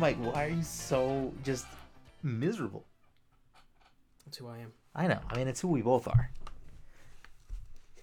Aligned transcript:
Mike, 0.00 0.16
why 0.16 0.46
are 0.46 0.48
you 0.48 0.62
so 0.62 1.30
just 1.44 1.66
miserable? 2.22 2.86
That's 4.24 4.38
who 4.38 4.48
I 4.48 4.56
am. 4.56 4.72
I 4.94 5.06
know. 5.06 5.18
I 5.28 5.36
mean, 5.36 5.46
it's 5.46 5.60
who 5.60 5.68
we 5.68 5.82
both 5.82 6.08
are. 6.08 6.30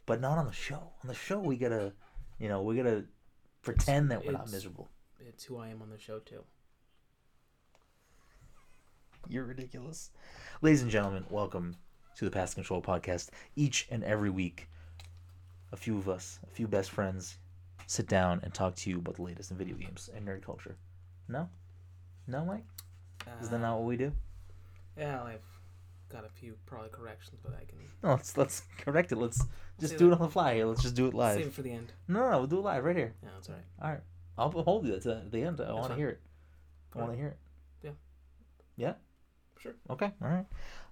But 0.06 0.22
not 0.22 0.38
on 0.38 0.46
the 0.46 0.54
show. 0.54 0.92
On 1.02 1.08
the 1.08 1.16
show, 1.16 1.40
we 1.40 1.58
gotta, 1.58 1.94
you 2.38 2.50
know, 2.50 2.62
we 2.62 2.76
gotta 2.78 3.06
pretend 3.64 4.12
that 4.12 4.24
we're 4.24 4.34
not 4.34 4.42
it's- 4.42 4.54
miserable. 4.54 4.92
It's 5.20 5.44
who 5.44 5.58
I 5.58 5.70
am 5.70 5.82
on 5.82 5.90
the 5.90 5.98
show 5.98 6.20
too. 6.20 6.44
You're 9.28 9.46
ridiculous. 9.46 10.12
Ladies 10.62 10.84
and 10.84 10.92
gentlemen, 10.92 11.26
welcome 11.32 11.78
to 12.18 12.26
the 12.26 12.32
Past 12.32 12.54
Control 12.54 12.80
Podcast. 12.80 13.30
Each 13.56 13.88
and 13.90 14.04
every 14.04 14.30
week, 14.30 14.70
a 15.72 15.76
few 15.76 15.98
of 15.98 16.08
us, 16.08 16.38
a 16.44 16.50
few 16.52 16.68
best 16.68 16.92
friends, 16.92 17.40
sit 17.88 18.08
down 18.08 18.40
and 18.44 18.54
talk 18.54 18.76
to 18.76 18.92
you 18.92 19.00
about 19.00 19.16
the 19.16 19.24
latest 19.24 19.50
in 19.50 19.58
video 19.58 19.76
games 19.76 20.12
and 20.16 20.28
nerd 20.28 20.44
culture. 20.44 20.78
No? 21.28 21.50
No, 22.28 22.46
Mike? 22.46 22.66
Is 23.42 23.50
that 23.50 23.58
Uh, 23.58 23.60
not 23.60 23.78
what 23.78 23.86
we 23.88 23.98
do? 23.98 24.12
Yeah, 24.98 25.22
I've 25.24 25.46
got 26.10 26.26
a 26.26 26.30
few 26.30 26.58
probably 26.66 26.90
corrections, 26.90 27.40
but 27.44 27.54
I 27.54 27.66
can 27.66 27.78
No, 28.04 28.12
let's 28.12 28.38
let's 28.38 28.62
correct 28.78 29.12
it. 29.12 29.18
Let's 29.18 29.44
just 29.80 29.92
Save 29.92 30.00
do 30.00 30.08
it. 30.12 30.14
on 30.14 30.20
the 30.20 30.30
fly 30.30 30.56
here. 30.56 30.66
Let's 30.66 30.82
just 30.82 30.96
do 30.96 31.08
it 31.08 31.14
live. 31.14 31.38
save 31.38 31.48
it 31.48 31.54
for 31.54 31.62
the 31.62 31.72
end. 31.72 31.92
No, 32.08 32.20
no, 32.22 32.32
no, 32.32 32.38
we'll 32.40 32.48
do 32.48 32.58
it 32.60 32.62
live 32.62 32.84
right 32.84 32.96
here. 32.96 33.14
Yeah, 33.24 33.30
that's 33.34 33.50
alright. 33.50 33.66
All 33.82 33.90
right. 33.92 34.02
I'll 34.38 34.52
hold 34.52 34.86
you 34.86 35.00
to 35.00 35.24
the 35.30 35.42
end. 35.44 35.60
I 35.62 35.72
want 35.74 35.86
to 35.86 35.90
fine. 35.90 35.98
hear 35.98 36.10
it. 36.10 36.22
I 36.96 37.00
want 37.00 37.12
to 37.12 37.18
hear 37.18 37.28
it. 37.28 37.38
Yeah. 37.84 37.92
Yeah? 38.76 38.94
Sure. 39.60 39.74
Okay. 39.90 40.12
All 40.22 40.28
right. 40.30 40.46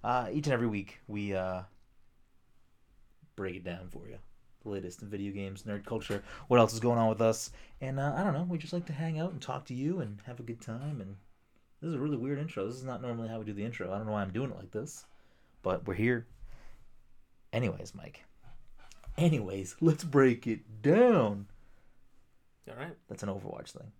Uh, 0.04 0.28
each 0.32 0.46
and 0.46 0.52
every 0.52 0.66
week, 0.68 1.00
we 1.06 1.34
uh, 1.34 1.62
break 3.36 3.56
it 3.56 3.64
down 3.64 3.88
for 3.88 4.08
you. 4.08 4.18
The 4.62 4.70
latest 4.70 5.02
in 5.02 5.08
video 5.08 5.32
games, 5.32 5.62
nerd 5.62 5.84
culture, 5.84 6.22
what 6.48 6.58
else 6.58 6.74
is 6.74 6.80
going 6.80 6.98
on 6.98 7.08
with 7.08 7.20
us. 7.20 7.50
And 7.80 8.00
uh, 8.00 8.14
I 8.16 8.24
don't 8.24 8.32
know, 8.34 8.42
we 8.48 8.58
just 8.58 8.72
like 8.72 8.86
to 8.86 8.92
hang 8.92 9.18
out 9.20 9.30
and 9.32 9.40
talk 9.40 9.64
to 9.66 9.74
you 9.74 10.00
and 10.00 10.18
have 10.26 10.40
a 10.40 10.42
good 10.42 10.60
time. 10.60 11.00
And 11.00 11.16
this 11.80 11.88
is 11.88 11.94
a 11.94 11.98
really 11.98 12.16
weird 12.16 12.38
intro. 12.38 12.66
This 12.66 12.76
is 12.76 12.84
not 12.84 13.02
normally 13.02 13.28
how 13.28 13.38
we 13.38 13.44
do 13.44 13.52
the 13.52 13.64
intro. 13.64 13.92
I 13.92 13.98
don't 13.98 14.06
know 14.06 14.12
why 14.12 14.22
I'm 14.22 14.32
doing 14.32 14.50
it 14.50 14.56
like 14.56 14.70
this, 14.70 15.04
but 15.62 15.86
we're 15.86 15.94
here. 15.94 16.26
Anyways, 17.52 17.94
Mike. 17.94 18.24
Anyways, 19.18 19.76
let's 19.80 20.04
break 20.04 20.46
it 20.46 20.82
down. 20.82 21.46
Alright. 22.68 22.96
That's 23.08 23.22
an 23.22 23.28
Overwatch 23.28 23.70
thing. 23.70 23.92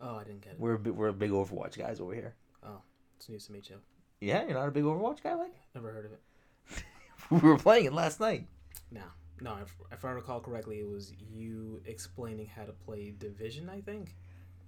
Oh, 0.00 0.16
I 0.16 0.24
didn't 0.24 0.42
get 0.42 0.52
it. 0.52 0.60
We're 0.60 0.74
a 0.74 0.78
bit, 0.78 0.94
we're 0.94 1.08
a 1.08 1.12
big 1.12 1.30
Overwatch 1.30 1.78
guys 1.78 2.00
over 2.00 2.14
here. 2.14 2.34
Oh, 2.64 2.80
it's 3.16 3.28
news 3.28 3.46
to 3.46 3.52
me 3.52 3.60
too. 3.60 3.78
Yeah, 4.20 4.44
you're 4.44 4.54
not 4.54 4.68
a 4.68 4.72
big 4.72 4.84
Overwatch 4.84 5.22
guy, 5.22 5.34
like 5.34 5.54
Never 5.74 5.90
heard 5.90 6.06
of 6.06 6.12
it. 6.12 6.84
we 7.30 7.38
were 7.38 7.56
playing 7.56 7.86
it 7.86 7.92
last 7.92 8.20
night. 8.20 8.46
No, 8.90 9.02
no. 9.40 9.56
If, 9.62 9.74
if 9.90 10.04
I 10.04 10.10
recall 10.10 10.40
correctly, 10.40 10.80
it 10.80 10.88
was 10.88 11.12
you 11.32 11.80
explaining 11.86 12.46
how 12.46 12.64
to 12.64 12.72
play 12.72 13.14
Division. 13.18 13.68
I 13.68 13.80
think 13.80 14.14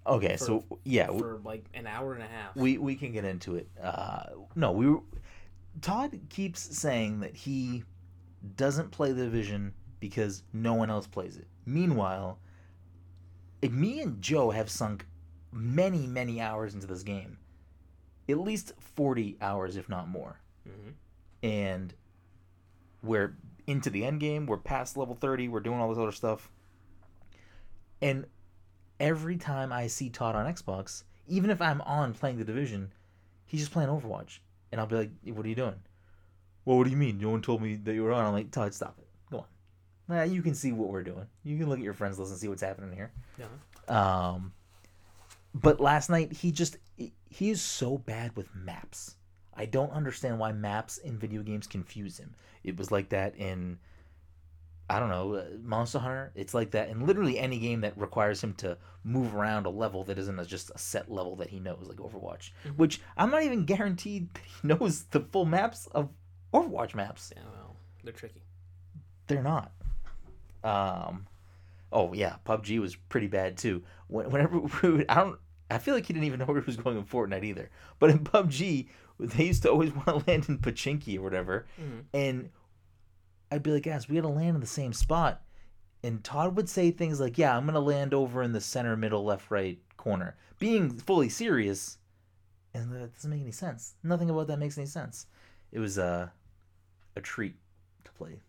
Okay, 0.06 0.36
For- 0.36 0.44
so 0.44 0.64
yeah, 0.84 1.06
for 1.06 1.40
like 1.44 1.64
an 1.74 1.86
hour 1.86 2.12
and 2.14 2.22
a 2.22 2.26
half. 2.26 2.54
we 2.56 2.78
we 2.78 2.94
can 2.94 3.12
get 3.12 3.24
into 3.24 3.56
it. 3.56 3.68
Uh, 3.82 4.24
no, 4.54 4.72
we 4.72 4.88
were. 4.90 5.00
Todd 5.80 6.18
keeps 6.28 6.60
saying 6.60 7.20
that 7.20 7.34
he 7.34 7.84
doesn't 8.56 8.90
play 8.90 9.12
the 9.12 9.24
division 9.24 9.72
because 10.00 10.42
no 10.52 10.74
one 10.74 10.90
else 10.90 11.06
plays 11.06 11.36
it. 11.36 11.46
Meanwhile, 11.66 12.38
me 13.62 14.00
and 14.02 14.20
Joe 14.20 14.50
have 14.50 14.68
sunk 14.68 15.06
many 15.52 16.06
many 16.06 16.40
hours 16.40 16.74
into 16.74 16.86
this 16.86 17.02
game, 17.02 17.38
at 18.28 18.38
least 18.38 18.72
forty 18.78 19.36
hours, 19.40 19.76
if 19.76 19.88
not 19.88 20.08
more. 20.08 20.40
hmm 20.64 20.90
and 21.42 21.92
we're 23.02 23.36
into 23.66 23.90
the 23.90 24.02
end 24.02 24.18
game. 24.18 24.46
We're 24.46 24.56
past 24.56 24.96
level 24.96 25.14
30. 25.14 25.48
We're 25.48 25.60
doing 25.60 25.78
all 25.78 25.90
this 25.90 25.98
other 25.98 26.10
stuff. 26.10 26.50
And 28.00 28.24
every 29.00 29.36
time 29.36 29.72
I 29.72 29.86
see 29.86 30.08
Todd 30.10 30.34
on 30.34 30.52
Xbox, 30.52 31.04
even 31.26 31.50
if 31.50 31.60
I'm 31.60 31.80
on 31.82 32.14
playing 32.14 32.38
the 32.38 32.44
division, 32.44 32.92
he's 33.46 33.60
just 33.60 33.72
playing 33.72 33.88
Overwatch. 33.88 34.38
And 34.72 34.80
I'll 34.80 34.86
be 34.86 34.96
like, 34.96 35.10
what 35.26 35.46
are 35.46 35.48
you 35.48 35.54
doing? 35.54 35.80
Well, 36.64 36.78
what 36.78 36.84
do 36.84 36.90
you 36.90 36.96
mean? 36.96 37.18
No 37.18 37.30
one 37.30 37.42
told 37.42 37.62
me 37.62 37.76
that 37.76 37.94
you 37.94 38.02
were 38.02 38.12
on. 38.12 38.24
I'm 38.24 38.32
like, 38.32 38.50
Todd, 38.50 38.74
stop 38.74 38.96
it. 38.98 39.06
Go 39.30 39.38
on. 39.38 39.44
Nah, 40.08 40.22
you 40.22 40.42
can 40.42 40.54
see 40.54 40.72
what 40.72 40.88
we're 40.88 41.02
doing. 41.02 41.26
You 41.44 41.58
can 41.58 41.68
look 41.68 41.78
at 41.78 41.84
your 41.84 41.92
friends 41.92 42.18
list 42.18 42.32
and 42.32 42.40
see 42.40 42.48
what's 42.48 42.62
happening 42.62 42.92
here. 42.92 43.12
Yeah. 43.38 43.46
Um, 43.88 44.52
but 45.54 45.80
last 45.80 46.10
night 46.10 46.32
he 46.32 46.50
just 46.50 46.78
he 46.96 47.50
is 47.50 47.60
so 47.60 47.98
bad 47.98 48.34
with 48.36 48.48
maps. 48.54 49.16
I 49.56 49.66
don't 49.66 49.92
understand 49.92 50.38
why 50.38 50.52
maps 50.52 50.98
in 50.98 51.18
video 51.18 51.42
games 51.42 51.66
confuse 51.66 52.18
him. 52.18 52.34
It 52.64 52.76
was 52.76 52.90
like 52.90 53.10
that 53.10 53.36
in 53.36 53.78
I 54.88 54.98
don't 54.98 55.08
know 55.08 55.34
uh, 55.34 55.44
Monster 55.62 55.98
Hunter. 55.98 56.32
It's 56.34 56.52
like 56.52 56.72
that 56.72 56.90
in 56.90 57.06
literally 57.06 57.38
any 57.38 57.58
game 57.58 57.80
that 57.82 57.96
requires 57.96 58.42
him 58.44 58.52
to 58.54 58.76
move 59.02 59.34
around 59.34 59.64
a 59.66 59.70
level 59.70 60.04
that 60.04 60.18
isn't 60.18 60.38
a, 60.38 60.44
just 60.44 60.70
a 60.74 60.78
set 60.78 61.10
level 61.10 61.36
that 61.36 61.48
he 61.48 61.58
knows, 61.58 61.86
like 61.88 61.96
Overwatch. 61.98 62.50
Mhm. 62.66 62.76
Which 62.76 63.00
I'm 63.16 63.30
not 63.30 63.42
even 63.42 63.64
guaranteed 63.64 64.32
that 64.34 64.42
he 64.44 64.52
knows 64.68 65.04
the 65.04 65.20
full 65.20 65.46
maps 65.46 65.86
of 65.88 66.10
Overwatch 66.52 66.94
maps. 66.94 67.32
Yeah. 67.34 67.42
Well, 67.52 67.76
they're 68.02 68.12
tricky. 68.12 68.42
They're 69.26 69.42
not. 69.42 69.72
Um, 70.62 71.26
oh 71.92 72.12
yeah, 72.12 72.36
PUBG 72.44 72.78
was 72.80 72.96
pretty 72.96 73.26
bad 73.26 73.56
too. 73.56 73.82
Whenever 74.08 74.58
we 74.82 74.90
would, 74.90 75.06
I 75.08 75.16
don't, 75.16 75.38
I 75.70 75.78
feel 75.78 75.94
like 75.94 76.06
he 76.06 76.12
didn't 76.12 76.26
even 76.26 76.38
know 76.40 76.46
where 76.46 76.60
he 76.60 76.66
was 76.66 76.76
going 76.76 76.96
in 76.96 77.04
Fortnite 77.04 77.44
either. 77.44 77.70
But 77.98 78.10
in 78.10 78.18
PUBG, 78.20 78.88
they 79.18 79.44
used 79.44 79.62
to 79.62 79.70
always 79.70 79.92
want 79.94 80.06
to 80.06 80.30
land 80.30 80.48
in 80.48 80.58
Pochinki 80.58 81.18
or 81.18 81.22
whatever, 81.22 81.66
hmm 81.76 82.00
and 82.12 82.50
I'd 83.54 83.62
be 83.62 83.70
like, 83.70 83.84
guys, 83.84 84.08
we 84.08 84.16
got 84.16 84.22
to 84.22 84.28
land 84.28 84.56
in 84.56 84.60
the 84.60 84.66
same 84.66 84.92
spot. 84.92 85.42
And 86.02 86.22
Todd 86.22 86.56
would 86.56 86.68
say 86.68 86.90
things 86.90 87.18
like, 87.18 87.38
"Yeah, 87.38 87.56
I'm 87.56 87.64
gonna 87.64 87.80
land 87.80 88.12
over 88.12 88.42
in 88.42 88.52
the 88.52 88.60
center, 88.60 88.94
middle, 88.94 89.24
left, 89.24 89.50
right 89.50 89.78
corner," 89.96 90.36
being 90.58 90.90
fully 90.90 91.30
serious, 91.30 91.96
and 92.74 92.92
that 92.92 93.14
doesn't 93.14 93.30
make 93.30 93.40
any 93.40 93.52
sense. 93.52 93.94
Nothing 94.02 94.28
about 94.28 94.48
that 94.48 94.58
makes 94.58 94.76
any 94.76 94.86
sense. 94.86 95.28
It 95.72 95.78
was 95.78 95.98
uh, 95.98 96.28
a 97.16 97.20
treat 97.22 97.54
to 98.04 98.12
play 98.12 98.40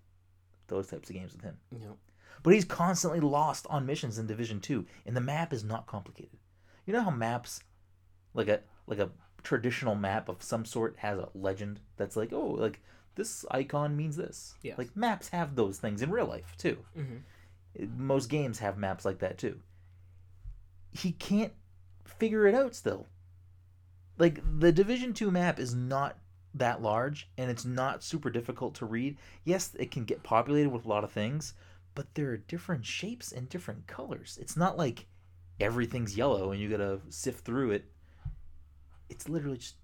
those 0.67 0.87
types 0.87 1.09
of 1.09 1.15
games 1.15 1.31
with 1.31 1.43
him. 1.43 1.57
Know. 1.71 1.95
But 2.43 2.55
he's 2.55 2.65
constantly 2.65 3.21
lost 3.21 3.65
on 3.69 3.85
missions 3.85 4.17
in 4.17 4.27
Division 4.27 4.59
Two, 4.59 4.85
and 5.05 5.15
the 5.15 5.21
map 5.21 5.53
is 5.53 5.63
not 5.63 5.87
complicated. 5.87 6.37
You 6.85 6.91
know 6.91 7.03
how 7.03 7.09
maps, 7.09 7.61
like 8.33 8.49
a 8.49 8.59
like 8.85 8.99
a 8.99 9.11
traditional 9.43 9.95
map 9.95 10.27
of 10.27 10.43
some 10.43 10.65
sort, 10.65 10.97
has 10.97 11.17
a 11.17 11.29
legend 11.33 11.79
that's 11.95 12.17
like, 12.17 12.33
oh, 12.33 12.47
like 12.47 12.81
this 13.15 13.45
icon 13.51 13.95
means 13.95 14.15
this. 14.15 14.55
Yes. 14.61 14.77
Like 14.77 14.95
maps 14.95 15.29
have 15.29 15.55
those 15.55 15.77
things 15.79 16.01
in 16.01 16.11
real 16.11 16.27
life 16.27 16.53
too. 16.57 16.77
hmm 16.95 17.17
Most 17.97 18.29
games 18.29 18.59
have 18.59 18.77
maps 18.77 19.05
like 19.05 19.19
that 19.19 19.37
too. 19.37 19.59
He 20.91 21.11
can't 21.11 21.53
figure 22.05 22.47
it 22.47 22.55
out 22.55 22.75
still. 22.75 23.07
Like 24.17 24.39
the 24.59 24.71
Division 24.71 25.13
2 25.13 25.29
map 25.31 25.59
is 25.59 25.75
not 25.75 26.17
that 26.53 26.81
large 26.81 27.29
and 27.37 27.51
it's 27.51 27.65
not 27.65 28.03
super 28.03 28.29
difficult 28.29 28.75
to 28.75 28.85
read. 28.85 29.17
Yes, 29.43 29.75
it 29.77 29.91
can 29.91 30.05
get 30.05 30.23
populated 30.23 30.69
with 30.69 30.85
a 30.85 30.89
lot 30.89 31.03
of 31.03 31.11
things, 31.11 31.53
but 31.95 32.13
there 32.15 32.29
are 32.31 32.37
different 32.37 32.85
shapes 32.85 33.31
and 33.33 33.49
different 33.49 33.87
colors. 33.87 34.37
It's 34.41 34.55
not 34.55 34.77
like 34.77 35.07
everything's 35.59 36.15
yellow 36.17 36.51
and 36.51 36.61
you 36.61 36.69
got 36.69 36.77
to 36.77 37.01
sift 37.09 37.43
through 37.45 37.71
it. 37.71 37.85
It's 39.09 39.27
literally 39.27 39.57
just 39.57 39.75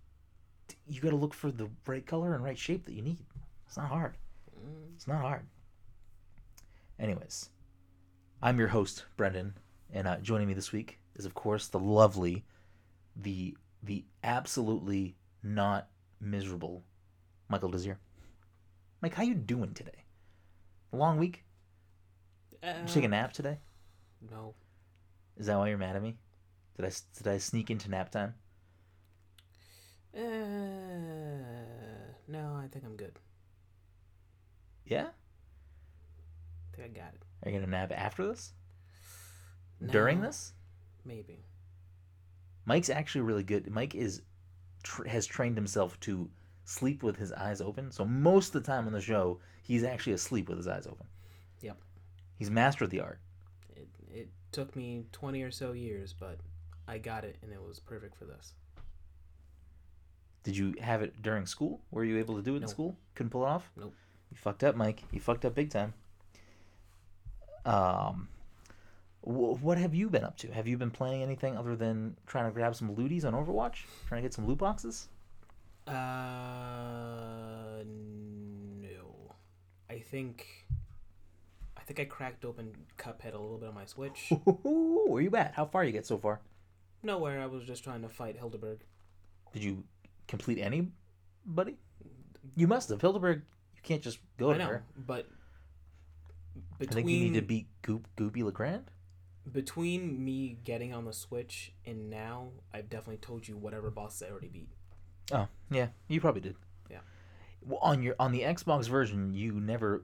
you 0.88 1.02
got 1.02 1.10
to 1.12 1.16
look 1.16 1.34
for 1.34 1.52
the 1.52 1.70
right 1.86 2.06
color 2.06 2.34
and 2.36 2.44
right 2.44 2.58
shape 2.58 2.86
that 2.86 2.94
you 2.94 3.02
need. 3.02 3.20
It's 3.68 3.78
not 3.78 3.88
hard. 3.90 4.18
Mm, 4.58 4.96
It's 4.96 5.08
not 5.08 5.22
hard. 5.22 5.46
Anyways, 7.00 7.50
I'm 8.42 8.60
your 8.60 8.68
host, 8.68 9.06
Brendan, 9.18 9.56
and 9.92 10.08
uh, 10.08 10.18
joining 10.18 10.48
me 10.48 10.54
this 10.54 10.72
week 10.72 11.00
is, 11.16 11.26
of 11.26 11.34
course, 11.34 11.68
the 11.68 11.80
lovely, 11.80 12.44
the 13.16 13.58
the 13.84 14.06
absolutely 14.24 15.16
not 15.42 15.88
miserable 16.20 16.84
Michael 17.50 17.70
Desir. 17.70 17.98
Mike, 19.02 19.16
how 19.16 19.24
you 19.24 19.34
doing 19.34 19.74
today? 19.74 20.04
Long 20.92 21.18
week? 21.18 21.44
Uh, 22.62 22.74
You 22.86 22.94
take 22.94 23.04
a 23.04 23.08
nap 23.08 23.34
today? 23.34 23.58
no. 24.30 24.54
Is 25.38 25.48
that 25.48 25.58
why 25.58 25.70
you're 25.70 25.78
mad 25.80 25.96
at 25.96 26.04
me? 26.04 26.18
Did 26.76 26.86
I 26.86 26.92
did 27.18 27.28
I 27.28 27.38
sneak 27.40 27.72
into 27.72 27.90
nap 27.90 28.12
time? 28.12 28.36
Uh, 30.16 30.22
no, 32.28 32.56
I 32.56 32.68
think 32.72 32.86
I'm 32.86 32.96
good. 32.96 33.18
Yeah. 34.86 35.08
I 36.74 36.76
think 36.76 36.90
I 36.90 37.00
got 37.00 37.14
it. 37.14 37.22
Are 37.44 37.52
you 37.52 37.60
gonna 37.60 37.72
nap 37.72 37.92
after 37.96 38.28
this? 38.28 38.54
During 39.90 40.22
this? 40.22 40.54
Maybe. 41.06 41.44
Mike's 42.66 42.90
actually 42.90 43.22
really 43.22 43.44
good. 43.44 43.70
Mike 43.72 43.96
is 43.96 44.22
tr- 44.84 45.08
has 45.08 45.26
trained 45.26 45.58
himself 45.58 46.00
to 46.02 46.30
sleep 46.66 47.04
with 47.04 47.18
his 47.18 47.32
eyes 47.32 47.62
open. 47.62 47.92
So 47.92 48.06
most 48.06 48.54
of 48.56 48.64
the 48.64 48.68
time 48.72 48.86
on 48.86 48.94
the 48.94 49.02
show, 49.02 49.40
he's 49.64 49.84
actually 49.84 50.14
asleep 50.14 50.50
with 50.50 50.58
his 50.58 50.68
eyes 50.68 50.86
open. 50.88 51.08
Yep. 51.62 51.78
He's 52.38 52.52
mastered 52.52 52.90
the 52.92 53.00
art. 53.02 53.20
It, 53.76 53.88
it 54.10 54.30
took 54.52 54.76
me 54.76 55.06
20 55.12 55.42
or 55.42 55.52
so 55.52 55.72
years, 55.72 56.14
but 56.14 56.38
I 56.88 56.98
got 56.98 57.24
it 57.24 57.38
and 57.42 57.52
it 57.52 57.62
was 57.62 57.80
perfect 57.80 58.16
for 58.16 58.26
this. 58.26 58.54
Did 60.44 60.58
you 60.58 60.74
have 60.82 61.02
it 61.02 61.22
during 61.22 61.46
school? 61.46 61.82
Were 61.92 62.04
you 62.04 62.18
able 62.18 62.36
to 62.36 62.42
do 62.42 62.56
it 62.56 62.62
in 62.64 62.68
school? 62.68 62.98
Couldn't 63.16 63.30
pull 63.30 63.44
it 63.44 63.50
off? 63.50 63.70
Nope. 63.78 63.94
You 64.32 64.38
fucked 64.38 64.64
up, 64.64 64.76
Mike. 64.76 65.04
You 65.12 65.20
fucked 65.20 65.46
up 65.46 65.54
big 65.56 65.70
time. 65.70 65.94
Um 67.66 68.28
Wh- 69.22 69.62
what 69.64 69.78
have 69.78 69.94
you 69.94 70.10
been 70.10 70.24
up 70.24 70.38
to? 70.38 70.52
Have 70.52 70.68
you 70.68 70.78
been 70.78 70.90
playing 70.90 71.22
anything 71.22 71.56
other 71.58 71.76
than 71.76 72.18
trying 72.26 72.46
to 72.46 72.52
grab 72.52 72.76
some 72.76 72.96
looties 72.96 73.24
on 73.24 73.34
Overwatch? 73.34 73.84
Trying 74.08 74.22
to 74.24 74.26
get 74.28 74.34
some 74.34 74.48
loot 74.48 74.58
boxes? 74.58 75.08
Uh, 75.88 77.84
no. 77.84 79.36
I 79.90 80.00
think. 80.00 80.48
I 81.78 81.82
think 81.82 82.00
I 82.00 82.06
cracked 82.06 82.46
open 82.46 82.72
Cuphead 82.98 83.34
a 83.34 83.38
little 83.38 83.58
bit 83.58 83.70
on 83.70 83.76
my 83.76 83.86
Switch. 83.86 84.32
Where 84.64 85.22
you 85.22 85.36
at? 85.36 85.54
How 85.54 85.66
far 85.66 85.84
you 85.84 85.92
get 85.92 86.06
so 86.06 86.18
far? 86.18 86.40
Nowhere. 87.04 87.42
I 87.42 87.46
was 87.48 87.64
just 87.64 87.84
trying 87.84 88.02
to 88.04 88.10
fight 88.10 88.38
Hilda 88.38 88.58
Berg. 88.58 88.80
Did 89.54 89.64
you 89.64 89.84
complete 90.28 90.60
anybody? 90.60 91.78
You 92.56 92.68
must 92.68 92.90
have. 92.90 93.02
Hilda 93.02 93.20
Berg, 93.20 93.42
you 93.76 93.82
can't 93.84 94.02
just 94.02 94.20
go 94.38 94.50
I 94.52 94.54
to 94.54 94.60
know, 94.60 94.68
her. 94.68 94.84
but 94.98 95.28
I 96.80 96.86
think 96.86 97.08
you 97.08 97.20
need 97.20 97.34
to 97.36 97.42
beat 97.42 97.68
Goop 97.82 98.08
Goopy 98.18 98.44
Le 98.44 98.52
Grande. 98.52 98.90
between 99.52 100.24
me 100.24 100.58
getting 100.64 100.94
on 100.94 101.06
the 101.06 101.14
Switch 101.14 101.74
and 101.86 102.10
now, 102.10 102.50
I've 102.74 102.90
definitely 102.90 103.18
told 103.18 103.48
you 103.48 103.58
whatever 103.58 103.90
bosses 103.90 104.24
I 104.28 104.32
already 104.32 104.48
beat. 104.50 104.70
Oh, 105.32 105.48
yeah, 105.70 105.88
you 106.08 106.20
probably 106.20 106.42
did. 106.42 106.56
Yeah. 106.90 106.98
Well, 107.62 107.80
on 107.82 108.02
your 108.04 108.16
on 108.20 108.32
the 108.32 108.42
Xbox 108.42 108.88
version, 108.88 109.34
you 109.34 109.54
never 109.54 110.04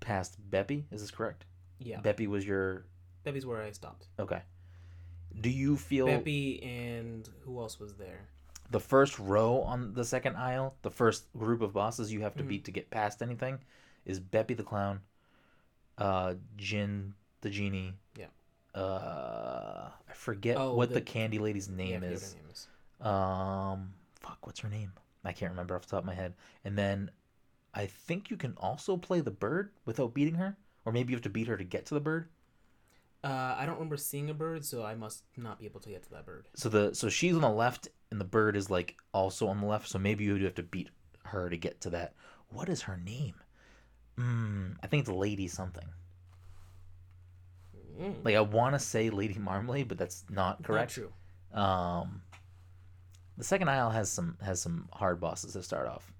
passed 0.00 0.38
Beppi. 0.50 0.84
Is 0.90 1.00
this 1.02 1.10
correct? 1.10 1.44
Yeah, 1.78 2.00
Beppi 2.00 2.26
was 2.26 2.46
your 2.46 2.86
Beppi's 3.24 3.46
where 3.46 3.62
I 3.62 3.70
stopped. 3.72 4.06
okay. 4.18 4.42
Do 5.40 5.48
you 5.48 5.76
feel 5.76 6.06
Beppi 6.08 6.66
and 6.66 7.28
who 7.44 7.60
else 7.60 7.78
was 7.78 7.94
there? 7.94 8.28
The 8.70 8.80
first 8.80 9.18
row 9.18 9.62
on 9.62 9.94
the 9.94 10.04
second 10.04 10.36
aisle, 10.36 10.76
the 10.82 10.90
first 10.90 11.32
group 11.36 11.60
of 11.60 11.72
bosses 11.72 12.12
you 12.12 12.20
have 12.20 12.36
to 12.36 12.44
Mhm. 12.44 12.48
beat 12.48 12.64
to 12.66 12.70
get 12.70 12.90
past 12.90 13.20
anything, 13.22 13.58
is 14.04 14.20
Beppi 14.20 14.56
the 14.56 14.62
clown, 14.62 15.00
uh, 15.98 16.34
Jin 16.56 17.14
the 17.40 17.50
genie. 17.50 17.94
Yeah. 18.16 18.26
Uh, 18.74 19.90
I 20.08 20.12
forget 20.12 20.56
Oh, 20.56 20.74
what 20.74 20.88
the, 20.90 20.96
the- 20.96 21.00
candy 21.00 21.38
lady's 21.38 21.68
name 21.68 22.02
what 22.02 22.10
is. 22.12 22.34
name 22.34 22.44
is. 22.50 22.68
Um, 23.00 23.94
fuck, 24.20 24.46
what's 24.46 24.60
her 24.60 24.68
name? 24.68 24.92
I 25.24 25.32
can't 25.32 25.50
remember 25.50 25.74
off 25.74 25.82
the 25.82 25.88
top 25.90 26.00
of 26.00 26.04
my 26.06 26.14
head. 26.14 26.34
And 26.64 26.78
then 26.78 27.10
I 27.74 27.86
think 27.86 28.30
you 28.30 28.36
can 28.36 28.54
also 28.56 28.96
play 28.96 29.20
the 29.20 29.30
bird 29.30 29.72
without 29.84 30.14
beating 30.14 30.34
her, 30.36 30.56
or 30.84 30.92
maybe 30.92 31.10
you 31.12 31.16
have 31.16 31.22
to 31.24 31.30
beat 31.30 31.48
her 31.48 31.56
to 31.56 31.64
get 31.64 31.86
to 31.86 31.94
the 31.94 32.00
bird. 32.00 32.28
Uh, 33.22 33.54
I 33.58 33.66
don't 33.66 33.74
remember 33.74 33.96
seeing 33.98 34.30
a 34.30 34.34
bird, 34.34 34.64
so 34.64 34.84
I 34.84 34.94
must 34.94 35.24
not 35.36 35.58
be 35.58 35.66
able 35.66 35.80
to 35.80 35.90
get 35.90 36.02
to 36.04 36.10
that 36.10 36.24
bird. 36.24 36.48
So 36.54 36.68
the 36.70 36.94
so 36.94 37.08
she's 37.10 37.34
on 37.34 37.42
the 37.42 37.50
left, 37.50 37.88
and 38.10 38.20
the 38.20 38.24
bird 38.24 38.56
is 38.56 38.70
like 38.70 38.96
also 39.12 39.48
on 39.48 39.60
the 39.60 39.66
left. 39.66 39.88
So 39.88 39.98
maybe 39.98 40.24
you 40.24 40.32
would 40.34 40.42
have 40.42 40.54
to 40.56 40.62
beat 40.62 40.90
her 41.24 41.48
to 41.48 41.56
get 41.56 41.80
to 41.82 41.90
that. 41.90 42.14
What 42.48 42.68
is 42.68 42.82
her 42.82 42.96
name? 42.96 43.34
Mm, 44.16 44.76
I 44.82 44.86
think 44.86 45.02
it's 45.02 45.10
Lady 45.10 45.48
something. 45.48 45.86
Mm, 48.00 48.24
Like 48.24 48.34
I 48.34 48.40
want 48.40 48.74
to 48.74 48.78
say 48.78 49.10
Lady 49.10 49.38
Marmalade, 49.38 49.88
but 49.88 49.98
that's 49.98 50.24
not 50.28 50.60
not 50.60 50.62
correct. 50.62 50.92
true. 50.92 51.12
Um, 51.52 52.22
the 53.36 53.44
second 53.44 53.68
aisle 53.68 53.90
has 53.90 54.10
some 54.10 54.36
has 54.42 54.60
some 54.60 54.88
hard 54.92 55.20
bosses 55.20 55.52
to 55.54 55.62
start 55.62 55.88
off. 55.88 56.10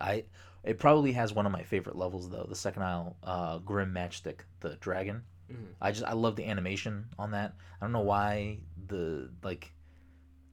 I 0.00 0.24
it 0.64 0.78
probably 0.78 1.12
has 1.12 1.32
one 1.32 1.46
of 1.46 1.52
my 1.52 1.62
favorite 1.62 1.96
levels 1.96 2.28
though. 2.30 2.46
The 2.48 2.56
second 2.56 2.82
aisle, 2.82 3.16
uh, 3.22 3.58
Grim 3.58 3.92
Matchstick, 3.92 4.40
the 4.60 4.76
dragon. 4.76 5.22
Mhm. 5.50 5.66
I 5.80 5.92
just 5.92 6.04
I 6.04 6.12
love 6.12 6.36
the 6.36 6.44
animation 6.46 7.06
on 7.18 7.30
that. 7.32 7.54
I 7.80 7.84
don't 7.84 7.92
know 7.92 8.00
why 8.00 8.58
the 8.88 9.30
like, 9.42 9.72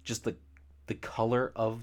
just 0.04 0.24
the 0.24 0.36
the 0.88 0.96
color 0.96 1.52
of 1.56 1.82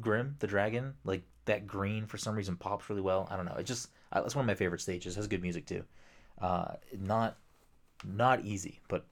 Grim 0.00 0.36
the 0.40 0.46
dragon 0.46 0.94
like 1.04 1.22
that 1.46 1.66
green 1.66 2.06
for 2.06 2.18
some 2.18 2.34
reason 2.34 2.56
pops 2.56 2.90
really 2.90 3.00
well. 3.00 3.26
I 3.30 3.36
don't 3.36 3.46
know. 3.46 3.54
It 3.54 3.64
just 3.64 3.88
it's 4.14 4.34
one 4.34 4.44
of 4.44 4.46
my 4.46 4.54
favorite 4.54 4.80
stages. 4.80 5.14
Has 5.14 5.26
good 5.26 5.42
music 5.42 5.66
too. 5.66 5.84
Uh, 6.40 6.74
not 6.98 7.38
not 8.04 8.44
easy, 8.44 8.80
but 8.88 9.06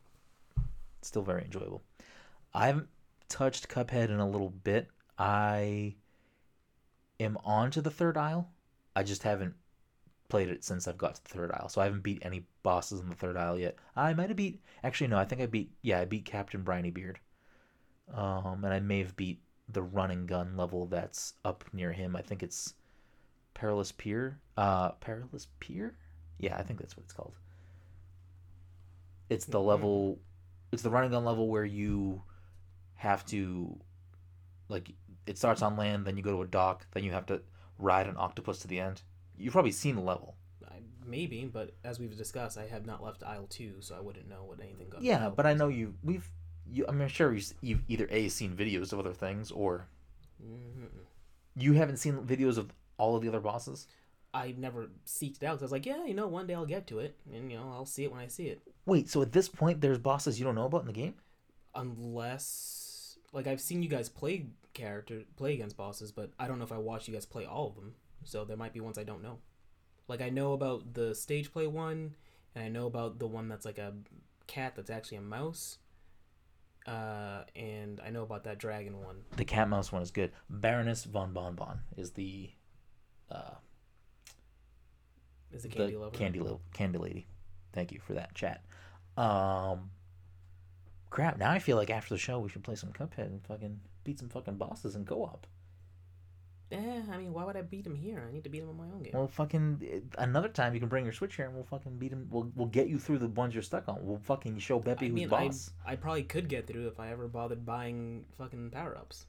still 1.03 1.23
very 1.23 1.45
enjoyable. 1.45 1.83
I 2.53 2.67
haven't 2.67 2.89
touched 3.29 3.69
Cuphead 3.69 4.11
in 4.11 4.21
a 4.21 4.29
little 4.29 4.51
bit. 4.51 4.89
I 5.19 5.95
am 7.19 7.39
on 7.45 7.71
to 7.73 7.81
the 7.81 7.91
third 7.91 8.17
aisle. 8.17 8.51
I 8.95 9.03
just 9.03 9.23
haven't 9.23 9.55
played 10.29 10.49
it 10.49 10.65
since 10.65 10.87
I've 10.87 10.99
got 10.99 11.15
to 11.17 11.25
the 11.25 11.31
third 11.31 11.53
aisle. 11.53 11.69
So 11.69 11.81
I 11.81 11.85
haven't 11.85 12.03
beat 12.03 12.23
any 12.23 12.47
bosses 12.63 13.01
in 13.01 13.09
the 13.09 13.15
third 13.15 13.37
aisle 13.37 13.59
yet. 13.59 13.77
I 13.97 14.13
might 14.15 14.29
have 14.29 14.37
beat 14.37 14.61
actually 14.83 15.09
no, 15.09 15.19
I 15.19 15.25
think 15.25 15.41
I 15.41 15.47
beat 15.47 15.73
yeah, 15.83 16.01
I 16.01 16.05
beat 16.05 16.25
Captain 16.25 16.63
Brineybeard. 16.63 17.17
Um 18.13 18.65
and 18.65 18.73
I 18.73 18.81
may 18.81 18.99
have 19.01 19.17
beat 19.17 19.43
the 19.69 19.83
running 19.83 20.27
gun 20.27 20.57
level 20.57 20.87
that's 20.87 21.35
up 21.45 21.65
near 21.73 21.93
him. 21.93 22.17
I 22.17 22.23
think 22.23 22.43
it's 22.43 22.75
Perilous 23.55 23.93
Pier. 23.93 24.41
Uh 24.57 24.93
Perilous 24.93 25.49
Pier? 25.61 25.97
Yeah, 26.39 26.57
I 26.57 26.63
think 26.63 26.81
that's 26.81 26.97
what 26.97 27.05
it's 27.05 27.13
called. 27.15 27.35
It's 29.29 29.45
the 29.47 29.59
Mhm. 29.59 29.67
level 29.67 30.19
it's 30.73 30.83
the 30.83 30.91
running 30.91 31.11
gun 31.11 31.25
level 31.25 31.49
where 31.49 31.65
you 31.65 32.23
have 32.97 33.25
to 33.27 33.79
like 34.69 34.93
it 35.27 35.39
starts 35.39 35.63
on 35.63 35.77
land, 35.77 36.07
then 36.07 36.17
you 36.17 36.23
go 36.23 36.33
to 36.33 36.43
a 36.43 36.47
dock, 36.47 36.87
then 36.93 37.05
you 37.05 37.13
have 37.13 37.27
to 37.27 37.43
ride 37.79 38.07
an 38.09 38.17
octopus 38.19 38.59
to 38.61 38.69
the 38.69 38.81
end. 38.81 39.03
You've 39.39 39.53
probably 39.53 39.73
seen 39.73 39.97
the 39.97 40.03
level. 40.03 40.37
I, 40.69 40.81
maybe, 41.07 41.45
but 41.47 41.75
as 41.85 41.99
we've 41.99 42.17
discussed, 42.17 42.59
I 42.59 42.67
have 42.67 42.87
not 42.87 43.03
left 43.03 43.23
aisle 43.23 43.47
two, 43.49 43.77
so 43.81 43.95
I 43.97 44.01
wouldn't 44.01 44.29
know 44.29 44.45
what 44.45 44.61
anything 44.61 44.89
got. 44.91 45.03
Yeah, 45.03 45.29
but 45.31 45.47
I 45.47 45.55
know 45.55 45.69
you 45.69 45.95
we've 46.03 46.29
you 46.71 46.85
I'm 46.89 47.07
sure 47.09 47.37
you've, 47.61 47.83
either 47.89 48.07
a 48.11 48.29
seen 48.29 48.57
videos 48.57 48.93
of 48.93 48.99
other 48.99 49.13
things 49.13 49.51
or 49.51 49.87
Mhm. 50.43 50.89
you 51.57 51.75
haven't 51.75 51.99
seen 51.99 52.19
videos 52.27 52.59
of 52.59 52.73
all 52.99 53.17
of 53.17 53.23
the 53.23 53.29
other 53.29 53.41
bosses. 53.41 53.87
I've 54.33 54.59
never 54.59 54.89
seeked 55.07 55.37
it 55.37 55.45
out 55.45 55.55
'cause 55.55 55.63
I 55.63 55.67
was 55.67 55.73
like, 55.73 55.87
yeah, 55.87 56.05
you 56.05 56.15
know, 56.15 56.27
one 56.27 56.47
day 56.47 56.55
I'll 56.55 56.67
get 56.67 56.87
to 56.89 56.99
it, 56.99 57.17
and 57.33 57.51
you 57.53 57.57
know, 57.59 57.71
I'll 57.71 57.87
see 57.87 58.03
it 58.05 58.11
when 58.11 58.21
I 58.21 58.27
see 58.27 58.49
it. 58.49 58.63
Wait, 58.85 59.09
so 59.09 59.23
at 59.23 59.33
this 59.33 59.49
point 59.49 59.81
there's 59.81 59.99
bosses 59.99 60.39
you 60.39 60.45
don't 60.45 60.57
know 60.57 60.67
about 60.67 60.81
in 60.83 60.87
the 60.89 60.93
game? 60.93 61.15
Unless, 61.75 63.19
like, 63.33 63.47
I've 63.47 63.61
seen 63.61 63.83
you 63.83 63.89
guys 63.89 64.09
play 64.09 64.47
character 64.73 65.23
play 65.37 65.55
against 65.55 65.77
bosses, 65.77 66.11
but 66.11 66.33
I 66.39 66.49
don't 66.49 66.59
know 66.59 66.65
if 66.65 66.73
I 66.73 66.79
watched 66.79 67.07
you 67.07 67.15
guys 67.15 67.27
play 67.27 67.45
all 67.45 67.69
of 67.69 67.77
them. 67.77 67.95
So 68.25 68.45
there 68.45 68.57
might 68.57 68.73
be 68.73 68.81
ones 68.81 68.99
I 68.99 69.05
don't 69.05 69.23
know. 69.23 69.39
Like 70.09 70.21
I 70.21 70.31
know 70.31 70.53
about 70.53 70.95
the 70.95 71.15
stage 71.15 71.53
play 71.53 71.67
one, 71.69 72.17
and 72.55 72.65
I 72.65 72.69
know 72.69 72.87
about 72.87 73.19
the 73.21 73.27
one 73.29 73.49
that's 73.49 73.65
like 73.65 73.79
a 73.79 73.95
cat 74.47 74.75
that's 74.75 74.91
actually 74.91 75.19
a 75.19 75.23
mouse. 75.23 75.79
Uh, 76.87 77.45
and 77.57 78.01
I 78.05 78.11
know 78.11 78.23
about 78.23 78.45
that 78.45 78.59
dragon 78.59 79.01
one. 79.03 79.17
The 79.37 79.45
cat 79.45 79.69
mouse 79.69 79.91
one 79.91 80.03
is 80.03 80.11
good. 80.11 80.33
Baroness 80.51 81.05
von 81.05 81.33
Bonbon 81.33 81.79
is 81.97 82.11
the 82.13 82.51
uh 83.31 83.55
Is 85.53 85.63
the 85.63 85.69
candy 85.71 85.95
the 85.95 85.99
lover? 85.99 86.17
candy 86.17 86.41
lo- 86.41 86.61
candy 86.75 86.99
lady. 86.99 87.27
Thank 87.73 87.91
you 87.91 88.01
for 88.01 88.13
that 88.15 88.35
chat. 88.35 88.63
Um 89.17 89.91
crap, 91.09 91.39
now 91.39 91.51
I 91.51 91.59
feel 91.59 91.77
like 91.79 91.89
after 91.91 92.13
the 92.13 92.19
show 92.19 92.39
we 92.39 92.51
should 92.51 92.65
play 92.65 92.75
some 92.75 92.93
Cuphead 92.93 93.27
and 93.27 93.43
fucking 93.47 93.81
beat 94.05 94.19
some 94.19 94.29
fucking 94.29 94.57
bosses 94.57 94.95
in 94.95 95.07
co-op. 95.07 95.47
Eh, 96.75 97.03
I 97.13 97.17
mean, 97.17 97.33
why 97.33 97.45
would 97.45 97.57
I 97.57 97.63
beat 97.63 97.87
him 97.87 97.95
here? 97.95 98.25
I 98.29 98.33
need 98.33 98.45
to 98.45 98.51
beat 98.51 98.63
him 98.63 98.71
in 98.71 98.77
my 98.77 98.85
own 98.85 99.03
game. 99.03 99.13
Well, 99.15 99.29
fucking 99.29 100.11
another 100.19 100.49
time 100.49 100.75
you 100.75 100.81
can 100.81 100.89
bring 100.89 101.05
your 101.05 101.13
Switch 101.13 101.37
here 101.37 101.47
and 101.47 101.55
we'll 101.55 101.65
fucking 101.65 101.99
beat 101.99 102.13
him. 102.13 102.27
We'll 102.31 102.51
we'll 102.55 102.69
get 102.69 102.89
you 102.89 102.99
through 102.99 103.19
the 103.19 103.29
ones 103.29 103.55
you're 103.55 103.63
stuck 103.63 103.89
on. 103.89 103.99
We'll 104.03 104.19
fucking 104.19 104.59
show 104.59 104.81
Beppi 104.81 105.03
I 105.03 105.07
who's 105.07 105.13
mean, 105.13 105.29
boss. 105.29 105.71
I 105.87 105.97
probably 105.97 106.25
could 106.25 106.49
get 106.49 106.67
through 106.67 106.89
if 106.89 106.99
I 106.99 107.11
ever 107.11 107.29
bothered 107.29 107.65
buying 107.65 108.25
fucking 108.39 108.71
power 108.71 108.97
ups. 108.97 109.27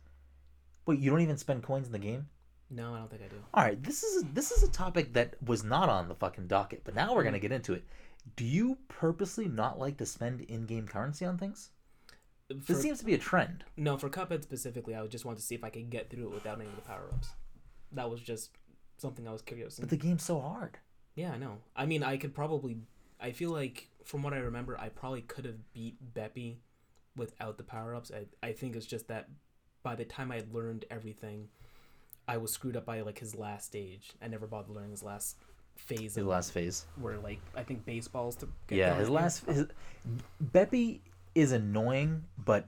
Wait, 0.86 1.00
you 1.00 1.10
don't 1.10 1.22
even 1.22 1.38
spend 1.38 1.64
coins 1.64 1.88
in 1.88 1.94
the 1.94 2.00
game? 2.00 2.28
No, 2.70 2.94
I 2.94 3.00
don't 3.00 3.10
think 3.10 3.22
I 3.24 3.28
do. 3.28 3.36
All 3.54 3.64
right, 3.64 3.82
this 3.84 4.04
is 4.04 4.24
this 4.34 4.52
is 4.52 4.64
a 4.64 4.72
topic 4.72 5.14
that 5.14 5.36
was 5.44 5.64
not 5.64 5.90
on 5.90 6.08
the 6.08 6.16
fucking 6.16 6.48
docket, 6.48 6.82
but 6.84 6.96
now 6.96 7.14
we're 7.14 7.24
gonna 7.24 7.40
get 7.40 7.52
into 7.52 7.74
it. 7.74 7.84
Do 8.36 8.44
you 8.44 8.78
purposely 8.88 9.48
not 9.48 9.78
like 9.78 9.98
to 9.98 10.06
spend 10.06 10.42
in-game 10.42 10.88
currency 10.88 11.26
on 11.26 11.38
things? 11.38 11.70
For, 12.48 12.54
This 12.74 12.82
seems 12.82 13.00
to 13.00 13.06
be 13.06 13.14
a 13.14 13.18
trend. 13.18 13.64
no, 13.76 13.98
for 13.98 14.10
Cuphead 14.10 14.44
specifically, 14.44 14.96
I 14.96 15.06
just 15.08 15.26
want 15.26 15.38
to 15.38 15.44
see 15.44 15.56
if 15.56 15.64
I 15.64 15.70
could 15.70 15.90
get 15.90 16.10
through 16.10 16.26
it 16.28 16.34
without 16.34 16.60
any 16.60 16.70
of 16.70 16.76
the 16.76 16.82
power 16.82 17.10
ups. 17.14 17.30
That 17.92 18.10
was 18.10 18.22
just 18.22 18.52
something 18.98 19.28
I 19.28 19.32
was 19.32 19.42
curious. 19.42 19.80
But 19.80 19.90
the 19.90 19.98
game's 19.98 20.24
so 20.24 20.40
hard. 20.40 20.78
yeah, 21.16 21.32
I 21.32 21.38
know. 21.38 21.58
I 21.76 21.86
mean, 21.86 22.04
I 22.04 22.18
could 22.18 22.34
probably. 22.36 22.78
I 23.20 23.32
feel 23.32 23.52
like, 23.52 23.90
from 24.04 24.22
what 24.22 24.34
I 24.34 24.38
remember, 24.38 24.78
I 24.80 24.90
probably 24.90 25.22
could 25.22 25.46
have 25.46 25.74
beat 25.74 25.98
Beppi 26.14 26.58
without 27.16 27.58
the 27.58 27.64
power 27.64 27.96
ups. 27.96 28.12
I, 28.14 28.26
I 28.46 28.52
think 28.52 28.76
it's 28.76 28.86
just 28.86 29.08
that 29.08 29.30
by 29.84 29.96
the 29.96 30.06
time 30.06 30.32
I 30.32 30.36
had 30.36 30.54
learned 30.54 30.86
everything, 30.92 31.48
I 32.28 32.38
was 32.38 32.52
screwed 32.52 32.76
up 32.76 32.86
by 32.86 33.02
like 33.02 33.18
his 33.20 33.34
last 33.36 33.66
stage. 33.68 34.12
I 34.22 34.28
never 34.28 34.46
bothered 34.48 34.76
learning 34.76 34.92
his 34.92 35.02
last 35.04 35.38
phase 35.78 36.16
His 36.16 36.18
of 36.18 36.28
last 36.28 36.52
phase. 36.52 36.86
where 37.00 37.18
like 37.18 37.40
I 37.56 37.64
think 37.64 37.86
baseballs 37.86 38.36
to 38.38 38.48
get 38.68 38.78
Yeah, 38.78 38.96
his 38.96 39.10
last 39.10 39.46
his 39.46 39.66
Beppi 40.52 41.00
is 41.36 41.52
annoying, 41.52 42.24
but 42.38 42.66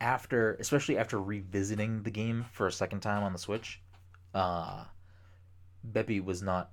after 0.00 0.54
especially 0.54 0.98
after 0.98 1.20
revisiting 1.20 2.02
the 2.02 2.10
game 2.10 2.46
for 2.52 2.66
a 2.66 2.72
second 2.72 3.00
time 3.00 3.22
on 3.22 3.32
the 3.32 3.38
Switch, 3.38 3.80
uh 4.34 4.84
Beppi 5.92 6.22
was 6.22 6.42
not 6.42 6.70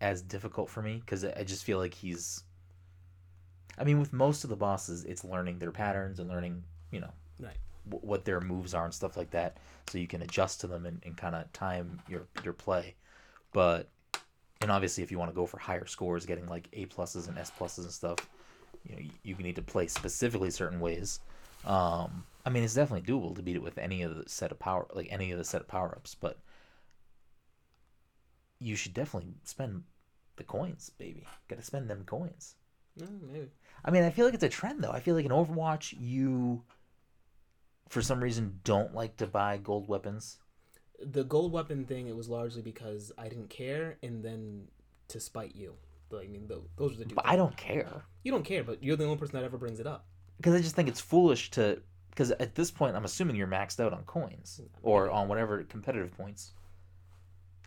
as 0.00 0.22
difficult 0.22 0.70
for 0.70 0.82
me 0.82 1.00
because 1.04 1.24
I 1.24 1.42
just 1.44 1.64
feel 1.64 1.78
like 1.78 1.94
he's 1.94 2.44
I 3.78 3.84
mean 3.84 3.98
with 3.98 4.12
most 4.12 4.44
of 4.44 4.50
the 4.50 4.56
bosses 4.56 5.04
it's 5.04 5.24
learning 5.24 5.58
their 5.58 5.72
patterns 5.72 6.18
and 6.20 6.28
learning, 6.28 6.62
you 6.90 7.00
know, 7.00 7.12
Right. 7.38 7.56
wh- 7.84 8.04
what 8.04 8.24
their 8.24 8.40
moves 8.40 8.72
are 8.74 8.84
and 8.84 8.94
stuff 8.94 9.16
like 9.16 9.30
that 9.30 9.58
so 9.88 9.98
you 9.98 10.06
can 10.06 10.22
adjust 10.22 10.60
to 10.62 10.66
them 10.66 10.86
and, 10.86 11.02
and 11.04 11.16
kind 11.16 11.34
of 11.34 11.52
time 11.52 12.00
your 12.08 12.26
your 12.44 12.52
play. 12.52 12.94
But 13.52 13.88
and 14.60 14.70
obviously 14.70 15.02
if 15.02 15.10
you 15.10 15.18
want 15.18 15.30
to 15.30 15.34
go 15.34 15.46
for 15.46 15.58
higher 15.58 15.86
scores 15.86 16.26
getting 16.26 16.46
like 16.46 16.68
A 16.72 16.86
pluses 16.86 17.28
and 17.28 17.38
S 17.38 17.50
pluses 17.58 17.84
and 17.84 17.90
stuff, 17.92 18.18
you 18.88 18.96
know 18.96 19.02
you, 19.22 19.34
need 19.36 19.56
to 19.56 19.62
play 19.62 19.86
specifically 19.86 20.50
certain 20.50 20.80
ways. 20.80 21.20
Um, 21.64 22.24
I 22.44 22.50
mean, 22.50 22.62
it's 22.62 22.74
definitely 22.74 23.12
doable 23.12 23.34
to 23.34 23.42
beat 23.42 23.56
it 23.56 23.62
with 23.62 23.78
any 23.78 24.02
of 24.02 24.16
the 24.16 24.28
set 24.28 24.52
of 24.52 24.58
power, 24.58 24.86
like 24.94 25.08
any 25.10 25.32
of 25.32 25.38
the 25.38 25.44
set 25.44 25.60
of 25.60 25.68
power 25.68 25.92
ups, 25.96 26.14
but 26.14 26.38
you 28.58 28.76
should 28.76 28.94
definitely 28.94 29.34
spend 29.44 29.82
the 30.36 30.44
coins, 30.44 30.90
baby. 30.98 31.24
Got 31.48 31.56
to 31.56 31.64
spend 31.64 31.88
them 31.88 32.04
coins. 32.06 32.54
No, 32.98 33.06
maybe. 33.30 33.48
I 33.84 33.90
mean, 33.90 34.04
I 34.04 34.10
feel 34.10 34.24
like 34.24 34.34
it's 34.34 34.42
a 34.42 34.48
trend 34.48 34.82
though. 34.82 34.90
I 34.90 35.00
feel 35.00 35.14
like 35.14 35.26
in 35.26 35.30
Overwatch, 35.30 35.94
you, 35.98 36.62
for 37.88 38.00
some 38.00 38.22
reason, 38.22 38.60
don't 38.64 38.94
like 38.94 39.16
to 39.18 39.26
buy 39.26 39.58
gold 39.58 39.88
weapons. 39.88 40.38
The 41.04 41.24
gold 41.24 41.52
weapon 41.52 41.84
thing, 41.84 42.06
it 42.06 42.16
was 42.16 42.28
largely 42.28 42.62
because 42.62 43.12
I 43.18 43.28
didn't 43.28 43.50
care, 43.50 43.98
and 44.02 44.24
then 44.24 44.68
to 45.08 45.20
spite 45.20 45.54
you. 45.54 45.74
I 46.12 46.26
mean, 46.26 46.46
tho- 46.46 46.68
those 46.76 46.94
are 46.94 46.98
the 46.98 47.04
two. 47.06 47.14
But 47.14 47.24
things. 47.24 47.32
I 47.34 47.36
don't 47.36 47.56
care 47.56 48.02
You 48.22 48.32
don't 48.32 48.44
care, 48.44 48.62
but 48.64 48.82
you're 48.82 48.96
the 48.96 49.04
only 49.04 49.16
person 49.16 49.36
that 49.36 49.44
ever 49.44 49.58
brings 49.58 49.80
it 49.80 49.86
up. 49.86 50.06
because 50.36 50.54
I 50.54 50.60
just 50.60 50.74
think 50.76 50.88
it's 50.88 51.00
foolish 51.00 51.50
to. 51.52 51.80
Because 52.10 52.30
at 52.30 52.54
this 52.54 52.70
point, 52.70 52.96
I'm 52.96 53.04
assuming 53.04 53.36
you're 53.36 53.46
maxed 53.46 53.78
out 53.78 53.92
on 53.92 54.02
coins 54.04 54.60
or 54.82 55.10
on 55.10 55.28
whatever 55.28 55.62
competitive 55.64 56.16
points. 56.16 56.52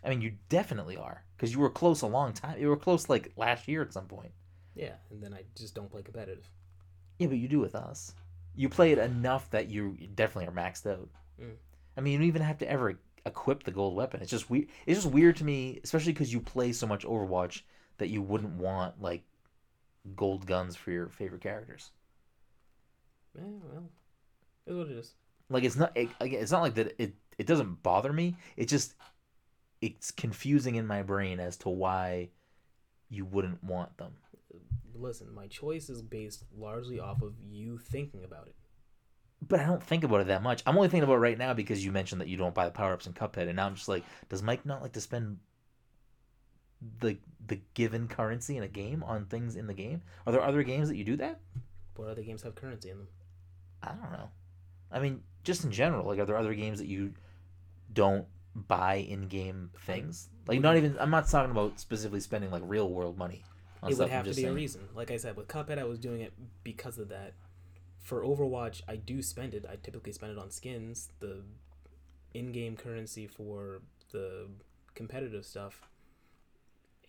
I 0.04 0.08
mean, 0.08 0.20
you 0.22 0.32
definitely 0.48 0.96
are 0.96 1.22
because 1.36 1.52
you 1.52 1.60
were 1.60 1.70
close 1.70 2.02
a 2.02 2.06
long 2.06 2.32
time. 2.32 2.58
You 2.58 2.68
were 2.68 2.76
close 2.76 3.08
like 3.08 3.32
last 3.36 3.68
year 3.68 3.82
at 3.82 3.92
some 3.92 4.06
point. 4.06 4.32
Yeah, 4.74 4.94
and 5.10 5.22
then 5.22 5.34
I 5.34 5.44
just 5.56 5.74
don't 5.74 5.90
play 5.90 6.02
competitive. 6.02 6.50
Yeah, 7.18 7.28
but 7.28 7.36
you 7.38 7.46
do 7.48 7.60
with 7.60 7.74
us. 7.74 8.14
You 8.56 8.68
play 8.68 8.92
it 8.92 8.98
enough 8.98 9.48
that 9.50 9.68
you 9.68 9.96
definitely 10.14 10.48
are 10.48 10.56
maxed 10.56 10.90
out. 10.90 11.08
Mm. 11.40 11.54
I 11.96 12.00
mean, 12.00 12.14
you 12.14 12.18
don't 12.18 12.28
even 12.28 12.42
have 12.42 12.58
to 12.58 12.70
ever 12.70 12.98
equip 13.26 13.62
the 13.62 13.70
gold 13.70 13.94
weapon. 13.94 14.20
It's 14.22 14.30
just 14.30 14.48
weird. 14.50 14.66
It's 14.86 15.02
just 15.02 15.12
weird 15.14 15.36
to 15.36 15.44
me, 15.44 15.80
especially 15.84 16.12
because 16.12 16.32
you 16.32 16.40
play 16.40 16.72
so 16.72 16.86
much 16.86 17.04
Overwatch 17.04 17.60
that 18.00 18.10
you 18.10 18.22
wouldn't 18.22 18.54
want 18.54 19.00
like 19.02 19.24
gold 20.16 20.46
guns 20.46 20.76
for 20.76 20.90
your 20.92 21.08
favorite 21.08 21.42
characters. 21.42 21.92
Yeah, 23.34 23.42
well, 23.62 23.90
it's 24.66 24.76
what 24.76 24.88
it 24.88 24.98
is. 24.98 25.14
Like 25.50 25.64
it's 25.64 25.76
not. 25.76 25.92
It, 25.96 26.10
again, 26.20 26.42
it's 26.42 26.52
not 26.52 26.62
like 26.62 26.74
that. 26.74 26.94
It 27.02 27.14
it 27.38 27.46
doesn't 27.46 27.82
bother 27.82 28.12
me. 28.12 28.36
It 28.56 28.68
just 28.68 28.94
it's 29.82 30.10
confusing 30.10 30.76
in 30.76 30.86
my 30.86 31.02
brain 31.02 31.40
as 31.40 31.56
to 31.58 31.70
why 31.70 32.30
you 33.10 33.24
wouldn't 33.26 33.64
want 33.64 33.96
them. 33.98 34.14
Listen, 34.94 35.32
my 35.34 35.46
choice 35.48 35.88
is 35.88 36.02
based 36.02 36.44
largely 36.56 37.00
off 37.00 37.22
of 37.22 37.34
you 37.40 37.78
thinking 37.78 38.24
about 38.24 38.48
it. 38.48 38.54
but 39.42 39.60
I 39.60 39.66
don't 39.66 39.82
think 39.82 40.04
about 40.04 40.20
it 40.20 40.26
that 40.28 40.42
much. 40.42 40.62
I'm 40.66 40.76
only 40.76 40.88
thinking 40.88 41.04
about 41.04 41.14
it 41.14 41.18
right 41.18 41.38
now 41.38 41.54
because 41.54 41.84
you 41.84 41.92
mentioned 41.92 42.20
that 42.20 42.28
you 42.28 42.36
don't 42.36 42.54
buy 42.54 42.66
the 42.66 42.70
power 42.72 42.92
ups 42.92 43.06
in 43.06 43.14
Cuphead, 43.14 43.46
and 43.48 43.56
now 43.56 43.66
I'm 43.66 43.74
just 43.74 43.88
like, 43.88 44.04
does 44.28 44.42
Mike 44.42 44.66
not 44.66 44.82
like 44.82 44.92
to 44.92 45.00
spend 45.00 45.38
the 47.00 47.18
the 47.46 47.60
given 47.74 48.08
currency 48.08 48.56
in 48.56 48.62
a 48.62 48.68
game 48.68 49.02
on 49.02 49.26
things 49.26 49.56
in 49.56 49.66
the 49.66 49.74
game? 49.74 50.02
Are 50.26 50.32
there 50.32 50.42
other 50.42 50.62
games 50.62 50.88
that 50.88 50.96
you 50.96 51.04
do 51.04 51.16
that? 51.16 51.40
What 51.96 52.08
other 52.08 52.22
games 52.22 52.42
have 52.42 52.54
currency 52.54 52.90
in 52.90 52.98
them? 52.98 53.08
I 53.82 53.88
don't 53.88 54.12
know. 54.12 54.30
I 54.92 55.00
mean, 55.00 55.22
just 55.44 55.64
in 55.64 55.70
general, 55.70 56.06
like, 56.06 56.18
are 56.18 56.24
there 56.24 56.36
other 56.36 56.54
games 56.54 56.78
that 56.78 56.86
you 56.86 57.12
don't 57.92 58.26
buy 58.54 58.96
in 58.96 59.28
game 59.28 59.70
things? 59.80 60.28
Like, 60.46 60.60
not 60.60 60.76
even. 60.76 60.96
I'm 60.98 61.10
not 61.10 61.28
talking 61.28 61.50
about 61.50 61.78
specifically 61.80 62.20
spending 62.20 62.50
like 62.50 62.62
real 62.64 62.88
world 62.88 63.16
money. 63.18 63.44
On 63.82 63.90
it 63.90 63.98
would 63.98 64.10
have 64.10 64.26
to 64.26 64.34
be 64.34 64.44
a 64.44 64.52
reason. 64.52 64.82
Like 64.94 65.10
I 65.10 65.16
said, 65.16 65.36
with 65.36 65.48
Cuphead, 65.48 65.78
I 65.78 65.84
was 65.84 65.98
doing 65.98 66.20
it 66.20 66.32
because 66.62 66.98
of 66.98 67.08
that. 67.08 67.34
For 67.98 68.22
Overwatch, 68.22 68.82
I 68.88 68.96
do 68.96 69.22
spend 69.22 69.54
it. 69.54 69.64
I 69.70 69.76
typically 69.76 70.12
spend 70.12 70.32
it 70.32 70.38
on 70.38 70.50
skins, 70.50 71.10
the 71.20 71.42
in-game 72.34 72.76
currency 72.76 73.26
for 73.26 73.82
the 74.12 74.48
competitive 74.94 75.44
stuff. 75.44 75.88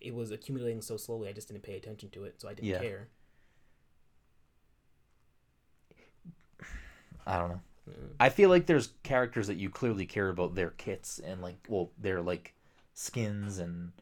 It 0.02 0.14
was 0.14 0.30
accumulating 0.32 0.82
so 0.82 0.96
slowly, 0.96 1.28
I 1.28 1.32
just 1.32 1.48
didn't 1.48 1.62
pay 1.62 1.76
attention 1.76 2.10
to 2.10 2.24
it, 2.24 2.40
so 2.40 2.48
I 2.48 2.54
didn't 2.54 2.68
Yeah. 2.68 2.80
care. 2.80 3.08
I 7.26 7.38
don't 7.38 7.50
know. 7.50 7.60
Mm. 7.88 8.08
I 8.20 8.28
feel 8.28 8.48
like 8.50 8.66
there's 8.66 8.92
characters 9.02 9.46
that 9.46 9.56
you 9.56 9.70
clearly 9.70 10.06
care 10.06 10.28
about 10.28 10.54
their 10.54 10.70
kits 10.70 11.18
and 11.18 11.40
like 11.40 11.56
well 11.68 11.90
their 11.98 12.20
like 12.20 12.54
skins 12.94 13.58
and 13.58 13.92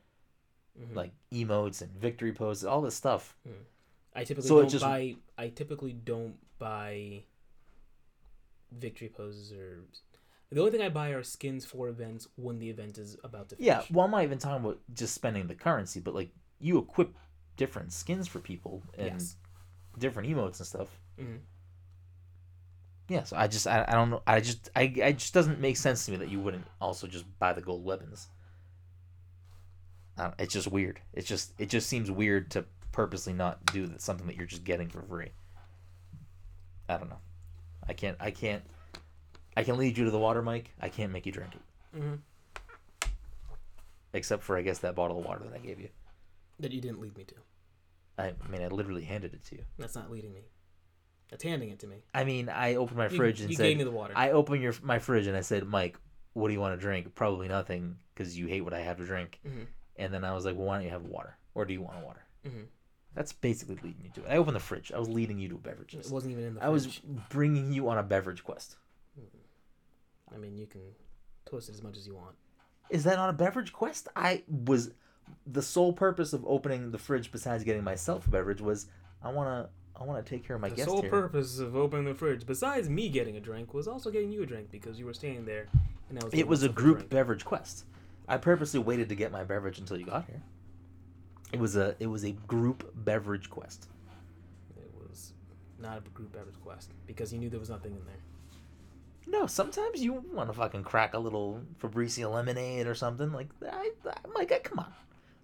Mhm. 0.78 0.94
like 0.94 1.12
emotes 1.32 1.82
and 1.82 1.90
victory 1.92 2.32
poses, 2.32 2.64
all 2.64 2.80
this 2.80 2.94
stuff. 2.94 3.36
I 4.14 4.24
typically 4.24 4.48
So 4.48 4.60
don't 4.60 4.70
just- 4.70 4.84
buy. 4.84 5.16
I 5.36 5.48
typically 5.50 5.92
don't 5.92 6.38
buy 6.58 7.24
victory 8.72 9.08
poses 9.08 9.52
or. 9.52 9.84
The 10.50 10.58
only 10.58 10.72
thing 10.72 10.82
I 10.82 10.88
buy 10.88 11.10
are 11.10 11.22
skins 11.22 11.64
for 11.64 11.88
events 11.88 12.26
when 12.36 12.58
the 12.58 12.68
event 12.68 12.98
is 12.98 13.16
about 13.22 13.48
to 13.50 13.56
finish. 13.56 13.66
Yeah, 13.66 13.82
well 13.92 14.06
I'm 14.06 14.10
not 14.10 14.24
even 14.24 14.38
talking 14.38 14.64
about 14.64 14.80
just 14.94 15.14
spending 15.14 15.46
the 15.46 15.54
currency, 15.54 16.00
but 16.00 16.14
like 16.14 16.30
you 16.58 16.78
equip 16.78 17.14
different 17.56 17.92
skins 17.92 18.26
for 18.26 18.40
people 18.40 18.82
and 18.98 19.06
Yes. 19.12 19.36
different 19.98 20.28
emotes 20.28 20.58
and 20.58 20.66
stuff. 20.66 20.88
Mhm. 21.18 21.40
Yeah, 23.08 23.22
so 23.24 23.36
I 23.36 23.46
just 23.46 23.66
I, 23.66 23.84
I 23.86 23.92
don't 23.92 24.10
know 24.10 24.22
I 24.26 24.40
just 24.40 24.70
I 24.74 24.82
it 24.82 25.18
just 25.18 25.34
doesn't 25.34 25.60
make 25.60 25.76
sense 25.76 26.04
to 26.06 26.12
me 26.12 26.16
that 26.18 26.30
you 26.30 26.40
wouldn't 26.40 26.66
also 26.80 27.06
just 27.06 27.26
buy 27.38 27.52
the 27.52 27.60
gold 27.60 27.84
weapons. 27.84 28.28
I 30.18 30.32
it's 30.38 30.52
just 30.52 30.68
weird. 30.68 31.00
It's 31.12 31.28
just 31.28 31.52
it 31.58 31.68
just 31.68 31.88
seems 31.88 32.10
weird 32.10 32.50
to 32.52 32.64
purposely 32.92 33.32
not 33.32 33.64
do 33.66 33.86
that 33.86 34.00
something 34.00 34.26
that 34.26 34.36
you're 34.36 34.46
just 34.46 34.64
getting 34.64 34.88
for 34.88 35.02
free. 35.02 35.30
I 36.88 36.96
don't 36.96 37.08
know. 37.08 37.20
I 37.88 37.92
can't 37.92 38.16
I 38.20 38.30
can't 38.32 38.64
I 39.60 39.64
can 39.64 39.76
lead 39.76 39.98
you 39.98 40.06
to 40.06 40.10
the 40.10 40.18
water, 40.18 40.40
Mike. 40.42 40.70
I 40.80 40.88
can't 40.88 41.12
make 41.12 41.26
you 41.26 41.32
drink 41.32 41.54
it. 41.54 41.98
Mhm. 42.00 42.18
Except 44.12 44.42
for 44.42 44.56
I 44.56 44.62
guess 44.62 44.78
that 44.78 44.94
bottle 44.94 45.18
of 45.18 45.24
water 45.24 45.44
that 45.44 45.54
I 45.54 45.58
gave 45.58 45.78
you. 45.78 45.88
That 46.58 46.72
you 46.72 46.80
didn't 46.80 47.00
lead 47.00 47.16
me 47.16 47.24
to. 47.24 47.34
I, 48.18 48.32
mean 48.50 48.62
I 48.62 48.68
literally 48.68 49.04
handed 49.04 49.34
it 49.34 49.44
to 49.46 49.56
you. 49.56 49.64
That's 49.78 49.94
not 49.94 50.10
leading 50.10 50.32
me. 50.32 50.40
That's 51.30 51.42
handing 51.44 51.70
it 51.70 51.78
to 51.80 51.86
me. 51.86 52.02
I 52.14 52.24
mean 52.24 52.48
I 52.48 52.74
opened 52.74 52.98
my 52.98 53.08
You- 53.08 53.16
fridge 53.16 53.40
and 53.40 53.50
you 53.50 53.56
said 53.56 53.64
gave 53.64 53.78
me 53.78 53.84
the 53.84 53.90
water. 53.90 54.12
I 54.16 54.30
opened 54.30 54.62
your 54.62 54.74
my 54.82 54.98
fridge 54.98 55.26
and 55.26 55.36
I 55.36 55.42
said, 55.42 55.66
Mike, 55.66 55.98
what 56.32 56.48
do 56.48 56.54
you 56.54 56.60
want 56.60 56.74
to 56.74 56.80
drink? 56.80 57.14
Probably 57.14 57.48
nothing 57.48 57.98
because 58.14 58.36
you 58.38 58.46
hate 58.46 58.62
what 58.62 58.74
I 58.74 58.80
have 58.80 58.96
to 58.96 59.04
drink. 59.06 59.40
Mhm. 59.46 59.66
And 59.96 60.14
then 60.14 60.24
I 60.24 60.32
was 60.34 60.44
like, 60.44 60.56
well, 60.56 60.66
why 60.66 60.76
don't 60.76 60.84
you 60.84 60.90
have 60.90 61.04
water? 61.04 61.36
Or 61.54 61.64
do 61.66 61.72
you 61.74 61.82
want 61.82 62.02
water? 62.04 62.24
Mhm. 62.46 62.66
That's 63.14 63.32
basically 63.32 63.76
leading 63.76 64.04
you 64.04 64.10
to 64.14 64.24
it. 64.24 64.30
I 64.32 64.36
opened 64.36 64.56
the 64.56 64.60
fridge. 64.60 64.90
I 64.92 64.98
was 64.98 65.08
leading 65.08 65.38
you 65.38 65.48
to 65.50 65.56
beverages. 65.58 66.06
It 66.06 66.12
wasn't 66.12 66.32
even 66.32 66.44
in 66.44 66.54
the 66.54 66.60
fridge. 66.60 66.66
I 66.68 66.70
was 66.70 66.98
bringing 67.28 67.72
you 67.72 67.88
on 67.88 67.98
a 67.98 68.02
beverage 68.02 68.42
quest. 68.44 68.76
I 70.34 70.38
mean, 70.38 70.56
you 70.56 70.66
can 70.66 70.82
twist 71.46 71.68
it 71.68 71.74
as 71.74 71.82
much 71.82 71.96
as 71.96 72.06
you 72.06 72.14
want. 72.14 72.36
Is 72.90 73.04
that 73.04 73.16
not 73.16 73.30
a 73.30 73.32
beverage 73.32 73.72
quest? 73.72 74.08
I 74.16 74.42
was 74.48 74.90
the 75.46 75.62
sole 75.62 75.92
purpose 75.92 76.32
of 76.32 76.44
opening 76.44 76.90
the 76.90 76.98
fridge, 76.98 77.30
besides 77.30 77.64
getting 77.64 77.84
myself 77.84 78.26
a 78.26 78.30
beverage, 78.30 78.60
was 78.60 78.86
I 79.22 79.30
wanna 79.30 79.68
I 79.94 80.04
wanna 80.04 80.22
take 80.22 80.44
care 80.46 80.56
of 80.56 80.62
my 80.62 80.68
guests. 80.68 80.84
the 80.84 80.86
guest 80.86 80.90
sole 80.90 81.02
here. 81.02 81.10
purpose 81.10 81.58
of 81.58 81.76
opening 81.76 82.06
the 82.06 82.14
fridge, 82.14 82.46
besides 82.46 82.88
me 82.88 83.08
getting 83.08 83.36
a 83.36 83.40
drink, 83.40 83.74
was 83.74 83.86
also 83.86 84.10
getting 84.10 84.32
you 84.32 84.42
a 84.42 84.46
drink 84.46 84.70
because 84.70 84.98
you 84.98 85.06
were 85.06 85.14
standing 85.14 85.44
there, 85.44 85.68
and 86.08 86.18
I 86.18 86.24
was. 86.24 86.34
it 86.34 86.48
was 86.48 86.62
a 86.62 86.68
group 86.68 86.98
drink. 86.98 87.10
beverage 87.10 87.44
quest. 87.44 87.84
I 88.28 88.36
purposely 88.36 88.80
waited 88.80 89.08
to 89.08 89.14
get 89.14 89.32
my 89.32 89.44
beverage 89.44 89.78
until 89.78 89.98
you 89.98 90.06
got 90.06 90.26
here. 90.26 90.42
It 91.52 91.58
was 91.58 91.76
a 91.76 91.96
it 92.00 92.06
was 92.06 92.24
a 92.24 92.32
group 92.32 92.90
beverage 92.94 93.50
quest. 93.50 93.88
It 94.76 94.90
was 94.96 95.32
not 95.78 95.98
a 95.98 96.08
group 96.10 96.32
beverage 96.32 96.60
quest 96.62 96.92
because 97.06 97.32
you 97.32 97.38
knew 97.38 97.50
there 97.50 97.60
was 97.60 97.70
nothing 97.70 97.92
in 97.92 98.04
there. 98.06 98.22
No, 99.30 99.46
sometimes 99.46 100.02
you 100.02 100.12
want 100.32 100.48
to 100.48 100.52
fucking 100.52 100.82
crack 100.82 101.14
a 101.14 101.18
little 101.18 101.62
Fabricia 101.78 102.28
lemonade 102.28 102.88
or 102.88 102.96
something 102.96 103.32
like. 103.32 103.48
I, 103.64 103.90
I, 104.04 104.14
Mike, 104.34 104.64
come 104.64 104.80
on. 104.80 104.92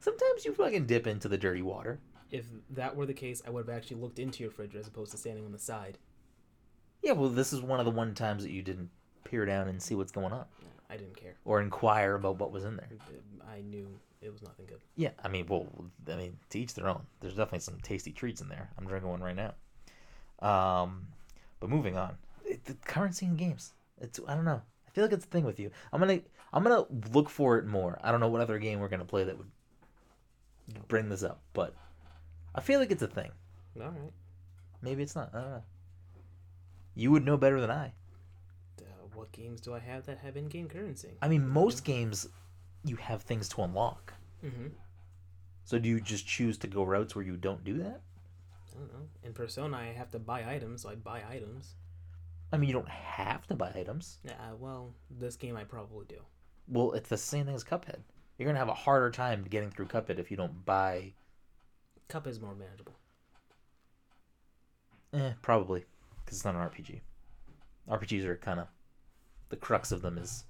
Sometimes 0.00 0.44
you 0.44 0.52
fucking 0.52 0.86
dip 0.86 1.06
into 1.06 1.28
the 1.28 1.38
dirty 1.38 1.62
water. 1.62 2.00
If 2.32 2.46
that 2.70 2.96
were 2.96 3.06
the 3.06 3.14
case, 3.14 3.42
I 3.46 3.50
would 3.50 3.66
have 3.68 3.76
actually 3.76 3.98
looked 4.00 4.18
into 4.18 4.42
your 4.42 4.50
fridge 4.50 4.74
as 4.74 4.88
opposed 4.88 5.12
to 5.12 5.16
standing 5.16 5.44
on 5.44 5.52
the 5.52 5.58
side. 5.58 5.98
Yeah, 7.00 7.12
well, 7.12 7.28
this 7.28 7.52
is 7.52 7.60
one 7.60 7.78
of 7.78 7.86
the 7.86 7.92
one 7.92 8.14
times 8.14 8.42
that 8.42 8.50
you 8.50 8.62
didn't 8.62 8.90
peer 9.22 9.46
down 9.46 9.68
and 9.68 9.80
see 9.80 9.94
what's 9.94 10.10
going 10.12 10.32
on 10.32 10.44
I 10.90 10.96
didn't 10.96 11.16
care. 11.16 11.34
or 11.44 11.60
inquire 11.60 12.16
about 12.16 12.38
what 12.38 12.50
was 12.50 12.64
in 12.64 12.76
there. 12.76 12.88
I 13.48 13.60
knew 13.60 13.88
it 14.20 14.32
was 14.32 14.42
nothing 14.42 14.66
good. 14.66 14.80
Yeah, 14.96 15.10
I 15.22 15.28
mean, 15.28 15.46
well, 15.46 15.68
I 16.10 16.16
mean, 16.16 16.36
to 16.50 16.58
each 16.58 16.74
their 16.74 16.88
own. 16.88 17.02
There's 17.20 17.34
definitely 17.34 17.60
some 17.60 17.78
tasty 17.82 18.10
treats 18.10 18.40
in 18.40 18.48
there. 18.48 18.68
I'm 18.76 18.86
drinking 18.86 19.10
one 19.10 19.22
right 19.22 19.36
now. 19.36 19.54
Um, 20.40 21.06
but 21.60 21.70
moving 21.70 21.96
on, 21.96 22.16
the 22.64 22.74
currency 22.84 23.26
in 23.26 23.36
games. 23.36 23.72
It's 24.00 24.20
I 24.26 24.34
don't 24.34 24.44
know. 24.44 24.62
I 24.86 24.90
feel 24.90 25.04
like 25.04 25.12
it's 25.12 25.24
a 25.24 25.28
thing 25.28 25.44
with 25.44 25.58
you. 25.58 25.70
I'm 25.92 26.00
gonna 26.00 26.20
I'm 26.52 26.62
gonna 26.62 26.86
look 27.12 27.28
for 27.28 27.58
it 27.58 27.66
more. 27.66 27.98
I 28.02 28.10
don't 28.10 28.20
know 28.20 28.28
what 28.28 28.40
other 28.40 28.58
game 28.58 28.80
we're 28.80 28.88
gonna 28.88 29.04
play 29.04 29.24
that 29.24 29.36
would 29.36 29.50
bring 30.88 31.08
this 31.08 31.22
up, 31.22 31.40
but 31.52 31.74
I 32.54 32.60
feel 32.60 32.80
like 32.80 32.90
it's 32.90 33.02
a 33.02 33.08
thing. 33.08 33.30
All 33.80 33.88
right. 33.88 34.12
Maybe 34.82 35.02
it's 35.02 35.14
not. 35.14 35.30
I 35.34 35.40
don't 35.40 35.50
know. 35.50 35.62
You 36.94 37.10
would 37.10 37.24
know 37.24 37.36
better 37.36 37.60
than 37.60 37.70
I. 37.70 37.92
Uh, 38.80 38.84
what 39.14 39.32
games 39.32 39.60
do 39.60 39.74
I 39.74 39.78
have 39.78 40.06
that 40.06 40.18
have 40.18 40.36
in-game 40.36 40.68
currency? 40.68 41.10
I 41.20 41.28
mean, 41.28 41.46
most 41.46 41.84
games 41.84 42.28
you 42.84 42.96
have 42.96 43.22
things 43.22 43.48
to 43.50 43.62
unlock. 43.62 44.14
Mm-hmm. 44.44 44.68
So 45.64 45.78
do 45.78 45.88
you 45.88 46.00
just 46.00 46.26
choose 46.26 46.56
to 46.58 46.66
go 46.66 46.84
routes 46.84 47.14
where 47.14 47.24
you 47.24 47.36
don't 47.36 47.64
do 47.64 47.78
that? 47.78 48.00
I 48.70 48.78
don't 48.78 48.92
know. 48.92 49.08
In 49.24 49.32
Persona, 49.32 49.76
I 49.76 49.86
have 49.86 50.10
to 50.12 50.18
buy 50.18 50.48
items, 50.48 50.82
so 50.82 50.90
I 50.90 50.94
buy 50.94 51.22
items. 51.28 51.74
I 52.56 52.58
mean, 52.58 52.68
you 52.68 52.72
don't 52.72 52.88
have 52.88 53.46
to 53.48 53.54
buy 53.54 53.70
items. 53.74 54.16
Yeah, 54.24 54.32
well, 54.58 54.94
this 55.10 55.36
game 55.36 55.58
I 55.58 55.64
probably 55.64 56.06
do. 56.08 56.22
Well, 56.68 56.92
it's 56.92 57.10
the 57.10 57.18
same 57.18 57.44
thing 57.44 57.54
as 57.54 57.62
Cuphead. 57.62 57.98
You're 58.38 58.48
gonna 58.48 58.58
have 58.58 58.70
a 58.70 58.74
harder 58.74 59.10
time 59.10 59.44
getting 59.50 59.70
through 59.70 59.88
Cuphead 59.88 60.18
if 60.18 60.30
you 60.30 60.38
don't 60.38 60.64
buy. 60.64 61.12
Cup 62.08 62.26
is 62.26 62.40
more 62.40 62.54
manageable. 62.54 62.94
Eh, 65.12 65.32
probably, 65.42 65.84
because 66.24 66.38
it's 66.38 66.46
not 66.46 66.54
an 66.54 66.62
RPG. 66.62 67.00
RPGs 67.90 68.24
are 68.24 68.36
kind 68.36 68.60
of 68.60 68.68
the 69.50 69.56
crux 69.56 69.92
of 69.92 70.00
them 70.00 70.16
is 70.16 70.44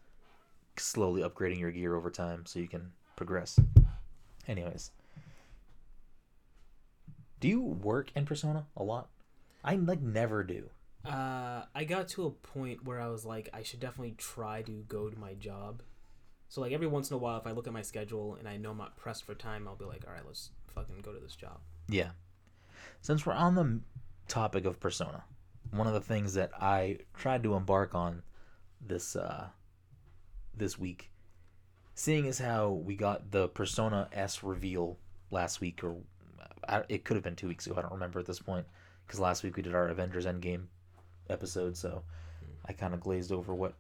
slowly 0.77 1.23
upgrading 1.23 1.59
your 1.59 1.73
gear 1.73 1.97
over 1.97 2.13
time 2.13 2.47
so 2.47 2.61
you 2.61 2.69
can 2.69 2.93
progress. 3.17 3.59
Anyways, 4.47 4.93
do 7.41 7.49
you 7.49 7.63
work 7.63 8.13
in 8.15 8.27
Persona 8.27 8.65
a 8.77 8.85
lot? 8.85 9.09
I 9.65 9.75
like 9.75 10.01
never 10.01 10.45
do. 10.45 10.71
Uh, 11.07 11.65
I 11.75 11.85
got 11.85 12.09
to 12.09 12.27
a 12.27 12.31
point 12.31 12.85
where 12.85 13.01
I 13.01 13.09
was 13.09 13.25
like, 13.25 13.49
I 13.53 13.63
should 13.63 13.81
definitely 13.81 14.15
try 14.19 14.63
to 14.63 14.85
go 14.89 15.09
to 15.09 15.19
my 15.19 15.35
job. 15.35 15.83
So 16.49 16.61
like 16.61 16.73
every 16.73 16.87
once 16.87 17.11
in 17.11 17.15
a 17.15 17.19
while, 17.19 17.39
if 17.39 17.47
I 17.47 17.53
look 17.53 17.67
at 17.67 17.73
my 17.73 17.83
schedule 17.83 18.37
and 18.37 18.49
I 18.49 18.57
know 18.57 18.71
I'm 18.71 18.79
not 18.79 18.97
pressed 18.97 19.25
for 19.25 19.35
time, 19.35 19.67
I'll 19.67 19.77
be 19.77 19.85
like, 19.85 20.05
all 20.07 20.13
right, 20.13 20.27
let's 20.27 20.51
fucking 20.75 21.01
go 21.03 21.13
to 21.13 21.21
this 21.21 21.37
job. 21.37 21.59
Yeah. 21.89 22.11
Since 23.01 23.27
we're 23.27 23.35
on 23.35 23.55
the 23.55 23.81
topic 24.29 24.65
of 24.65 24.81
Persona, 24.81 25.25
one 25.71 25.87
of 25.87 25.95
the 25.95 26.01
things 26.01 26.35
that 26.35 26.51
I 26.61 26.99
tried 27.15 27.43
to 27.43 27.55
embark 27.55 27.95
on 27.95 28.23
this 28.81 29.17
uh, 29.17 29.49
this 30.57 30.79
week, 30.79 31.11
seeing 31.95 32.27
as 32.27 32.39
how 32.39 32.71
we 32.71 32.97
got 32.97 33.31
the 33.31 33.49
Persona 33.49 34.09
S 34.13 34.43
reveal 34.43 34.99
last 35.31 35.61
week, 35.61 35.83
or 35.83 35.97
I, 36.69 36.85
it 36.89 37.05
could 37.05 37.17
have 37.17 37.25
been 37.25 37.37
two 37.37 37.49
weeks 37.49 37.67
ago. 37.67 37.77
I 37.77 37.83
don't 37.83 37.93
remember 37.93 38.21
at 38.21 38.27
this 38.27 38.41
point 38.41 38.67
because 39.07 39.21
last 39.21 39.43
week 39.43 39.57
we 39.57 39.63
did 39.63 39.75
our 39.75 39.89
Avengers 39.89 40.27
Endgame 40.27 40.67
episode, 41.31 41.77
so 41.77 42.03
mm. 42.43 42.49
I 42.67 42.73
kind 42.73 42.95
of 42.95 43.01
glazed 43.01 43.33
over 43.33 43.55
what 43.55 43.75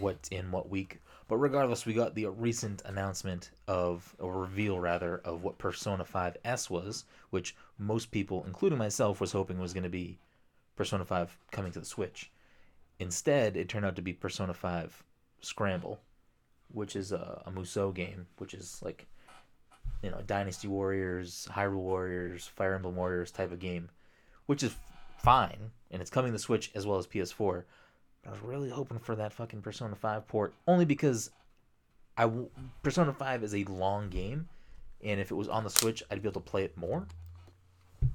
what's 0.00 0.28
in 0.30 0.50
what 0.50 0.68
week. 0.68 1.00
But 1.28 1.36
regardless, 1.36 1.86
we 1.86 1.94
got 1.94 2.14
the 2.14 2.26
recent 2.26 2.82
announcement 2.84 3.50
of 3.66 4.14
a 4.20 4.28
reveal 4.28 4.78
rather 4.78 5.18
of 5.24 5.42
what 5.42 5.58
Persona 5.58 6.04
5S 6.04 6.70
was, 6.70 7.04
which 7.30 7.56
most 7.78 8.10
people, 8.10 8.44
including 8.46 8.78
myself, 8.78 9.20
was 9.20 9.32
hoping 9.32 9.58
was 9.58 9.72
going 9.72 9.84
to 9.84 9.88
be 9.88 10.18
Persona 10.76 11.04
5 11.04 11.36
coming 11.50 11.72
to 11.72 11.80
the 11.80 11.86
Switch. 11.86 12.30
Instead, 12.98 13.56
it 13.56 13.68
turned 13.68 13.84
out 13.84 13.96
to 13.96 14.02
be 14.02 14.12
Persona 14.12 14.54
5 14.54 15.02
Scramble, 15.40 16.00
which 16.72 16.96
is 16.96 17.12
a, 17.12 17.42
a 17.46 17.50
Musou 17.50 17.94
game, 17.94 18.26
which 18.38 18.54
is 18.54 18.80
like 18.82 19.06
you 20.02 20.10
know 20.10 20.22
Dynasty 20.26 20.68
Warriors, 20.68 21.48
Hyrule 21.50 21.82
Warriors, 21.82 22.46
Fire 22.46 22.74
Emblem 22.74 22.96
Warriors 22.96 23.30
type 23.30 23.52
of 23.52 23.58
game, 23.58 23.88
which 24.46 24.62
is 24.62 24.74
fine, 25.26 25.72
and 25.90 26.00
it's 26.00 26.08
coming 26.08 26.30
to 26.30 26.38
Switch 26.38 26.70
as 26.76 26.86
well 26.86 26.98
as 26.98 27.06
PS4. 27.08 27.64
I 28.24 28.30
was 28.30 28.40
really 28.42 28.70
hoping 28.70 29.00
for 29.00 29.16
that 29.16 29.32
fucking 29.32 29.60
Persona 29.60 29.96
5 29.96 30.28
port, 30.28 30.54
only 30.68 30.84
because 30.84 31.30
I 32.16 32.22
w- 32.22 32.48
Persona 32.84 33.12
5 33.12 33.42
is 33.42 33.52
a 33.52 33.64
long 33.64 34.08
game, 34.08 34.48
and 35.02 35.18
if 35.18 35.32
it 35.32 35.34
was 35.34 35.48
on 35.48 35.64
the 35.64 35.70
Switch, 35.70 36.00
I'd 36.08 36.22
be 36.22 36.28
able 36.28 36.40
to 36.40 36.48
play 36.48 36.62
it 36.62 36.76
more, 36.76 37.08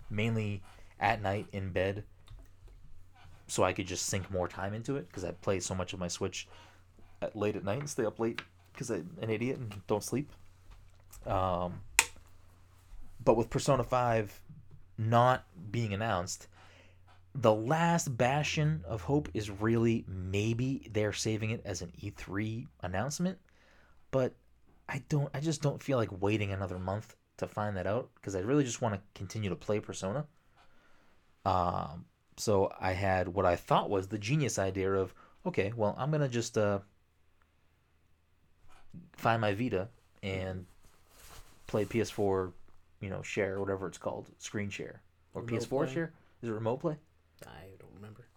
mainly 0.10 0.62
at 1.02 1.22
night 1.22 1.48
in 1.52 1.72
bed, 1.72 2.06
so 3.46 3.62
I 3.62 3.74
could 3.74 3.88
just 3.88 4.06
sink 4.06 4.32
more 4.32 4.48
time 4.48 4.74
into 4.74 4.96
it 4.96 5.10
because 5.10 5.26
I 5.26 5.32
play 5.32 5.60
so 5.60 5.76
much 5.76 5.92
of 5.92 6.00
my 6.00 6.08
Switch 6.08 6.48
at 7.22 7.36
late 7.36 7.58
at 7.58 7.66
night 7.66 7.80
and 7.80 7.90
stay 7.90 8.06
up 8.06 8.22
late 8.22 8.42
because 8.72 8.90
I'm 8.90 9.18
an 9.22 9.30
idiot 9.30 9.58
and 9.58 9.76
don't 9.86 10.02
sleep. 10.02 10.32
Um, 11.28 11.82
but 13.22 13.36
with 13.36 13.50
Persona 13.50 13.84
5 13.84 14.40
not 14.98 15.44
being 15.72 15.94
announced, 15.94 16.48
the 17.34 17.54
last 17.54 18.18
bastion 18.18 18.84
of 18.88 19.02
hope 19.02 19.30
is 19.34 19.50
really 19.50 20.06
maybe 20.08 20.90
they're 20.92 21.14
saving 21.14 21.52
it 21.52 21.62
as 21.66 21.82
an 21.82 21.92
E3 22.02 22.68
announcement, 22.82 23.38
but 24.12 24.34
I 24.90 25.02
don't 25.08 25.30
I 25.34 25.40
just 25.40 25.62
don't 25.62 25.82
feel 25.82 25.98
like 25.98 26.22
waiting 26.22 26.52
another 26.52 26.78
month 26.78 27.16
to 27.38 27.48
find 27.48 27.78
that 27.78 27.88
out 27.88 28.10
because 28.16 28.36
I 28.36 28.40
really 28.40 28.64
just 28.64 28.82
want 28.82 28.96
to 28.96 29.02
continue 29.16 29.50
to 29.50 29.56
play 29.56 29.80
Persona. 29.80 30.26
Um 31.46 32.06
so 32.38 32.72
I 32.80 32.92
had 32.94 33.30
what 33.30 33.46
I 33.46 33.56
thought 33.56 33.90
was 33.90 34.08
the 34.08 34.18
genius 34.18 34.60
idea 34.60 34.92
of 34.92 35.14
okay, 35.46 35.72
well, 35.76 35.96
I'm 35.98 36.12
going 36.12 36.22
to 36.22 36.30
just 36.30 36.58
uh 36.58 36.80
find 39.14 39.40
my 39.40 39.54
Vita 39.54 39.88
and 40.22 40.66
play 41.68 41.86
PS4, 41.86 42.52
you 43.00 43.10
know, 43.10 43.22
share 43.22 43.60
whatever 43.60 43.88
it's 43.88 43.98
called, 43.98 44.28
screen 44.38 44.70
share 44.70 45.02
or 45.34 45.42
Remote 45.44 45.62
PS4 45.62 45.70
play? 45.70 45.94
share. 45.94 46.14
Is 46.42 46.50
it 46.50 46.54
remote 46.54 46.82
play? 46.82 46.98
I 47.48 47.76
don't 47.80 47.94
remember. 47.96 48.28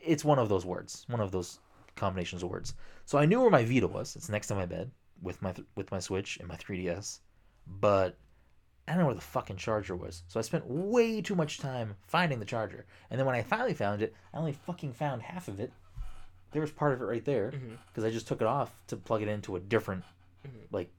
It's 0.00 0.24
one 0.24 0.38
of 0.38 0.48
those 0.48 0.64
words, 0.66 1.04
one 1.08 1.20
of 1.20 1.30
those 1.30 1.60
combinations 1.96 2.42
of 2.42 2.50
words. 2.50 2.74
So 3.04 3.18
I 3.18 3.26
knew 3.26 3.40
where 3.40 3.50
my 3.50 3.64
Vita 3.64 3.86
was. 3.86 4.16
It's 4.16 4.28
next 4.28 4.48
to 4.48 4.54
my 4.54 4.66
bed 4.66 4.90
with 5.20 5.40
my 5.42 5.52
th- 5.52 5.66
with 5.76 5.90
my 5.92 6.00
Switch 6.00 6.38
and 6.38 6.48
my 6.48 6.56
3DS, 6.56 7.20
but 7.66 8.16
I 8.88 8.92
don't 8.92 9.00
know 9.00 9.06
where 9.06 9.14
the 9.14 9.20
fucking 9.20 9.56
charger 9.58 9.94
was. 9.94 10.24
So 10.26 10.40
I 10.40 10.42
spent 10.42 10.66
way 10.66 11.20
too 11.22 11.36
much 11.36 11.58
time 11.58 11.94
finding 12.08 12.40
the 12.40 12.44
charger. 12.44 12.86
And 13.10 13.18
then 13.18 13.26
when 13.26 13.36
I 13.36 13.42
finally 13.42 13.74
found 13.74 14.02
it, 14.02 14.14
I 14.34 14.38
only 14.38 14.52
fucking 14.52 14.94
found 14.94 15.22
half 15.22 15.46
of 15.46 15.60
it. 15.60 15.72
There 16.50 16.62
was 16.62 16.72
part 16.72 16.92
of 16.92 17.00
it 17.00 17.04
right 17.04 17.24
there 17.24 17.52
because 17.88 18.04
I 18.04 18.10
just 18.10 18.26
took 18.26 18.40
it 18.40 18.46
off 18.46 18.74
to 18.88 18.96
plug 18.96 19.22
it 19.22 19.28
into 19.28 19.54
a 19.56 19.60
different 19.60 20.02
Mhm. 20.46 20.66
like 20.72 20.90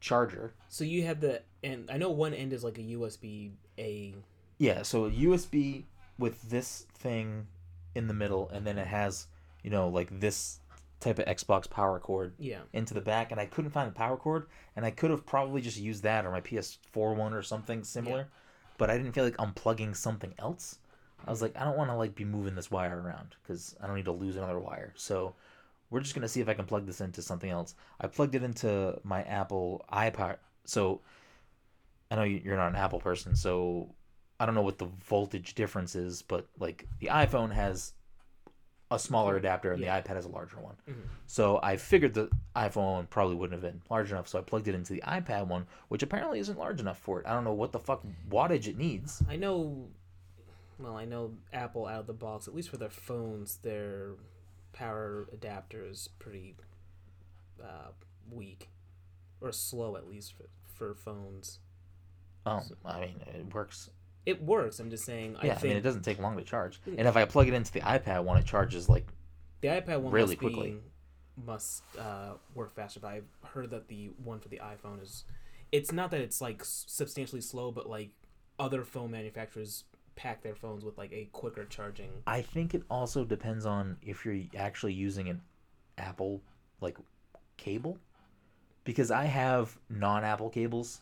charger. 0.00 0.54
So 0.68 0.84
you 0.84 1.04
had 1.04 1.20
the 1.20 1.42
and 1.62 1.90
I 1.90 1.96
know 1.98 2.10
one 2.10 2.34
end 2.34 2.52
is 2.52 2.64
like 2.64 2.78
a 2.78 2.82
USB 2.82 3.52
A. 3.78 4.14
Yeah, 4.58 4.82
so 4.82 5.10
USB 5.10 5.84
with 6.18 6.50
this 6.50 6.86
thing 6.94 7.46
in 7.94 8.06
the 8.08 8.14
middle, 8.14 8.48
and 8.50 8.66
then 8.66 8.78
it 8.78 8.86
has, 8.86 9.26
you 9.62 9.70
know, 9.70 9.88
like 9.88 10.20
this 10.20 10.60
type 11.00 11.18
of 11.18 11.26
Xbox 11.26 11.68
power 11.68 11.98
cord 11.98 12.34
Yeah. 12.38 12.60
into 12.72 12.94
the 12.94 13.00
back, 13.00 13.30
and 13.30 13.40
I 13.40 13.46
couldn't 13.46 13.72
find 13.72 13.88
the 13.88 13.94
power 13.94 14.16
cord, 14.16 14.46
and 14.74 14.84
I 14.86 14.90
could 14.90 15.10
have 15.10 15.26
probably 15.26 15.60
just 15.60 15.78
used 15.78 16.02
that 16.04 16.24
or 16.24 16.30
my 16.30 16.40
PS4 16.40 17.14
one 17.14 17.34
or 17.34 17.42
something 17.42 17.84
similar, 17.84 18.28
but 18.78 18.90
I 18.90 18.96
didn't 18.96 19.12
feel 19.12 19.24
like 19.24 19.36
unplugging 19.36 19.94
something 19.94 20.34
else. 20.38 20.78
I 21.26 21.30
was 21.30 21.42
like, 21.42 21.56
I 21.56 21.64
don't 21.64 21.76
want 21.76 21.90
to 21.90 21.96
like 21.96 22.14
be 22.14 22.24
moving 22.24 22.54
this 22.54 22.70
wire 22.70 23.00
around 23.00 23.36
because 23.42 23.74
I 23.80 23.86
don't 23.86 23.96
need 23.96 24.04
to 24.06 24.12
lose 24.12 24.36
another 24.36 24.58
wire. 24.58 24.92
So 24.96 25.34
we're 25.90 26.00
just 26.00 26.14
gonna 26.14 26.28
see 26.28 26.40
if 26.40 26.48
I 26.48 26.54
can 26.54 26.66
plug 26.66 26.86
this 26.86 27.00
into 27.00 27.22
something 27.22 27.50
else. 27.50 27.74
I 28.00 28.08
plugged 28.08 28.34
it 28.34 28.42
into 28.42 28.98
my 29.04 29.22
Apple 29.22 29.84
iPod. 29.92 30.36
So 30.64 31.00
I 32.10 32.16
know 32.16 32.24
you're 32.24 32.56
not 32.56 32.68
an 32.68 32.76
Apple 32.76 33.00
person, 33.00 33.36
so 33.36 33.94
I 34.40 34.46
don't 34.46 34.54
know 34.54 34.62
what 34.62 34.78
the 34.78 34.86
voltage 34.86 35.54
difference 35.54 35.94
is, 35.94 36.22
but 36.22 36.46
like 36.58 36.86
the 36.98 37.06
iPhone 37.08 37.52
has 37.52 37.92
a 38.90 38.98
smaller 38.98 39.36
adapter 39.36 39.72
and 39.72 39.80
Yeah. 39.82 39.98
the 40.00 40.08
iPad 40.08 40.14
has 40.16 40.24
a 40.24 40.28
larger 40.28 40.58
one. 40.60 40.76
Mhm. 40.88 41.08
So 41.26 41.58
I 41.62 41.76
figured 41.76 42.14
the 42.14 42.30
iPhone 42.54 43.08
probably 43.08 43.34
wouldn't 43.36 43.60
have 43.62 43.72
been 43.72 43.80
large 43.90 44.10
enough, 44.10 44.28
so 44.28 44.38
I 44.38 44.42
plugged 44.42 44.68
it 44.68 44.74
into 44.74 44.92
the 44.92 45.02
iPad 45.06 45.46
one, 45.46 45.66
which 45.88 46.02
apparently 46.02 46.38
isn't 46.40 46.58
large 46.58 46.80
enough 46.80 46.98
for 46.98 47.20
it. 47.20 47.26
I 47.26 47.32
don't 47.32 47.44
know 47.44 47.54
what 47.54 47.72
the 47.72 47.78
fuck 47.78 48.04
wattage 48.28 48.66
it 48.68 48.76
needs. 48.76 49.22
I 49.28 49.36
know. 49.36 49.88
Well, 50.78 50.96
I 50.96 51.04
know 51.04 51.36
Apple 51.52 51.86
out 51.86 52.00
of 52.00 52.06
the 52.06 52.12
box, 52.12 52.46
at 52.48 52.54
least 52.54 52.68
for 52.68 52.76
their 52.76 52.90
phones, 52.90 53.58
their 53.58 54.14
power 54.72 55.28
adapter 55.32 55.84
is 55.86 56.08
pretty 56.18 56.56
uh, 57.62 57.92
weak, 58.30 58.68
or 59.40 59.52
slow 59.52 59.96
at 59.96 60.06
least 60.08 60.32
for, 60.34 60.48
for 60.64 60.94
phones. 60.94 61.60
Oh, 62.44 62.60
I 62.84 63.00
mean, 63.00 63.20
it 63.34 63.54
works. 63.54 63.88
It 64.26 64.42
works. 64.42 64.80
I'm 64.80 64.90
just 64.90 65.04
saying. 65.04 65.36
I 65.40 65.46
Yeah, 65.46 65.58
I, 65.60 65.62
mean, 65.62 65.76
it 65.76 65.82
doesn't 65.82 66.02
take 66.02 66.18
long 66.18 66.36
to 66.36 66.42
charge. 66.42 66.80
And 66.86 67.06
if 67.06 67.16
I 67.16 67.24
plug 67.24 67.48
it 67.48 67.54
into 67.54 67.72
the 67.72 67.80
iPad 67.80 68.24
one, 68.24 68.38
it 68.38 68.44
charges 68.46 68.88
like 68.88 69.06
the 69.60 69.68
iPad 69.68 70.00
one 70.00 70.12
really 70.12 70.28
must 70.28 70.40
be- 70.40 70.46
quickly. 70.46 70.76
must 71.44 71.82
uh, 71.98 72.32
work 72.54 72.74
faster. 72.74 73.00
But 73.00 73.08
I've 73.08 73.28
heard 73.44 73.70
that 73.70 73.88
the 73.88 74.10
one 74.22 74.40
for 74.40 74.48
the 74.48 74.60
iPhone 74.62 75.02
is. 75.02 75.24
It's 75.72 75.92
not 75.92 76.10
that 76.12 76.20
it's 76.20 76.40
like 76.40 76.62
substantially 76.64 77.40
slow, 77.40 77.72
but 77.72 77.88
like 77.88 78.10
other 78.58 78.84
phone 78.84 79.10
manufacturers 79.10 79.84
pack 80.16 80.42
their 80.42 80.54
phones 80.54 80.84
with 80.84 80.96
like 80.96 81.12
a 81.12 81.28
quicker 81.32 81.64
charging. 81.64 82.10
I 82.26 82.42
think 82.42 82.74
it 82.74 82.82
also 82.88 83.24
depends 83.24 83.66
on 83.66 83.96
if 84.02 84.24
you're 84.24 84.42
actually 84.56 84.92
using 84.92 85.28
an 85.28 85.40
Apple 85.98 86.40
like 86.80 86.96
cable 87.56 87.98
because 88.84 89.10
I 89.10 89.24
have 89.24 89.76
non-Apple 89.88 90.50
cables 90.50 91.00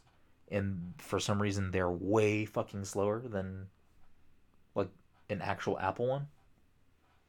and 0.51 0.95
for 0.99 1.19
some 1.21 1.41
reason 1.41 1.71
they're 1.71 1.91
way 1.91 2.45
fucking 2.45 2.85
slower 2.85 3.21
than 3.21 3.67
like 4.75 4.89
an 5.31 5.41
actual 5.41 5.79
Apple 5.79 6.07
one. 6.07 6.27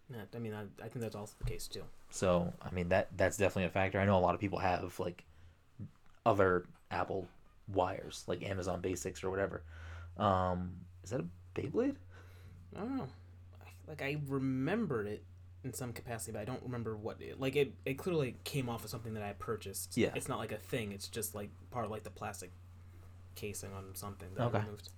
Yeah, 0.09 0.21
I 0.35 0.39
mean, 0.39 0.53
I, 0.53 0.63
I 0.83 0.89
think 0.89 1.01
that's 1.01 1.15
also 1.15 1.33
the 1.39 1.49
case 1.49 1.67
too. 1.67 1.83
So, 2.09 2.53
I 2.61 2.71
mean 2.71 2.89
that 2.89 3.09
that's 3.17 3.37
definitely 3.37 3.65
a 3.65 3.69
factor. 3.69 3.99
I 3.99 4.05
know 4.05 4.17
a 4.17 4.19
lot 4.19 4.35
of 4.35 4.41
people 4.41 4.59
have 4.59 4.99
like 4.99 5.23
other 6.25 6.65
Apple 6.91 7.27
wires, 7.67 8.23
like 8.27 8.43
Amazon 8.43 8.81
Basics 8.81 9.23
or 9.23 9.29
whatever. 9.29 9.63
Um, 10.17 10.73
is 11.03 11.09
that 11.09 11.21
a 11.21 11.25
Beyblade? 11.55 11.95
I 12.75 12.79
don't 12.79 12.97
know. 12.97 13.07
Like 13.87 14.01
I 14.01 14.17
remembered 14.27 15.07
it 15.07 15.23
in 15.63 15.73
some 15.73 15.93
capacity, 15.93 16.31
but 16.33 16.41
I 16.41 16.45
don't 16.45 16.61
remember 16.63 16.95
what 16.95 17.21
it 17.21 17.39
like. 17.39 17.55
It 17.55 17.73
it 17.85 17.97
clearly 17.97 18.35
came 18.43 18.69
off 18.69 18.83
of 18.83 18.89
something 18.89 19.13
that 19.13 19.23
I 19.23 19.33
purchased. 19.33 19.97
Yeah. 19.97 20.11
it's 20.15 20.27
not 20.27 20.39
like 20.39 20.51
a 20.51 20.57
thing. 20.57 20.91
It's 20.91 21.07
just 21.07 21.35
like 21.35 21.49
part 21.71 21.85
of 21.85 21.91
like 21.91 22.03
the 22.03 22.09
plastic 22.09 22.51
casing 23.35 23.73
on 23.73 23.95
something 23.95 24.29
that 24.35 24.43
Okay. 24.47 24.57
I 24.59 24.61
removed. 24.61 24.89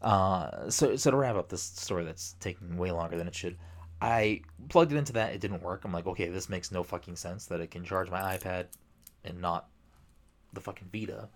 Uh, 0.00 0.70
so 0.70 0.94
so 0.96 1.10
to 1.10 1.16
wrap 1.16 1.36
up 1.36 1.48
this 1.48 1.62
story 1.62 2.04
that's 2.04 2.34
taking 2.40 2.76
way 2.76 2.90
longer 2.92 3.16
than 3.16 3.26
it 3.26 3.34
should, 3.34 3.56
I 4.00 4.42
plugged 4.68 4.92
it 4.92 4.96
into 4.96 5.12
that. 5.14 5.32
It 5.34 5.40
didn't 5.40 5.62
work. 5.62 5.84
I'm 5.84 5.92
like, 5.92 6.06
okay, 6.06 6.28
this 6.28 6.48
makes 6.48 6.70
no 6.70 6.82
fucking 6.84 7.16
sense 7.16 7.46
that 7.46 7.60
it 7.60 7.70
can 7.70 7.84
charge 7.84 8.10
my 8.10 8.36
iPad 8.36 8.66
and 9.24 9.40
not 9.40 9.68
the 10.52 10.60
fucking 10.60 10.88
Vita. 10.92 11.28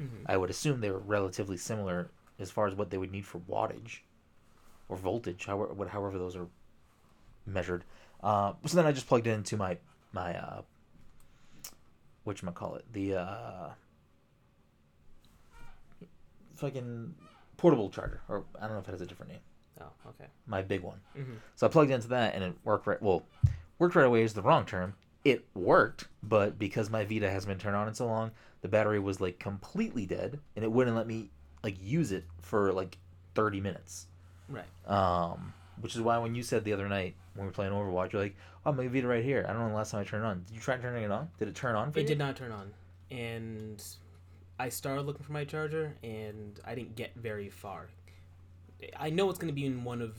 Mhm. 0.00 0.24
I 0.26 0.36
would 0.36 0.50
assume 0.50 0.80
they 0.80 0.90
were 0.90 0.98
relatively 0.98 1.56
similar 1.56 2.10
as 2.38 2.50
far 2.50 2.66
as 2.66 2.74
what 2.74 2.90
they 2.90 2.98
would 2.98 3.12
need 3.12 3.26
for 3.26 3.38
wattage. 3.40 4.00
or 4.90 4.96
voltage, 4.96 5.44
however, 5.44 5.74
what- 5.74 5.88
however 5.90 6.18
those 6.18 6.34
are 6.34 6.48
measured. 7.44 7.84
Uh, 8.22 8.54
so 8.64 8.74
then 8.74 8.86
I 8.86 8.92
just 8.92 9.06
plugged 9.06 9.26
it 9.26 9.32
into 9.32 9.54
my 9.58 9.76
my 10.12 10.34
uh, 10.34 10.62
what 12.24 12.42
call 12.54 12.74
it 12.76 12.90
the 12.92 13.14
uh, 13.16 13.70
fucking 16.58 17.14
portable 17.56 17.90
charger, 17.90 18.20
or 18.28 18.44
I 18.60 18.62
don't 18.66 18.72
know 18.74 18.78
if 18.80 18.88
it 18.88 18.92
has 18.92 19.00
a 19.00 19.06
different 19.06 19.32
name. 19.32 19.40
Oh, 19.80 19.86
okay. 20.10 20.28
My 20.46 20.60
big 20.62 20.82
one. 20.82 21.00
hmm 21.14 21.34
So 21.56 21.66
I 21.66 21.70
plugged 21.70 21.90
into 21.90 22.08
that 22.08 22.34
and 22.34 22.42
it 22.44 22.52
worked 22.64 22.86
right. 22.86 23.00
Well, 23.00 23.22
worked 23.78 23.94
right 23.94 24.06
away 24.06 24.22
is 24.22 24.34
the 24.34 24.42
wrong 24.42 24.64
term. 24.66 24.94
It 25.24 25.44
worked, 25.54 26.08
but 26.22 26.58
because 26.58 26.90
my 26.90 27.04
Vita 27.04 27.30
hasn't 27.30 27.48
been 27.48 27.58
turned 27.58 27.76
on 27.76 27.86
in 27.88 27.94
so 27.94 28.06
long, 28.06 28.30
the 28.62 28.68
battery 28.68 28.98
was 29.00 29.20
like 29.20 29.38
completely 29.38 30.06
dead, 30.06 30.38
and 30.56 30.64
it 30.64 30.70
wouldn't 30.70 30.96
let 30.96 31.06
me 31.06 31.30
like 31.62 31.76
use 31.82 32.12
it 32.12 32.24
for 32.42 32.72
like 32.72 32.98
thirty 33.34 33.60
minutes. 33.60 34.06
Right. 34.48 34.64
Um, 34.86 35.52
which 35.80 35.94
is 35.94 36.00
why 36.00 36.18
when 36.18 36.34
you 36.34 36.42
said 36.42 36.64
the 36.64 36.72
other 36.72 36.88
night 36.88 37.14
when 37.34 37.44
we 37.44 37.48
were 37.48 37.52
playing 37.52 37.72
Overwatch, 37.72 38.12
you're 38.12 38.22
like, 38.22 38.36
"Oh, 38.64 38.72
my 38.72 38.88
Vita 38.88 39.06
right 39.06 39.22
here." 39.24 39.44
I 39.48 39.52
don't 39.52 39.62
know 39.62 39.68
the 39.68 39.74
last 39.76 39.90
time 39.90 40.00
I 40.00 40.04
turned 40.04 40.24
it 40.24 40.26
on. 40.26 40.44
Did 40.46 40.54
you 40.54 40.60
try 40.60 40.76
turning 40.76 41.04
it 41.04 41.10
on? 41.10 41.28
Did 41.38 41.48
it 41.48 41.54
turn 41.54 41.74
on 41.76 41.92
for 41.92 41.98
It 41.98 42.02
you? 42.02 42.08
did 42.08 42.18
not 42.18 42.36
turn 42.36 42.50
on, 42.52 42.72
and 43.10 43.82
I 44.58 44.68
started 44.70 45.02
looking 45.02 45.24
for 45.24 45.32
my 45.32 45.44
charger, 45.44 45.94
and 46.02 46.58
I 46.64 46.74
didn't 46.74 46.96
get 46.96 47.14
very 47.14 47.48
far. 47.48 47.88
I 48.98 49.10
know 49.10 49.28
it's 49.30 49.38
going 49.38 49.48
to 49.48 49.54
be 49.54 49.66
in 49.66 49.84
one 49.84 50.02
of. 50.02 50.16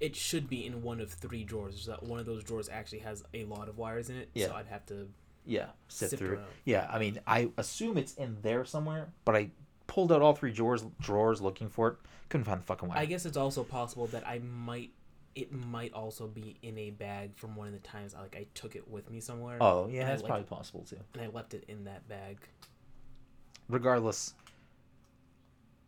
It 0.00 0.16
should 0.16 0.50
be 0.50 0.66
in 0.66 0.82
one 0.82 1.00
of 1.00 1.10
three 1.12 1.44
drawers. 1.44 1.86
That 1.86 2.02
one 2.02 2.18
of 2.18 2.26
those 2.26 2.44
drawers 2.44 2.68
actually 2.68 2.98
has 3.00 3.24
a 3.32 3.44
lot 3.44 3.68
of 3.68 3.78
wires 3.78 4.10
in 4.10 4.16
it. 4.16 4.28
Yeah. 4.34 4.48
So 4.48 4.54
I'd 4.54 4.66
have 4.66 4.84
to. 4.86 5.08
Yeah, 5.46 5.66
sit 5.88 6.10
through. 6.10 6.36
around. 6.36 6.46
Yeah, 6.64 6.88
I 6.90 6.98
mean, 6.98 7.20
I 7.26 7.50
assume 7.58 7.98
it's 7.98 8.14
in 8.14 8.38
there 8.40 8.64
somewhere, 8.64 9.08
but 9.26 9.36
I 9.36 9.50
pulled 9.86 10.10
out 10.10 10.22
all 10.22 10.34
three 10.34 10.52
drawers 10.52 10.84
drawers 11.00 11.42
looking 11.42 11.68
for 11.68 11.88
it. 11.88 11.96
Couldn't 12.30 12.44
find 12.44 12.60
the 12.60 12.64
fucking 12.64 12.88
wire. 12.88 12.98
I 12.98 13.04
guess 13.04 13.26
it's 13.26 13.36
also 13.36 13.62
possible 13.62 14.06
that 14.08 14.26
I 14.26 14.38
might. 14.38 14.90
It 15.34 15.52
might 15.52 15.92
also 15.92 16.26
be 16.28 16.56
in 16.62 16.78
a 16.78 16.90
bag 16.90 17.32
from 17.34 17.56
one 17.56 17.66
of 17.66 17.72
the 17.74 17.80
times 17.80 18.14
I, 18.14 18.20
like 18.22 18.36
I 18.36 18.46
took 18.54 18.76
it 18.76 18.88
with 18.88 19.10
me 19.10 19.20
somewhere. 19.20 19.58
oh 19.60 19.88
yeah, 19.90 20.06
that's 20.06 20.22
like- 20.22 20.28
probably 20.28 20.46
possible 20.46 20.84
too. 20.88 20.98
And 21.12 21.22
I 21.22 21.26
left 21.26 21.54
it 21.54 21.64
in 21.68 21.84
that 21.84 22.08
bag. 22.08 22.38
Regardless, 23.68 24.34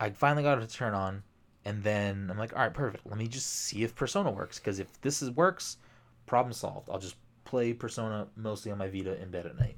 I 0.00 0.10
finally 0.10 0.42
got 0.42 0.58
it 0.58 0.68
to 0.68 0.74
turn 0.74 0.94
on, 0.94 1.22
and 1.64 1.82
then 1.82 2.28
I'm 2.30 2.38
like, 2.38 2.52
all 2.54 2.60
right, 2.62 2.72
perfect. 2.72 3.06
Let 3.06 3.18
me 3.18 3.28
just 3.28 3.46
see 3.46 3.82
if 3.82 3.94
Persona 3.94 4.30
works, 4.30 4.58
because 4.58 4.78
if 4.78 5.00
this 5.00 5.22
is 5.22 5.30
works, 5.30 5.78
problem 6.26 6.52
solved. 6.52 6.88
I'll 6.90 6.98
just 6.98 7.16
play 7.44 7.72
Persona 7.72 8.26
mostly 8.36 8.72
on 8.72 8.78
my 8.78 8.88
Vita 8.88 9.20
in 9.20 9.30
bed 9.30 9.46
at 9.46 9.58
night, 9.58 9.76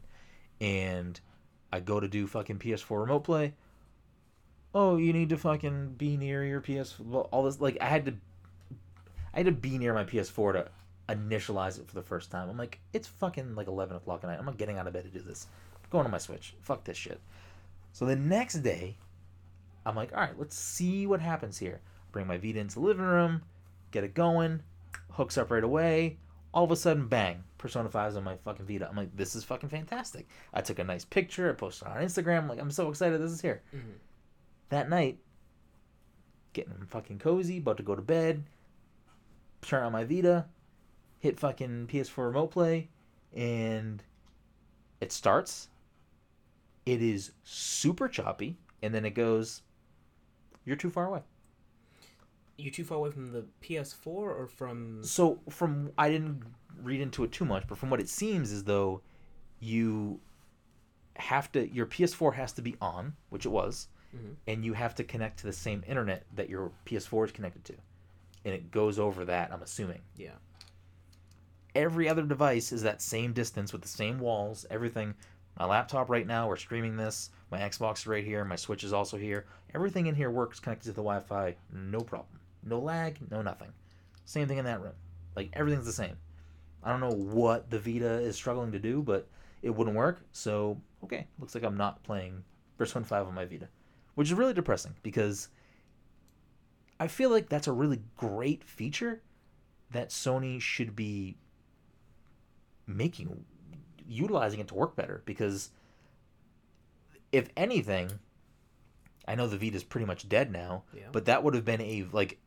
and 0.61 1.20
I 1.72 1.80
go 1.80 2.00
to 2.00 2.08
do 2.08 2.26
fucking 2.26 2.58
PS4 2.58 3.00
remote 3.00 3.24
play. 3.24 3.54
Oh, 4.74 4.96
you 4.96 5.12
need 5.12 5.30
to 5.30 5.37
fucking 5.37 5.94
be 5.96 6.16
near 6.16 6.44
your 6.44 6.61
PS. 6.61 6.94
All 7.30 7.42
this 7.44 7.61
like 7.61 7.78
I 7.80 7.87
had 7.87 8.04
to, 8.06 8.14
I 9.32 9.38
had 9.38 9.46
to 9.46 9.52
be 9.52 9.78
near 9.78 9.94
my 9.94 10.04
PS4 10.04 10.52
to 10.52 10.68
initialize 11.08 11.78
it 11.78 11.88
for 11.88 11.94
the 11.94 12.02
first 12.02 12.30
time. 12.30 12.50
I'm 12.50 12.58
like, 12.58 12.78
it's 12.92 13.08
fucking 13.08 13.54
like 13.54 13.66
11 13.66 13.96
o'clock 13.96 14.24
at 14.24 14.28
night. 14.28 14.38
I'm 14.38 14.44
not 14.44 14.58
getting 14.58 14.78
out 14.78 14.87
of 14.87 14.92
bed 14.92 15.04
to 15.04 15.11
do 15.11 15.20
this. 15.20 15.46
I'm 15.74 15.88
going 15.90 16.04
to 16.04 16.11
my 16.11 16.18
Switch. 16.18 16.54
Fuck 16.61 16.84
this 16.84 16.96
shit. 16.96 17.20
So 17.92 18.05
the 18.07 18.16
next 18.16 18.55
day, 18.62 18.96
I'm 19.85 19.96
like, 19.96 20.12
all 20.12 20.20
right, 20.20 20.38
let's 20.38 20.57
see 20.57 21.07
what 21.07 21.20
happens 21.20 21.59
here. 21.59 21.81
Bring 22.12 22.27
my 22.27 22.38
Vita 22.38 22.59
into 22.59 22.77
the 22.77 22.81
living 22.81 23.05
room, 23.05 23.42
get 23.90 24.05
it 24.05 24.14
going, 24.14 24.62
hooks 25.11 25.38
up 25.38 25.51
right 25.51 25.64
away. 25.64 26.18
All 26.55 26.64
of 26.64 26.70
a 26.70 26.77
sudden, 26.77 27.09
bang, 27.09 27.44
Persona 27.59 27.88
5 27.88 28.11
is 28.11 28.16
on 28.16 28.24
my 28.24 28.37
fucking 28.37 28.66
Vita. 28.66 28.88
I'm 28.88 28.96
like, 28.96 29.14
this 29.16 29.35
is 29.35 29.44
fucking 29.44 29.68
fantastic. 29.68 30.27
I 30.55 30.61
took 30.61 30.79
a 30.79 30.85
nice 30.85 31.05
picture, 31.05 31.51
I 31.51 31.53
posted 31.55 31.88
it 31.88 31.90
on 31.90 32.03
Instagram. 32.03 32.38
I'm 32.38 32.48
like, 32.48 32.61
I'm 32.61 32.70
so 32.70 32.88
excited 32.88 33.20
this 33.20 33.33
is 33.33 33.40
here. 33.40 33.62
Mhm. 33.74 33.98
That 34.70 34.88
night, 34.88 35.18
getting 36.53 36.74
fucking 36.87 37.18
cozy, 37.18 37.59
about 37.59 37.77
to 37.77 37.83
go 37.83 37.94
to 37.94 38.03
bed, 38.03 38.44
turn 39.62 39.83
on 39.83 39.92
my 39.92 40.05
Vita, 40.05 40.46
hit 41.18 41.38
fucking 41.38 41.88
PS4 41.88 42.27
remote 42.27 42.51
play, 42.51 42.88
and 43.35 44.03
it 45.01 45.12
starts. 45.12 45.68
It 46.88 47.03
is 47.03 47.33
super 47.44 48.09
choppy, 48.09 48.57
and 48.83 48.94
then 48.94 49.05
it 49.05 49.11
goes, 49.11 49.61
You're 50.64 50.74
too 50.77 50.88
far 50.88 51.05
away. 51.05 51.20
You're 52.57 52.72
too 52.72 52.85
far 52.85 52.96
away 52.96 53.11
from 53.11 53.31
the 53.31 53.44
PS4 53.61 54.07
or 54.07 54.46
from? 54.46 55.05
So, 55.05 55.38
from 55.51 55.92
I 55.98 56.09
didn't 56.09 56.42
read 56.83 57.03
into 57.03 57.24
it 57.24 57.33
too 57.33 57.44
much, 57.44 57.64
but 57.68 57.77
from 57.77 57.90
what 57.90 58.01
it 58.01 58.09
seems 58.09 58.51
as 58.53 58.64
though 58.64 59.03
you 59.61 60.18
have 61.16 61.53
to, 61.53 61.68
your 61.68 61.85
PS4 61.85 62.33
has 62.35 62.55
to 62.55 62.62
be 62.62 62.74
on, 62.81 63.14
which 63.29 63.44
it 63.44 63.51
was, 63.51 63.88
Mhm. 64.16 64.37
and 64.46 64.64
you 64.64 64.72
have 64.72 64.94
to 64.94 65.05
connect 65.05 65.40
to 65.40 65.46
the 65.46 65.53
same 65.53 65.85
internet 65.87 66.24
that 66.37 66.48
your 66.48 66.72
PS4 66.87 67.27
is 67.27 67.33
connected 67.33 67.66
to. 67.66 67.74
And 68.46 68.55
it 68.55 68.70
goes 68.70 68.98
over 68.98 69.27
that, 69.27 69.53
I'm 69.53 69.62
assuming. 69.62 70.01
Yeah. 70.16 70.37
every 71.74 72.09
other 72.09 72.24
device 72.24 72.72
is 72.72 72.83
that 72.83 73.01
same 73.01 73.33
distance 73.33 73.72
with 73.72 73.83
the 73.83 73.88
same 73.88 74.18
walls, 74.18 74.66
everything. 74.68 75.14
My 75.59 75.64
laptop 75.64 76.09
right 76.09 76.27
now, 76.27 76.47
we're 76.47 76.57
streaming 76.57 76.97
this. 76.97 77.31
My 77.51 77.59
Xbox 77.59 77.99
is 77.99 78.07
right 78.07 78.25
here. 78.25 78.44
My 78.44 78.55
Switch 78.57 78.85
is 78.85 78.92
also 78.92 79.16
here. 79.16 79.47
Everything 79.75 80.07
in 80.07 80.14
here 80.14 80.31
works 80.31 80.61
connected 80.61 80.85
to 80.85 80.92
the 80.92 81.03
Wi 81.03 81.21
Fi, 81.21 81.57
no 81.73 82.01
problem. 82.01 82.38
No 82.62 82.79
lag, 82.79 83.18
no 83.31 83.42
nothing. 83.42 83.73
Same 84.25 84.47
thing 84.47 84.59
in 84.59 84.64
that 84.66 84.81
room. 84.81 84.92
Like 85.35 85.51
everything's 85.55 85.87
the 85.87 85.92
same. 85.92 86.16
I 86.83 86.90
don't 86.90 87.01
know 87.01 87.35
what 87.35 87.71
the 87.71 87.79
Vita 87.79 88.21
is 88.21 88.37
struggling 88.37 88.71
to 88.73 88.79
do, 88.79 89.03
but 89.03 89.29
it 89.62 89.71
wouldn't 89.71 89.97
work. 89.97 90.21
So, 90.33 90.81
okay, 91.03 91.27
looks 91.40 91.55
like 91.55 91.64
I'm 91.64 91.77
not 91.77 92.05
playing 92.05 92.44
Persona 92.77 93.05
5 93.05 93.27
on 93.27 93.35
my 93.35 93.44
Vita, 93.44 93.68
which 94.14 94.29
is 94.29 94.35
really 94.35 94.55
depressing 94.55 94.94
because 95.03 95.49
I 97.01 97.09
feel 97.09 97.31
like 97.31 97.49
that's 97.49 97.66
a 97.66 97.73
really 97.73 98.01
great 98.16 98.62
feature 98.62 99.23
that 99.90 100.11
Sony 100.11 100.61
should 100.61 100.94
be 100.94 101.37
making 102.87 103.44
utilizing 104.09 104.59
it 104.61 104.68
to 104.68 104.75
work 104.75 104.97
better 104.97 105.23
because 105.27 105.71
if 107.31 107.49
anything 107.57 108.11
I 109.27 109.35
know 109.35 109.47
the 109.47 109.59
Vita's 109.59 109.85
pretty 109.85 110.07
much 110.07 110.27
dead 110.29 110.51
now, 110.51 110.85
Yeah. 110.94 111.09
but 111.12 111.27
that 111.27 111.42
would 111.44 111.55
have 111.55 111.64
been 111.66 111.83
a 111.83 112.07
like 112.12 112.38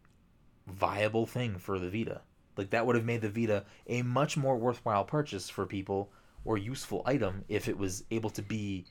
viable 0.68 1.28
thing 1.28 1.60
for 1.60 1.78
the 1.78 1.90
Vita. 1.92 2.22
Like 2.58 2.72
that 2.72 2.86
would 2.86 2.96
have 2.96 3.06
made 3.06 3.22
the 3.22 3.30
Vita 3.30 3.66
a 3.88 4.02
much 4.02 4.36
more 4.36 4.58
worthwhile 4.58 5.06
purchase 5.06 5.50
for 5.50 5.66
people 5.68 6.12
or 6.44 6.58
useful 6.58 7.04
item 7.06 7.46
if 7.48 7.68
it 7.68 7.78
was 7.78 8.04
able 8.10 8.32
to 8.32 8.42
be 8.42 8.86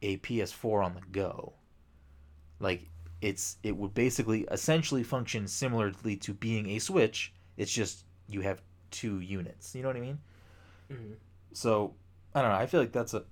a 0.00 0.16
PS4 0.18 0.84
on 0.84 0.94
the 0.94 1.02
go. 1.12 1.52
Like 2.60 2.88
it's 3.20 3.58
it 3.62 3.76
would 3.76 3.92
basically 3.94 4.46
essentially 4.50 5.02
function 5.02 5.46
similarly 5.46 6.16
to 6.16 6.32
being 6.32 6.70
a 6.70 6.78
Switch. 6.78 7.32
It's 7.58 7.72
just 7.72 8.04
you 8.26 8.40
have 8.40 8.62
two 8.90 9.20
units. 9.20 9.74
You 9.74 9.82
know 9.82 9.88
what 9.88 9.96
I 9.98 10.00
mean? 10.00 10.18
Mhm. 10.90 11.16
So 11.54 11.94
I 12.34 12.42
don't 12.42 12.50
know. 12.50 12.56
I 12.58 12.66
feel 12.66 12.80
like 12.80 12.92
that's 12.92 13.14
a 13.14 13.24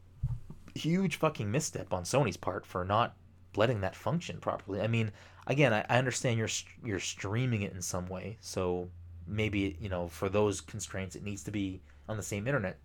huge 0.74 1.16
fucking 1.16 1.50
misstep 1.50 1.92
on 1.92 2.04
Sony's 2.04 2.36
part 2.38 2.64
for 2.64 2.84
not 2.84 3.14
letting 3.56 3.82
that 3.82 3.94
function 3.94 4.38
properly. 4.38 4.80
I 4.80 4.86
mean, 4.86 5.12
again, 5.46 5.72
I, 5.74 5.84
I 5.90 5.98
understand 5.98 6.38
you're 6.38 6.48
you're 6.84 7.00
streaming 7.00 7.62
it 7.62 7.72
in 7.72 7.82
some 7.82 8.06
way, 8.06 8.38
so 8.40 8.88
maybe 9.26 9.76
you 9.80 9.88
know 9.88 10.08
for 10.08 10.28
those 10.28 10.60
constraints 10.60 11.14
it 11.16 11.22
needs 11.22 11.42
to 11.44 11.50
be 11.50 11.80
on 12.08 12.16
the 12.16 12.22
same 12.22 12.46
internet 12.46 12.78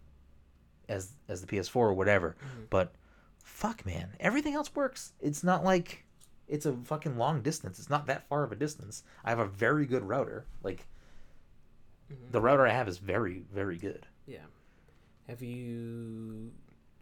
as 0.90 1.14
as 1.30 1.42
the 1.42 1.48
PS4 1.48 1.76
or 1.76 1.94
whatever. 1.94 2.36
Mhm. 2.42 2.66
But 2.70 2.94
fuck, 3.44 3.86
man, 3.86 4.10
everything 4.20 4.54
else 4.56 4.74
works. 4.76 5.14
It's 5.22 5.44
not 5.44 5.64
like 5.64 6.04
it's 6.48 6.66
a 6.66 6.74
fucking 6.74 7.18
long 7.18 7.42
distance. 7.42 7.78
It's 7.80 7.90
not 7.90 8.06
that 8.08 8.28
far 8.28 8.44
of 8.44 8.52
a 8.52 8.56
distance. 8.56 9.04
I 9.24 9.30
have 9.30 9.40
a 9.40 9.46
very 9.48 9.86
good 9.86 10.04
router. 10.04 10.46
Like 10.64 10.88
Mhm. 12.12 12.32
the 12.32 12.42
router 12.42 12.66
I 12.66 12.72
have 12.72 12.88
is 12.88 12.98
very 12.98 13.46
very 13.54 13.78
good. 13.78 14.08
Yeah. 14.26 14.46
Have 15.28 15.42
you 15.42 16.52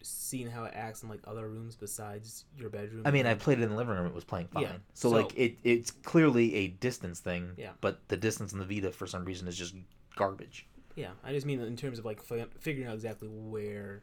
seen 0.02 0.48
how 0.48 0.64
it 0.64 0.72
acts 0.74 1.02
in 1.02 1.08
like 1.08 1.20
other 1.26 1.48
rooms 1.48 1.76
besides 1.76 2.44
your 2.56 2.68
bedroom? 2.70 3.02
I 3.04 3.10
mean, 3.10 3.26
I 3.26 3.34
played 3.34 3.58
it 3.58 3.62
in 3.62 3.70
the 3.70 3.76
living 3.76 3.94
room. 3.94 4.06
It 4.06 4.14
was 4.14 4.24
playing 4.24 4.48
fine. 4.48 4.64
Yeah, 4.64 4.72
So, 4.94 5.10
so- 5.10 5.16
like 5.16 5.36
it, 5.36 5.58
it's 5.64 5.90
clearly 5.90 6.54
a 6.54 6.68
distance 6.68 7.20
thing. 7.20 7.52
Yeah. 7.56 7.70
But 7.80 8.06
the 8.08 8.16
distance 8.16 8.52
in 8.52 8.58
the 8.58 8.64
Vita 8.64 8.90
for 8.90 9.06
some 9.06 9.24
reason 9.24 9.46
is 9.48 9.56
just 9.56 9.74
garbage. 10.16 10.66
Yeah, 10.94 11.10
I 11.22 11.32
just 11.32 11.44
mean 11.46 11.60
in 11.60 11.76
terms 11.76 11.98
of 11.98 12.04
like 12.04 12.22
fi- 12.22 12.46
figuring 12.58 12.88
out 12.88 12.94
exactly 12.94 13.28
where 13.28 14.02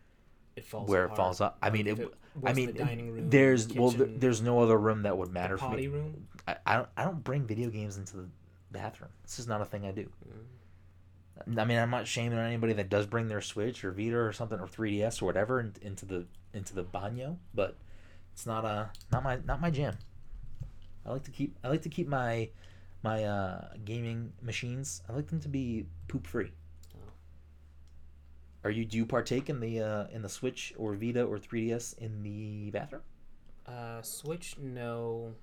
it 0.56 0.64
falls. 0.64 0.88
where 0.88 1.06
it 1.06 1.16
falls 1.16 1.42
up. 1.42 1.58
I 1.62 1.72
mean, 1.72 1.88
it, 1.88 1.98
was 1.98 2.10
I 2.46 2.54
mean, 2.54 2.68
the 2.68 2.74
dining 2.74 3.12
room, 3.12 3.30
there's 3.32 3.68
well, 3.74 3.90
th- 3.90 4.00
kitchen, 4.00 4.20
there's 4.20 4.42
no 4.42 4.60
other 4.60 4.78
room 4.78 5.02
that 5.04 5.18
would 5.18 5.32
matter 5.32 5.58
for 5.58 5.72
me. 5.72 5.88
room. 5.88 6.28
I, 6.48 6.56
I 6.68 6.76
don't, 6.78 6.90
I 6.96 7.04
don't 7.04 7.24
bring 7.24 7.48
video 7.48 7.70
games 7.70 7.98
into 7.98 8.18
the 8.18 8.28
bathroom. 8.72 9.10
This 9.24 9.40
is 9.40 9.48
not 9.48 9.62
a 9.62 9.66
thing 9.66 9.86
I 9.88 9.92
do. 9.92 10.04
Mm. 10.04 10.44
I 11.40 11.66
mean, 11.66 11.78
I'm 11.78 11.90
not 11.90 12.08
shaming 12.08 12.38
on 12.38 12.46
anybody 12.46 12.74
that 12.74 12.90
does 12.90 13.06
bring 13.06 13.28
their 13.28 13.42
Switch 13.42 13.84
or 13.84 13.92
Vita 13.92 14.18
or 14.18 14.32
something 14.32 14.60
or 14.60 14.68
3DS 14.68 15.22
or 15.22 15.26
whatever 15.26 15.60
into 15.82 16.06
the 16.06 16.26
into 16.54 16.76
the 16.76 16.84
banyo, 16.84 17.38
but 17.54 17.76
it's 18.34 18.46
not 18.46 18.66
a 18.66 18.92
not 19.12 19.24
my 19.24 19.40
not 19.46 19.60
my 19.60 19.70
jam. 19.70 19.98
I 21.06 21.12
like 21.12 21.24
to 21.24 21.32
keep 21.32 21.58
I 21.64 21.70
like 21.70 21.82
to 21.84 21.90
keep 21.90 22.08
my 22.08 22.50
my 23.02 23.24
uh, 23.24 23.70
gaming 23.84 24.34
machines. 24.42 25.02
I 25.10 25.14
like 25.14 25.28
them 25.28 25.40
to 25.42 25.50
be 25.50 25.86
poop 26.08 26.28
free. 26.28 26.52
Oh. 26.96 27.00
Are 28.64 28.72
you 28.72 28.86
do 28.86 28.98
you 28.98 29.06
partake 29.06 29.50
in 29.50 29.60
the 29.60 29.82
uh, 29.82 30.08
in 30.12 30.22
the 30.22 30.30
Switch 30.30 30.74
or 30.78 30.96
Vita 30.96 31.24
or 31.24 31.38
3DS 31.38 31.98
in 31.98 32.24
the 32.24 32.72
bathroom? 32.72 33.02
Uh, 33.66 34.02
Switch, 34.02 34.56
no. 34.60 35.34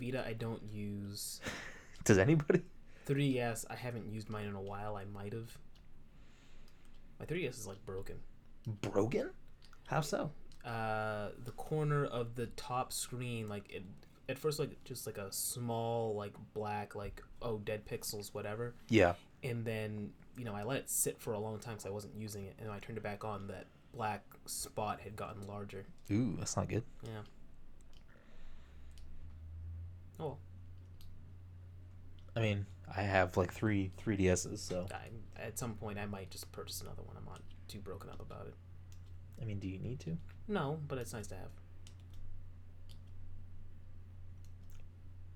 Vita, 0.00 0.24
I 0.26 0.32
don't 0.32 0.62
use. 0.72 1.40
Does 2.04 2.18
anybody? 2.18 2.62
3DS, 3.06 3.64
I 3.70 3.76
haven't 3.76 4.06
used 4.06 4.28
mine 4.28 4.46
in 4.46 4.54
a 4.54 4.60
while. 4.60 4.96
I 4.96 5.04
might 5.04 5.32
have. 5.32 5.56
My 7.18 7.26
3DS 7.26 7.60
is 7.60 7.66
like 7.66 7.84
broken. 7.86 8.16
Broken? 8.82 9.30
How 9.86 10.00
so? 10.00 10.30
Uh, 10.64 11.28
the 11.44 11.52
corner 11.52 12.04
of 12.04 12.34
the 12.34 12.46
top 12.48 12.92
screen, 12.92 13.48
like 13.48 13.70
it, 13.70 13.84
at 14.28 14.38
first, 14.38 14.58
like 14.58 14.82
just 14.84 15.06
like 15.06 15.18
a 15.18 15.32
small, 15.32 16.14
like 16.14 16.34
black, 16.52 16.94
like 16.94 17.22
oh, 17.40 17.58
dead 17.58 17.86
pixels, 17.86 18.34
whatever. 18.34 18.74
Yeah. 18.88 19.14
And 19.42 19.64
then 19.64 20.10
you 20.36 20.44
know 20.44 20.54
I 20.54 20.64
let 20.64 20.78
it 20.78 20.90
sit 20.90 21.20
for 21.20 21.32
a 21.32 21.38
long 21.38 21.58
time 21.60 21.74
because 21.74 21.86
I 21.86 21.90
wasn't 21.90 22.16
using 22.16 22.44
it, 22.46 22.54
and 22.58 22.68
when 22.68 22.76
I 22.76 22.80
turned 22.80 22.98
it 22.98 23.04
back 23.04 23.24
on. 23.24 23.46
That 23.46 23.66
black 23.96 24.22
spot 24.44 25.00
had 25.00 25.16
gotten 25.16 25.46
larger. 25.46 25.86
Ooh, 26.10 26.36
that's 26.38 26.56
not 26.56 26.68
good. 26.68 26.84
Yeah. 27.02 27.10
Oh, 30.20 30.24
well, 30.24 30.38
I 32.36 32.40
mean, 32.40 32.66
I 32.94 33.00
have 33.00 33.36
like 33.36 33.52
three 33.52 33.90
3DSs, 34.04 34.58
so 34.58 34.86
I, 34.92 35.42
at 35.42 35.58
some 35.58 35.74
point 35.74 35.98
I 35.98 36.04
might 36.04 36.30
just 36.30 36.52
purchase 36.52 36.82
another 36.82 37.02
one. 37.02 37.16
I'm 37.16 37.24
not 37.24 37.40
too 37.66 37.78
broken 37.78 38.10
up 38.10 38.20
about 38.20 38.46
it. 38.46 38.54
I 39.40 39.44
mean, 39.46 39.58
do 39.58 39.66
you 39.66 39.78
need 39.78 40.00
to? 40.00 40.18
No, 40.46 40.78
but 40.86 40.98
it's 40.98 41.14
nice 41.14 41.26
to 41.28 41.34
have. 41.34 41.48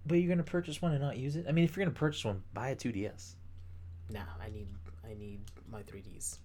But 0.07 0.17
you're 0.17 0.29
gonna 0.29 0.43
purchase 0.43 0.83
one 0.83 0.93
and 0.93 1.01
not 1.01 1.17
use 1.17 1.37
it? 1.37 1.47
I 1.49 1.53
mean, 1.53 1.65
if 1.65 1.75
you're 1.75 1.85
gonna 1.85 1.95
purchase 1.95 2.25
one, 2.25 2.43
buy 2.53 2.69
a 2.71 2.77
2DS. 2.77 3.35
Nah, 4.11 4.21
I 4.41 4.51
need 4.51 4.69
I 5.05 5.15
need 5.15 5.41
my 5.71 5.83
3ds. 5.83 6.39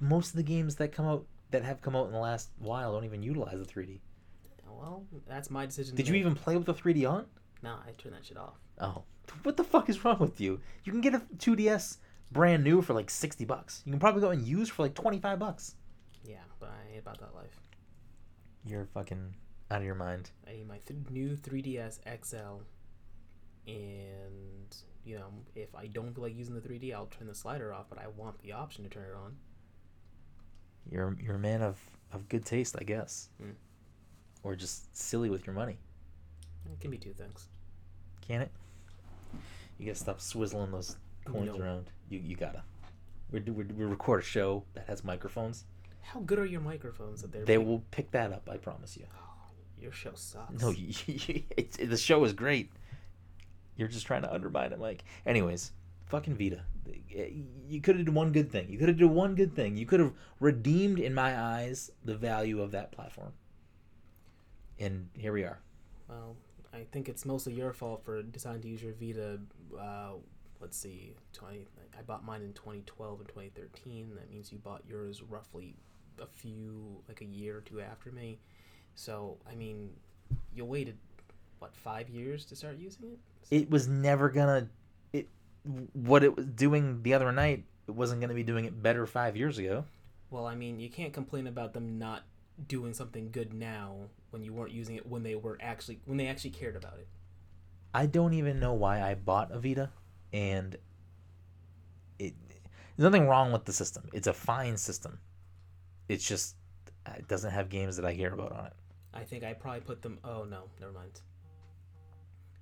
Most 0.00 0.30
of 0.30 0.36
the 0.36 0.42
games 0.42 0.76
that 0.76 0.92
come 0.92 1.06
out 1.06 1.26
that 1.50 1.62
have 1.62 1.82
come 1.82 1.94
out 1.94 2.06
in 2.06 2.12
the 2.12 2.18
last 2.18 2.50
while 2.58 2.92
don't 2.92 3.04
even 3.04 3.22
utilize 3.22 3.58
the 3.58 3.64
3D. 3.64 4.00
Well, 4.68 5.04
that's 5.26 5.50
my 5.50 5.66
decision. 5.66 5.94
Did 5.94 6.08
you 6.08 6.14
even 6.14 6.34
play 6.34 6.56
with 6.56 6.66
the 6.66 6.74
3D 6.74 7.08
on? 7.08 7.26
Nah, 7.62 7.78
I 7.86 7.92
turned 7.92 8.14
that 8.14 8.24
shit 8.24 8.36
off. 8.36 8.58
Oh, 8.78 9.04
what 9.42 9.56
the 9.56 9.64
fuck 9.64 9.88
is 9.88 10.04
wrong 10.04 10.18
with 10.18 10.40
you? 10.40 10.60
You 10.84 10.92
can 10.92 11.00
get 11.00 11.14
a 11.14 11.20
2DS 11.38 11.98
brand 12.32 12.64
new 12.64 12.82
for 12.82 12.94
like 12.94 13.10
60 13.10 13.44
bucks. 13.44 13.82
You 13.84 13.92
can 13.92 14.00
probably 14.00 14.20
go 14.20 14.30
and 14.30 14.46
use 14.46 14.68
for 14.68 14.82
like 14.82 14.94
25 14.94 15.38
bucks. 15.38 15.74
Yeah, 16.24 16.36
but 16.58 16.70
I 16.70 16.92
ain't 16.92 17.00
about 17.00 17.20
that 17.20 17.34
life. 17.34 17.60
You're 18.64 18.86
fucking 18.86 19.34
out 19.70 19.78
of 19.78 19.84
your 19.84 19.94
mind. 19.94 20.30
I 20.46 20.52
need 20.52 20.68
my 20.68 20.78
th- 20.78 21.00
new 21.10 21.36
3ds 21.36 22.00
XL, 22.24 22.62
and 23.66 24.76
you 25.04 25.16
know, 25.16 25.28
if 25.54 25.74
I 25.74 25.86
don't 25.86 26.12
feel 26.14 26.24
like 26.24 26.36
using 26.36 26.54
the 26.54 26.60
3D, 26.60 26.92
I'll 26.92 27.06
turn 27.06 27.28
the 27.28 27.34
slider 27.34 27.72
off. 27.72 27.86
But 27.88 27.98
I 27.98 28.08
want 28.08 28.40
the 28.42 28.52
option 28.52 28.82
to 28.84 28.90
turn 28.90 29.04
it 29.04 29.14
on. 29.14 29.36
You're 30.90 31.16
you're 31.22 31.36
a 31.36 31.38
man 31.38 31.62
of 31.62 31.78
of 32.12 32.28
good 32.28 32.44
taste, 32.44 32.76
I 32.78 32.84
guess. 32.84 33.28
Hmm. 33.40 33.50
Or 34.42 34.56
just 34.56 34.96
silly 34.96 35.30
with 35.30 35.46
your 35.46 35.54
money. 35.54 35.78
It 36.72 36.80
can 36.80 36.90
be 36.90 36.98
two 36.98 37.12
things. 37.12 37.48
Can 38.20 38.42
it? 38.42 38.50
You 39.78 39.86
gotta 39.86 39.98
stop 39.98 40.18
swizzling 40.20 40.70
those 40.72 40.96
coins 41.24 41.56
No. 41.56 41.62
around. 41.62 41.90
You 42.08 42.18
you 42.20 42.36
gotta. 42.36 42.62
We 43.30 43.40
do 43.40 43.52
we, 43.52 43.64
we 43.64 43.84
record 43.84 44.20
a 44.22 44.24
show 44.24 44.64
that 44.74 44.86
has 44.86 45.04
microphones. 45.04 45.64
How 46.02 46.20
good 46.20 46.38
are 46.38 46.46
your 46.46 46.60
microphones 46.60 47.22
that 47.22 47.32
they're? 47.32 47.44
They 47.44 47.58
pick- 47.58 47.66
will 47.66 47.82
pick 47.90 48.10
that 48.12 48.32
up. 48.32 48.48
I 48.50 48.56
promise 48.56 48.96
you. 48.96 49.04
Oh, 49.18 49.50
your 49.80 49.92
show 49.92 50.12
sucks. 50.14 50.62
No, 50.62 50.70
you, 50.76 50.92
it's, 51.56 51.76
the 51.76 51.96
show 51.96 52.22
is 52.24 52.32
great. 52.32 52.70
You're 53.76 53.88
just 53.88 54.06
trying 54.06 54.22
to 54.22 54.32
undermine 54.32 54.72
it, 54.72 54.78
Mike. 54.78 55.04
Anyways, 55.26 55.72
fucking 56.06 56.36
Vita. 56.36 56.60
Eh, 57.14 57.28
you 57.68 57.80
could 57.80 57.96
have 57.96 58.06
done 58.06 58.14
one 58.14 58.32
good 58.32 58.50
thing. 58.50 58.70
You 58.70 58.78
could 58.78 58.88
have 58.88 58.98
done 58.98 59.14
one 59.14 59.34
good 59.34 59.54
thing. 59.54 59.76
You 59.76 59.84
could 59.84 60.00
have 60.00 60.12
redeemed, 60.40 60.98
in 60.98 61.12
my 61.12 61.38
eyes, 61.38 61.90
the 62.04 62.16
value 62.16 62.62
of 62.62 62.70
that 62.70 62.92
platform. 62.92 63.32
And 64.78 65.08
here 65.14 65.32
we 65.32 65.42
are. 65.42 65.58
Well, 66.08 66.36
I 66.76 66.84
think 66.92 67.08
it's 67.08 67.24
mostly 67.24 67.54
your 67.54 67.72
fault 67.72 68.04
for 68.04 68.22
deciding 68.22 68.60
to 68.62 68.68
use 68.68 68.82
your 68.82 68.92
Vita. 68.92 69.38
Uh, 69.78 70.12
let's 70.60 70.76
see, 70.76 71.14
twenty. 71.32 71.66
I 71.98 72.02
bought 72.02 72.24
mine 72.24 72.42
in 72.42 72.52
2012 72.52 73.20
and 73.20 73.28
2013. 73.28 74.10
That 74.14 74.30
means 74.30 74.52
you 74.52 74.58
bought 74.58 74.82
yours 74.86 75.22
roughly 75.22 75.74
a 76.20 76.26
few, 76.26 76.98
like 77.08 77.22
a 77.22 77.24
year 77.24 77.56
or 77.56 77.60
two 77.62 77.80
after 77.80 78.12
me. 78.12 78.38
So 78.94 79.38
I 79.50 79.54
mean, 79.54 79.90
you 80.54 80.66
waited 80.66 80.98
what 81.60 81.74
five 81.74 82.10
years 82.10 82.44
to 82.46 82.56
start 82.56 82.76
using 82.76 83.06
it? 83.06 83.18
It 83.50 83.70
was 83.70 83.88
never 83.88 84.28
gonna. 84.28 84.68
It 85.14 85.28
what 85.94 86.22
it 86.22 86.36
was 86.36 86.44
doing 86.44 87.02
the 87.02 87.14
other 87.14 87.32
night. 87.32 87.64
It 87.88 87.92
wasn't 87.92 88.20
gonna 88.20 88.34
be 88.34 88.42
doing 88.42 88.66
it 88.66 88.82
better 88.82 89.06
five 89.06 89.34
years 89.34 89.56
ago. 89.56 89.84
Well, 90.30 90.46
I 90.46 90.54
mean, 90.54 90.78
you 90.78 90.90
can't 90.90 91.14
complain 91.14 91.46
about 91.46 91.72
them 91.72 91.98
not 91.98 92.24
doing 92.68 92.92
something 92.92 93.30
good 93.30 93.54
now 93.54 94.08
when 94.36 94.44
you 94.44 94.52
weren't 94.52 94.72
using 94.72 94.96
it 94.96 95.06
when 95.06 95.22
they 95.22 95.34
were 95.34 95.56
actually 95.62 95.98
when 96.04 96.18
they 96.18 96.26
actually 96.26 96.50
cared 96.50 96.76
about 96.76 96.98
it. 96.98 97.08
I 97.94 98.04
don't 98.04 98.34
even 98.34 98.60
know 98.60 98.74
why 98.74 99.00
I 99.00 99.14
bought 99.14 99.50
a 99.50 99.58
Vita, 99.58 99.88
and 100.30 100.76
it 102.18 102.34
there's 102.96 103.10
nothing 103.10 103.28
wrong 103.28 103.50
with 103.50 103.64
the 103.64 103.72
system. 103.72 104.10
It's 104.12 104.26
a 104.26 104.34
fine 104.34 104.76
system. 104.76 105.18
It's 106.10 106.28
just 106.28 106.56
it 107.14 107.26
doesn't 107.28 107.50
have 107.50 107.70
games 107.70 107.96
that 107.96 108.04
I 108.04 108.14
care 108.14 108.34
about 108.34 108.52
on 108.52 108.66
it. 108.66 108.72
I 109.14 109.22
think 109.22 109.42
I 109.42 109.54
probably 109.54 109.80
put 109.80 110.02
them. 110.02 110.18
Oh 110.22 110.44
no, 110.44 110.64
never 110.78 110.92
mind. 110.92 111.12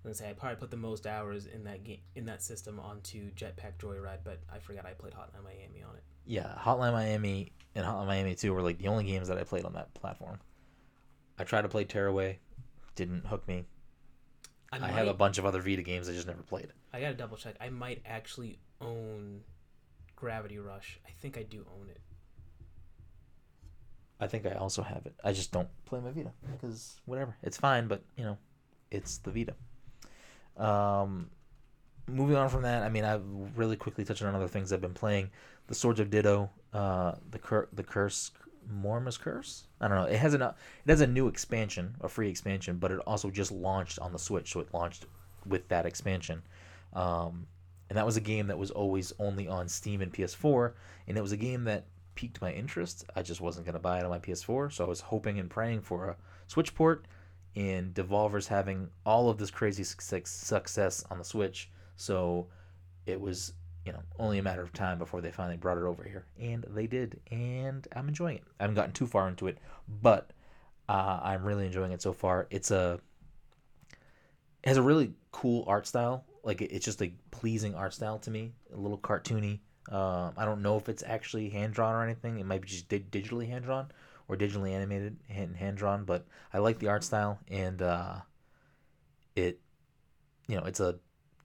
I 0.05 0.09
was 0.09 0.21
gonna 0.21 0.29
say 0.29 0.31
I 0.31 0.35
probably 0.35 0.57
put 0.57 0.71
the 0.71 0.77
most 0.77 1.09
hours 1.09 1.47
in 1.47 1.65
that 1.65 1.83
game 1.83 1.99
in 2.15 2.27
that 2.27 2.41
system 2.41 2.79
onto 2.79 3.33
Jetpack 3.33 3.79
Joyride, 3.81 4.19
but 4.23 4.39
I 4.49 4.61
forgot 4.61 4.87
I 4.87 4.93
played 4.93 5.15
Hotline 5.15 5.43
Miami 5.43 5.83
on 5.83 5.97
it. 5.97 6.05
Yeah, 6.25 6.55
Hotline 6.57 6.93
Miami 6.93 7.51
and 7.75 7.85
Hotline 7.85 8.07
Miami 8.07 8.37
2 8.37 8.55
were 8.55 8.63
like 8.63 8.79
the 8.79 8.87
only 8.87 9.03
games 9.03 9.27
that 9.27 9.39
I 9.39 9.43
played 9.43 9.65
on 9.65 9.73
that 9.73 9.93
platform. 9.95 10.39
I 11.39 11.45
tried 11.45 11.63
to 11.63 11.69
play 11.69 11.85
Tearaway, 11.85 12.39
didn't 12.95 13.27
hook 13.27 13.47
me. 13.49 13.65
I, 14.73 14.79
I, 14.87 14.89
have 14.89 15.07
a 15.07 15.15
bunch 15.15 15.39
of 15.39 15.47
other 15.47 15.61
Vita 15.61 15.83
games 15.83 16.09
I 16.09 16.13
just 16.13 16.27
never 16.27 16.43
played. 16.43 16.69
I 16.93 17.01
gotta 17.01 17.15
double 17.15 17.37
check. 17.37 17.55
I 17.61 17.69
might 17.69 18.03
actually 18.05 18.59
own 18.81 19.41
Gravity 20.17 20.59
Rush. 20.59 20.99
I 21.07 21.11
think 21.11 21.39
I 21.39 21.43
do 21.43 21.65
own 21.79 21.89
it. 21.89 22.01
I 24.21 24.27
think 24.27 24.47
I 24.47 24.53
also 24.53 24.83
have 24.83 25.07
it. 25.07 25.15
I 25.23 25.33
just 25.33 25.53
don't 25.53 25.69
play 25.85 26.01
my 26.01 26.11
Vita 26.11 26.33
because 26.53 27.01
whatever. 27.05 27.37
It's 27.43 27.57
fine, 27.57 27.89
but 27.89 28.03
you 28.17 28.25
know, 28.25 28.39
it's 28.91 29.19
the 29.19 29.31
Vita. 29.31 29.55
Um, 30.57 31.31
moving 32.07 32.37
on 32.37 32.49
from 32.49 32.63
that, 32.63 32.83
I 32.83 32.89
mean, 32.89 33.05
I've 33.05 33.25
really 33.57 33.77
quickly 33.77 34.05
touched 34.05 34.23
on 34.23 34.35
other 34.35 34.49
things 34.49 34.73
I've 34.73 34.81
been 34.81 34.95
playing. 34.95 35.31
The 35.67 35.75
Swords 35.75 36.01
of 36.01 36.11
Ditto, 36.11 36.51
uh, 36.73 37.15
the 37.31 37.39
cur- 37.39 37.69
the 37.73 37.83
Curse, 37.83 38.31
Mormo's 38.71 39.19
Curse. 39.19 39.65
I 39.81 39.89
don't 39.89 39.97
know. 39.97 40.05
It 40.05 40.19
has 40.19 40.35
an 40.35 40.43
it 40.43 40.55
has 40.87 41.01
a 41.01 41.07
new 41.07 41.29
expansion, 41.29 41.97
a 42.01 42.09
free 42.09 42.29
expansion, 42.29 42.79
but 42.79 42.91
it 42.91 42.99
also 43.07 43.31
just 43.31 43.53
launched 43.53 43.99
on 43.99 44.13
the 44.13 44.19
Switch, 44.19 44.53
so 44.53 44.61
it 44.61 44.73
launched 44.73 45.07
with 45.47 45.69
that 45.69 45.87
expansion. 45.87 46.43
Um, 46.93 47.47
and 47.89 47.99
that 47.99 48.07
was 48.07 48.17
a 48.17 48.21
game 48.21 48.47
that 48.47 48.59
was 48.59 48.71
always 48.71 49.13
only 49.19 49.47
on 49.47 49.69
Steam 49.69 50.01
and 50.01 50.13
PS4, 50.13 50.73
and 51.07 51.19
it 51.19 51.21
was 51.21 51.33
a 51.33 51.37
game 51.37 51.65
that 51.65 51.87
piqued 52.15 52.41
my 52.41 52.53
interest. 52.53 53.05
I 53.15 53.23
just 53.23 53.41
wasn't 53.41 53.67
gonna 53.67 53.79
buy 53.79 53.99
it 53.99 54.05
on 54.05 54.11
my 54.11 54.19
PS4, 54.19 54.73
so 54.73 54.85
I 54.85 54.89
was 54.89 55.01
hoping 55.01 55.39
and 55.39 55.51
praying 55.51 55.83
for 55.83 56.09
a 56.09 56.17
Switch 56.47 56.75
port. 56.75 57.07
And 57.57 57.95
Devolver's 57.95 58.49
having 58.49 58.89
all 59.07 59.29
of 59.29 59.39
this 59.39 59.51
crazy 59.51 59.85
success 59.85 60.29
success 60.29 61.05
on 61.11 61.19
the 61.19 61.25
Switch, 61.25 61.71
so 61.97 62.49
it 63.07 63.21
was 63.21 63.53
you 63.85 63.93
know 63.93 64.01
only 64.19 64.39
a 64.39 64.43
matter 64.43 64.63
of 64.63 64.73
time 64.73 64.99
before 64.99 65.21
they 65.21 65.31
finally 65.31 65.57
brought 65.57 65.79
it 65.79 65.85
over 65.85 66.05
here, 66.05 66.27
and 66.41 66.65
they 66.71 66.87
did, 66.87 67.21
and 67.31 67.87
I'm 67.95 68.09
enjoying 68.09 68.37
it. 68.39 68.45
I 68.59 68.65
haven't 68.65 68.77
gotten 68.77 68.93
too 68.93 69.07
far 69.07 69.29
into 69.29 69.47
it, 69.47 69.59
but 70.01 70.31
uh, 70.89 71.21
I'm 71.23 71.45
really 71.45 71.67
enjoying 71.67 71.93
it 71.93 72.03
so 72.03 72.13
far. 72.13 72.47
It's 72.51 72.71
a 72.71 73.01
it 74.63 74.69
has 74.69 74.77
a 74.77 74.83
really 74.83 75.13
cool 75.33 75.65
art 75.67 75.87
style. 75.87 76.25
Like 76.43 76.61
it's 76.61 76.85
just 76.85 77.03
a 77.03 77.13
pleasing 77.31 77.75
art 77.75 77.95
style 77.95 78.19
to 78.21 78.31
me, 78.31 78.53
a 78.73 78.77
little 78.77 78.99
cartoony. 78.99 79.61
Um, 79.91 80.33
I 80.37 80.47
don't 80.47 80.63
know 80.63 80.79
if 80.79 80.89
it's 80.89 81.03
actually 81.07 81.51
hand 81.51 81.75
drawn 81.75 81.95
or 81.95 82.03
anything. 82.03 82.39
It 82.39 82.47
might 82.47 82.63
be 82.63 82.69
just 82.69 82.89
di- 82.89 83.01
digitally 83.01 83.49
hand 83.49 83.65
drawn 83.65 83.89
or 84.29 84.37
digitally 84.37 84.71
animated 84.73 85.19
and 85.29 85.55
hand 85.55 85.77
drawn. 85.77 86.05
But 86.05 86.27
I 86.53 86.59
like 86.59 86.79
the 86.79 86.89
art 86.89 87.05
style, 87.05 87.39
and 87.49 87.83
uh, 87.83 88.17
it, 89.37 89.61
you 90.49 90.57
know, 90.57 90.65
it's 90.65 90.81
a 90.81 90.97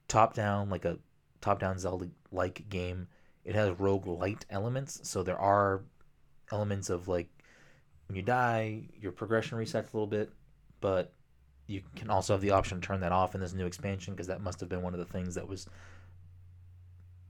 top 0.08 0.34
down 0.34 0.70
like 0.70 0.84
a 0.84 0.98
top 1.40 1.60
down 1.60 1.78
Zelda 1.78 2.08
like 2.32 2.68
game. 2.68 3.08
It 3.44 3.54
has 3.54 3.70
roguelite 3.70 4.42
elements, 4.50 5.00
so 5.08 5.22
there 5.22 5.38
are 5.38 5.82
elements 6.52 6.90
of 6.90 7.08
like 7.08 7.28
when 8.06 8.16
you 8.16 8.22
die, 8.22 8.88
your 9.00 9.12
progression 9.12 9.56
resets 9.56 9.92
a 9.92 9.96
little 9.96 10.06
bit, 10.06 10.32
but 10.80 11.12
you 11.66 11.82
can 11.94 12.10
also 12.10 12.34
have 12.34 12.40
the 12.40 12.50
option 12.50 12.80
to 12.80 12.86
turn 12.86 13.00
that 13.00 13.12
off 13.12 13.36
in 13.36 13.40
this 13.40 13.54
new 13.54 13.66
expansion 13.66 14.12
because 14.12 14.26
that 14.26 14.40
must 14.40 14.58
have 14.58 14.68
been 14.68 14.82
one 14.82 14.94
of 14.94 14.98
the 14.98 15.06
things 15.06 15.36
that 15.36 15.46
was 15.46 15.68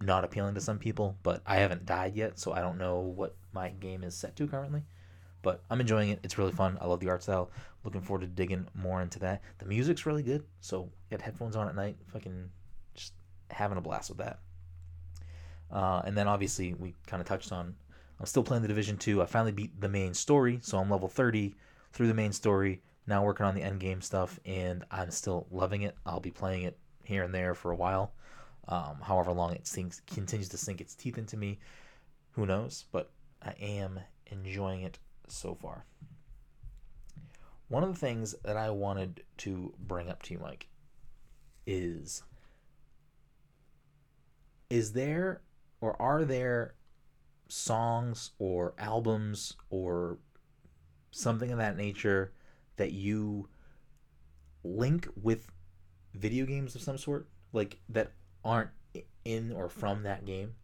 not 0.00 0.24
appealing 0.24 0.54
to 0.54 0.60
some 0.60 0.78
people. 0.78 1.18
But 1.22 1.42
I 1.46 1.56
haven't 1.56 1.84
died 1.84 2.16
yet, 2.16 2.38
so 2.38 2.52
I 2.52 2.60
don't 2.60 2.78
know 2.78 3.00
what 3.00 3.36
my 3.52 3.68
game 3.68 4.02
is 4.02 4.14
set 4.14 4.36
to 4.36 4.46
currently. 4.46 4.82
But 5.42 5.62
I'm 5.68 5.80
enjoying 5.80 6.08
it. 6.08 6.20
It's 6.22 6.38
really 6.38 6.52
fun. 6.52 6.78
I 6.80 6.86
love 6.86 7.00
the 7.00 7.10
art 7.10 7.22
style. 7.22 7.50
Looking 7.84 8.00
forward 8.00 8.22
to 8.22 8.26
digging 8.26 8.66
more 8.74 9.02
into 9.02 9.18
that. 9.18 9.42
The 9.58 9.66
music's 9.66 10.06
really 10.06 10.22
good, 10.22 10.44
so 10.60 10.90
get 11.10 11.20
headphones 11.20 11.56
on 11.56 11.68
at 11.68 11.76
night. 11.76 11.96
Fucking 12.12 12.48
just 12.94 13.12
having 13.50 13.76
a 13.76 13.82
blast 13.82 14.08
with 14.08 14.18
that. 14.18 14.38
Uh, 15.72 16.02
and 16.04 16.16
then 16.16 16.26
obviously 16.28 16.74
we 16.74 16.94
kind 17.06 17.20
of 17.20 17.26
touched 17.26 17.52
on. 17.52 17.74
I'm 18.18 18.26
still 18.26 18.42
playing 18.42 18.62
the 18.62 18.68
Division 18.68 18.96
Two. 18.96 19.22
I 19.22 19.26
finally 19.26 19.52
beat 19.52 19.80
the 19.80 19.88
main 19.88 20.14
story, 20.14 20.58
so 20.62 20.78
I'm 20.78 20.90
level 20.90 21.08
30 21.08 21.54
through 21.92 22.08
the 22.08 22.14
main 22.14 22.32
story. 22.32 22.82
Now 23.06 23.24
working 23.24 23.46
on 23.46 23.54
the 23.54 23.62
end 23.62 23.80
game 23.80 24.02
stuff, 24.02 24.38
and 24.44 24.84
I'm 24.90 25.10
still 25.10 25.46
loving 25.50 25.82
it. 25.82 25.96
I'll 26.04 26.20
be 26.20 26.30
playing 26.30 26.64
it 26.64 26.78
here 27.04 27.22
and 27.22 27.34
there 27.34 27.54
for 27.54 27.70
a 27.70 27.76
while. 27.76 28.12
Um, 28.68 28.98
however 29.02 29.32
long 29.32 29.52
it 29.52 29.66
sinks 29.66 30.00
continues 30.06 30.48
to 30.50 30.56
sink 30.56 30.80
its 30.80 30.94
teeth 30.94 31.18
into 31.18 31.36
me, 31.36 31.58
who 32.32 32.46
knows? 32.46 32.84
But 32.92 33.10
I 33.42 33.52
am 33.60 33.98
enjoying 34.26 34.82
it 34.82 34.98
so 35.28 35.54
far. 35.54 35.84
One 37.68 37.82
of 37.82 37.92
the 37.92 37.98
things 37.98 38.34
that 38.44 38.56
I 38.56 38.70
wanted 38.70 39.22
to 39.38 39.72
bring 39.78 40.08
up 40.08 40.22
to 40.24 40.34
you, 40.34 40.40
Mike, 40.40 40.68
is 41.66 42.22
is 44.68 44.92
there 44.92 45.40
or 45.80 46.00
are 46.00 46.24
there 46.24 46.74
songs 47.48 48.30
or 48.38 48.74
albums 48.78 49.56
or 49.70 50.18
something 51.10 51.50
of 51.50 51.58
that 51.58 51.76
nature 51.76 52.32
that 52.76 52.92
you 52.92 53.48
link 54.62 55.08
with 55.20 55.50
video 56.14 56.46
games 56.46 56.74
of 56.74 56.82
some 56.82 56.98
sort? 56.98 57.28
Like 57.52 57.78
that 57.88 58.12
aren't 58.44 58.70
in 59.24 59.52
or 59.52 59.68
from 59.68 60.02
that 60.04 60.24
game? 60.24 60.54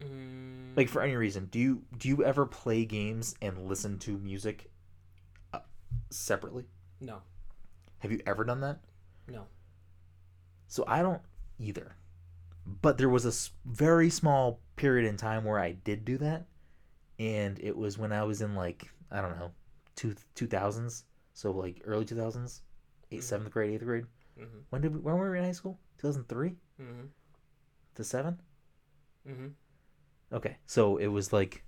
Mm, 0.00 0.76
like 0.76 0.88
for 0.88 1.02
any 1.02 1.16
reason 1.16 1.46
do 1.46 1.58
you 1.58 1.82
do 1.96 2.08
you 2.08 2.24
ever 2.24 2.46
play 2.46 2.84
games 2.84 3.34
and 3.42 3.66
listen 3.66 3.98
to 3.98 4.16
music 4.16 4.70
uh, 5.52 5.58
separately? 6.10 6.66
No, 7.00 7.22
have 7.98 8.12
you 8.12 8.20
ever 8.26 8.44
done 8.44 8.60
that? 8.60 8.78
No. 9.26 9.46
So 10.68 10.84
I 10.86 11.02
don't 11.02 11.22
either. 11.58 11.96
But 12.82 12.98
there 12.98 13.08
was 13.08 13.24
a 13.24 13.50
very 13.66 14.10
small 14.10 14.60
period 14.76 15.08
in 15.08 15.16
time 15.16 15.44
where 15.44 15.58
I 15.58 15.72
did 15.72 16.04
do 16.04 16.18
that, 16.18 16.46
and 17.18 17.58
it 17.60 17.76
was 17.76 17.96
when 17.98 18.12
I 18.12 18.22
was 18.24 18.42
in 18.42 18.54
like 18.54 18.90
I 19.10 19.20
don't 19.22 19.38
know, 19.38 19.52
two 19.96 20.14
two 20.34 20.46
thousands. 20.46 21.04
So 21.32 21.50
like 21.52 21.80
early 21.84 22.04
two 22.04 22.16
thousands, 22.16 22.62
eighth, 23.10 23.22
Mhm. 23.22 23.24
seventh 23.26 23.50
grade, 23.52 23.74
eighth 23.74 23.84
grade. 23.84 24.06
Mm-hmm. 24.38 24.58
When 24.70 24.82
did 24.82 24.92
we, 24.94 25.00
when 25.00 25.16
were 25.16 25.30
we 25.30 25.38
in 25.38 25.44
high 25.44 25.52
school? 25.52 25.78
Two 25.98 26.08
thousand 26.08 26.28
three 26.28 26.56
Mm-hmm. 26.80 27.06
to 27.94 28.04
seven. 28.04 28.40
Mm-hmm. 29.28 29.48
Okay, 30.32 30.58
so 30.66 30.98
it 30.98 31.06
was 31.08 31.32
like 31.32 31.64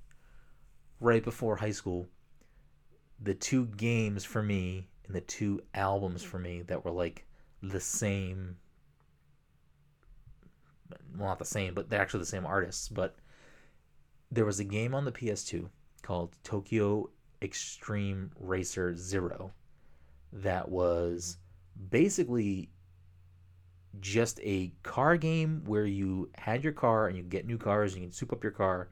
right 1.00 1.24
before 1.24 1.56
high 1.56 1.70
school. 1.72 2.08
The 3.22 3.34
two 3.34 3.66
games 3.66 4.24
for 4.24 4.42
me 4.42 4.88
and 5.06 5.14
the 5.14 5.20
two 5.22 5.62
albums 5.74 6.22
for 6.22 6.38
me 6.38 6.62
that 6.62 6.84
were 6.84 6.90
like 6.90 7.26
the 7.62 7.80
same. 7.80 8.56
Well, 11.16 11.28
not 11.28 11.38
the 11.38 11.44
same, 11.44 11.74
but 11.74 11.88
they're 11.88 12.00
actually 12.00 12.20
the 12.20 12.26
same 12.26 12.46
artists. 12.46 12.88
But 12.88 13.16
there 14.30 14.44
was 14.44 14.60
a 14.60 14.64
game 14.64 14.94
on 14.94 15.04
the 15.04 15.12
PS2 15.12 15.68
called 16.02 16.36
Tokyo 16.44 17.10
Extreme 17.42 18.32
Racer 18.38 18.96
Zero 18.96 19.52
that 20.32 20.68
was 20.68 21.38
basically 21.90 22.70
just 23.98 24.38
a 24.42 24.72
car 24.82 25.16
game 25.16 25.62
where 25.64 25.86
you 25.86 26.30
had 26.36 26.62
your 26.62 26.72
car 26.72 27.08
and 27.08 27.16
you 27.16 27.22
get 27.24 27.46
new 27.46 27.58
cars 27.58 27.94
and 27.94 28.02
you 28.02 28.08
can 28.08 28.14
soup 28.14 28.32
up 28.32 28.44
your 28.44 28.52
car 28.52 28.88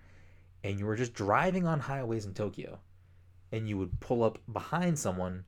and 0.64 0.78
you 0.78 0.86
were 0.86 0.96
just 0.96 1.14
driving 1.14 1.66
on 1.66 1.78
highways 1.78 2.26
in 2.26 2.34
Tokyo 2.34 2.80
and 3.52 3.68
you 3.68 3.78
would 3.78 4.00
pull 4.00 4.24
up 4.24 4.38
behind 4.52 4.98
someone 4.98 5.44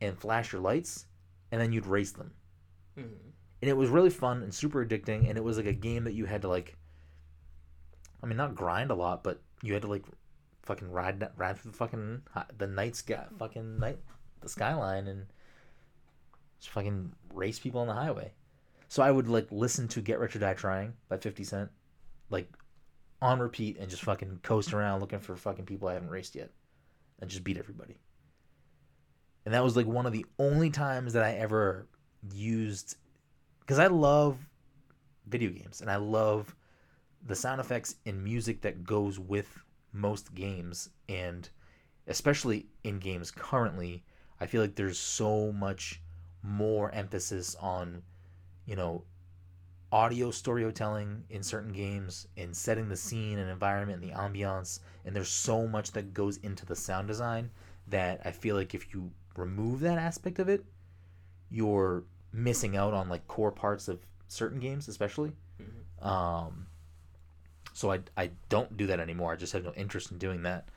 and 0.00 0.16
flash 0.16 0.52
your 0.52 0.60
lights 0.60 1.06
and 1.50 1.60
then 1.60 1.72
you'd 1.72 1.86
race 1.86 2.12
them 2.12 2.32
Mm-hmm. 2.98 3.28
And 3.66 3.72
it 3.72 3.76
was 3.76 3.90
really 3.90 4.10
fun 4.10 4.44
and 4.44 4.54
super 4.54 4.86
addicting 4.86 5.28
and 5.28 5.36
it 5.36 5.42
was 5.42 5.56
like 5.56 5.66
a 5.66 5.72
game 5.72 6.04
that 6.04 6.14
you 6.14 6.24
had 6.24 6.42
to 6.42 6.48
like 6.48 6.76
i 8.22 8.26
mean 8.26 8.36
not 8.36 8.54
grind 8.54 8.92
a 8.92 8.94
lot 8.94 9.24
but 9.24 9.42
you 9.60 9.72
had 9.72 9.82
to 9.82 9.88
like 9.88 10.04
fucking 10.62 10.88
ride 10.88 11.28
ride 11.36 11.58
through 11.58 11.72
the 11.72 11.76
fucking 11.76 12.22
the 12.58 12.66
night 12.68 12.94
sky 12.94 13.24
fucking 13.40 13.80
night 13.80 13.98
the 14.40 14.48
skyline 14.48 15.08
and 15.08 15.26
just 16.60 16.70
fucking 16.70 17.12
race 17.34 17.58
people 17.58 17.80
on 17.80 17.88
the 17.88 17.92
highway. 17.92 18.30
So 18.86 19.02
i 19.02 19.10
would 19.10 19.26
like 19.26 19.48
listen 19.50 19.88
to 19.88 20.00
get 20.00 20.20
rich 20.20 20.36
or 20.36 20.38
die 20.38 20.54
trying 20.54 20.92
by 21.08 21.16
50 21.16 21.42
cent 21.42 21.70
like 22.30 22.48
on 23.20 23.40
repeat 23.40 23.78
and 23.78 23.90
just 23.90 24.04
fucking 24.04 24.38
coast 24.44 24.72
around 24.72 25.00
looking 25.00 25.18
for 25.18 25.34
fucking 25.34 25.64
people 25.64 25.88
i 25.88 25.94
haven't 25.94 26.10
raced 26.10 26.36
yet 26.36 26.52
and 27.18 27.28
just 27.28 27.42
beat 27.42 27.56
everybody. 27.56 27.96
And 29.44 29.54
that 29.54 29.64
was 29.64 29.76
like 29.76 29.86
one 29.86 30.06
of 30.06 30.12
the 30.12 30.24
only 30.38 30.70
times 30.70 31.14
that 31.14 31.24
i 31.24 31.32
ever 31.32 31.88
used 32.32 32.96
because 33.66 33.80
I 33.80 33.88
love 33.88 34.38
video 35.26 35.50
games 35.50 35.80
and 35.80 35.90
I 35.90 35.96
love 35.96 36.54
the 37.26 37.34
sound 37.34 37.60
effects 37.60 37.96
and 38.06 38.22
music 38.22 38.60
that 38.60 38.84
goes 38.84 39.18
with 39.18 39.64
most 39.92 40.34
games 40.34 40.90
and 41.08 41.48
especially 42.06 42.66
in 42.84 43.00
games 43.00 43.32
currently 43.32 44.04
I 44.40 44.46
feel 44.46 44.60
like 44.60 44.76
there's 44.76 44.98
so 44.98 45.50
much 45.50 46.00
more 46.44 46.92
emphasis 46.92 47.56
on 47.56 48.02
you 48.66 48.76
know 48.76 49.02
audio 49.90 50.30
storytelling 50.30 51.24
in 51.30 51.42
certain 51.42 51.72
games 51.72 52.28
and 52.36 52.56
setting 52.56 52.88
the 52.88 52.96
scene 52.96 53.38
and 53.38 53.50
environment 53.50 54.00
and 54.00 54.12
the 54.12 54.14
ambiance 54.14 54.78
and 55.04 55.16
there's 55.16 55.28
so 55.28 55.66
much 55.66 55.90
that 55.92 56.14
goes 56.14 56.36
into 56.38 56.64
the 56.66 56.76
sound 56.76 57.08
design 57.08 57.50
that 57.88 58.20
I 58.24 58.30
feel 58.30 58.54
like 58.54 58.74
if 58.74 58.94
you 58.94 59.10
remove 59.36 59.80
that 59.80 59.98
aspect 59.98 60.38
of 60.38 60.48
it 60.48 60.64
you're 61.50 62.04
missing 62.36 62.76
out 62.76 62.94
on 62.94 63.08
like 63.08 63.26
core 63.28 63.52
parts 63.52 63.88
of 63.88 64.00
certain 64.28 64.60
games 64.60 64.88
especially. 64.88 65.32
Mhm. 65.60 66.06
um 66.06 66.66
so 67.72 67.92
I, 67.92 68.00
I 68.16 68.30
don't 68.48 68.76
do 68.76 68.86
that 68.86 69.00
anymore. 69.00 69.32
I 69.32 69.36
just 69.36 69.52
have 69.52 69.64
no 69.64 69.72
interest 69.74 70.10
in 70.10 70.18
doing 70.18 70.42
that. 70.44 70.68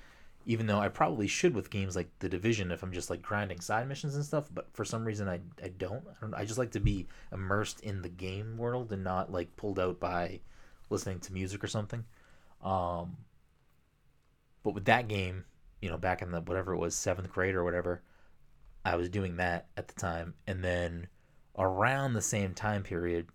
Even 0.46 0.66
though 0.68 0.80
i 0.80 0.88
probably 0.90 1.28
should 1.28 1.54
with 1.54 1.70
games 1.70 1.96
like 1.96 2.10
the 2.20 2.30
division 2.30 2.72
if 2.72 2.82
i'm 2.82 2.94
just 2.94 3.10
like 3.10 3.22
grinding 3.22 3.60
side 3.60 3.88
missions 3.88 4.16
and 4.16 4.26
stuff 4.26 4.50
but 4.54 4.68
for 4.74 4.84
some 4.86 5.06
reason 5.06 5.28
i, 5.28 5.40
I 5.64 5.68
don't. 5.78 6.04
I 6.08 6.14
don't 6.22 6.34
i 6.34 6.46
just 6.46 6.58
like 6.58 6.72
to 6.72 6.80
be 6.80 7.08
immersed 7.32 7.82
in 7.82 8.02
the 8.02 8.10
game 8.10 8.58
world 8.58 8.92
and 8.92 9.04
not 9.04 9.32
like 9.32 9.56
pulled 9.58 9.80
out 9.80 10.00
by 10.00 10.40
listening 10.90 11.20
to 11.22 11.34
music 11.34 11.64
or 11.64 11.68
something. 11.68 12.06
Um 12.64 13.18
but 14.64 14.74
with 14.74 14.86
that 14.86 15.08
game 15.08 15.46
you 15.82 15.90
know 15.90 15.98
back 15.98 16.22
in 16.22 16.32
the 16.32 16.42
whatever 16.42 16.74
it 16.74 16.78
was 16.78 16.96
seventh 16.96 17.32
grade 17.32 17.56
or 17.56 17.64
whatever 17.64 18.02
I 18.86 18.96
was 18.96 19.10
doing 19.10 19.38
that 19.38 19.68
at 19.78 19.88
the 19.90 19.94
time. 19.96 20.36
And 20.48 20.64
then 20.64 21.08
around 21.60 22.14
the 22.14 22.22
same 22.22 22.54
time 22.54 22.82
period, 22.82 23.28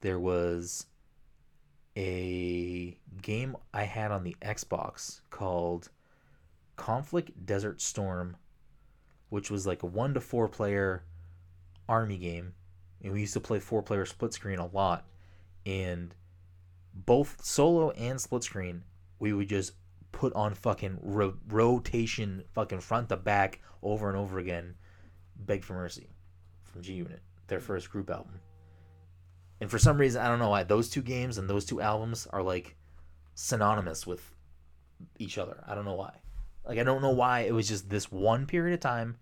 there 0.00 0.18
was 0.18 0.86
a 1.96 2.98
game 3.22 3.56
I 3.72 3.84
had 3.84 4.10
on 4.10 4.24
the 4.24 4.36
Xbox 4.42 5.20
called 5.30 5.88
Conflict 6.76 7.46
Desert 7.46 7.80
Storm, 7.80 8.36
which 9.30 9.50
was 9.50 9.66
like 9.66 9.82
a 9.82 9.86
one 9.86 10.14
to 10.14 10.20
four 10.20 10.48
player 10.48 11.04
army 11.88 12.18
game. 12.18 12.54
And 13.02 13.12
we 13.12 13.20
used 13.20 13.34
to 13.34 13.40
play 13.40 13.60
four 13.60 13.82
player 13.82 14.04
split 14.04 14.34
screen 14.34 14.58
a 14.58 14.66
lot. 14.66 15.06
And 15.64 16.14
both 16.92 17.44
solo 17.44 17.90
and 17.90 18.20
split 18.20 18.42
screen, 18.42 18.82
we 19.20 19.32
would 19.32 19.48
just 19.48 19.72
put 20.10 20.32
on 20.34 20.54
fucking 20.54 20.98
ro- 21.02 21.36
rotation, 21.48 22.42
fucking 22.52 22.80
front 22.80 23.08
to 23.10 23.16
back, 23.16 23.60
over 23.82 24.08
and 24.08 24.16
over 24.16 24.38
again. 24.38 24.74
Beg 25.36 25.64
for 25.64 25.74
Mercy 25.74 26.08
from 26.64 26.82
G 26.82 26.94
Unit, 26.94 27.20
their 27.48 27.60
first 27.60 27.90
group 27.90 28.08
album. 28.10 28.40
And 29.60 29.70
for 29.70 29.78
some 29.78 29.98
reason, 29.98 30.22
I 30.22 30.28
don't 30.28 30.38
know 30.38 30.50
why, 30.50 30.62
those 30.62 30.88
two 30.88 31.02
games 31.02 31.36
and 31.38 31.50
those 31.50 31.64
two 31.64 31.80
albums 31.80 32.26
are 32.30 32.42
like 32.42 32.76
synonymous 33.34 34.06
with 34.06 34.34
each 35.18 35.36
other. 35.38 35.62
I 35.66 35.74
don't 35.74 35.84
know 35.84 35.94
why. 35.94 36.14
Like, 36.64 36.78
I 36.78 36.84
don't 36.84 37.02
know 37.02 37.10
why 37.10 37.40
it 37.40 37.54
was 37.54 37.66
just 37.68 37.88
this 37.88 38.10
one 38.12 38.46
period 38.46 38.74
of 38.74 38.80
time, 38.80 39.16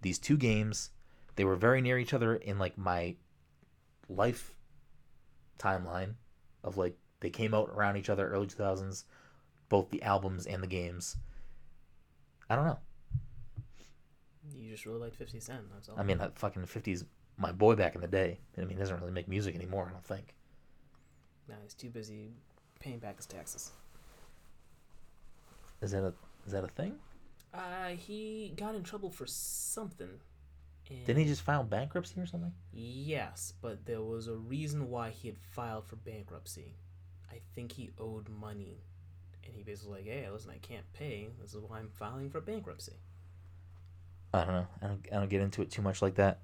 these 0.00 0.18
two 0.18 0.36
games, 0.36 0.90
they 1.36 1.44
were 1.44 1.56
very 1.56 1.80
near 1.80 1.98
each 1.98 2.14
other 2.14 2.36
in 2.36 2.58
like 2.58 2.78
my 2.78 3.16
life 4.08 4.54
timeline 5.58 6.14
of 6.62 6.76
like 6.76 6.96
they 7.20 7.30
came 7.30 7.54
out 7.54 7.70
around 7.70 7.96
each 7.96 8.10
other 8.10 8.28
early 8.28 8.46
2000s 8.46 9.04
both 9.68 9.88
the 9.90 10.02
albums 10.02 10.46
and 10.46 10.62
the 10.62 10.66
games 10.66 11.16
i 12.50 12.54
don't 12.56 12.66
know 12.66 12.78
You 14.54 14.70
just 14.70 14.84
really 14.84 14.98
liked 15.00 15.16
Fifty 15.16 15.40
Cent. 15.40 15.62
That's 15.72 15.88
all. 15.88 15.98
i 15.98 16.02
mean 16.02 16.18
that 16.18 16.38
fucking 16.38 16.64
50s 16.64 17.04
my 17.38 17.52
boy 17.52 17.74
back 17.74 17.94
in 17.94 18.00
the 18.00 18.06
day 18.08 18.38
i 18.56 18.60
mean 18.60 18.70
he 18.70 18.74
doesn't 18.76 19.00
really 19.00 19.12
make 19.12 19.28
music 19.28 19.54
anymore 19.54 19.86
i 19.88 19.92
don't 19.92 20.04
think 20.04 20.34
nah, 21.48 21.54
he's 21.62 21.74
too 21.74 21.90
busy 21.90 22.30
paying 22.80 22.98
back 22.98 23.16
his 23.16 23.26
taxes. 23.26 23.72
is 25.80 25.90
that 25.92 26.04
a 26.04 26.12
is 26.46 26.52
that 26.52 26.64
a 26.64 26.68
thing 26.68 26.94
Uh, 27.52 27.90
he 27.96 28.52
got 28.56 28.74
in 28.74 28.82
trouble 28.82 29.10
for 29.10 29.26
something. 29.26 30.20
And 30.90 31.06
didn't 31.06 31.22
he 31.22 31.28
just 31.28 31.42
file 31.42 31.62
bankruptcy 31.64 32.20
or 32.20 32.26
something 32.26 32.52
Yes, 32.72 33.54
but 33.62 33.86
there 33.86 34.02
was 34.02 34.26
a 34.28 34.34
reason 34.34 34.90
why 34.90 35.10
he 35.10 35.28
had 35.28 35.38
filed 35.38 35.86
for 35.86 35.96
bankruptcy. 35.96 36.74
I 37.32 37.38
think 37.54 37.72
he 37.72 37.90
owed 37.98 38.28
money. 38.28 38.82
And 39.44 39.54
he 39.56 39.62
basically 39.62 39.98
like, 39.98 40.04
hey, 40.06 40.28
listen, 40.30 40.50
I 40.50 40.58
can't 40.58 40.90
pay. 40.92 41.28
This 41.40 41.54
is 41.54 41.62
why 41.62 41.78
I'm 41.78 41.88
filing 41.88 42.28
for 42.30 42.40
bankruptcy. 42.40 42.96
i 44.34 44.38
don't 44.44 44.54
know 44.54 44.66
i 44.82 44.86
don't, 44.88 45.06
I 45.12 45.14
don't 45.16 45.30
get 45.30 45.40
into 45.42 45.62
it 45.62 45.70
too 45.70 45.82
much 45.82 46.02
like 46.02 46.16
that 46.16 46.40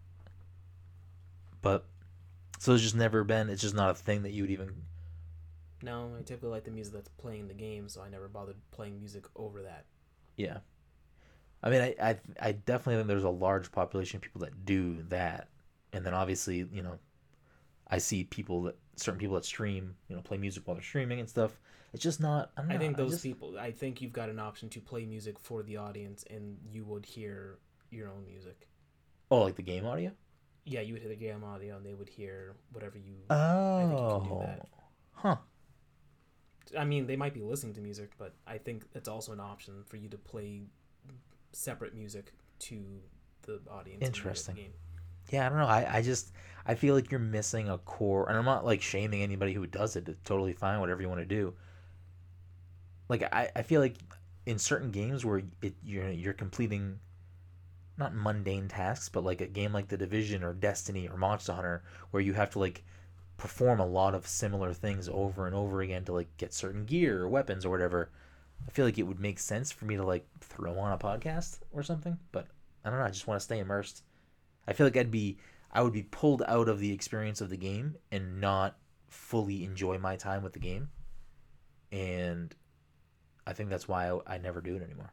but 1.62 1.86
so 2.58 2.74
it's 2.74 2.82
just 2.82 2.94
never 2.96 3.24
been 3.24 3.48
it's 3.48 3.62
just 3.62 3.74
not 3.74 3.90
a 3.90 3.94
thing 3.94 4.22
that 4.22 4.32
you 4.32 4.42
would 4.42 4.50
even 4.50 4.72
No, 5.82 6.10
I 6.18 6.22
typically 6.22 6.50
like 6.50 6.64
the 6.64 6.70
music 6.70 6.92
that's 6.94 7.08
playing 7.08 7.40
in 7.40 7.48
the 7.48 7.54
game, 7.54 7.88
so 7.88 8.02
I 8.02 8.08
never 8.08 8.28
bothered 8.28 8.56
playing 8.70 8.98
music 8.98 9.24
over 9.36 9.62
that. 9.62 9.84
Yeah. 10.36 10.58
I 11.62 11.68
mean, 11.70 11.80
I, 11.82 11.94
I, 12.00 12.18
I 12.40 12.52
definitely 12.52 12.96
think 12.96 13.08
there's 13.08 13.24
a 13.24 13.30
large 13.30 13.70
population 13.72 14.16
of 14.16 14.22
people 14.22 14.40
that 14.42 14.64
do 14.64 15.02
that. 15.08 15.48
and 15.92 16.04
then 16.04 16.14
obviously 16.14 16.66
you 16.72 16.82
know 16.82 16.98
I 17.88 17.98
see 17.98 18.24
people 18.24 18.62
that 18.62 18.76
certain 18.96 19.18
people 19.18 19.34
that 19.36 19.44
stream 19.44 19.96
you 20.08 20.16
know 20.16 20.22
play 20.22 20.36
music 20.38 20.66
while 20.66 20.74
they're 20.76 20.82
streaming 20.82 21.20
and 21.20 21.28
stuff. 21.28 21.58
It's 21.92 22.04
just 22.04 22.20
not. 22.20 22.52
I, 22.56 22.62
don't 22.62 22.70
I 22.72 22.78
think 22.78 22.96
those 22.96 23.10
just- 23.12 23.24
people. 23.24 23.58
I 23.58 23.72
think 23.72 24.00
you've 24.00 24.12
got 24.12 24.28
an 24.28 24.38
option 24.38 24.68
to 24.70 24.80
play 24.80 25.04
music 25.04 25.38
for 25.40 25.64
the 25.64 25.76
audience, 25.78 26.24
and 26.30 26.56
you 26.70 26.84
would 26.84 27.04
hear 27.04 27.58
your 27.90 28.08
own 28.08 28.24
music. 28.24 28.68
Oh, 29.28 29.40
like 29.42 29.56
the 29.56 29.62
game 29.62 29.84
audio. 29.84 30.12
Yeah, 30.64 30.80
you 30.80 30.92
would 30.92 31.02
hear 31.02 31.10
the 31.10 31.16
game 31.16 31.42
audio, 31.42 31.76
and 31.76 31.84
they 31.84 31.94
would 31.94 32.08
hear 32.08 32.54
whatever 32.72 32.98
you. 32.98 33.14
Oh, 33.30 33.78
think 33.78 33.90
you 33.90 33.96
can 33.96 34.24
do 34.24 34.34
oh. 34.34 34.40
that. 34.40 34.68
huh? 35.12 35.36
I 36.78 36.84
mean, 36.84 37.06
they 37.06 37.16
might 37.16 37.34
be 37.34 37.40
listening 37.40 37.74
to 37.74 37.80
music, 37.80 38.12
but 38.18 38.34
I 38.46 38.58
think 38.58 38.84
it's 38.94 39.08
also 39.08 39.32
an 39.32 39.40
option 39.40 39.82
for 39.86 39.96
you 39.96 40.08
to 40.08 40.18
play 40.18 40.62
separate 41.52 41.94
music 41.94 42.32
to 42.60 43.00
the 43.42 43.60
audience. 43.70 43.94
in 43.94 44.00
the 44.00 44.06
Interesting. 44.06 44.54
game. 44.54 44.72
Yeah, 45.30 45.46
I 45.46 45.48
don't 45.48 45.58
know. 45.58 45.66
I, 45.66 45.96
I 45.96 46.02
just 46.02 46.32
I 46.66 46.74
feel 46.74 46.94
like 46.94 47.10
you're 47.10 47.20
missing 47.20 47.68
a 47.68 47.78
core, 47.78 48.28
and 48.28 48.36
I'm 48.36 48.44
not 48.44 48.64
like 48.64 48.82
shaming 48.82 49.22
anybody 49.22 49.52
who 49.52 49.66
does 49.66 49.96
it. 49.96 50.08
It's 50.08 50.20
totally 50.24 50.52
fine, 50.52 50.80
whatever 50.80 51.02
you 51.02 51.08
want 51.08 51.20
to 51.20 51.26
do. 51.26 51.54
Like 53.08 53.22
I, 53.32 53.50
I 53.56 53.62
feel 53.62 53.80
like 53.80 53.96
in 54.46 54.58
certain 54.58 54.90
games 54.90 55.24
where 55.24 55.42
it 55.62 55.74
you're 55.84 56.08
you're 56.10 56.32
completing 56.32 56.98
not 58.00 58.14
mundane 58.14 58.66
tasks, 58.66 59.08
but 59.08 59.24
like 59.24 59.40
a 59.40 59.46
game 59.46 59.72
like 59.72 59.88
The 59.88 59.96
Division 59.96 60.42
or 60.42 60.52
Destiny 60.52 61.08
or 61.08 61.16
Monster 61.16 61.52
Hunter, 61.52 61.84
where 62.10 62.22
you 62.22 62.32
have 62.32 62.50
to 62.50 62.58
like 62.58 62.82
perform 63.36 63.80
a 63.80 63.86
lot 63.86 64.14
of 64.14 64.26
similar 64.26 64.72
things 64.72 65.08
over 65.08 65.46
and 65.46 65.54
over 65.54 65.80
again 65.80 66.04
to 66.04 66.12
like 66.12 66.36
get 66.36 66.52
certain 66.52 66.84
gear 66.84 67.22
or 67.22 67.28
weapons 67.28 67.64
or 67.64 67.70
whatever. 67.70 68.10
I 68.66 68.70
feel 68.70 68.84
like 68.84 68.98
it 68.98 69.04
would 69.04 69.20
make 69.20 69.38
sense 69.38 69.70
for 69.70 69.84
me 69.84 69.96
to 69.96 70.04
like 70.04 70.26
throw 70.40 70.78
on 70.78 70.92
a 70.92 70.98
podcast 70.98 71.60
or 71.72 71.82
something, 71.82 72.18
but 72.32 72.48
I 72.84 72.90
don't 72.90 72.98
know. 72.98 73.04
I 73.04 73.10
just 73.10 73.26
want 73.26 73.40
to 73.40 73.44
stay 73.44 73.58
immersed. 73.58 74.02
I 74.66 74.72
feel 74.72 74.86
like 74.86 74.96
I'd 74.96 75.10
be 75.10 75.38
I 75.72 75.82
would 75.82 75.92
be 75.92 76.02
pulled 76.02 76.42
out 76.46 76.68
of 76.68 76.80
the 76.80 76.92
experience 76.92 77.40
of 77.40 77.48
the 77.48 77.56
game 77.56 77.96
and 78.10 78.40
not 78.40 78.76
fully 79.08 79.64
enjoy 79.64 79.98
my 79.98 80.16
time 80.16 80.42
with 80.42 80.52
the 80.52 80.58
game. 80.58 80.88
And 81.92 82.54
I 83.46 83.52
think 83.52 83.70
that's 83.70 83.88
why 83.88 84.10
I, 84.10 84.34
I 84.34 84.38
never 84.38 84.60
do 84.60 84.76
it 84.76 84.82
anymore. 84.82 85.12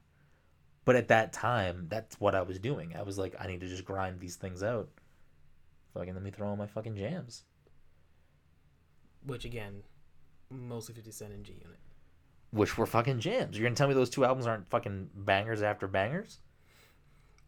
But 0.87 0.95
at 0.95 1.09
that 1.09 1.33
time, 1.33 1.87
that's 1.89 2.17
what 2.17 2.33
I 2.33 2.43
was 2.43 2.59
doing. 2.59 2.95
I 2.97 3.01
was 3.01 3.17
like, 3.17 3.35
I 3.37 3.45
need 3.45 3.59
to 3.59 3.67
just 3.67 3.83
grind 3.83 4.21
these 4.21 4.37
things 4.37 4.63
out. 4.63 4.87
Fucking 5.93 6.13
let 6.13 6.23
me 6.23 6.31
throw 6.31 6.47
on 6.47 6.57
my 6.57 6.65
fucking 6.65 6.95
jams. 6.95 7.43
Which 9.25 9.43
again, 9.43 9.83
mostly 10.49 10.95
Fifty 10.95 11.11
Cent 11.11 11.33
and 11.33 11.43
G 11.43 11.59
Unit. 11.61 11.79
Which 12.51 12.77
were 12.77 12.85
fucking 12.85 13.19
jams. 13.19 13.57
You're 13.57 13.65
gonna 13.67 13.75
tell 13.75 13.89
me 13.89 13.95
those 13.95 14.09
two 14.09 14.23
albums 14.23 14.47
aren't 14.47 14.69
fucking 14.69 15.09
bangers 15.13 15.61
after 15.61 15.89
bangers? 15.89 16.39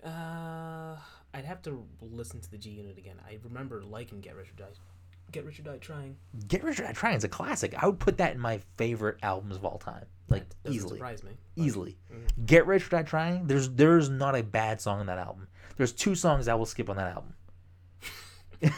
Uh, 0.03 0.97
I'd 1.33 1.45
have 1.45 1.61
to 1.61 1.85
listen 2.01 2.41
to 2.41 2.51
the 2.51 2.57
G 2.57 2.71
Unit 2.71 2.97
again. 2.97 3.21
I 3.25 3.37
remember 3.41 3.81
liking 3.83 4.19
Get 4.19 4.35
Rich 4.35 4.49
or 4.49 4.63
Die. 4.63 4.65
Get 5.31 5.45
Rich 5.45 5.59
or 5.59 5.63
Die 5.63 5.77
Trying. 5.77 6.15
Get 6.47 6.63
Rich 6.63 6.79
or 6.79 6.83
Die 6.83 6.91
Trying 6.93 7.17
is 7.17 7.23
a 7.23 7.29
classic. 7.29 7.73
I 7.81 7.85
would 7.85 7.99
put 7.99 8.17
that 8.17 8.33
in 8.33 8.39
my 8.39 8.59
favorite 8.77 9.17
albums 9.23 9.55
of 9.55 9.65
all 9.65 9.77
time. 9.77 10.05
Like 10.29 10.47
That 10.63 10.71
easily. 10.73 10.97
surprise 10.97 11.23
me. 11.23 11.31
but- 11.55 11.63
easily. 11.63 11.97
Mhm. 12.11 12.45
Get 12.45 12.65
Rich 12.67 12.87
or 12.87 12.89
Die 12.89 13.03
Trying. 13.03 13.47
There's 13.47 13.69
there's 13.69 14.09
not 14.09 14.35
a 14.35 14.43
bad 14.43 14.79
song 14.81 14.99
on 14.99 15.05
that 15.07 15.17
album. 15.17 15.47
There's 15.77 15.91
two 15.93 16.15
songs 16.15 16.47
I 16.47 16.53
will 16.55 16.65
skip 16.65 16.89
on 16.89 16.97
that 16.97 17.15
album. 17.15 17.33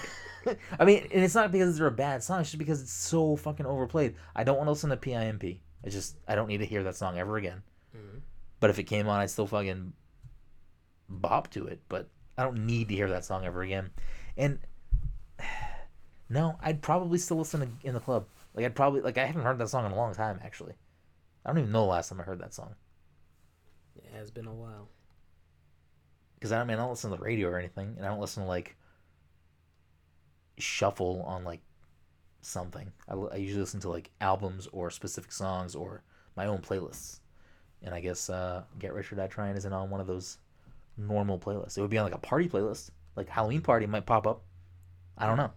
I 0.80 0.86
mean, 0.86 1.08
and 1.12 1.24
it's 1.24 1.36
not 1.36 1.52
because 1.52 1.78
they're 1.78 1.88
a 1.88 1.91
bad 1.91 2.24
song. 2.24 2.41
It's 2.41 2.49
just 2.49 2.58
because 2.58 2.82
it's 2.82 2.91
so 2.93 3.36
fucking 3.36 3.66
overplayed. 3.66 4.16
I 4.36 4.43
don't 4.43 4.58
want 4.58 4.68
to 4.68 4.72
listen 4.72 4.89
to 4.89 4.97
PIMP. 4.97 5.62
I 5.86 5.89
just 5.89 6.18
I 6.28 6.36
don't 6.36 6.47
need 6.47 6.58
to 6.60 6.66
hear 6.66 6.84
that 6.84 6.95
song 6.95 7.18
ever 7.18 7.38
again. 7.38 7.62
Mhm. 7.95 8.22
But 8.60 8.70
if 8.70 8.80
it 8.80 8.84
came 8.84 9.08
on, 9.08 9.20
I'd 9.20 9.30
still 9.30 9.47
fucking 9.47 9.93
bop 11.10 11.49
to 11.52 11.68
it. 11.68 11.82
But 11.89 12.10
I 12.38 12.43
don't 12.43 12.66
need 12.66 12.89
to 12.89 12.95
hear 12.95 13.10
that 13.10 13.26
song 13.26 13.45
ever 13.45 13.62
again. 13.62 13.91
And 14.38 14.60
no, 16.32 16.57
I'd 16.61 16.82
probably 16.82 17.17
still 17.17 17.38
listen 17.38 17.59
to 17.59 17.88
in 17.88 17.93
the 17.93 17.99
club. 17.99 18.25
Like 18.53 18.65
I'd 18.65 18.75
probably 18.75 19.01
like 19.01 19.17
I 19.17 19.25
haven't 19.25 19.43
heard 19.43 19.57
that 19.57 19.69
song 19.69 19.86
in 19.86 19.91
a 19.91 19.95
long 19.95 20.13
time 20.15 20.39
actually. 20.43 20.73
I 21.45 21.49
don't 21.49 21.59
even 21.59 21.71
know 21.71 21.82
the 21.82 21.91
last 21.91 22.09
time 22.09 22.21
I 22.21 22.23
heard 22.23 22.39
that 22.39 22.53
song. 22.53 22.75
It 23.97 24.05
has 24.13 24.32
been 24.32 24.47
a 24.47 24.53
while. 24.53 24.88
because 26.36 26.51
I 26.51 26.57
don't 26.57 26.67
mean 26.67 26.77
I 26.77 26.82
don't 26.82 26.91
listen 26.91 27.11
to 27.11 27.17
the 27.17 27.23
radio 27.23 27.49
or 27.49 27.59
anything, 27.59 27.95
and 27.97 28.05
I 28.05 28.09
don't 28.09 28.21
listen 28.21 28.43
to 28.43 28.49
like 28.49 28.77
shuffle 30.57 31.23
on 31.23 31.43
like 31.43 31.61
something. 32.41 32.91
I, 33.09 33.15
I 33.15 33.36
usually 33.36 33.61
listen 33.61 33.82
to 33.82 33.89
like 33.89 34.11
albums 34.21 34.67
or 34.71 34.89
specific 34.89 35.32
songs 35.34 35.75
or 35.75 36.01
my 36.38 36.45
own 36.45 36.59
playlists. 36.59 37.19
And 37.84 37.93
I 37.93 37.99
guess 37.99 38.29
uh, 38.29 38.63
Get 38.79 38.93
Rich 38.93 39.11
or 39.11 39.15
Die 39.15 39.27
Trying 39.27 39.57
isn't 39.57 39.73
on 39.73 39.89
one 39.89 39.99
of 39.99 40.07
those 40.07 40.38
normal 40.97 41.39
playlists. 41.39 41.77
It 41.77 41.82
would 41.82 41.89
be 41.89 41.97
on 41.97 42.05
like 42.05 42.15
a 42.15 42.19
party 42.19 42.47
playlist, 42.47 42.91
like 43.15 43.27
Halloween 43.27 43.61
party 43.61 43.86
might 43.86 44.05
pop 44.05 44.27
up. 44.27 44.43
I 45.17 45.25
don't 45.25 45.38
know. 45.38 45.51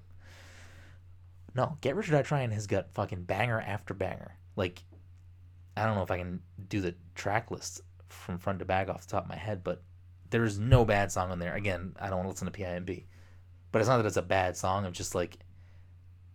No, 1.55 1.79
Get 1.81 1.95
Rich 1.95 2.09
or 2.09 2.13
Die 2.13 2.23
Trying 2.23 2.51
has 2.51 2.67
got 2.67 2.93
fucking 2.95 3.25
banger 3.25 3.61
after 3.61 3.95
banger. 3.95 4.37
Like, 4.57 4.83
I 5.77 5.85
don't 5.85 5.95
know 5.95 6.03
if 6.03 6.11
I 6.11 6.19
can 6.19 6.41
do 6.69 6.81
the 6.81 6.95
track 7.15 7.51
list 7.51 7.81
from 8.09 8.39
front 8.39 8.59
to 8.61 8.65
back 8.65 8.89
off 8.89 9.03
the 9.03 9.13
top 9.13 9.25
of 9.25 9.29
my 9.29 9.37
head, 9.37 9.63
but 9.63 9.83
there's 10.31 10.59
no 10.59 10.85
bad 10.85 11.13
song 11.13 11.31
on 11.31 11.39
there. 11.39 11.55
Again, 11.55 11.95
I 12.01 12.09
don't 12.09 12.17
want 12.19 12.27
to 12.27 12.31
listen 12.31 12.47
to 12.47 12.53
PIMP. 12.53 13.05
But 13.71 13.81
it's 13.81 13.89
not 13.89 13.97
that 13.97 14.07
it's 14.07 14.17
a 14.17 14.23
bad 14.23 14.57
song. 14.57 14.85
I'm 14.85 14.93
just 14.93 15.15
like, 15.15 15.39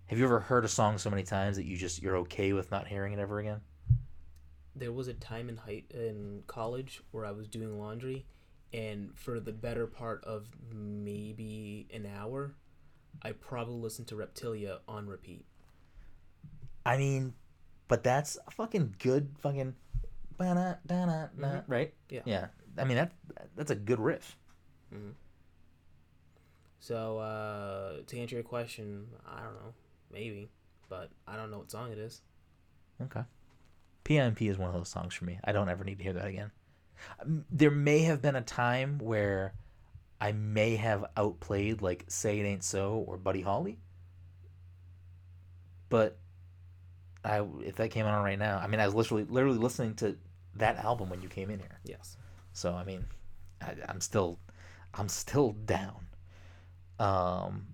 have 0.08 0.18
you 0.18 0.26
ever 0.26 0.40
heard 0.40 0.66
a 0.66 0.70
song 0.70 0.98
so 0.98 1.10
many 1.10 1.24
times 1.24 1.56
that 1.56 1.66
you 1.66 1.78
just 1.78 2.02
you're 2.02 2.18
okay 2.18 2.52
with 2.52 2.72
not 2.72 2.88
hearing 2.88 3.14
it 3.14 3.20
ever 3.20 3.40
again? 3.40 3.62
There 4.76 4.92
was 4.92 5.08
a 5.08 5.14
time 5.14 5.50
in 5.50 5.58
height 5.58 5.86
in 5.94 6.44
college 6.48 7.02
where 7.12 7.26
I 7.26 7.32
was 7.32 7.48
doing 7.48 7.78
laundry, 7.78 8.26
and 8.74 9.12
for 9.16 9.40
the 9.40 9.52
better 9.52 9.88
part 9.88 10.24
of 10.26 10.48
maybe 10.74 11.88
an 11.94 12.06
hour, 12.06 12.56
I 13.22 13.32
probably 13.34 13.76
listen 13.76 14.06
to 14.06 14.16
Reptilia 14.16 14.80
on 14.88 15.08
repeat. 15.08 15.46
I 16.86 16.98
mean, 16.98 17.34
but 17.88 18.04
that's 18.04 18.38
a 18.48 18.52
fucking 18.52 18.96
good 19.00 19.36
fucking, 19.40 19.76
ba-na, 20.38 20.76
da-na, 20.86 21.28
na, 21.38 21.48
Mhm. 21.48 21.64
right? 21.68 21.94
Yeah. 22.10 22.22
Yeah. 22.26 22.48
I 22.78 22.86
mean 22.86 22.98
that 22.98 23.12
that's 23.56 23.72
a 23.72 23.76
good 23.76 24.00
riff. 24.00 24.38
So 26.80 27.20
uh, 27.20 28.02
to 28.08 28.20
answer 28.20 28.36
your 28.36 28.44
question, 28.44 29.08
I 29.28 29.42
don't 29.44 29.54
know, 29.56 29.74
maybe, 30.12 30.50
but 30.88 31.12
I 31.28 31.36
don't 31.36 31.52
know 31.52 31.60
what 31.60 31.70
song 31.72 31.92
it 31.92 31.98
is. 31.98 32.22
Okay. 33.02 33.24
PIMP 34.06 34.42
is 34.44 34.58
one 34.58 34.70
of 34.70 34.76
those 34.76 34.90
songs 34.90 35.14
for 35.14 35.26
me. 35.26 35.40
I 35.44 35.52
don't 35.52 35.70
ever 35.70 35.84
need 35.84 35.98
to 35.98 36.04
hear 36.04 36.14
that 36.14 36.28
again. 36.28 36.52
There 37.26 37.72
may 37.72 38.00
have 38.00 38.22
been 38.22 38.36
a 38.36 38.42
time 38.42 38.98
where 39.00 39.54
I 40.22 40.32
may 40.34 40.76
have 40.76 41.06
outplayed 41.16 41.82
like 41.82 42.06
"Say 42.08 42.40
It 42.40 42.46
Ain't 42.46 42.64
So" 42.64 43.04
or 43.08 43.18
"Buddy 43.18 43.42
Holly," 43.42 43.80
but 45.90 46.18
I 47.24 47.46
if 47.62 47.76
that 47.76 47.92
came 47.92 48.06
on 48.06 48.24
right 48.24 48.40
now, 48.40 48.60
I 48.60 48.68
mean, 48.68 48.80
I 48.80 48.86
was 48.86 48.96
literally 48.96 49.26
literally 49.26 49.58
listening 49.58 49.96
to 49.96 50.18
that 50.56 50.78
album 50.78 51.10
when 51.10 51.22
you 51.22 51.30
came 51.30 51.50
in 51.50 51.60
here. 51.60 51.80
Yes. 51.84 52.18
So 52.54 52.74
I 52.74 52.84
mean, 52.84 53.06
I, 53.62 53.76
I'm 53.88 54.02
still, 54.02 54.40
I'm 54.94 55.10
still 55.10 55.54
down. 55.66 56.08
Um, 57.00 57.68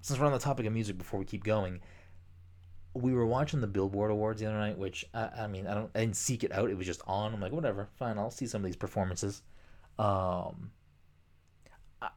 since 0.00 0.18
we're 0.18 0.26
on 0.26 0.32
the 0.32 0.38
topic 0.38 0.66
of 0.66 0.72
music, 0.72 0.98
before 0.98 1.18
we 1.18 1.26
keep 1.26 1.44
going, 1.44 1.80
we 2.94 3.12
were 3.12 3.26
watching 3.26 3.60
the 3.60 3.66
Billboard 3.66 4.10
Awards 4.10 4.40
the 4.40 4.46
other 4.46 4.58
night, 4.58 4.78
which 4.78 5.04
I, 5.14 5.30
I 5.38 5.46
mean, 5.46 5.66
I 5.66 5.74
don't, 5.74 5.90
I 5.94 6.00
didn't 6.00 6.16
seek 6.16 6.44
it 6.44 6.52
out. 6.52 6.70
It 6.70 6.76
was 6.76 6.86
just 6.86 7.02
on. 7.06 7.32
I'm 7.32 7.40
like, 7.40 7.52
whatever, 7.52 7.88
fine, 7.98 8.18
I'll 8.18 8.30
see 8.30 8.46
some 8.46 8.62
of 8.62 8.66
these 8.66 8.76
performances. 8.76 9.42
Um, 9.98 10.70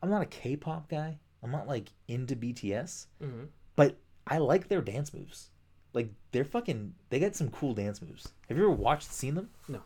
I'm 0.01 0.09
not 0.09 0.21
a 0.21 0.25
K-pop 0.27 0.89
guy. 0.89 1.17
I'm 1.43 1.51
not 1.51 1.67
like 1.67 1.89
into 2.07 2.35
BTS, 2.35 3.07
Mm-hmm. 3.21 3.45
but 3.75 3.97
I 4.27 4.39
like 4.39 4.67
their 4.67 4.81
dance 4.81 5.13
moves. 5.13 5.49
Like 5.93 6.09
they're 6.31 6.43
fucking, 6.43 6.93
they 7.09 7.19
got 7.19 7.35
some 7.35 7.49
cool 7.51 7.73
dance 7.73 8.01
moves. 8.01 8.29
Have 8.49 8.57
you 8.57 8.63
ever 8.63 8.71
watched, 8.73 9.11
seen 9.11 9.35
them? 9.35 9.49
No. 9.67 9.81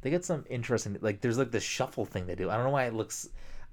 They 0.00 0.10
got 0.10 0.24
some 0.24 0.44
interesting, 0.48 0.96
like 1.00 1.20
there's 1.20 1.38
like 1.38 1.50
the 1.50 1.60
shuffle 1.60 2.04
thing 2.04 2.26
they 2.26 2.34
do. 2.34 2.50
I 2.50 2.54
don't 2.56 2.64
know 2.64 2.70
why 2.70 2.84
it 2.86 2.94
looks, 2.94 3.28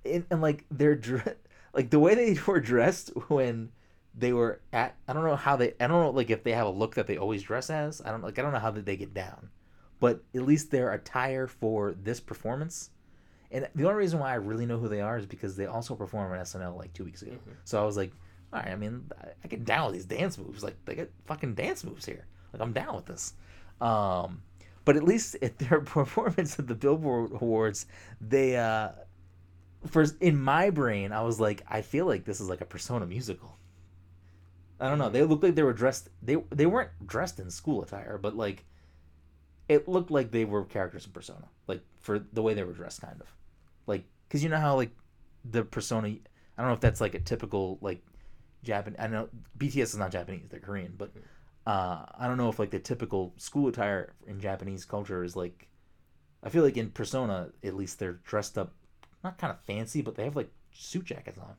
and, 0.06 0.26
and 0.30 0.42
like 0.42 0.66
they're 0.72 0.96
dre- 0.96 1.36
like 1.74 1.90
the 1.90 2.00
way 2.00 2.16
they 2.16 2.38
were 2.48 2.60
dressed 2.60 3.10
when 3.30 3.72
they 4.16 4.34
were 4.34 4.62
at. 4.74 4.96
I 5.08 5.14
don't 5.14 5.24
know 5.26 5.36
how 5.36 5.56
they. 5.56 5.74
I 5.80 5.88
don't 5.88 6.04
know 6.04 6.10
like 6.12 6.30
if 6.30 6.44
they 6.44 6.52
have 6.52 6.68
a 6.68 6.72
look 6.72 6.96
that 6.96 7.08
they 7.08 7.18
always 7.18 7.42
dress 7.44 7.70
as. 7.70 8.02
I 8.04 8.12
don't 8.12 8.22
like. 8.24 8.38
I 8.38 8.42
don't 8.44 8.54
know 8.54 8.60
how 8.60 8.70
they 8.72 8.96
get 8.98 9.14
down, 9.14 9.50
but 10.00 10.24
at 10.36 10.44
least 10.44 10.70
their 10.72 10.92
attire 10.92 11.48
for 11.48 11.94
this 11.94 12.20
performance. 12.20 12.90
And 13.52 13.68
the 13.76 13.84
only 13.86 13.96
reason 13.96 14.20
why 14.20 14.32
I 14.32 14.36
really 14.36 14.66
know 14.66 14.78
who 14.78 14.88
they 14.88 15.02
are 15.02 15.18
is 15.18 15.26
because 15.26 15.56
they 15.56 15.66
also 15.66 15.96
performed 15.96 16.34
on 16.34 16.40
SNL 16.40 16.78
like 16.78 16.94
two 16.94 17.04
weeks 17.04 17.22
ago. 17.24 17.32
Mhm. 17.32 17.56
So 17.64 17.82
I 17.82 17.86
was 17.86 17.98
like, 17.98 18.12
all 18.54 18.60
right. 18.60 18.70
I 18.72 18.76
mean, 18.76 19.10
I- 19.44 19.48
get 19.48 19.66
down 19.66 19.86
with 19.88 19.96
these 19.96 20.06
dance 20.06 20.38
moves. 20.38 20.64
Like 20.64 20.76
they 20.86 20.96
got 20.96 21.08
fucking 21.26 21.56
dance 21.56 21.84
moves 21.84 22.06
here. 22.06 22.26
Like 22.54 22.62
I'm 22.62 22.74
down 22.74 22.96
with 22.96 23.06
this. 23.06 23.34
Um, 23.82 24.42
but 24.86 24.96
at 24.98 25.04
least 25.04 25.36
at 25.42 25.58
their 25.58 25.82
performance 25.98 26.60
at 26.60 26.68
the 26.68 26.76
Billboard 26.76 27.32
Awards, 27.34 27.86
they 28.22 28.56
uh, 28.58 28.90
first 29.88 30.16
in 30.22 30.38
my 30.40 30.70
brain, 30.70 31.12
I 31.12 31.22
was 31.22 31.40
like, 31.40 31.64
I 31.68 31.82
feel 31.82 32.06
like 32.06 32.26
this 32.26 32.40
is 32.42 32.50
like 32.50 32.62
a 32.62 32.66
Persona 32.66 33.06
musical. 33.06 33.58
I 34.80 34.88
don't 34.90 34.98
know. 34.98 35.10
They 35.10 35.24
looked 35.24 35.44
like 35.44 35.56
they 35.56 35.64
were 35.64 35.74
dressed. 35.74 36.10
They 36.22 36.38
they 36.52 36.66
weren't 36.66 36.92
dressed 37.06 37.40
in 37.40 37.50
school 37.50 37.82
attire, 37.84 38.18
but 38.18 38.36
like, 38.36 38.64
it 39.68 39.88
looked 39.88 40.10
like 40.12 40.32
they 40.32 40.46
were 40.46 40.64
characters 40.66 41.06
in 41.06 41.12
Persona. 41.12 41.48
Like 41.68 41.82
for 42.00 42.20
the 42.20 42.42
way 42.42 42.54
they 42.54 42.64
were 42.64 42.74
dressed, 42.74 43.02
kind 43.02 43.20
of, 43.20 43.28
like 43.90 44.06
because 44.28 44.42
you 44.44 44.50
know 44.50 44.60
how 44.60 44.76
like 44.76 44.92
the 45.44 45.64
Persona. 45.64 46.08
I 46.08 46.62
don't 46.62 46.68
know 46.68 46.74
if 46.74 46.80
that's 46.80 47.02
like 47.02 47.16
a 47.16 47.20
typical 47.20 47.78
like 47.82 48.02
Japan. 48.64 48.96
I 49.00 49.08
know 49.08 49.28
BTS 49.58 49.82
is 49.82 49.98
not 49.98 50.12
Japanese; 50.12 50.48
they're 50.50 50.60
Korean, 50.60 50.94
but 50.98 51.12
uh, 51.68 52.06
I 52.18 52.28
don't 52.28 52.38
know 52.38 52.50
if 52.50 52.60
like 52.60 52.70
the 52.70 52.80
typical 52.80 53.34
school 53.38 53.68
attire 53.68 54.14
in 54.28 54.40
Japanese 54.40 54.86
culture 54.86 55.24
is 55.24 55.36
like. 55.36 55.68
I 56.42 56.48
feel 56.48 56.64
like 56.64 56.78
in 56.78 56.92
Persona, 56.92 57.50
at 57.66 57.76
least 57.76 58.00
they're 58.00 58.22
dressed 58.24 58.58
up, 58.58 58.74
not 59.26 59.38
kind 59.38 59.52
of 59.52 59.60
fancy, 59.66 60.02
but 60.02 60.16
they 60.16 60.24
have 60.24 60.38
like 60.38 60.50
suit 60.72 61.04
jackets 61.04 61.38
on. 61.38 61.56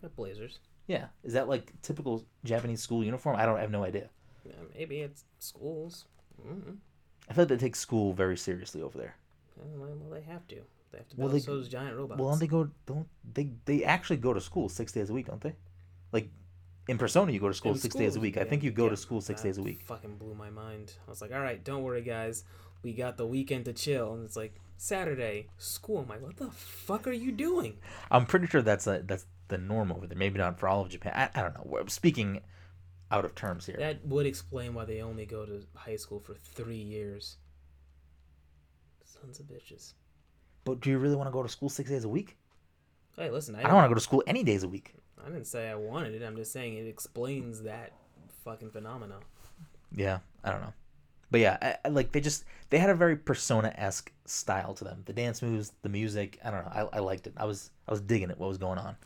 Got 0.00 0.14
blazers. 0.14 0.60
Yeah, 0.86 1.06
is 1.24 1.32
that 1.32 1.48
like 1.48 1.72
typical 1.82 2.24
Japanese 2.44 2.80
school 2.82 3.02
uniform? 3.02 3.34
I 3.34 3.46
don't 3.46 3.56
I 3.56 3.62
have 3.62 3.72
no 3.72 3.82
idea. 3.82 4.10
Yeah, 4.44 4.52
maybe 4.76 5.00
it's 5.00 5.24
schools. 5.40 6.04
mm 6.40 6.76
I 7.28 7.32
feel 7.32 7.42
like 7.42 7.48
they 7.48 7.56
take 7.56 7.74
school 7.74 8.12
very 8.12 8.36
seriously 8.36 8.82
over 8.82 8.96
there. 8.96 9.16
Well, 9.56 9.96
they 10.12 10.22
have 10.22 10.46
to. 10.48 10.62
They 10.92 10.98
have 10.98 11.08
to 11.08 11.16
Well, 11.16 11.28
those 11.28 11.68
giant 11.68 11.96
robots. 11.96 12.20
Well, 12.20 12.30
don't 12.30 12.38
they 12.38 12.46
go? 12.46 12.70
Don't 12.86 13.08
they? 13.34 13.52
They 13.64 13.84
actually 13.84 14.18
go 14.18 14.32
to 14.32 14.40
school 14.40 14.68
six 14.68 14.92
days 14.92 15.10
a 15.10 15.12
week, 15.12 15.26
don't 15.26 15.40
they? 15.40 15.54
Like 16.12 16.30
in 16.88 16.98
Persona, 16.98 17.32
you 17.32 17.40
go 17.40 17.48
to 17.48 17.54
school 17.54 17.72
In 17.72 17.78
six 17.78 17.94
days 17.94 18.16
a 18.16 18.20
week. 18.20 18.36
I 18.36 18.44
think 18.44 18.62
you 18.62 18.70
go 18.70 18.84
yeah, 18.84 18.90
to 18.90 18.96
school 18.96 19.20
six 19.20 19.42
days 19.42 19.58
a 19.58 19.62
week. 19.62 19.82
Fucking 19.82 20.16
blew 20.16 20.34
my 20.34 20.50
mind. 20.50 20.94
I 21.06 21.10
was 21.10 21.20
like, 21.20 21.32
all 21.32 21.40
right, 21.40 21.62
don't 21.62 21.82
worry, 21.82 22.02
guys. 22.02 22.44
We 22.82 22.92
got 22.92 23.16
the 23.16 23.26
weekend 23.26 23.64
to 23.64 23.72
chill, 23.72 24.14
and 24.14 24.24
it's 24.24 24.36
like 24.36 24.60
Saturday 24.76 25.48
school. 25.58 26.00
I'm 26.00 26.08
like, 26.08 26.22
what 26.22 26.36
the 26.36 26.50
fuck 26.50 27.06
are 27.08 27.12
you 27.12 27.32
doing? 27.32 27.78
I'm 28.10 28.26
pretty 28.26 28.46
sure 28.46 28.62
that's 28.62 28.86
a, 28.86 29.02
that's 29.04 29.26
the 29.48 29.58
norm 29.58 29.90
over 29.90 30.06
there. 30.06 30.16
Maybe 30.16 30.38
not 30.38 30.60
for 30.60 30.68
all 30.68 30.82
of 30.82 30.88
Japan. 30.88 31.12
I, 31.16 31.38
I 31.38 31.42
don't 31.42 31.54
know. 31.54 31.62
We're 31.64 31.88
speaking 31.88 32.40
out 33.10 33.24
of 33.24 33.34
terms 33.34 33.66
here. 33.66 33.76
That 33.78 34.06
would 34.06 34.26
explain 34.26 34.74
why 34.74 34.84
they 34.84 35.00
only 35.00 35.26
go 35.26 35.44
to 35.44 35.62
high 35.74 35.96
school 35.96 36.20
for 36.20 36.34
three 36.34 36.76
years. 36.76 37.38
Sons 39.04 39.40
of 39.40 39.46
bitches. 39.46 39.94
But 40.66 40.80
do 40.80 40.90
you 40.90 40.98
really 40.98 41.14
want 41.14 41.28
to 41.28 41.32
go 41.32 41.44
to 41.44 41.48
school 41.48 41.68
six 41.68 41.88
days 41.88 42.04
a 42.04 42.08
week? 42.08 42.36
Hey, 43.16 43.30
listen, 43.30 43.54
I, 43.54 43.60
I 43.60 43.62
don't 43.62 43.74
want 43.74 43.84
to 43.84 43.88
go 43.88 43.94
to 43.94 44.00
school 44.00 44.22
any 44.26 44.42
days 44.42 44.64
a 44.64 44.68
week. 44.68 44.94
I 45.24 45.28
didn't 45.28 45.46
say 45.46 45.70
I 45.70 45.76
wanted 45.76 46.20
it. 46.20 46.24
I'm 46.26 46.34
just 46.34 46.52
saying 46.52 46.74
it 46.76 46.88
explains 46.88 47.62
that 47.62 47.92
fucking 48.44 48.70
phenomenon. 48.70 49.20
Yeah, 49.94 50.18
I 50.42 50.50
don't 50.50 50.60
know. 50.60 50.72
But 51.30 51.40
yeah, 51.40 51.56
I, 51.62 51.76
I, 51.84 51.88
like 51.88 52.10
they 52.10 52.20
just 52.20 52.44
they 52.70 52.78
had 52.78 52.90
a 52.90 52.96
very 52.96 53.14
persona 53.14 53.72
esque 53.76 54.12
style 54.24 54.74
to 54.74 54.84
them. 54.84 55.02
The 55.06 55.12
dance 55.12 55.40
moves, 55.40 55.72
the 55.82 55.88
music. 55.88 56.38
I 56.44 56.50
don't 56.50 56.64
know. 56.64 56.88
I, 56.92 56.96
I 56.96 56.98
liked 56.98 57.28
it. 57.28 57.34
I 57.36 57.44
was 57.44 57.70
I 57.86 57.92
was 57.92 58.00
digging 58.00 58.30
it. 58.30 58.38
What 58.38 58.48
was 58.48 58.58
going 58.58 58.78
on? 58.78 58.96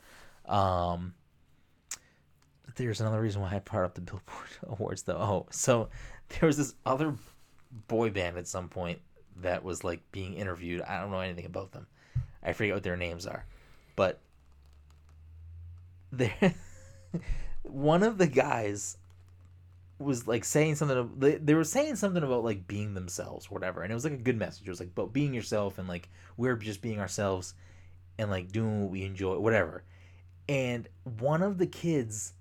Um, 0.47 1.15
there's 2.77 3.03
another 3.03 3.21
reason 3.21 3.43
why 3.43 3.55
I 3.55 3.59
brought 3.59 3.85
up 3.85 3.95
the 3.95 4.01
Billboard 4.01 4.49
Awards 4.67 5.03
though. 5.03 5.19
Oh, 5.19 5.47
so 5.51 5.91
there 6.31 6.47
was 6.47 6.57
this 6.57 6.75
other 6.87 7.15
boy 7.87 8.09
band 8.09 8.39
at 8.39 8.49
some 8.49 8.69
point 8.69 8.99
that 9.37 9.65
was 9.65 9.85
like 9.85 10.01
being 10.13 10.35
interviewed. 10.35 10.83
I 10.83 11.01
don't 11.01 11.11
know 11.11 11.21
anything 11.21 11.47
about 11.47 11.73
them. 11.73 11.87
I 12.43 12.53
forget 12.53 12.75
what 12.75 12.83
their 12.83 12.97
names 12.97 13.27
are, 13.27 13.45
but 13.97 14.21
there 16.13 16.55
one 17.63 18.03
of 18.03 18.19
the 18.19 18.27
guys 18.27 18.97
was 19.99 20.27
like 20.27 20.45
saying 20.45 20.75
something 20.75 21.11
they, 21.19 21.37
they 21.37 21.55
were 21.55 21.63
saying 21.63 21.95
something 21.97 22.23
about 22.23 22.43
like 22.43 22.67
being 22.67 22.95
themselves 22.95 23.51
whatever. 23.51 23.83
And 23.83 23.91
it 23.91 23.95
was 23.95 24.05
like 24.05 24.15
a 24.15 24.19
good 24.19 24.39
message. 24.39 24.67
It 24.67 24.71
was 24.71 24.81
like 24.81 24.89
about 24.89 25.13
being 25.13 25.35
yourself 25.35 25.79
and 25.79 25.87
like 25.87 26.09
we're 26.37 26.57
just 26.57 26.81
being 26.81 27.01
ourselves 27.01 27.55
and 28.19 28.31
like 28.31 28.51
doing 28.51 28.83
what 28.83 28.91
we 28.91 29.05
enjoy 29.05 29.39
whatever. 29.39 29.85
And 30.49 30.89
one 31.05 31.43
of 31.43 31.59
the 31.59 31.67
kids 31.67 32.33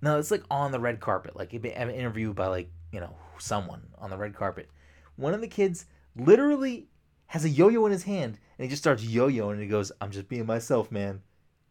no 0.00 0.18
it's 0.18 0.30
like 0.30 0.44
on 0.50 0.72
the 0.72 0.80
red 0.80 1.00
carpet. 1.00 1.36
Like 1.36 1.52
an 1.52 1.64
interview 1.64 2.32
by 2.32 2.46
like 2.46 2.70
you 2.92 3.00
know 3.00 3.16
someone 3.38 3.82
on 3.98 4.10
the 4.10 4.16
red 4.16 4.34
carpet. 4.34 4.70
One 5.16 5.34
of 5.34 5.40
the 5.40 5.48
kids 5.48 5.86
literally 6.16 6.88
has 7.26 7.44
a 7.44 7.48
yo-yo 7.48 7.84
in 7.86 7.92
his 7.92 8.02
hand 8.04 8.38
and 8.58 8.64
he 8.64 8.68
just 8.68 8.82
starts 8.82 9.02
yo-yoing 9.02 9.52
and 9.52 9.62
he 9.62 9.66
goes 9.68 9.90
i'm 10.00 10.10
just 10.10 10.28
being 10.28 10.44
myself 10.44 10.90
man 10.90 11.22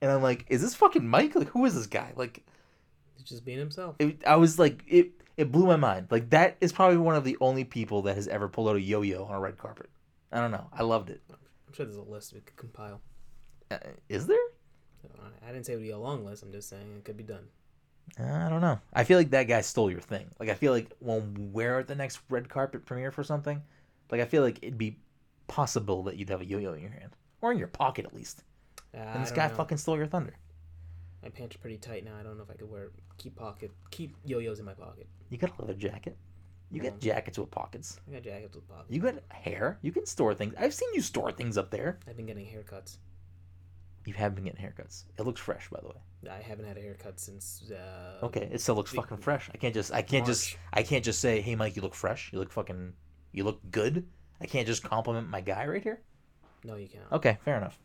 and 0.01 0.11
i'm 0.11 0.21
like 0.23 0.45
is 0.49 0.61
this 0.61 0.73
fucking 0.73 1.07
mike 1.07 1.35
like 1.35 1.49
who 1.49 1.65
is 1.65 1.75
this 1.75 1.87
guy 1.87 2.11
like 2.15 2.43
He's 3.21 3.29
just 3.29 3.45
being 3.45 3.59
himself. 3.59 3.95
it, 3.99 4.23
I 4.25 4.35
was 4.35 4.57
like, 4.57 4.83
it 4.87 5.11
it 5.37 5.51
blew 5.51 5.65
my 5.65 5.75
mind. 5.75 6.07
Like 6.09 6.29
that 6.31 6.57
is 6.59 6.71
probably 6.71 6.97
one 6.97 7.15
of 7.15 7.23
the 7.23 7.37
only 7.39 7.63
people 7.63 8.01
that 8.03 8.15
has 8.15 8.27
ever 8.27 8.47
pulled 8.47 8.69
out 8.69 8.75
a 8.75 8.81
yo-yo 8.81 9.25
on 9.25 9.35
a 9.35 9.39
red 9.39 9.57
carpet. 9.57 9.89
I 10.31 10.39
don't 10.39 10.51
know. 10.51 10.67
I 10.73 10.83
loved 10.83 11.09
it. 11.09 11.21
I'm 11.29 11.73
sure 11.73 11.85
there's 11.85 11.97
a 11.97 12.01
list 12.01 12.33
we 12.33 12.41
could 12.41 12.57
compile. 12.57 13.01
Uh, 13.69 13.77
is 14.09 14.27
there? 14.27 14.37
I 15.43 15.51
didn't 15.51 15.65
say 15.65 15.73
it 15.73 15.77
would 15.77 15.83
be 15.83 15.91
a 15.91 15.97
long 15.97 16.25
list. 16.25 16.43
I'm 16.43 16.51
just 16.51 16.69
saying 16.69 16.83
it 16.97 17.05
could 17.05 17.17
be 17.17 17.23
done. 17.23 17.45
I 18.19 18.49
don't 18.49 18.61
know. 18.61 18.79
I 18.93 19.03
feel 19.03 19.17
like 19.17 19.31
that 19.31 19.47
guy 19.47 19.61
stole 19.61 19.89
your 19.91 20.01
thing. 20.01 20.25
Like 20.39 20.49
I 20.49 20.53
feel 20.53 20.73
like 20.73 20.91
when 20.99 21.51
we're 21.53 21.79
at 21.79 21.87
the 21.87 21.95
next 21.95 22.19
red 22.29 22.49
carpet 22.49 22.85
premiere 22.85 23.11
for 23.11 23.23
something, 23.23 23.61
like 24.11 24.21
I 24.21 24.25
feel 24.25 24.43
like 24.43 24.59
it'd 24.61 24.77
be 24.77 24.99
possible 25.47 26.03
that 26.03 26.15
you'd 26.17 26.29
have 26.29 26.41
a 26.41 26.45
yo-yo 26.45 26.73
in 26.73 26.81
your 26.81 26.91
hand 26.91 27.15
or 27.41 27.51
in 27.51 27.57
your 27.57 27.67
pocket 27.67 28.05
at 28.05 28.13
least. 28.13 28.43
Uh, 28.93 28.97
And 28.97 29.23
this 29.23 29.31
guy 29.31 29.47
know. 29.47 29.55
fucking 29.55 29.77
stole 29.77 29.97
your 29.97 30.07
thunder. 30.07 30.35
My 31.23 31.29
pants 31.29 31.55
are 31.55 31.59
pretty 31.59 31.77
tight 31.77 32.03
now. 32.03 32.15
I 32.19 32.23
don't 32.23 32.37
know 32.37 32.43
if 32.43 32.49
I 32.49 32.55
could 32.55 32.69
wear 32.69 32.91
keep 33.17 33.35
pocket 33.35 33.71
keep 33.91 34.15
yo-yos 34.25 34.59
in 34.59 34.65
my 34.65 34.73
pocket. 34.73 35.07
You 35.29 35.37
got 35.37 35.57
a 35.57 35.61
leather 35.61 35.73
jacket. 35.75 36.17
You 36.71 36.81
got 36.81 36.93
Um, 36.93 36.99
jackets 36.99 37.37
with 37.37 37.51
pockets. 37.51 37.99
I 38.07 38.13
got 38.13 38.23
jackets 38.23 38.55
with 38.55 38.67
pockets. 38.67 38.89
You 38.89 39.01
got 39.01 39.15
hair. 39.29 39.77
You 39.81 39.91
can 39.91 40.05
store 40.05 40.33
things. 40.33 40.53
I've 40.57 40.73
seen 40.73 40.89
you 40.93 41.01
store 41.01 41.31
things 41.31 41.57
up 41.57 41.69
there. 41.69 41.99
I've 42.07 42.15
been 42.15 42.25
getting 42.25 42.45
haircuts. 42.45 42.97
You 44.05 44.13
have 44.13 44.33
been 44.33 44.45
getting 44.45 44.61
haircuts. 44.65 45.03
It 45.19 45.23
looks 45.25 45.39
fresh, 45.41 45.69
by 45.69 45.79
the 45.81 45.89
way. 45.89 46.31
I 46.31 46.41
haven't 46.41 46.65
had 46.65 46.77
a 46.77 46.81
haircut 46.81 47.19
since. 47.19 47.69
Uh, 47.71 48.19
Okay, 48.25 48.49
it 48.51 48.61
still 48.61 48.75
looks 48.75 48.91
the- 48.91 48.97
fucking 48.97 49.17
fresh. 49.17 49.49
I 49.53 49.57
can't 49.57 49.73
just 49.75 49.91
I 49.93 50.01
can't 50.01 50.25
just 50.25 50.57
I 50.73 50.81
can't 50.83 51.03
just 51.05 51.19
say, 51.19 51.41
"Hey 51.41 51.55
Mike, 51.55 51.75
you 51.75 51.81
look 51.81 51.93
fresh. 51.93 52.31
You 52.33 52.39
look 52.39 52.51
fucking 52.51 52.93
you 53.31 53.43
look 53.43 53.59
good." 53.71 54.07
I 54.39 54.45
can't 54.47 54.65
just 54.67 54.83
compliment 54.83 55.29
my 55.29 55.41
guy 55.41 55.67
right 55.67 55.83
here. 55.83 56.01
No, 56.63 56.75
you 56.75 56.87
can't. 56.87 57.11
Okay, 57.11 57.37
fair 57.45 57.57
enough. 57.57 57.79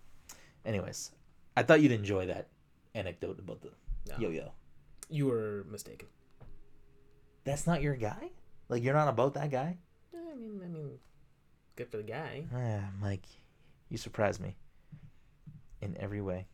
Anyways, 0.65 1.13
I 1.57 1.63
thought 1.63 1.81
you'd 1.83 1.93
enjoy 1.93 2.27
that 2.27 2.49
anecdote 2.95 3.39
about 3.39 3.61
the 3.61 3.71
No. 4.09 4.19
yo-yo. 4.19 4.53
You 5.09 5.27
were 5.27 5.65
mistaken. 5.71 6.09
That's 7.45 7.67
not 7.67 7.83
your 7.83 7.95
guy? 7.97 8.31
Like 8.69 8.83
you're 8.83 8.95
not 8.95 9.09
about 9.09 9.35
that 9.35 9.51
guy? 9.51 9.79
I 10.15 10.35
mean, 10.35 10.61
I 10.65 10.69
mean, 10.69 10.99
good 11.77 11.91
for 11.91 11.99
the 11.99 12.03
guy. 12.03 12.47
Ah, 12.53 12.91
Mike, 13.01 13.27
you 13.89 13.99
surprised 13.99 14.41
me 14.41 14.57
in 15.81 15.97
every 15.99 16.21
way. 16.23 16.47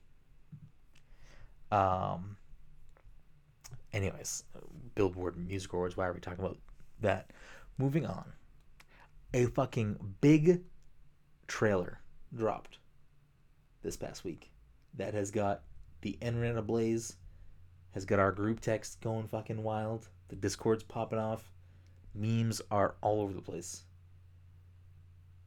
Um. 1.70 2.36
Anyways, 3.92 4.44
Billboard 4.94 5.36
Music 5.36 5.72
Awards. 5.72 5.96
Why 5.96 6.06
are 6.06 6.12
we 6.12 6.20
talking 6.20 6.40
about 6.44 6.58
that? 7.00 7.30
Moving 7.78 8.06
on. 8.06 8.32
A 9.34 9.46
fucking 9.46 10.16
big 10.20 10.62
trailer 11.46 12.00
dropped 12.34 12.78
this 13.82 13.96
past 13.96 14.24
week 14.24 14.50
that 14.94 15.14
has 15.14 15.30
got 15.30 15.62
the 16.02 16.18
internet 16.20 16.56
ablaze, 16.56 17.16
has 17.92 18.04
got 18.04 18.18
our 18.18 18.32
group 18.32 18.60
text 18.60 19.00
going 19.00 19.26
fucking 19.26 19.62
wild. 19.62 20.08
The 20.28 20.36
Discord's 20.36 20.82
popping 20.82 21.18
off. 21.18 21.52
Memes 22.14 22.60
are 22.70 22.96
all 23.00 23.22
over 23.22 23.32
the 23.32 23.40
place. 23.40 23.84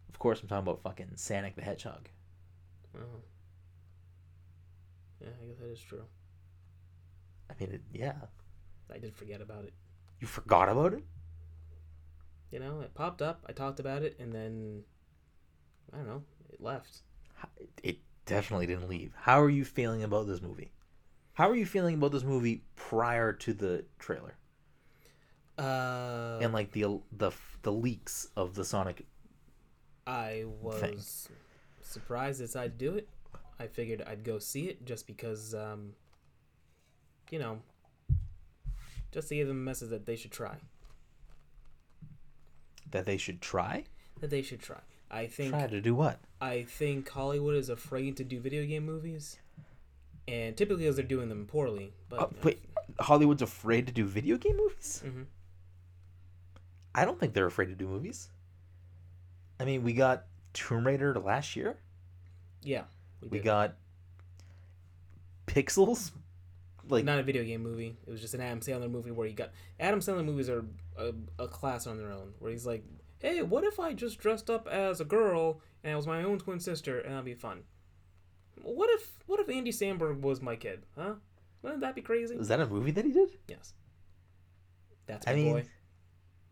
Of 0.10 0.18
course, 0.18 0.42
I'm 0.42 0.48
talking 0.48 0.64
about 0.64 0.82
fucking 0.82 1.12
Sonic 1.16 1.56
the 1.56 1.62
Hedgehog. 1.62 2.10
Oh. 2.98 3.22
Yeah, 5.22 5.28
I 5.44 5.48
guess 5.48 5.58
that 5.60 5.72
is 5.72 5.82
true. 5.82 6.06
I 7.50 7.54
mean, 7.60 7.74
it, 7.74 7.82
yeah. 7.94 8.16
I 8.94 8.98
did 8.98 9.16
forget 9.16 9.42
about 9.42 9.66
it. 9.66 9.74
You 10.20 10.28
forgot 10.28 10.70
about 10.70 10.94
it? 10.94 11.04
You 12.56 12.62
know, 12.62 12.80
it 12.80 12.94
popped 12.94 13.22
up. 13.22 13.44
I 13.50 13.52
talked 13.52 13.82
about 13.82 14.02
it, 14.02 14.16
and 14.18 14.32
then 14.32 14.84
I 15.92 15.98
don't 15.98 16.08
know. 16.08 16.24
It 16.54 16.62
left. 16.62 17.02
It 17.84 17.98
definitely 18.26 18.66
didn't 18.66 18.88
leave. 18.88 19.12
How 19.14 19.42
are 19.42 19.50
you 19.50 19.66
feeling 19.66 20.04
about 20.04 20.26
this 20.26 20.42
movie? 20.42 20.72
How 21.34 21.50
are 21.50 21.56
you 21.56 21.66
feeling 21.66 21.96
about 21.96 22.14
this 22.14 22.24
movie 22.24 22.64
prior 22.78 23.34
to 23.34 23.54
the 23.54 23.84
trailer 24.00 24.36
Uh, 25.58 26.40
and 26.42 26.54
like 26.54 26.72
the 26.72 27.02
the 27.12 27.32
the 27.64 27.74
leaks 27.74 28.30
of 28.38 28.56
the 28.56 28.64
Sonic? 28.64 29.06
I 30.08 30.46
was 30.62 31.28
thing. 31.28 31.38
surprised 31.82 32.40
they 32.40 32.58
I'd 32.58 32.78
do 32.78 32.96
it. 32.96 33.10
I 33.60 33.68
figured 33.68 34.02
I'd 34.08 34.24
go 34.24 34.40
see 34.40 34.70
it 34.70 34.86
just 34.86 35.08
because, 35.08 35.54
um, 35.54 35.92
you 37.30 37.38
know, 37.40 37.60
just 39.12 39.28
to 39.28 39.36
give 39.36 39.50
them 39.50 39.58
a 39.58 39.60
message 39.60 39.90
that 39.90 40.06
they 40.06 40.16
should 40.16 40.32
try. 40.32 40.56
That 42.96 43.06
they 43.06 43.18
should 43.18 43.42
try? 43.42 43.84
That 44.22 44.30
they 44.30 44.42
should 44.42 44.62
try. 44.62 44.80
I 45.12 45.28
think 45.28 45.50
Try 45.52 45.68
to 45.68 45.82
do 45.82 45.94
what? 45.94 46.20
I 46.40 46.64
think 46.64 47.10
Hollywood 47.10 47.56
is 47.56 47.68
afraid 47.68 48.16
to 48.18 48.24
do 48.24 48.40
video 48.40 48.66
game 48.66 48.86
movies, 48.86 49.38
and 50.30 50.56
typically 50.56 50.84
because 50.86 50.96
they're 50.96 51.04
doing 51.06 51.28
them 51.28 51.46
poorly. 51.46 51.92
But 52.10 52.20
Uh, 52.22 52.28
wait, 52.42 52.64
Hollywood's 53.02 53.42
afraid 53.42 53.86
to 53.88 53.94
do 53.94 54.06
video 54.06 54.38
game 54.38 54.56
movies? 54.56 55.02
hmm 55.06 55.24
I 56.96 57.04
don't 57.04 57.20
think 57.20 57.34
they're 57.34 57.46
afraid 57.48 57.66
to 57.68 57.76
do 57.76 57.86
movies. 57.90 58.30
I 59.60 59.66
mean, 59.66 59.84
we 59.84 59.92
got 59.92 60.28
Tomb 60.54 60.88
Raider 60.88 61.14
last 61.20 61.58
year. 61.58 61.76
yeah, 62.64 62.84
We 63.22 63.40
did. 63.40 63.44
got 63.44 63.76
Pixels. 65.48 66.12
Like 66.88 67.04
not 67.06 67.20
a 67.20 67.24
video 67.24 67.44
game 67.44 67.64
movie. 67.64 67.98
It 68.06 68.12
was 68.12 68.22
just 68.22 68.34
an 68.34 68.42
Adam 68.42 68.60
Sandler 68.60 68.90
movie 68.92 69.12
where 69.12 69.28
he 69.28 69.34
got 69.34 69.52
Adam 69.80 70.00
Sandler 70.00 70.24
movies 70.26 70.50
are 70.50 70.66
a, 70.98 71.14
a 71.40 71.48
class 71.48 71.88
on 71.88 71.98
their 71.98 72.12
own. 72.12 72.34
Where 72.40 72.52
he's 72.52 72.66
like, 72.66 72.84
"Hey, 73.20 73.42
what 73.42 73.64
if 73.64 73.80
I 73.80 73.94
just 73.94 74.20
dressed 74.20 74.50
up 74.50 74.68
as 74.68 75.02
a 75.02 75.06
girl 75.06 75.62
and 75.84 75.94
I 75.94 75.96
was 75.96 76.06
my 76.08 76.24
own 76.24 76.38
twin 76.40 76.60
sister 76.60 77.00
and 77.00 77.14
that'd 77.14 77.26
be 77.26 77.34
fun." 77.34 77.64
What 78.62 78.90
if 78.92 79.14
what 79.26 79.40
if 79.40 79.50
Andy 79.50 79.72
Samberg 79.72 80.22
was 80.22 80.42
my 80.42 80.56
kid? 80.56 80.84
Huh? 80.98 81.16
Wouldn't 81.62 81.82
that 81.82 81.96
be 81.96 82.02
crazy? 82.02 82.36
Is 82.36 82.48
that 82.50 82.60
a 82.60 82.68
movie 82.68 82.92
that 82.92 83.06
he 83.06 83.12
did? 83.12 83.30
Yes. 83.48 83.74
That's 85.08 85.26
my 85.26 85.32
I 85.32 85.36
mean, 85.36 85.54
boy. 85.54 85.66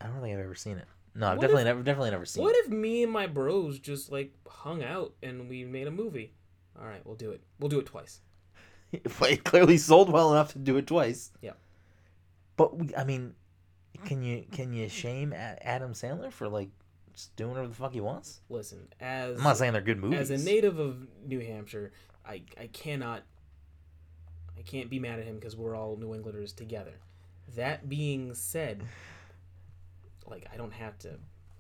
I 0.02 0.08
don't 0.08 0.22
think 0.22 0.34
I've 0.34 0.44
ever 0.44 0.56
seen 0.56 0.78
it. 0.78 0.86
No, 1.16 1.28
I've 1.28 1.38
What 1.38 1.42
definitely 1.42 1.62
if- 1.62 1.66
never, 1.68 1.84
definitely 1.84 2.12
never 2.12 2.26
seen 2.26 2.42
it. 2.42 2.46
What 2.46 2.56
it. 2.56 2.66
if 2.66 2.70
me 2.72 3.04
and 3.04 3.12
my 3.12 3.28
bros 3.28 3.80
just 3.80 4.12
like 4.12 4.34
hung 4.48 4.84
out 4.84 5.14
and 5.22 5.48
we 5.50 5.64
made 5.64 5.88
a 5.88 5.92
movie? 5.92 6.34
All 6.80 6.88
right, 6.88 7.06
we'll 7.06 7.16
do 7.16 7.32
it. 7.32 7.42
We'll 7.60 7.70
do 7.70 7.80
it 7.80 7.86
twice. 7.86 8.20
It 9.22 9.44
clearly 9.44 9.78
sold 9.78 10.12
well 10.12 10.32
enough 10.32 10.54
to 10.54 10.60
do 10.60 10.78
it 10.78 10.88
twice. 10.88 11.32
Yeah. 11.42 11.54
But 12.56 12.78
we, 12.78 12.96
I 12.96 13.04
mean, 13.04 13.34
can 14.06 14.22
you 14.22 14.46
can 14.52 14.74
you 14.74 14.90
shame 14.90 15.34
Adam 15.34 15.94
Sandler 15.94 16.32
for 16.32 16.48
like 16.48 16.70
just 17.14 17.36
doing 17.36 17.52
whatever 17.52 17.68
the 17.68 17.76
fuck 17.76 17.94
he 17.94 18.02
wants? 18.02 18.42
Listen, 18.50 18.88
as 19.00 19.38
I'm 19.38 19.44
not 19.44 19.58
saying 19.58 19.74
they're 19.74 19.82
good 19.82 20.00
movies. 20.00 20.32
as 20.32 20.42
a 20.42 20.46
native 20.46 20.80
of 20.80 21.08
New 21.26 21.40
Hampshire, 21.40 21.92
I 22.26 22.44
I 22.60 22.68
cannot 22.68 23.24
I 24.58 24.62
can't 24.62 24.90
be 24.90 25.00
mad 25.00 25.20
at 25.20 25.26
him 25.26 25.36
because 25.36 25.56
we're 25.56 25.76
all 25.76 25.98
New 25.98 26.14
Englanders 26.14 26.54
together. 26.54 26.94
That 27.56 27.90
being 27.90 28.34
said, 28.34 28.84
like 30.28 30.48
I 30.54 30.58
don't 30.58 30.74
have 30.74 30.98
to 31.00 31.18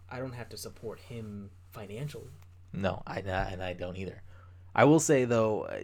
I 0.10 0.20
don't 0.20 0.34
have 0.34 0.50
to 0.50 0.58
support 0.58 1.00
him 1.00 1.50
financially. 1.72 2.32
No, 2.72 3.02
I 3.06 3.20
and 3.20 3.64
I 3.64 3.74
don't 3.74 3.98
either. 3.98 4.22
I 4.76 4.86
will 4.86 4.99
say 4.99 5.26
though, 5.26 5.63
uh, 5.63 5.84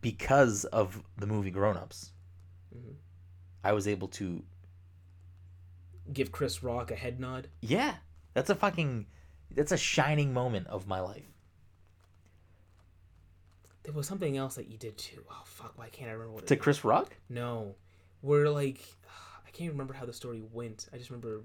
because 0.00 0.64
of 0.66 1.02
the 1.16 1.26
movie 1.26 1.50
Grown 1.50 1.76
Ups, 1.76 2.12
Mhm. 2.74 2.96
I 3.64 3.72
was 3.72 3.86
able 3.88 4.08
to. 4.08 4.44
Give 6.12 6.30
Chris 6.30 6.62
Rock 6.62 6.90
a 6.90 6.96
head 6.96 7.18
nod. 7.18 7.48
Yeah, 7.60 7.96
that's 8.34 8.48
a 8.50 8.54
fucking, 8.54 9.06
that's 9.50 9.72
a 9.72 9.76
shining 9.76 10.32
moment 10.32 10.66
of 10.68 10.86
my 10.86 11.00
life. 11.00 11.24
There 13.82 13.92
was 13.94 14.06
something 14.06 14.36
else 14.36 14.56
that 14.56 14.68
you 14.68 14.78
did 14.78 14.98
too. 14.98 15.24
Oh 15.30 15.42
fuck! 15.44 15.78
Why 15.78 15.88
can't 15.88 16.08
I 16.10 16.12
remember 16.12 16.32
what 16.34 16.42
it 16.44 16.46
To 16.48 16.54
is? 16.54 16.60
Chris 16.60 16.84
Rock, 16.84 17.16
No, 17.28 17.76
we're 18.22 18.48
like, 18.50 18.80
I 19.46 19.50
can't 19.50 19.70
remember 19.70 19.94
how 19.94 20.04
the 20.06 20.12
story 20.12 20.42
went. 20.52 20.88
I 20.92 20.98
just 20.98 21.10
remember 21.10 21.42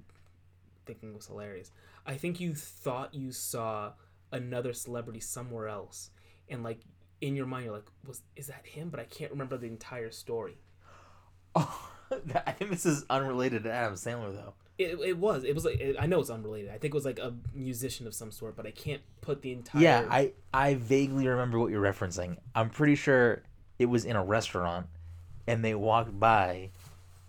thinking 0.85 1.09
it 1.11 1.15
was 1.15 1.27
hilarious. 1.27 1.71
I 2.05 2.15
think 2.15 2.39
you 2.39 2.55
thought 2.55 3.13
you 3.13 3.31
saw 3.31 3.93
another 4.31 4.73
celebrity 4.73 5.19
somewhere 5.19 5.67
else, 5.67 6.09
and 6.51 6.63
like 6.63 6.81
in 7.21 7.35
your 7.35 7.45
mind, 7.45 7.65
you're 7.65 7.73
like, 7.73 7.87
"Was 8.05 8.21
is 8.35 8.47
that 8.47 8.65
him?" 8.65 8.89
But 8.89 8.99
I 8.99 9.05
can't 9.05 9.31
remember 9.31 9.57
the 9.57 9.67
entire 9.67 10.11
story. 10.11 10.57
oh, 11.55 11.89
I 12.45 12.51
think 12.51 12.71
this 12.71 12.85
is 12.85 13.05
unrelated 13.09 13.63
to 13.63 13.71
Adam 13.71 13.95
Sandler 13.95 14.33
though. 14.33 14.53
It, 14.77 14.99
it 14.99 15.17
was 15.17 15.43
it 15.43 15.53
was 15.53 15.65
like 15.65 15.79
it, 15.79 15.95
I 15.99 16.05
know 16.05 16.19
it's 16.19 16.29
unrelated. 16.29 16.69
I 16.69 16.77
think 16.77 16.93
it 16.93 16.95
was 16.95 17.05
like 17.05 17.19
a 17.19 17.33
musician 17.53 18.07
of 18.07 18.13
some 18.13 18.31
sort, 18.31 18.55
but 18.55 18.65
I 18.65 18.71
can't 18.71 19.01
put 19.21 19.41
the 19.41 19.51
entire. 19.51 19.81
Yeah, 19.81 20.05
I 20.09 20.31
I 20.53 20.75
vaguely 20.75 21.27
remember 21.27 21.59
what 21.59 21.71
you're 21.71 21.83
referencing. 21.83 22.37
I'm 22.55 22.69
pretty 22.69 22.95
sure 22.95 23.43
it 23.79 23.85
was 23.85 24.05
in 24.05 24.15
a 24.15 24.23
restaurant, 24.23 24.87
and 25.47 25.63
they 25.63 25.75
walked 25.75 26.19
by, 26.19 26.71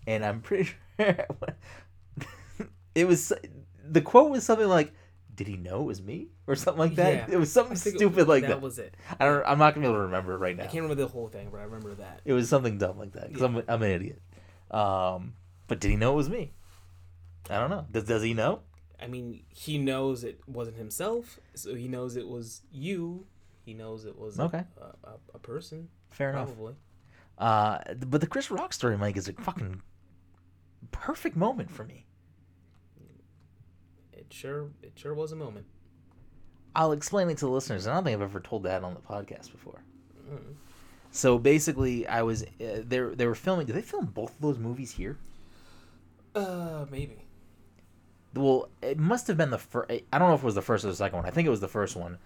and 0.07 0.25
I'm 0.25 0.41
pretty 0.41 0.65
sure 0.99 1.27
it 2.95 3.07
was 3.07 3.33
the 3.85 4.01
quote 4.01 4.31
was 4.31 4.45
something 4.45 4.69
like, 4.69 4.93
"Did 5.35 5.47
he 5.49 5.57
know 5.57 5.81
it 5.83 5.85
was 5.85 6.03
me?" 6.03 6.29
or 6.47 6.55
something 6.57 6.79
like 6.79 6.95
that. 6.97 7.29
Yeah, 7.29 7.35
it 7.35 7.39
was 7.39 7.51
something 7.53 7.73
I 7.77 7.81
think 7.81 7.97
it- 7.97 7.99
stupid 7.99 8.29
like 8.29 8.43
that. 8.43 8.49
that. 8.49 8.61
was 8.61 8.79
it. 8.79 8.97
I 9.19 9.25
don't. 9.25 9.45
I'm 9.47 9.59
not 9.59 9.75
gonna 9.75 9.87
be 9.87 9.89
able 9.91 9.99
to 9.99 10.03
remember 10.05 10.35
it 10.35 10.39
right 10.39 10.57
now. 10.57 10.65
I 10.65 10.67
can't 10.67 10.83
remember 10.83 10.95
the 11.03 11.09
whole 11.09 11.29
thing, 11.29 11.49
but 11.51 11.59
I 11.61 11.65
remember 11.65 11.95
that. 11.95 12.21
It 12.25 12.33
was 12.33 12.49
something 12.49 12.79
dumb 12.79 12.99
like 12.99 13.13
that 13.13 13.29
because 13.29 13.43
I'm 13.43 13.57
I'm 13.69 13.83
an 13.83 13.91
idiot. 13.91 14.21
Um, 14.71 15.35
but 15.69 15.81
did 15.81 15.89
he 15.91 15.97
know 15.97 16.13
it 16.13 16.17
was 16.17 16.29
me? 16.31 16.53
I 17.51 17.59
don't 17.59 17.71
know. 17.71 17.87
Does 17.91 18.05
Does 18.05 18.23
he 18.23 18.35
know? 18.35 18.61
I 19.01 19.09
mean, 19.09 19.43
he 19.49 19.79
knows 19.79 20.23
it 20.23 20.41
wasn't 20.47 20.77
himself, 20.77 21.41
so 21.55 21.75
he 21.75 21.89
knows 21.89 22.15
it 22.17 22.29
was 22.29 22.63
you. 22.71 23.27
He 23.65 23.75
knows 23.75 24.05
it 24.05 24.17
was 24.17 24.39
a- 24.39 24.43
Okay. 24.45 24.65
a, 24.81 25.09
a, 25.09 25.15
a 25.35 25.39
person, 25.41 25.89
Fair 26.11 26.31
enough. 26.31 26.51
Uh, 27.39 27.79
but 28.07 28.21
the 28.21 28.27
Chris 28.29 28.51
Rock 28.51 28.73
story, 28.73 28.97
Mike, 28.97 29.17
is 29.17 29.29
a 29.29 29.33
fucking 29.33 29.83
perfect 30.91 31.37
moment 31.37 31.71
for 31.71 31.85
me. 31.85 32.07
Sure, 34.33 34.71
it 34.83 34.93
sure 34.97 35.15
was 35.15 35.33
a 35.33 35.37
moment. 35.37 35.67
I'll 36.75 36.93
explain 36.93 37.29
it 37.29 37.37
to 37.39 37.45
the 37.45 37.51
listeners. 37.51 37.87
I 37.87 37.95
don't 37.95 38.05
think 38.05 38.15
I've 38.15 38.23
ever 38.23 38.41
told 38.41 38.63
that 38.63 38.83
on 38.83 38.95
the 38.95 39.01
podcast 39.01 39.53
before. 39.53 39.83
Mm. 40.31 40.55
So 41.11 41.39
basically, 41.39 42.07
I 42.07 42.23
was 42.23 42.43
uh, 42.43 42.83
they 42.87 43.01
they 43.01 43.27
were 43.27 43.35
filming. 43.35 43.67
Did 43.67 43.77
they 43.77 43.83
film 43.83 44.07
both 44.07 44.31
of 44.31 44.41
those 44.41 44.59
movies 44.59 44.93
here? 44.93 45.19
Uh, 46.35 46.87
maybe. 46.91 47.27
Well, 48.35 48.71
it 48.81 48.99
must 48.99 49.27
have 49.27 49.37
been 49.37 49.51
the 49.51 49.59
first. 49.59 49.91
I 49.91 50.19
don't 50.19 50.29
know 50.29 50.35
if 50.35 50.43
it 50.43 50.47
was 50.47 50.55
the 50.55 50.63
first 50.63 50.87
or 50.87 50.89
the 50.89 50.97
second 50.97 51.19
one. 51.19 51.27
I 51.27 51.31
think 51.31 51.47
it 51.47 51.51
was 51.51 51.61
the 51.61 51.69
first 51.69 51.95
one, 51.97 52.17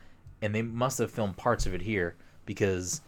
and 0.40 0.54
they 0.54 0.62
must 0.62 0.98
have 0.98 1.10
filmed 1.10 1.36
parts 1.36 1.66
of 1.66 1.74
it 1.74 1.82
here 1.82 2.14
because 2.44 3.00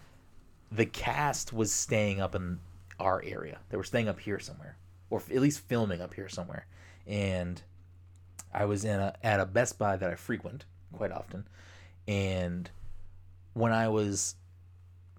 the 0.72 0.86
cast 0.86 1.53
was 1.53 1.72
staying 1.72 2.20
up 2.20 2.34
in 2.34 2.59
our 2.99 3.22
area. 3.24 3.61
They 3.68 3.76
were 3.76 3.84
staying 3.84 4.09
up 4.09 4.18
here 4.18 4.40
somewhere, 4.40 4.76
or 5.09 5.22
at 5.30 5.40
least 5.40 5.61
filming 5.61 6.01
up 6.01 6.14
here 6.14 6.28
somewhere. 6.28 6.66
And 7.07 7.62
I 8.53 8.64
was 8.64 8.84
in 8.84 8.99
a 8.99 9.14
at 9.22 9.40
a 9.40 9.46
Best 9.46 9.78
Buy 9.78 9.96
that 9.96 10.11
I 10.11 10.14
frequent 10.14 10.64
quite 10.92 11.12
often, 11.12 11.46
and 12.07 12.70
when 13.55 13.72
I 13.72 13.88
was 13.88 14.34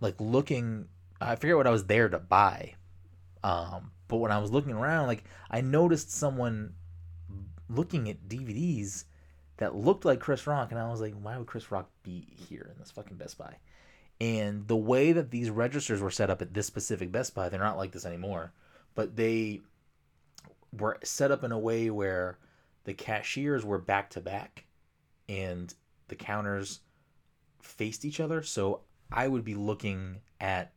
like 0.02 0.16
looking, 0.20 0.88
I 1.20 1.36
forget 1.36 1.58
what 1.58 1.68
I 1.68 1.72
was 1.72 1.86
there 1.86 2.10
to 2.10 2.20
buy, 2.20 2.76
um, 3.44 3.92
but 4.08 4.18
when 4.18 4.32
I 4.32 4.40
was 4.40 4.52
looking 4.52 4.74
around, 4.74 5.08
like 5.08 5.24
I 5.50 5.62
noticed 5.62 6.12
someone 6.12 6.74
looking 7.70 8.10
at 8.10 8.28
DVDs 8.28 9.06
that 9.58 9.76
looked 9.76 10.06
like 10.06 10.20
Chris 10.20 10.48
Rock, 10.48 10.72
and 10.72 10.80
I 10.80 10.90
was 10.90 11.02
like, 11.02 11.14
why 11.22 11.38
would 11.38 11.48
Chris 11.48 11.72
Rock 11.72 11.90
be 12.04 12.28
here 12.48 12.70
in 12.74 12.80
this 12.80 12.92
fucking 12.92 13.18
Best 13.18 13.38
Buy? 13.38 13.56
And 14.22 14.68
the 14.68 14.76
way 14.76 15.12
that 15.12 15.32
these 15.32 15.50
registers 15.50 16.02
were 16.02 16.12
set 16.12 16.30
up 16.30 16.42
at 16.42 16.54
this 16.54 16.68
specific 16.68 17.12
Best 17.12 17.36
Buy, 17.36 17.50
they're 17.50 17.60
not 17.60 17.78
like 17.78 17.92
this 17.92 18.06
anymore, 18.06 18.52
but 18.96 19.16
they 19.16 19.62
were 20.78 20.98
set 21.04 21.32
up 21.32 21.44
in 21.44 21.52
a 21.52 21.60
way 21.60 21.90
where 21.90 22.38
the 22.90 22.96
cashiers 22.96 23.64
were 23.64 23.78
back 23.78 24.10
to 24.10 24.20
back 24.20 24.66
and 25.28 25.76
the 26.08 26.16
counters 26.16 26.80
faced 27.62 28.04
each 28.04 28.20
other. 28.20 28.42
So 28.42 28.82
I 29.12 29.28
would 29.28 29.46
be 29.46 29.54
looking 29.54 30.22
at 30.42 30.74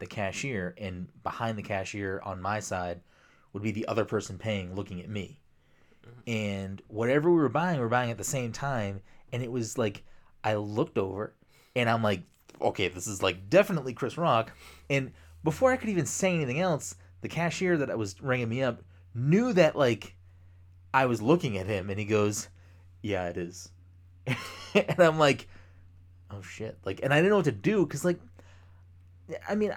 the 0.00 0.06
cashier, 0.06 0.74
and 0.78 1.06
behind 1.22 1.56
the 1.56 1.62
cashier 1.62 2.20
on 2.24 2.42
my 2.42 2.58
side 2.58 3.02
would 3.52 3.62
be 3.62 3.70
the 3.70 3.86
other 3.86 4.04
person 4.04 4.36
paying 4.36 4.74
looking 4.74 5.00
at 5.00 5.08
me 5.08 5.38
mm-hmm. 6.04 6.28
and 6.28 6.82
whatever 6.88 7.30
we 7.30 7.36
were 7.36 7.48
buying, 7.48 7.76
we 7.76 7.84
were 7.84 7.88
buying 7.88 8.10
at 8.10 8.18
the 8.18 8.24
same 8.24 8.50
time. 8.50 9.00
And 9.32 9.44
it 9.44 9.52
was 9.52 9.78
like 9.78 10.02
I 10.42 10.56
looked 10.56 10.98
over, 10.98 11.36
and 11.76 11.88
I'm 11.88 12.02
like, 12.02 12.24
okay, 12.60 12.88
this 12.88 13.06
is 13.06 13.22
like 13.22 13.48
definitely 13.48 13.94
Chris 13.94 14.18
Rock. 14.18 14.50
And 14.90 15.12
before 15.44 15.70
I 15.70 15.76
could 15.76 15.88
even 15.88 16.06
say 16.06 16.34
anything 16.34 16.58
else, 16.58 16.96
the 17.20 17.28
cashier 17.28 17.76
that 17.76 17.96
was 17.96 18.20
ringing 18.20 18.48
me 18.48 18.64
up 18.64 18.82
knew 19.14 19.52
that 19.52 19.76
like 19.76 20.16
I 20.94 21.06
was 21.06 21.22
looking 21.22 21.58
at 21.58 21.66
him, 21.66 21.90
and 21.90 21.98
he 21.98 22.04
goes, 22.04 22.48
"Yeah, 23.02 23.28
it 23.28 23.36
is." 23.36 23.70
and 24.74 25.00
I'm 25.00 25.18
like, 25.18 25.48
"Oh 26.30 26.42
shit!" 26.42 26.78
Like, 26.84 27.00
and 27.02 27.12
I 27.12 27.16
didn't 27.16 27.30
know 27.30 27.36
what 27.36 27.46
to 27.46 27.52
do 27.52 27.86
because 27.86 28.04
like, 28.04 28.20
I 29.48 29.54
mean. 29.54 29.76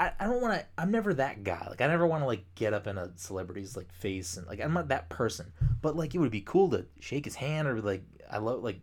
I, 0.00 0.10
I 0.18 0.24
don't 0.24 0.42
want 0.42 0.54
to 0.54 0.66
i'm 0.76 0.90
never 0.90 1.14
that 1.14 1.44
guy 1.44 1.68
like 1.70 1.80
i 1.80 1.86
never 1.86 2.04
want 2.04 2.22
to 2.22 2.26
like 2.26 2.44
get 2.56 2.74
up 2.74 2.88
in 2.88 2.98
a 2.98 3.12
celebrity's 3.14 3.76
like 3.76 3.92
face 3.92 4.36
and 4.36 4.44
like 4.48 4.60
i'm 4.60 4.72
not 4.72 4.88
that 4.88 5.08
person 5.08 5.52
but 5.82 5.94
like 5.94 6.16
it 6.16 6.18
would 6.18 6.32
be 6.32 6.40
cool 6.40 6.68
to 6.70 6.84
shake 6.98 7.24
his 7.24 7.36
hand 7.36 7.68
or 7.68 7.80
like 7.80 8.02
i 8.28 8.38
love 8.38 8.64
like 8.64 8.80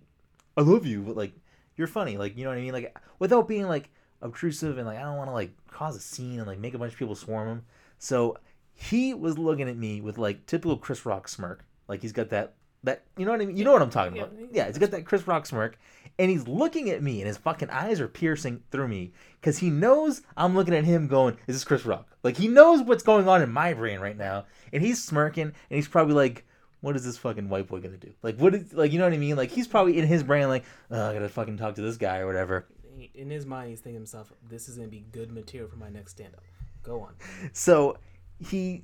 i 0.55 0.61
love 0.61 0.85
you 0.85 1.01
but 1.01 1.17
like 1.17 1.33
you're 1.75 1.85
funny 1.85 2.15
like 2.15 2.37
you 2.37 2.45
know 2.45 2.49
what 2.49 2.57
i 2.57 2.61
mean 2.61 2.71
like 2.71 2.97
without 3.19 3.45
being 3.45 3.67
like 3.67 3.89
obtrusive 4.21 4.77
and 4.77 4.87
like 4.87 4.97
i 4.97 5.01
don't 5.01 5.17
want 5.17 5.29
to 5.29 5.33
like 5.33 5.51
cause 5.67 5.97
a 5.97 5.99
scene 5.99 6.39
and 6.39 6.47
like 6.47 6.59
make 6.59 6.73
a 6.73 6.77
bunch 6.77 6.93
of 6.93 6.99
people 6.99 7.15
swarm 7.15 7.47
him 7.49 7.65
so 7.99 8.37
he 8.81 9.13
was 9.13 9.37
looking 9.37 9.69
at 9.69 9.77
me 9.77 10.01
with 10.01 10.17
like 10.17 10.45
typical 10.47 10.77
chris 10.77 11.05
rock 11.05 11.27
smirk. 11.27 11.63
Like 11.87 12.01
he's 12.01 12.13
got 12.13 12.29
that 12.29 12.53
that 12.83 13.03
you 13.15 13.25
know 13.25 13.31
what 13.31 13.41
i 13.41 13.45
mean? 13.45 13.55
You 13.55 13.63
know 13.63 13.73
what 13.73 13.81
i'm 13.81 13.91
talking 13.91 14.17
about. 14.17 14.33
yeah, 14.51 14.65
he's 14.65 14.79
got 14.79 14.89
that 14.91 15.05
chris 15.05 15.27
rock 15.27 15.45
smirk 15.45 15.77
and 16.17 16.31
he's 16.31 16.47
looking 16.47 16.89
at 16.89 17.03
me 17.03 17.19
and 17.19 17.27
his 17.27 17.37
fucking 17.37 17.69
eyes 17.69 18.01
are 18.01 18.07
piercing 18.07 18.63
through 18.71 18.87
me 18.87 19.11
because 19.39 19.59
he 19.59 19.69
knows 19.69 20.23
i'm 20.35 20.55
looking 20.55 20.73
at 20.73 20.83
him 20.83 21.07
going 21.07 21.37
is 21.45 21.55
this 21.55 21.63
chris 21.63 21.85
rock? 21.85 22.07
Like 22.23 22.37
he 22.37 22.47
knows 22.47 22.81
what's 22.81 23.03
going 23.03 23.29
on 23.29 23.43
in 23.43 23.51
my 23.51 23.73
brain 23.73 23.99
right 23.99 24.17
now 24.17 24.45
and 24.73 24.81
he's 24.81 25.03
smirking 25.03 25.43
and 25.43 25.53
he's 25.69 25.87
probably 25.87 26.15
like 26.15 26.45
what 26.79 26.95
is 26.95 27.05
this 27.05 27.19
fucking 27.19 27.49
white 27.49 27.67
boy 27.67 27.79
gonna 27.79 27.97
do? 27.97 28.11
Like 28.23 28.37
what 28.37 28.55
is 28.55 28.73
like 28.73 28.91
you 28.91 28.97
know 28.97 29.05
what 29.05 29.13
i 29.13 29.17
mean? 29.17 29.35
Like 29.35 29.51
he's 29.51 29.67
probably 29.67 29.99
in 29.99 30.07
his 30.07 30.23
brain 30.23 30.47
like 30.47 30.65
oh, 30.89 31.09
i 31.09 31.13
gotta 31.13 31.29
fucking 31.29 31.57
talk 31.57 31.75
to 31.75 31.81
this 31.81 31.97
guy 31.97 32.17
or 32.17 32.25
whatever. 32.25 32.65
In 33.13 33.29
his 33.29 33.45
mind, 33.45 33.69
he's 33.69 33.79
thinking 33.79 33.95
to 33.95 33.99
himself, 33.99 34.31
"This 34.47 34.69
is 34.69 34.75
gonna 34.75 34.87
be 34.87 35.05
good 35.11 35.31
material 35.31 35.67
for 35.67 35.75
my 35.75 35.89
next 35.89 36.11
stand-up." 36.11 36.43
Go 36.83 37.01
on. 37.01 37.13
So 37.53 37.97
he 38.41 38.83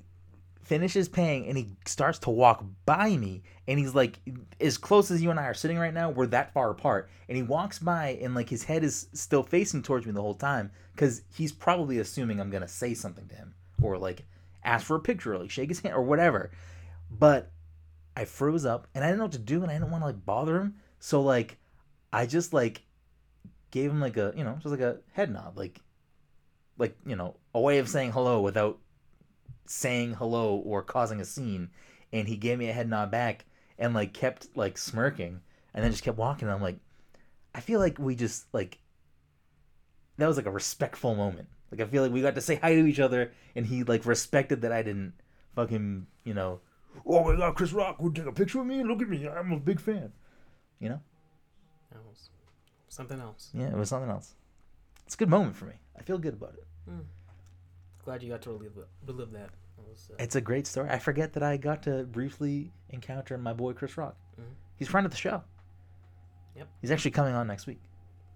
finishes 0.62 1.08
paying 1.08 1.48
and 1.48 1.58
he 1.58 1.70
starts 1.86 2.20
to 2.20 2.30
walk 2.30 2.64
by 2.86 3.16
me 3.16 3.42
and 3.68 3.80
he's 3.80 3.96
like 3.96 4.20
as 4.60 4.78
close 4.78 5.10
as 5.10 5.22
you 5.22 5.32
and 5.32 5.40
I 5.40 5.46
are 5.46 5.54
sitting 5.54 5.78
right 5.78 5.94
now 5.94 6.10
we're 6.10 6.28
that 6.28 6.54
far 6.54 6.72
apart. 6.72 7.10
And 7.30 7.38
he 7.38 7.44
walks 7.44 7.80
by 7.80 8.20
and 8.22 8.36
like 8.36 8.50
his 8.50 8.64
head 8.64 8.84
is 8.84 9.08
still 9.14 9.44
facing 9.44 9.82
towards 9.82 10.06
me 10.06 10.12
the 10.12 10.22
whole 10.22 10.34
time 10.34 10.72
cuz 10.98 11.22
he's 11.34 11.52
probably 11.52 12.00
assuming 12.00 12.40
I'm 12.40 12.50
going 12.50 12.64
to 12.64 12.68
say 12.68 12.94
something 12.94 13.28
to 13.30 13.36
him 13.36 13.56
or 13.82 13.98
like 13.98 14.26
ask 14.64 14.86
for 14.86 14.98
a 14.98 15.00
picture 15.00 15.34
or 15.34 15.38
like 15.38 15.52
shake 15.52 15.70
his 15.70 15.80
hand 15.80 15.96
or 15.96 16.02
whatever. 16.02 16.52
But 17.10 17.52
I 18.16 18.26
froze 18.26 18.66
up 18.66 18.88
and 18.94 19.04
I 19.04 19.08
didn't 19.08 19.20
know 19.20 19.26
what 19.26 19.34
to 19.34 19.40
do 19.40 19.62
and 19.62 19.72
I 19.72 19.76
didn't 19.76 19.92
want 19.92 20.02
to 20.02 20.08
like 20.08 20.26
bother 20.26 20.60
him. 20.60 20.76
So 21.00 21.22
like 21.22 21.58
I 22.12 22.26
just 22.26 22.52
like 22.52 22.82
gave 23.72 23.90
him 23.90 24.02
like 24.02 24.18
a 24.18 24.34
you 24.36 24.44
know 24.44 24.56
just 24.56 24.66
like 24.66 24.82
a 24.82 25.00
head 25.14 25.32
nod, 25.32 25.56
like 25.56 25.80
like 26.78 26.98
you 27.06 27.16
know 27.16 27.38
a 27.54 27.62
way 27.62 27.78
of 27.78 27.88
saying 27.88 28.12
hello 28.12 28.42
without 28.42 28.80
saying 29.70 30.14
hello 30.14 30.56
or 30.56 30.82
causing 30.82 31.20
a 31.22 31.26
scene, 31.26 31.70
and 32.12 32.28
he 32.28 32.38
gave 32.38 32.58
me 32.58 32.70
a 32.70 32.74
head 32.74 32.90
nod 32.90 33.12
back 33.12 33.46
and 33.78 33.94
like 33.94 34.14
kept 34.14 34.48
like 34.56 34.78
smirking 34.78 35.42
and 35.74 35.84
then 35.84 35.92
just 35.92 36.04
kept 36.04 36.18
walking. 36.18 36.48
And 36.48 36.56
I'm 36.56 36.62
like, 36.62 36.80
I 37.54 37.60
feel 37.60 37.80
like 37.80 38.00
we 38.00 38.16
just 38.16 38.46
like 38.54 38.80
that 40.18 40.28
was 40.28 40.38
like 40.38 40.46
a 40.46 40.52
respectful 40.52 41.16
moment. 41.16 41.48
Like 41.72 41.82
I 41.82 41.86
feel 41.86 42.04
like 42.04 42.12
we 42.12 42.22
got 42.22 42.36
to 42.36 42.42
say 42.42 42.56
hi 42.56 42.74
to 42.74 42.86
each 42.86 43.00
other, 43.00 43.32
and 43.56 43.66
he 43.66 43.84
like 43.84 44.06
respected 44.06 44.62
that 44.62 44.72
I 44.72 44.82
didn't 44.82 45.14
fucking 45.56 46.08
you 46.24 46.34
know. 46.34 46.62
Oh 47.06 47.24
my 47.24 47.36
god, 47.36 47.56
Chris 47.56 47.74
Rock 47.74 48.02
would 48.02 48.16
take 48.16 48.26
a 48.26 48.32
picture 48.32 48.60
with 48.60 48.68
me. 48.68 48.84
Look 48.84 49.02
at 49.02 49.10
me, 49.10 49.28
I'm 49.28 49.52
a 49.52 49.60
big 49.60 49.80
fan. 49.80 50.12
You 50.80 50.90
know? 50.90 51.02
That 51.92 52.04
was 52.06 52.30
something 52.90 53.20
else. 53.20 53.50
Yeah, 53.54 53.68
it 53.68 53.76
was 53.76 53.90
something 53.90 54.10
else. 54.10 54.34
It's 55.06 55.16
a 55.16 55.18
good 55.18 55.30
moment 55.30 55.56
for 55.56 55.66
me. 55.66 55.74
I 55.98 56.02
feel 56.04 56.18
good 56.18 56.34
about 56.34 56.54
it. 56.54 56.68
Hmm. 56.88 57.00
Glad 58.08 58.24
you 58.24 58.30
got 58.30 58.42
to 58.44 58.52
relive, 58.52 58.88
relive 59.06 59.32
that. 59.34 59.50
was, 59.86 60.10
uh, 60.14 60.16
It's 60.18 60.38
a 60.38 60.40
great 60.40 60.66
story. 60.66 60.90
I 60.90 60.98
forget 60.98 61.34
that 61.34 61.44
I 61.44 61.58
got 61.58 61.84
to 61.84 62.06
briefly 62.06 62.72
encounter 62.92 63.38
my 63.38 63.52
boy 63.52 63.74
Chris 63.74 63.98
Rock. 63.98 64.16
Mhm. 64.40 64.46
He's 64.78 64.88
a 64.88 64.92
friend 64.92 65.04
of 65.06 65.12
the 65.12 65.18
show. 65.18 65.44
Yep. 66.56 66.70
He's 66.80 66.90
actually 66.90 67.12
coming 67.12 67.34
on 67.34 67.48
next 67.48 67.68
week. 67.68 67.82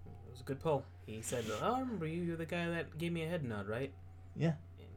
it 0.04 0.30
was 0.30 0.42
a 0.42 0.44
good 0.44 0.60
poll. 0.60 0.84
He 1.06 1.22
said, 1.22 1.46
"Oh, 1.62 1.76
I 1.76 1.80
remember 1.80 2.06
you. 2.06 2.22
You're 2.22 2.36
the 2.36 2.44
guy 2.44 2.68
that 2.68 2.98
gave 2.98 3.12
me 3.12 3.22
a 3.24 3.26
head 3.28 3.44
nod, 3.44 3.66
right? 3.66 3.90
Yeah. 4.36 4.56
And 4.78 4.88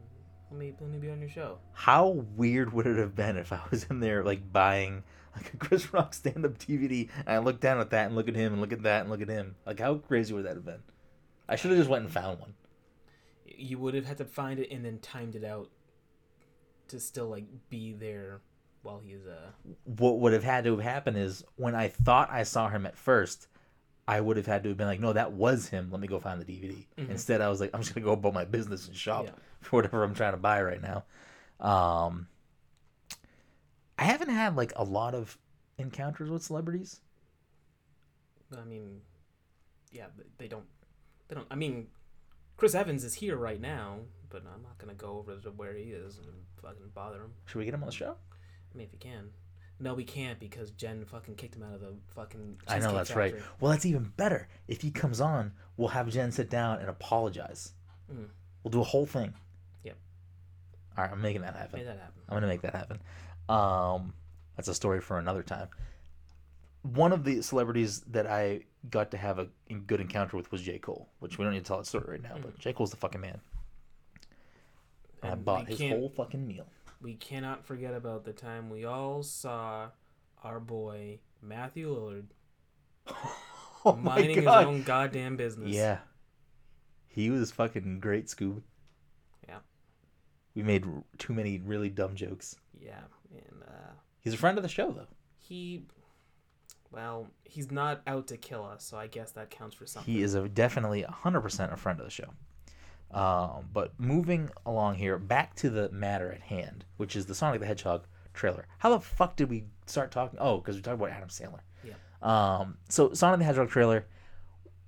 let 0.52 0.60
me 0.60 0.76
let 0.82 0.90
me 0.90 1.00
be 1.00 1.10
on 1.10 1.22
your 1.22 1.30
show." 1.30 1.60
How 1.72 2.08
weird 2.10 2.74
would 2.74 2.86
it 2.86 2.98
have 2.98 3.16
been 3.16 3.38
if 3.38 3.54
I 3.54 3.62
was 3.72 3.86
in 3.86 4.02
there 4.02 4.26
like 4.26 4.52
buying 4.52 5.04
like 5.38 5.54
a 5.54 5.58
Chris 5.58 5.94
Rock 5.94 6.14
stand 6.14 6.44
up 6.46 6.58
DVD 6.58 7.10
and 7.20 7.30
I 7.30 7.38
look 7.38 7.62
down 7.62 7.80
at 7.80 7.92
that 7.92 8.08
and 8.08 8.16
look 8.18 8.28
at 8.28 8.36
him 8.36 8.52
and 8.52 8.62
look 8.62 8.74
at 8.74 8.84
that 8.84 9.04
and 9.04 9.10
look 9.10 9.22
at 9.22 9.30
him? 9.30 9.56
Like 9.66 9.80
how 9.80 9.96
crazy 10.00 10.34
would 10.34 10.44
that 10.46 10.56
have 10.56 10.66
been? 10.66 10.84
I 11.48 11.56
should 11.56 11.72
have 11.72 11.78
just 11.80 11.90
went 11.90 12.04
and 12.04 12.12
found 12.14 12.42
one. 12.42 12.54
You 13.58 13.78
would 13.80 13.94
have 13.94 14.06
had 14.06 14.18
to 14.20 14.26
find 14.26 14.60
it 14.60 14.72
and 14.72 14.84
then 14.86 15.00
timed 15.00 15.36
it 15.36 15.44
out 15.44 15.70
to 16.90 17.00
still 17.00 17.28
like 17.28 17.46
be 17.70 17.94
there 17.94 18.42
while 18.84 19.00
he's 19.04 19.26
uh. 19.26 19.50
What 19.86 20.20
would 20.20 20.34
have 20.34 20.44
had 20.44 20.64
to 20.66 20.72
have 20.72 20.84
happened 20.84 21.18
is 21.18 21.44
when 21.56 21.76
I 21.76 21.88
thought 21.88 22.30
I 22.32 22.44
saw 22.44 22.70
him 22.70 22.86
at 22.86 22.98
first, 22.98 23.48
I 24.08 24.22
would 24.22 24.38
have 24.38 24.46
had 24.46 24.64
to 24.64 24.70
have 24.70 24.78
been 24.78 24.88
like, 24.88 25.00
no, 25.00 25.14
that 25.14 25.32
was 25.34 25.68
him. 25.70 25.90
Let 25.92 26.00
me 26.00 26.08
go 26.08 26.20
find 26.20 26.40
the 26.40 26.46
DVD. 26.46 26.86
Mhm. 26.98 27.10
Instead, 27.10 27.42
I 27.42 27.50
was 27.50 27.60
like, 27.60 27.72
I'm 27.74 27.82
just 27.82 27.96
gonna 27.96 28.06
go 28.06 28.14
about 28.14 28.34
my 28.34 28.46
business 28.46 28.88
and 28.88 28.96
shop 28.96 29.26
Yeah. 29.26 29.32
for 29.62 29.78
whatever 29.78 30.04
I'm 30.04 30.14
trying 30.14 30.34
to 30.34 30.38
buy 30.38 30.62
right 30.62 30.82
now. 30.82 31.04
Um, 31.60 32.28
I 33.98 34.04
haven't 34.04 34.30
had 34.30 34.56
like 34.56 34.74
a 34.76 34.84
lot 34.84 35.16
of 35.16 35.38
encounters 35.78 36.30
with 36.30 36.44
celebrities. 36.44 37.02
I 38.56 38.64
mean, 38.64 39.02
yeah, 39.92 40.06
they 40.38 40.48
don't. 40.48 40.66
They 41.28 41.36
don't. 41.36 41.48
I 41.50 41.56
mean, 41.56 41.88
Chris 42.58 42.76
Evans 42.76 43.04
is 43.04 43.16
here 43.16 43.36
right 43.36 43.60
now, 43.60 43.98
but 44.30 44.44
I'm 44.54 44.64
not 44.64 44.78
gonna 44.78 44.94
go 44.94 45.18
over 45.18 45.38
to 45.38 45.52
where 45.52 45.74
he 45.74 45.86
is 45.86 46.18
and 46.18 46.28
fucking 46.62 46.92
bother 46.94 47.18
him. 47.18 47.34
Should 47.46 47.60
we 47.60 47.66
get 47.66 47.74
him 47.74 47.84
on 47.84 47.88
the 47.88 47.96
show? 47.96 48.16
I 48.74 48.78
mean, 48.78 48.88
if 48.88 48.94
you 48.94 49.00
can. 49.00 49.30
No, 49.80 49.94
we 49.94 50.06
can't 50.06 50.40
because 50.40 50.72
Jen 50.72 51.04
fucking 51.04 51.36
kicked 51.36 51.56
him 51.56 51.64
out 51.64 51.74
of 51.74 51.82
the 51.82 51.94
fucking. 52.16 52.62
I 52.68 52.80
know 52.80 52.94
that's 52.94 53.16
right. 53.16 53.36
Well, 53.60 53.72
that's 53.72 53.86
even 53.86 54.14
better. 54.16 54.48
If 54.68 54.82
he 54.82 54.90
comes 54.90 55.20
on, 55.20 55.52
we'll 55.76 55.90
have 55.90 56.10
Jen 56.10 56.32
sit 56.32 56.50
down 56.50 56.80
and 56.80 56.90
apologize. 56.90 57.74
Mm. 58.12 58.28
We'll 58.64 58.72
do 58.72 58.80
a 58.80 58.86
whole 58.86 59.06
thing. 59.06 59.34
Yep. 59.84 59.98
All 60.98 61.04
right, 61.04 61.12
I'm 61.12 61.22
making 61.22 61.42
that 61.42 61.56
happen. 61.56 61.80
Made 61.80 61.88
that 61.88 62.00
happen. 62.00 62.22
I'm 62.30 62.36
gonna 62.38 62.48
make 62.48 62.62
that 62.62 62.74
happen. 62.74 63.00
Um, 63.50 64.14
that's 64.56 64.70
a 64.70 64.74
story 64.74 65.02
for 65.02 65.20
another 65.20 65.44
time. 65.44 65.68
One 66.94 67.12
of 67.12 67.24
the 67.24 67.42
celebrities 67.42 68.02
that 68.12 68.28
I 68.28 68.62
got 68.90 69.12
to 69.12 69.18
have 69.18 69.40
a 69.40 69.48
good 69.88 70.00
encounter 70.02 70.38
with 70.38 70.52
was 70.52 70.62
J. 70.62 70.78
Cole, 70.78 71.10
which 71.20 71.38
we 71.38 71.44
don't 71.46 71.54
need 71.54 71.60
to 71.64 71.66
tell 71.66 71.78
that 71.78 71.86
story 71.88 72.06
right 72.12 72.22
now, 72.24 72.36
but 72.42 72.58
J. 72.60 72.74
Cole's 72.74 72.92
the 72.92 72.98
fucking 72.98 73.22
man. 73.22 73.40
And 75.24 75.30
I 75.32 75.34
And 75.34 75.46
bought 75.46 75.62
we 75.66 75.72
his 75.72 75.80
can't- 75.80 76.00
whole 76.00 76.10
fucking 76.10 76.46
meal. 76.48 76.66
We 77.02 77.16
cannot 77.16 77.66
forget 77.66 77.94
about 77.94 78.24
the 78.24 78.34
time 78.34 78.70
we 78.70 78.86
all 78.86 79.22
saw 79.24 79.90
our 80.44 80.60
boy 80.60 81.20
Matthew 81.42 81.90
Lillard 81.94 82.26
oh 83.86 83.96
minding 83.96 84.36
his 84.38 84.46
own 84.48 84.84
goddamn 84.84 85.36
business. 85.38 85.70
Yeah. 85.70 86.00
He 87.08 87.30
was 87.30 87.52
fucking 87.52 88.00
great, 88.00 88.28
Scoob. 88.28 88.62
Yeah. 89.48 89.60
We 90.56 90.64
made 90.64 90.86
r- 90.86 91.04
too 91.18 91.34
many 91.34 91.60
really 91.60 91.90
dumb 91.90 92.16
jokes. 92.16 92.56
Yeah, 92.80 93.02
and 93.32 93.64
uh, 93.68 93.92
He's 94.22 94.34
a 94.34 94.38
friend 94.38 94.58
of 94.58 94.64
the 94.64 94.70
show, 94.70 94.92
though. 94.92 95.08
he, 95.38 95.84
well, 96.96 97.28
he's 97.44 97.70
not 97.72 98.02
out 98.08 98.28
to 98.28 98.38
kill 98.38 98.64
us, 98.66 98.84
so 98.86 98.98
I 98.98 99.08
guess 99.08 99.32
that 99.34 99.50
counts 99.50 99.76
for 99.76 99.86
something. 99.86 100.12
He 100.14 100.22
is 100.24 100.34
a 100.34 100.48
definitely 100.48 101.04
100% 101.04 101.74
a 101.74 101.76
friend 101.78 102.00
of 102.00 102.06
the 102.06 102.10
show. 102.12 102.30
Um, 103.12 103.70
but 103.74 104.00
moving 104.00 104.50
along 104.66 104.96
here, 104.96 105.18
back 105.20 105.56
to 105.58 105.70
the 105.70 105.90
matter 105.92 106.32
at 106.32 106.42
hand, 106.42 106.86
which 106.98 107.16
is 107.16 107.26
the 107.28 107.36
Sonic 107.36 107.60
the 107.60 107.66
Hedgehog 107.68 108.06
trailer. 108.34 108.66
How 108.80 108.90
the 108.90 109.00
fuck 109.00 109.36
did 109.36 109.50
we 109.50 109.66
start 109.86 110.12
talking? 110.12 110.40
Oh, 110.42 110.58
because 110.58 110.76
we 110.78 110.82
talked 110.82 110.96
about 111.02 111.12
Adam 111.12 111.30
Sandler. 111.30 111.60
Yeah. 111.84 111.94
Um, 112.22 112.78
so 112.90 113.14
Sonic 113.14 113.40
the 113.40 113.46
Hedgehog 113.46 113.70
trailer. 113.70 114.06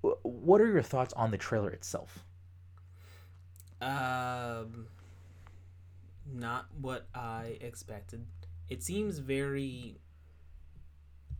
wh- 0.01 0.25
What 0.25 0.61
are 0.61 0.67
your 0.71 0.81
thoughts 0.81 1.13
on 1.13 1.31
the 1.31 1.37
trailer 1.37 1.69
itself? 1.71 2.23
Um, 3.81 4.87
not 6.33 6.65
what 6.81 7.07
I 7.13 7.57
expected. 7.61 8.25
It 8.69 8.83
seems 8.83 9.19
very. 9.19 9.97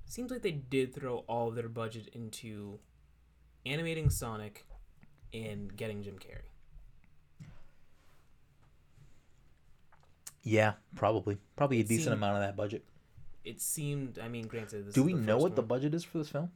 Seems 0.08 0.32
like 0.32 0.41
they 0.41 0.51
did 0.51 0.93
throw 0.95 1.18
all 1.28 1.49
of 1.49 1.55
their 1.55 1.68
budget 1.70 2.08
into 2.14 2.80
animating 3.66 4.10
Sonic 4.10 4.66
and 5.34 5.76
getting 5.76 6.01
Jim 6.01 6.18
Carrey. 6.18 6.47
Yeah, 10.43 10.74
probably. 10.95 11.38
Probably 11.55 11.78
a 11.78 11.80
It 11.82 11.88
decent 11.88 12.05
seemed- 12.05 12.14
amount 12.16 12.38
of 12.38 12.41
that 12.41 12.55
budget. 12.55 12.86
It 13.43 13.62
seemed. 13.62 14.20
I 14.20 14.28
mean, 14.28 14.47
granted, 14.47 14.88
this 14.88 14.93
Do 14.95 15.03
we 15.03 15.14
know 15.14 15.38
what 15.38 15.55
the 15.55 15.64
budget 15.64 15.93
is 15.93 16.03
for 16.03 16.18
this 16.18 16.30
film? 16.30 16.51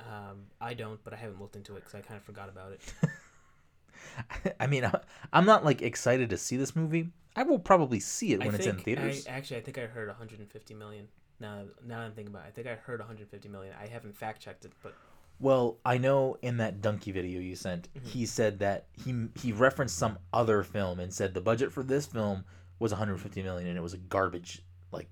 Um, 0.00 0.46
I 0.60 0.74
don't, 0.74 1.02
but 1.04 1.12
I 1.12 1.16
haven't 1.16 1.40
looked 1.40 1.56
into 1.56 1.72
it 1.76 1.80
because 1.84 1.94
I 1.94 2.00
kind 2.00 2.18
of 2.18 2.24
forgot 2.24 2.48
about 2.48 2.72
it. 2.72 4.54
I 4.60 4.66
mean, 4.66 4.90
I'm 5.32 5.44
not 5.46 5.64
like 5.64 5.80
excited 5.80 6.30
to 6.30 6.36
see 6.36 6.56
this 6.56 6.74
movie. 6.74 7.10
I 7.36 7.44
will 7.44 7.58
probably 7.58 8.00
see 8.00 8.32
it 8.32 8.40
when 8.40 8.54
it's 8.54 8.66
in 8.66 8.74
think- 8.74 8.84
theaters. 8.84 9.26
I, 9.26 9.30
actually, 9.30 9.58
I 9.58 9.60
think 9.60 9.78
I 9.78 9.86
heard 9.86 10.08
150 10.08 10.74
million. 10.74 11.08
Now, 11.42 11.64
now 11.84 11.98
I'm 11.98 12.12
thinking 12.12 12.32
about 12.32 12.44
it. 12.46 12.48
I 12.48 12.50
think 12.52 12.68
I 12.68 12.74
heard 12.76 13.00
150 13.00 13.48
million. 13.48 13.74
I 13.78 13.86
haven't 13.88 14.16
fact 14.16 14.40
checked 14.40 14.64
it, 14.64 14.72
but 14.82 14.94
Well, 15.40 15.78
I 15.84 15.98
know 15.98 16.36
in 16.40 16.56
that 16.58 16.80
Dunkey 16.80 17.12
video 17.12 17.40
you 17.40 17.56
sent, 17.56 17.88
Mm-hmm. 17.94 18.06
he 18.06 18.24
said 18.26 18.60
that 18.60 18.86
he 18.92 19.26
he 19.40 19.52
referenced 19.52 19.98
some 19.98 20.18
other 20.32 20.62
film 20.62 21.00
and 21.00 21.12
said 21.12 21.34
the 21.34 21.40
budget 21.40 21.72
for 21.72 21.82
this 21.82 22.06
film 22.06 22.44
was 22.78 22.92
150 22.92 23.42
million 23.42 23.68
and 23.68 23.76
it 23.76 23.82
was 23.82 23.92
a 23.94 23.98
garbage 23.98 24.62
like 24.92 25.08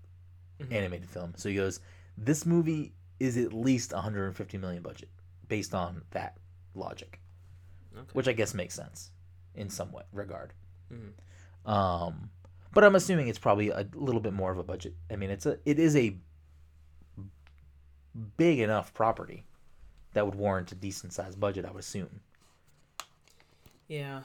Mhm. 0.60 0.72
animated 0.72 1.10
film. 1.10 1.34
So 1.36 1.48
he 1.48 1.56
goes, 1.56 1.80
this 2.16 2.46
movie 2.46 2.92
is 3.18 3.36
at 3.36 3.52
least 3.52 3.92
150 3.92 4.56
million 4.58 4.82
budget 4.82 5.08
based 5.48 5.74
on 5.74 6.02
that 6.12 6.36
logic, 6.74 7.20
okay. 7.96 8.06
which 8.12 8.28
I 8.28 8.32
guess 8.32 8.54
makes 8.54 8.74
sense 8.74 9.10
in 9.56 9.68
some 9.68 9.90
way 9.90 10.04
regard. 10.12 10.52
Mhm. 10.92 11.12
Um, 11.68 12.30
but 12.72 12.84
I'm 12.84 12.94
assuming 12.94 13.28
it's 13.28 13.38
probably 13.38 13.70
a 13.70 13.86
little 13.94 14.20
bit 14.20 14.32
more 14.32 14.50
of 14.52 14.58
a 14.58 14.62
budget. 14.62 14.94
I 15.10 15.16
mean, 15.16 15.30
it's 15.30 15.46
a 15.46 15.58
it 15.64 15.78
is 15.78 15.96
a 15.96 16.16
big 18.36 18.58
enough 18.60 18.92
property 18.94 19.44
that 20.12 20.24
would 20.24 20.34
warrant 20.34 20.72
a 20.72 20.74
decent 20.74 21.12
sized 21.12 21.38
budget. 21.38 21.64
I 21.64 21.70
would 21.70 21.80
assume. 21.80 22.20
yeah, 23.88 24.22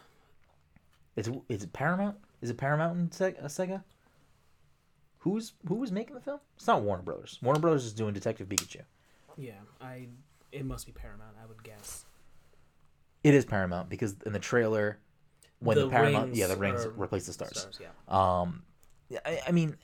Is 1.15 1.27
it, 1.27 1.41
is 1.49 1.63
it 1.63 1.73
Paramount? 1.73 2.17
Is 2.41 2.49
it 2.49 2.57
Paramount 2.57 2.97
and 2.97 3.13
Se- 3.13 3.35
uh, 3.41 3.45
Sega? 3.45 3.83
Who's 5.19 5.53
who 5.67 5.75
was 5.75 5.91
making 5.91 6.15
the 6.15 6.21
film? 6.21 6.39
It's 6.55 6.67
not 6.67 6.81
Warner 6.83 7.03
Brothers. 7.03 7.39
Warner 7.41 7.59
Brothers 7.59 7.85
is 7.85 7.93
doing 7.93 8.13
Detective 8.13 8.47
Pikachu. 8.47 8.81
yeah. 9.37 9.53
I 9.81 10.07
it 10.51 10.65
must 10.65 10.85
be 10.85 10.91
Paramount. 10.91 11.35
I 11.41 11.45
would 11.47 11.63
guess. 11.63 12.05
It 13.23 13.33
is 13.33 13.43
Paramount 13.43 13.89
because 13.89 14.15
in 14.25 14.33
the 14.33 14.39
trailer, 14.39 14.99
when 15.59 15.77
the, 15.77 15.85
The 15.85 15.89
Paramount, 15.89 16.35
yeah, 16.35 16.47
the 16.47 16.57
rings 16.57 16.85
replace 16.95 17.25
the 17.25 17.33
stars. 17.33 17.59
Stars, 17.59 17.79
yeah. 17.81 17.89
Um, 18.07 18.63
I, 19.25 19.41
I 19.47 19.51
mean, 19.51 19.77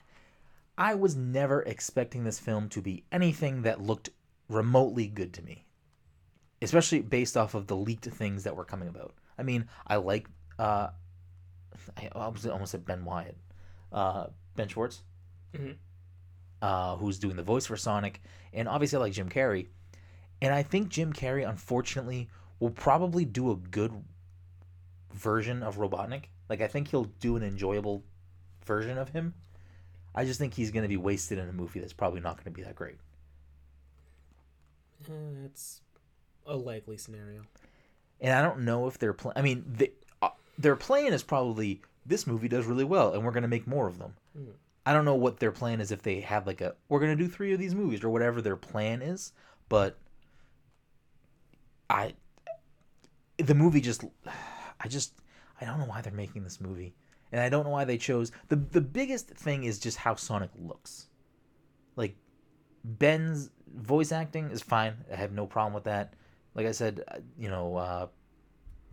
I 0.76 0.94
was 0.94 1.16
never 1.16 1.62
expecting 1.62 2.24
this 2.24 2.38
film 2.38 2.68
to 2.70 2.80
be 2.82 3.04
anything 3.12 3.62
that 3.62 3.80
looked 3.80 4.10
remotely 4.48 5.06
good 5.06 5.32
to 5.34 5.42
me, 5.42 5.64
especially 6.60 7.00
based 7.00 7.36
off 7.36 7.54
of 7.54 7.66
the 7.66 7.76
leaked 7.76 8.06
things 8.06 8.44
that 8.44 8.56
were 8.56 8.64
coming 8.64 8.88
about. 8.88 9.14
I 9.38 9.42
mean, 9.42 9.68
I 9.86 9.96
like, 9.96 10.28
uh, 10.58 10.88
I 11.96 12.08
almost 12.12 12.46
almost 12.46 12.72
said 12.72 12.84
Ben 12.84 13.04
Wyatt, 13.04 13.36
uh, 13.92 14.26
Ben 14.56 14.68
Schwartz, 14.68 15.02
Mhm. 15.54 15.76
uh, 16.60 16.96
who's 16.96 17.18
doing 17.18 17.36
the 17.36 17.42
voice 17.42 17.66
for 17.66 17.76
Sonic, 17.76 18.20
and 18.52 18.68
obviously 18.68 18.96
I 18.98 19.00
like 19.00 19.12
Jim 19.12 19.28
Carrey, 19.28 19.68
and 20.40 20.54
I 20.54 20.62
think 20.62 20.88
Jim 20.90 21.12
Carrey, 21.12 21.48
unfortunately, 21.48 22.28
will 22.60 22.70
probably 22.70 23.24
do 23.24 23.50
a 23.50 23.56
good 23.56 24.04
version 25.12 25.62
of 25.62 25.76
Robotnik. 25.76 26.24
Like 26.48 26.60
I 26.60 26.68
think 26.68 26.88
he'll 26.88 27.10
do 27.20 27.36
an 27.36 27.42
enjoyable 27.42 28.02
version 28.64 28.98
of 28.98 29.10
him. 29.10 29.34
I 30.14 30.24
just 30.24 30.38
think 30.38 30.54
he's 30.54 30.70
going 30.70 30.82
to 30.82 30.88
be 30.88 30.98
wasted 30.98 31.38
in 31.38 31.48
a 31.48 31.52
movie 31.52 31.80
that's 31.80 31.94
probably 31.94 32.20
not 32.20 32.36
going 32.36 32.44
to 32.44 32.50
be 32.50 32.62
that 32.62 32.74
great. 32.74 32.98
Uh, 35.08 35.46
it's 35.46 35.80
a 36.46 36.56
likely 36.56 36.96
scenario. 36.96 37.42
and 38.20 38.32
I 38.32 38.42
don't 38.42 38.60
know 38.60 38.86
if 38.86 38.98
they're 38.98 39.12
playing. 39.12 39.38
I 39.38 39.42
mean, 39.42 39.64
they, 39.66 39.92
uh, 40.20 40.30
their 40.58 40.76
plan 40.76 41.12
is 41.12 41.22
probably 41.22 41.80
this 42.06 42.26
movie 42.26 42.48
does 42.48 42.66
really 42.66 42.84
well, 42.84 43.14
and 43.14 43.24
we're 43.24 43.32
gonna 43.32 43.48
make 43.48 43.66
more 43.66 43.88
of 43.88 43.98
them. 43.98 44.14
Mm. 44.38 44.52
I 44.84 44.92
don't 44.92 45.04
know 45.04 45.14
what 45.14 45.38
their 45.38 45.52
plan 45.52 45.80
is 45.80 45.92
if 45.92 46.02
they 46.02 46.20
have 46.20 46.46
like 46.46 46.60
a 46.60 46.74
we're 46.88 47.00
gonna 47.00 47.16
do 47.16 47.28
three 47.28 47.52
of 47.52 47.58
these 47.58 47.74
movies 47.74 48.02
or 48.02 48.10
whatever 48.10 48.42
their 48.42 48.56
plan 48.56 49.02
is, 49.02 49.32
but 49.68 49.98
I 51.88 52.14
the 53.38 53.54
movie 53.54 53.80
just 53.80 54.04
I 54.82 54.88
just 54.88 55.14
I 55.60 55.64
don't 55.64 55.78
know 55.78 55.86
why 55.86 56.00
they're 56.00 56.12
making 56.12 56.44
this 56.44 56.60
movie, 56.60 56.94
and 57.30 57.40
I 57.40 57.48
don't 57.48 57.64
know 57.64 57.70
why 57.70 57.84
they 57.84 57.98
chose 57.98 58.32
the 58.48 58.56
the 58.56 58.80
biggest 58.80 59.28
thing 59.28 59.64
is 59.64 59.78
just 59.78 59.98
how 59.98 60.14
Sonic 60.14 60.50
looks, 60.58 61.08
like 61.96 62.16
Ben's 62.84 63.50
voice 63.74 64.12
acting 64.12 64.50
is 64.50 64.62
fine. 64.62 64.94
I 65.12 65.16
have 65.16 65.32
no 65.32 65.46
problem 65.46 65.74
with 65.74 65.84
that. 65.84 66.14
Like 66.54 66.66
I 66.66 66.72
said, 66.72 67.02
uh, 67.08 67.18
you 67.38 67.48
know, 67.48 67.76
uh, 67.76 68.06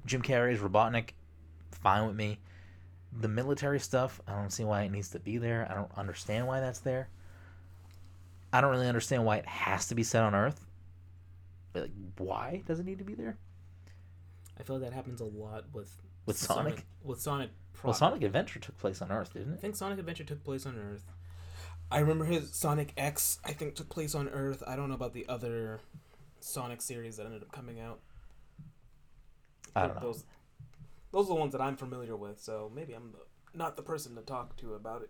Jim 0.06 0.22
Carrey's 0.22 0.60
Robotnik, 0.60 1.10
fine 1.72 2.08
with 2.08 2.16
me. 2.16 2.40
The 3.22 3.28
military 3.28 3.80
stuff, 3.80 4.22
I 4.28 4.34
don't 4.34 4.52
see 4.52 4.64
why 4.64 4.84
it 4.84 4.92
needs 4.92 5.10
to 5.10 5.20
be 5.20 5.38
there. 5.38 5.68
I 5.70 5.74
don't 5.74 5.92
understand 5.98 6.48
why 6.48 6.60
that's 6.60 6.80
there. 6.80 7.10
I 8.54 8.62
don't 8.62 8.72
really 8.72 8.88
understand 8.88 9.26
why 9.26 9.38
it 9.38 9.46
has 9.46 9.88
to 9.88 9.96
be 9.96 10.04
set 10.04 10.24
on 10.24 10.36
Earth. 10.36 10.66
Like, 11.74 11.92
why 12.18 12.64
does 12.66 12.80
it 12.80 12.86
need 12.86 13.00
to 13.00 13.04
be 13.04 13.16
there? 13.16 13.38
I 14.60 14.64
feel 14.64 14.78
like 14.78 14.89
that 14.89 14.93
happens 14.93 15.22
a 15.22 15.26
lot 15.26 15.66
with 15.74 15.91
With 16.26 16.38
Sonic? 16.38 16.86
With 17.03 17.22
Sonic. 17.22 17.49
Well. 17.84 17.93
Sonic 17.93 18.24
Adventure 18.24 18.60
took 18.60 18.78
place 18.78 19.01
on 19.01 19.12
Earth, 19.12 19.34
didn't 19.34 19.53
it? 19.53 19.57
I 19.57 19.60
think 19.62 19.76
Sonic 19.76 19.99
Adventure 19.99 20.26
took 20.26 20.43
place 20.43 20.66
on 20.66 20.78
Earth. 20.78 21.05
I 21.91 21.99
remember 21.99 22.26
his 22.26 22.53
Sonic 22.53 22.93
X. 22.97 23.39
I 23.45 23.53
think 23.53 23.76
took 23.76 23.89
place 23.89 24.14
on 24.14 24.28
Earth. 24.30 24.62
I 24.68 24.76
don't 24.76 24.89
know 24.89 24.95
about 24.95 25.14
the 25.14 25.26
other 25.30 25.80
Sonic 26.41 26.82
series 26.82 27.18
that 27.18 27.26
ended 27.26 27.41
up 27.41 27.51
coming 27.51 27.80
out. 27.80 27.99
I 29.76 29.88
don't 29.88 29.95
know. 29.95 30.01
Those, 30.01 30.26
those 31.12 31.26
are 31.28 31.30
the 31.30 31.39
ones 31.39 31.53
that 31.53 31.62
I'm 31.62 31.78
familiar 31.78 32.16
with. 32.16 32.41
So 32.41 32.70
maybe 32.76 32.93
I'm 32.93 33.14
the, 33.14 33.57
not 33.57 33.78
the 33.78 33.82
person 33.82 34.16
to 34.16 34.22
talk 34.22 34.57
to 34.57 34.74
about 34.74 35.03
it. 35.03 35.10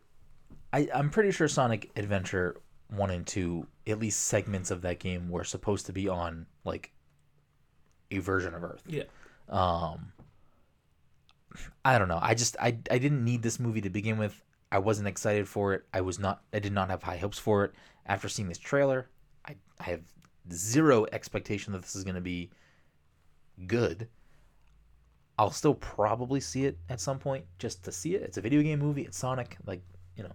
I, 0.71 0.87
I'm 0.93 1.09
pretty 1.09 1.31
sure 1.31 1.47
Sonic 1.47 1.89
Adventure 1.95 2.55
1 2.95 3.09
and 3.09 3.25
2, 3.25 3.65
at 3.87 3.99
least 3.99 4.21
segments 4.27 4.69
of 4.71 4.81
that 4.83 4.99
game, 4.99 5.29
were 5.29 5.43
supposed 5.43 5.87
to 5.87 5.93
be 5.93 6.07
on, 6.07 6.45
like, 6.63 6.91
a 8.11 8.19
version 8.19 8.53
of 8.53 8.63
Earth. 8.63 8.83
Yeah. 8.87 9.03
Um, 9.49 10.11
I 11.83 11.97
don't 11.97 12.07
know. 12.07 12.19
I 12.21 12.35
just 12.35 12.55
I 12.59 12.77
I 12.91 12.97
didn't 12.97 13.23
need 13.23 13.41
this 13.41 13.59
movie 13.59 13.81
to 13.81 13.89
begin 13.89 14.17
with. 14.17 14.43
I 14.71 14.77
wasn't 14.79 15.07
excited 15.07 15.47
for 15.47 15.73
it. 15.73 15.83
I 15.93 16.01
was 16.01 16.19
not. 16.19 16.41
I 16.53 16.59
did 16.59 16.73
not 16.73 16.89
have 16.89 17.03
high 17.03 17.17
hopes 17.17 17.39
for 17.39 17.65
it. 17.65 17.73
After 18.05 18.29
seeing 18.29 18.47
this 18.47 18.57
trailer, 18.57 19.09
I 19.45 19.55
I 19.79 19.83
have 19.83 20.01
zero 20.51 21.05
expectation 21.11 21.73
that 21.73 21.81
this 21.81 21.95
is 21.95 22.03
going 22.03 22.15
to 22.15 22.21
be 22.21 22.49
good. 23.67 24.07
I'll 25.37 25.51
still 25.51 25.75
probably 25.75 26.41
see 26.41 26.65
it 26.65 26.77
at 26.89 26.99
some 26.99 27.17
point 27.17 27.45
just 27.57 27.83
to 27.85 27.91
see 27.91 28.13
it. 28.15 28.21
It's 28.21 28.37
a 28.37 28.41
video 28.41 28.61
game 28.61 28.79
movie. 28.79 29.03
It's 29.03 29.17
Sonic. 29.17 29.57
Like 29.65 29.81
you 30.15 30.23
know, 30.23 30.33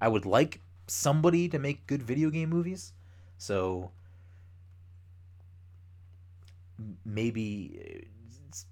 I 0.00 0.08
would 0.08 0.26
like 0.26 0.60
somebody 0.86 1.48
to 1.48 1.58
make 1.58 1.86
good 1.86 2.02
video 2.02 2.30
game 2.30 2.50
movies. 2.50 2.92
So 3.38 3.90
maybe 7.04 8.08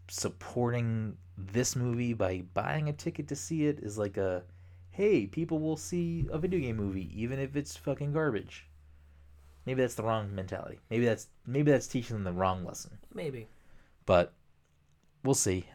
supporting 0.09 1.17
this 1.37 1.75
movie 1.77 2.15
by 2.15 2.43
buying 2.55 2.89
a 2.89 2.93
ticket 2.93 3.29
to 3.29 3.37
see 3.37 3.67
it 3.67 3.81
is 3.81 3.99
like 3.99 4.17
a 4.17 4.43
hey, 4.91 5.27
people 5.27 5.59
will 5.59 5.77
see 5.77 6.27
a 6.31 6.39
video 6.39 6.61
game 6.61 6.77
movie 6.77 7.11
even 7.15 7.39
if 7.39 7.57
it's 7.57 7.77
fucking 7.77 8.13
garbage. 8.13 8.67
Maybe 9.65 9.81
that's 9.81 9.95
the 9.95 10.03
wrong 10.03 10.35
mentality. 10.35 10.81
Maybe 10.91 11.07
that's 11.07 11.29
maybe 11.47 11.71
that's 11.71 11.87
teaching 11.87 12.17
them 12.17 12.25
the 12.25 12.33
wrong 12.33 12.65
lesson. 12.65 12.99
Maybe. 13.15 13.49
But 14.07 14.33
we'll 15.25 15.35
see. 15.35 15.67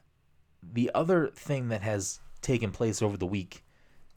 The 0.74 0.92
other 0.94 1.32
thing 1.34 1.70
that 1.70 1.82
has 1.82 2.20
taken 2.42 2.72
place 2.72 3.02
over 3.02 3.18
the 3.18 3.26
week 3.26 3.64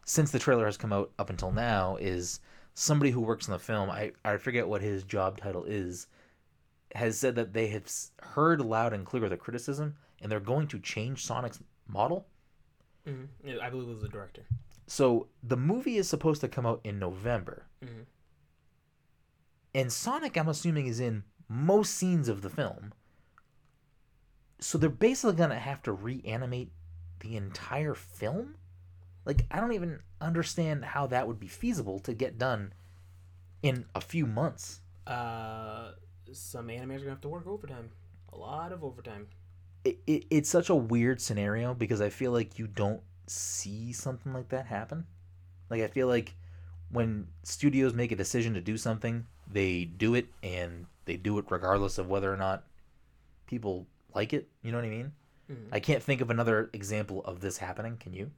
since 0.04 0.30
the 0.30 0.38
trailer 0.38 0.66
has 0.66 0.76
come 0.76 0.92
out 0.92 1.12
up 1.18 1.30
until 1.30 1.52
now 1.52 1.96
is 2.00 2.40
somebody 2.74 3.10
who 3.10 3.20
works 3.20 3.46
in 3.46 3.52
the 3.52 3.58
film, 3.58 3.90
I, 3.90 4.12
I 4.24 4.38
forget 4.38 4.66
what 4.66 4.82
his 4.82 5.04
job 5.04 5.38
title 5.38 5.64
is, 5.64 6.08
has 6.94 7.18
said 7.18 7.34
that 7.36 7.52
they 7.52 7.68
have 7.68 7.90
heard 8.22 8.60
loud 8.60 8.92
and 8.92 9.06
clear 9.06 9.28
the 9.28 9.36
criticism 9.36 9.96
and 10.20 10.30
they're 10.30 10.40
going 10.40 10.66
to 10.68 10.78
change 10.78 11.24
Sonic's 11.24 11.60
model. 11.86 12.26
hmm 13.06 13.24
Yeah, 13.44 13.56
I 13.62 13.70
believe 13.70 13.88
it 13.88 13.92
was 13.92 14.02
the 14.02 14.08
director. 14.08 14.42
So 14.86 15.28
the 15.42 15.56
movie 15.56 15.96
is 15.96 16.08
supposed 16.08 16.40
to 16.40 16.48
come 16.48 16.66
out 16.66 16.80
in 16.84 16.98
November. 16.98 17.66
Mhm. 17.82 18.06
And 19.74 19.92
Sonic, 19.92 20.36
I'm 20.36 20.48
assuming, 20.48 20.86
is 20.86 20.98
in 21.00 21.22
most 21.48 21.94
scenes 21.94 22.28
of 22.28 22.42
the 22.42 22.50
film. 22.50 22.92
So 24.58 24.76
they're 24.76 24.90
basically 24.90 25.36
going 25.36 25.50
to 25.50 25.58
have 25.58 25.82
to 25.84 25.92
reanimate 25.92 26.72
the 27.20 27.36
entire 27.36 27.94
film? 27.94 28.56
Like, 29.24 29.46
I 29.50 29.60
don't 29.60 29.72
even 29.72 30.00
understand 30.20 30.84
how 30.84 31.06
that 31.08 31.28
would 31.28 31.38
be 31.38 31.46
feasible 31.46 31.98
to 32.00 32.14
get 32.14 32.38
done 32.38 32.72
in 33.62 33.84
a 33.94 34.00
few 34.00 34.26
months. 34.26 34.80
Uh, 35.06 35.92
some 36.32 36.68
animators 36.68 36.96
are 36.96 36.98
gonna 36.98 37.10
have 37.10 37.20
to 37.22 37.28
work 37.28 37.46
overtime. 37.46 37.90
A 38.32 38.36
lot 38.36 38.72
of 38.72 38.84
overtime. 38.84 39.28
It, 39.84 39.98
it, 40.06 40.24
it's 40.30 40.50
such 40.50 40.68
a 40.68 40.74
weird 40.74 41.20
scenario 41.20 41.74
because 41.74 42.00
I 42.00 42.10
feel 42.10 42.32
like 42.32 42.58
you 42.58 42.66
don't 42.66 43.00
see 43.26 43.92
something 43.92 44.32
like 44.32 44.48
that 44.50 44.66
happen. 44.66 45.06
Like, 45.70 45.82
I 45.82 45.88
feel 45.88 46.06
like 46.06 46.34
when 46.90 47.28
studios 47.42 47.94
make 47.94 48.12
a 48.12 48.16
decision 48.16 48.54
to 48.54 48.60
do 48.60 48.76
something, 48.76 49.26
they 49.50 49.84
do 49.84 50.14
it 50.14 50.26
and 50.42 50.86
they 51.06 51.16
do 51.16 51.38
it 51.38 51.46
regardless 51.48 51.98
of 51.98 52.08
whether 52.08 52.32
or 52.32 52.36
not 52.36 52.64
people 53.46 53.86
like 54.14 54.32
it. 54.32 54.48
You 54.62 54.72
know 54.72 54.78
what 54.78 54.84
I 54.84 54.90
mean? 54.90 55.12
Mhm. 55.50 55.68
I 55.72 55.80
can't 55.80 56.02
think 56.02 56.20
of 56.20 56.30
another 56.30 56.70
example 56.72 57.24
of 57.24 57.40
this 57.40 57.58
happening. 57.58 57.96
Can 57.96 58.12
you? 58.12 58.30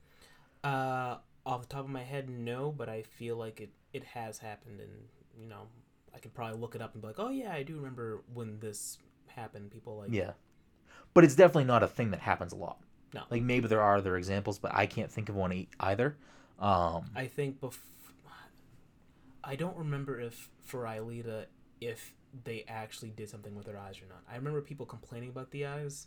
Uh, 0.64 1.18
off 1.44 1.62
the 1.62 1.66
top 1.66 1.84
of 1.84 1.90
my 1.90 2.02
head, 2.02 2.28
no, 2.30 2.72
but 2.72 2.88
I 2.88 3.02
feel 3.02 3.36
like 3.36 3.60
it 3.60 3.70
it 3.92 4.04
has 4.04 4.38
happened, 4.38 4.80
and 4.80 5.08
you 5.38 5.46
know, 5.46 5.68
I 6.14 6.18
could 6.18 6.34
probably 6.34 6.58
look 6.60 6.74
it 6.74 6.82
up 6.82 6.92
and 6.94 7.02
be 7.02 7.08
like, 7.08 7.18
oh 7.18 7.30
yeah, 7.30 7.52
I 7.52 7.62
do 7.62 7.76
remember 7.76 8.22
when 8.34 8.58
this 8.60 8.98
happened. 9.26 9.70
People 9.70 9.98
like, 9.98 10.10
Yeah. 10.12 10.32
But 11.14 11.24
it's 11.24 11.34
definitely 11.34 11.64
not 11.64 11.82
a 11.82 11.88
thing 11.88 12.10
that 12.12 12.20
happens 12.20 12.52
a 12.52 12.56
lot. 12.56 12.78
No. 13.14 13.22
Like 13.30 13.42
maybe 13.42 13.68
there 13.68 13.82
are 13.82 13.96
other 13.96 14.16
examples, 14.16 14.58
but 14.58 14.74
I 14.74 14.86
can't 14.86 15.10
think 15.10 15.28
of 15.28 15.34
one 15.34 15.66
either. 15.80 16.16
Um, 16.58 17.04
I 17.14 17.26
think 17.26 17.60
bef- 17.60 17.76
I 19.44 19.56
don't 19.56 19.76
remember 19.76 20.20
if 20.20 20.48
for 20.64 20.84
Alita 20.84 21.46
if 21.80 22.14
they 22.44 22.64
actually 22.68 23.10
did 23.10 23.28
something 23.28 23.54
with 23.54 23.66
her 23.66 23.76
eyes 23.76 24.00
or 24.00 24.06
not. 24.08 24.22
I 24.30 24.36
remember 24.36 24.60
people 24.62 24.86
complaining 24.86 25.28
about 25.30 25.50
the 25.50 25.66
eyes. 25.66 26.06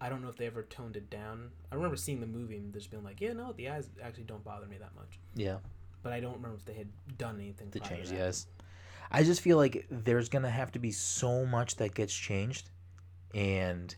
I 0.00 0.08
don't 0.08 0.22
know 0.22 0.28
if 0.28 0.36
they 0.36 0.46
ever 0.46 0.62
toned 0.62 0.96
it 0.96 1.10
down. 1.10 1.50
I 1.72 1.74
remember 1.74 1.96
seeing 1.96 2.20
the 2.20 2.26
movie 2.26 2.56
and 2.56 2.72
just 2.72 2.90
being 2.90 3.02
like, 3.02 3.20
yeah, 3.20 3.32
no, 3.32 3.52
the 3.52 3.68
eyes 3.70 3.88
actually 4.02 4.24
don't 4.24 4.44
bother 4.44 4.66
me 4.66 4.76
that 4.78 4.94
much. 4.94 5.18
yeah. 5.34 5.56
But 6.00 6.12
I 6.12 6.20
don't 6.20 6.34
remember 6.34 6.56
if 6.56 6.64
they 6.64 6.74
had 6.74 6.88
done 7.18 7.40
anything 7.40 7.72
To 7.72 7.80
change 7.80 8.10
the 8.10 8.24
eyes. 8.24 8.46
I 9.10 9.22
just 9.22 9.40
feel 9.40 9.56
like 9.56 9.86
there's 9.90 10.28
gonna 10.28 10.50
have 10.50 10.72
to 10.72 10.78
be 10.78 10.90
so 10.90 11.46
much 11.46 11.76
that 11.76 11.94
gets 11.94 12.14
changed, 12.14 12.70
and 13.34 13.94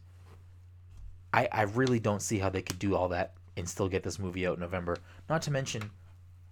I 1.33 1.49
I 1.51 1.63
really 1.63 2.01
don't 2.01 2.23
see 2.23 2.39
how 2.39 2.51
they 2.51 2.63
could 2.63 2.79
do 2.79 2.95
all 2.95 3.09
that 3.09 3.35
and 3.57 3.69
still 3.69 3.89
get 3.89 4.03
this 4.03 4.19
movie 4.19 4.47
out 4.47 4.55
in 4.55 4.61
November. 4.61 4.97
Not 5.29 5.43
to 5.43 5.51
mention, 5.51 5.91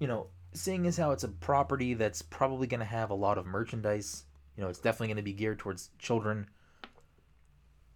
you 0.01 0.07
know, 0.07 0.27
seeing 0.53 0.87
as 0.87 0.97
how 0.97 1.13
it's 1.13 1.25
a 1.25 1.29
property 1.29 1.95
that's 1.95 2.23
probably 2.23 2.67
gonna 2.67 2.85
have 2.85 3.11
a 3.11 3.15
lot 3.15 3.39
of 3.39 3.47
merchandise. 3.47 4.25
You 4.57 4.65
know, 4.65 4.71
it's 4.71 4.81
definitely 4.81 5.09
gonna 5.09 5.23
be 5.23 5.33
geared 5.33 5.59
towards 5.59 5.91
children. 5.99 6.49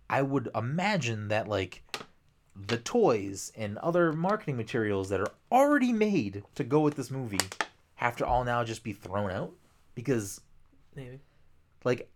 I 0.08 0.22
would 0.22 0.50
imagine 0.54 1.28
that 1.28 1.48
like 1.48 1.82
the 2.54 2.76
toys 2.76 3.50
and 3.56 3.78
other 3.78 4.12
marketing 4.12 4.56
materials 4.56 5.08
that 5.08 5.20
are 5.20 5.32
already 5.50 5.92
made 5.92 6.44
to 6.54 6.64
go 6.64 6.80
with 6.80 6.96
this 6.96 7.10
movie 7.10 7.40
have 7.94 8.16
to 8.16 8.26
all 8.26 8.44
now 8.44 8.62
just 8.62 8.84
be 8.84 8.92
thrown 8.92 9.30
out 9.30 9.52
because 9.94 10.40
Maybe. 10.94 11.20
like 11.84 12.08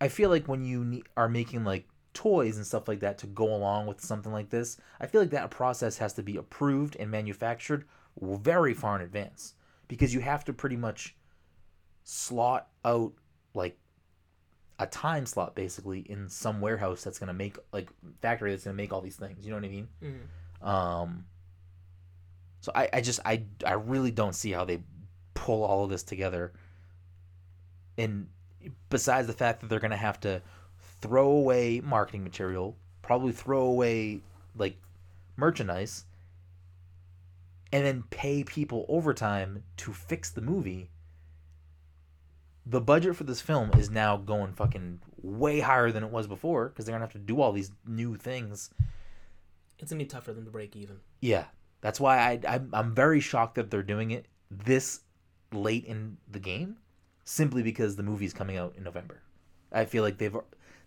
I 0.00 0.08
feel 0.08 0.28
like 0.28 0.46
when 0.46 0.62
you 0.64 1.02
are 1.16 1.28
making 1.28 1.64
like 1.64 1.88
toys 2.12 2.56
and 2.56 2.66
stuff 2.66 2.88
like 2.88 3.00
that 3.00 3.18
to 3.18 3.26
go 3.26 3.54
along 3.54 3.86
with 3.86 4.00
something 4.00 4.32
like 4.32 4.50
this, 4.50 4.76
I 5.00 5.06
feel 5.06 5.20
like 5.20 5.30
that 5.30 5.50
process 5.50 5.98
has 5.98 6.12
to 6.14 6.22
be 6.22 6.36
approved 6.36 6.96
and 6.96 7.10
manufactured 7.10 7.84
very 8.20 8.74
far 8.74 8.96
in 8.96 9.02
advance 9.02 9.54
because 9.88 10.12
you 10.12 10.20
have 10.20 10.44
to 10.46 10.52
pretty 10.52 10.76
much 10.76 11.16
slot 12.04 12.68
out 12.84 13.12
like 13.54 13.78
a 14.78 14.86
time 14.86 15.24
slot 15.24 15.54
basically 15.54 16.00
in 16.00 16.28
some 16.28 16.60
warehouse 16.60 17.02
that's 17.02 17.18
going 17.18 17.28
to 17.28 17.32
make 17.34 17.56
like 17.72 17.88
factory 18.20 18.50
that's 18.50 18.64
going 18.64 18.76
to 18.76 18.82
make 18.82 18.92
all 18.92 19.00
these 19.00 19.16
things, 19.16 19.44
you 19.44 19.50
know 19.50 19.56
what 19.56 19.64
I 19.64 19.68
mean? 19.68 19.88
Mhm. 20.02 20.66
Um, 20.66 21.26
so 22.60 22.72
I, 22.74 22.88
I 22.92 23.00
just 23.00 23.20
I 23.24 23.44
I 23.64 23.72
really 23.74 24.10
don't 24.10 24.34
see 24.34 24.50
how 24.52 24.64
they 24.64 24.82
pull 25.34 25.62
all 25.62 25.84
of 25.84 25.90
this 25.90 26.02
together. 26.02 26.52
And 27.98 28.28
besides 28.90 29.26
the 29.26 29.32
fact 29.32 29.60
that 29.60 29.68
they're 29.68 29.80
gonna 29.80 29.96
have 29.96 30.20
to 30.20 30.42
throw 31.00 31.28
away 31.30 31.80
marketing 31.80 32.24
material, 32.24 32.76
probably 33.02 33.32
throw 33.32 33.62
away 33.62 34.20
like 34.56 34.76
merchandise, 35.36 36.04
and 37.72 37.84
then 37.84 38.04
pay 38.10 38.44
people 38.44 38.86
overtime 38.88 39.62
to 39.78 39.92
fix 39.92 40.30
the 40.30 40.40
movie. 40.40 40.90
the 42.68 42.80
budget 42.80 43.14
for 43.14 43.24
this 43.24 43.40
film 43.40 43.70
is 43.78 43.90
now 43.90 44.16
going 44.16 44.52
fucking 44.52 45.00
way 45.22 45.60
higher 45.60 45.92
than 45.92 46.02
it 46.02 46.10
was 46.10 46.26
before 46.26 46.68
because 46.68 46.84
they're 46.84 46.92
gonna 46.94 47.04
have 47.04 47.12
to 47.12 47.18
do 47.18 47.40
all 47.40 47.52
these 47.52 47.70
new 47.86 48.16
things. 48.16 48.70
It's 49.78 49.90
gonna 49.92 50.02
be 50.02 50.06
tough 50.06 50.24
for 50.24 50.32
them 50.32 50.44
to 50.44 50.50
break 50.50 50.74
even. 50.74 50.98
Yeah, 51.20 51.44
that's 51.80 52.00
why 52.00 52.18
I 52.18 52.40
I'm, 52.48 52.70
I'm 52.72 52.94
very 52.94 53.20
shocked 53.20 53.54
that 53.54 53.70
they're 53.70 53.82
doing 53.82 54.10
it 54.10 54.26
this 54.50 55.00
late 55.52 55.84
in 55.84 56.16
the 56.28 56.40
game, 56.40 56.76
simply 57.26 57.62
because 57.62 57.96
the 57.96 58.02
movie's 58.02 58.32
coming 58.32 58.56
out 58.56 58.72
in 58.78 58.84
November. 58.84 59.20
I 59.72 59.84
feel 59.84 60.02
like 60.02 60.16
they've 60.16 60.36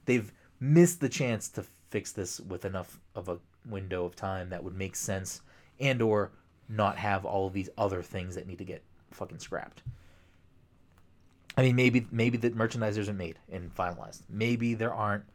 they've 0.06 0.32
missed 0.60 1.02
the 1.02 1.10
chance 1.10 1.50
to 1.50 1.64
fix 1.90 2.12
this 2.14 2.40
with 2.40 2.66
enough 2.66 3.00
of 3.14 3.30
a 3.30 3.38
window 3.70 4.06
of 4.06 4.16
time 4.16 4.50
that 4.50 4.64
would 4.64 4.76
make 4.76 4.96
sense 4.96 5.42
and 5.80 6.02
or 6.02 6.32
not 6.68 6.98
have 6.98 7.26
all 7.26 7.46
of 7.46 7.54
these 7.54 7.70
other 7.78 8.02
things 8.02 8.36
that 8.36 8.48
need 8.48 8.58
to 8.58 8.64
get 8.64 8.82
fucking 9.12 9.40
scrapped. 9.40 9.84
I 11.58 11.62
mean, 11.64 11.76
maybe 11.76 12.08
maybe 12.10 12.38
the 12.38 12.52
merchandise 12.52 12.98
isn't 12.98 13.18
made 13.18 13.38
and 13.52 13.76
finalized. 13.76 14.22
Maybe 14.30 14.74
there 14.74 14.94
aren't 14.94 15.26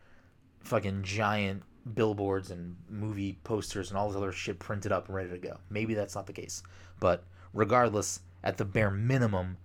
fucking 0.61 1.03
giant 1.03 1.63
billboards 1.95 2.51
and 2.51 2.77
movie 2.89 3.39
posters 3.45 3.91
and 3.91 3.99
all 3.99 4.09
this 4.09 4.17
other 4.17 4.33
shit 4.33 4.59
printed 4.59 4.91
up 4.91 5.07
and 5.09 5.15
ready 5.15 5.29
to 5.29 5.39
go. 5.39 5.59
Maybe 5.69 5.93
that's 5.93 6.15
not 6.15 6.27
the 6.27 6.33
case. 6.33 6.63
But 6.99 7.25
regardless, 7.53 8.21
at 8.43 8.57
the 8.57 8.65
bare 8.65 8.91
minimum, 8.91 9.59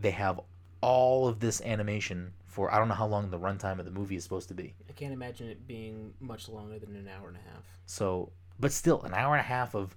they 0.00 0.12
have 0.12 0.40
all 0.80 1.28
of 1.28 1.40
this 1.40 1.60
animation 1.62 2.32
for 2.46 2.72
I 2.72 2.78
don't 2.78 2.88
know 2.88 2.94
how 2.94 3.06
long 3.06 3.30
the 3.30 3.38
runtime 3.38 3.78
of 3.78 3.84
the 3.84 3.90
movie 3.90 4.16
is 4.16 4.24
supposed 4.24 4.48
to 4.48 4.54
be. 4.54 4.74
I 4.88 4.92
can't 4.92 5.12
imagine 5.12 5.48
it 5.48 5.66
being 5.66 6.14
much 6.20 6.48
longer 6.48 6.78
than 6.78 6.96
an 6.96 7.08
hour 7.08 7.28
and 7.28 7.36
a 7.36 7.40
half. 7.40 7.64
So, 7.86 8.32
but 8.58 8.72
still, 8.72 9.02
an 9.02 9.14
hour 9.14 9.34
and 9.34 9.40
a 9.40 9.44
half 9.48 9.74
of 9.74 9.96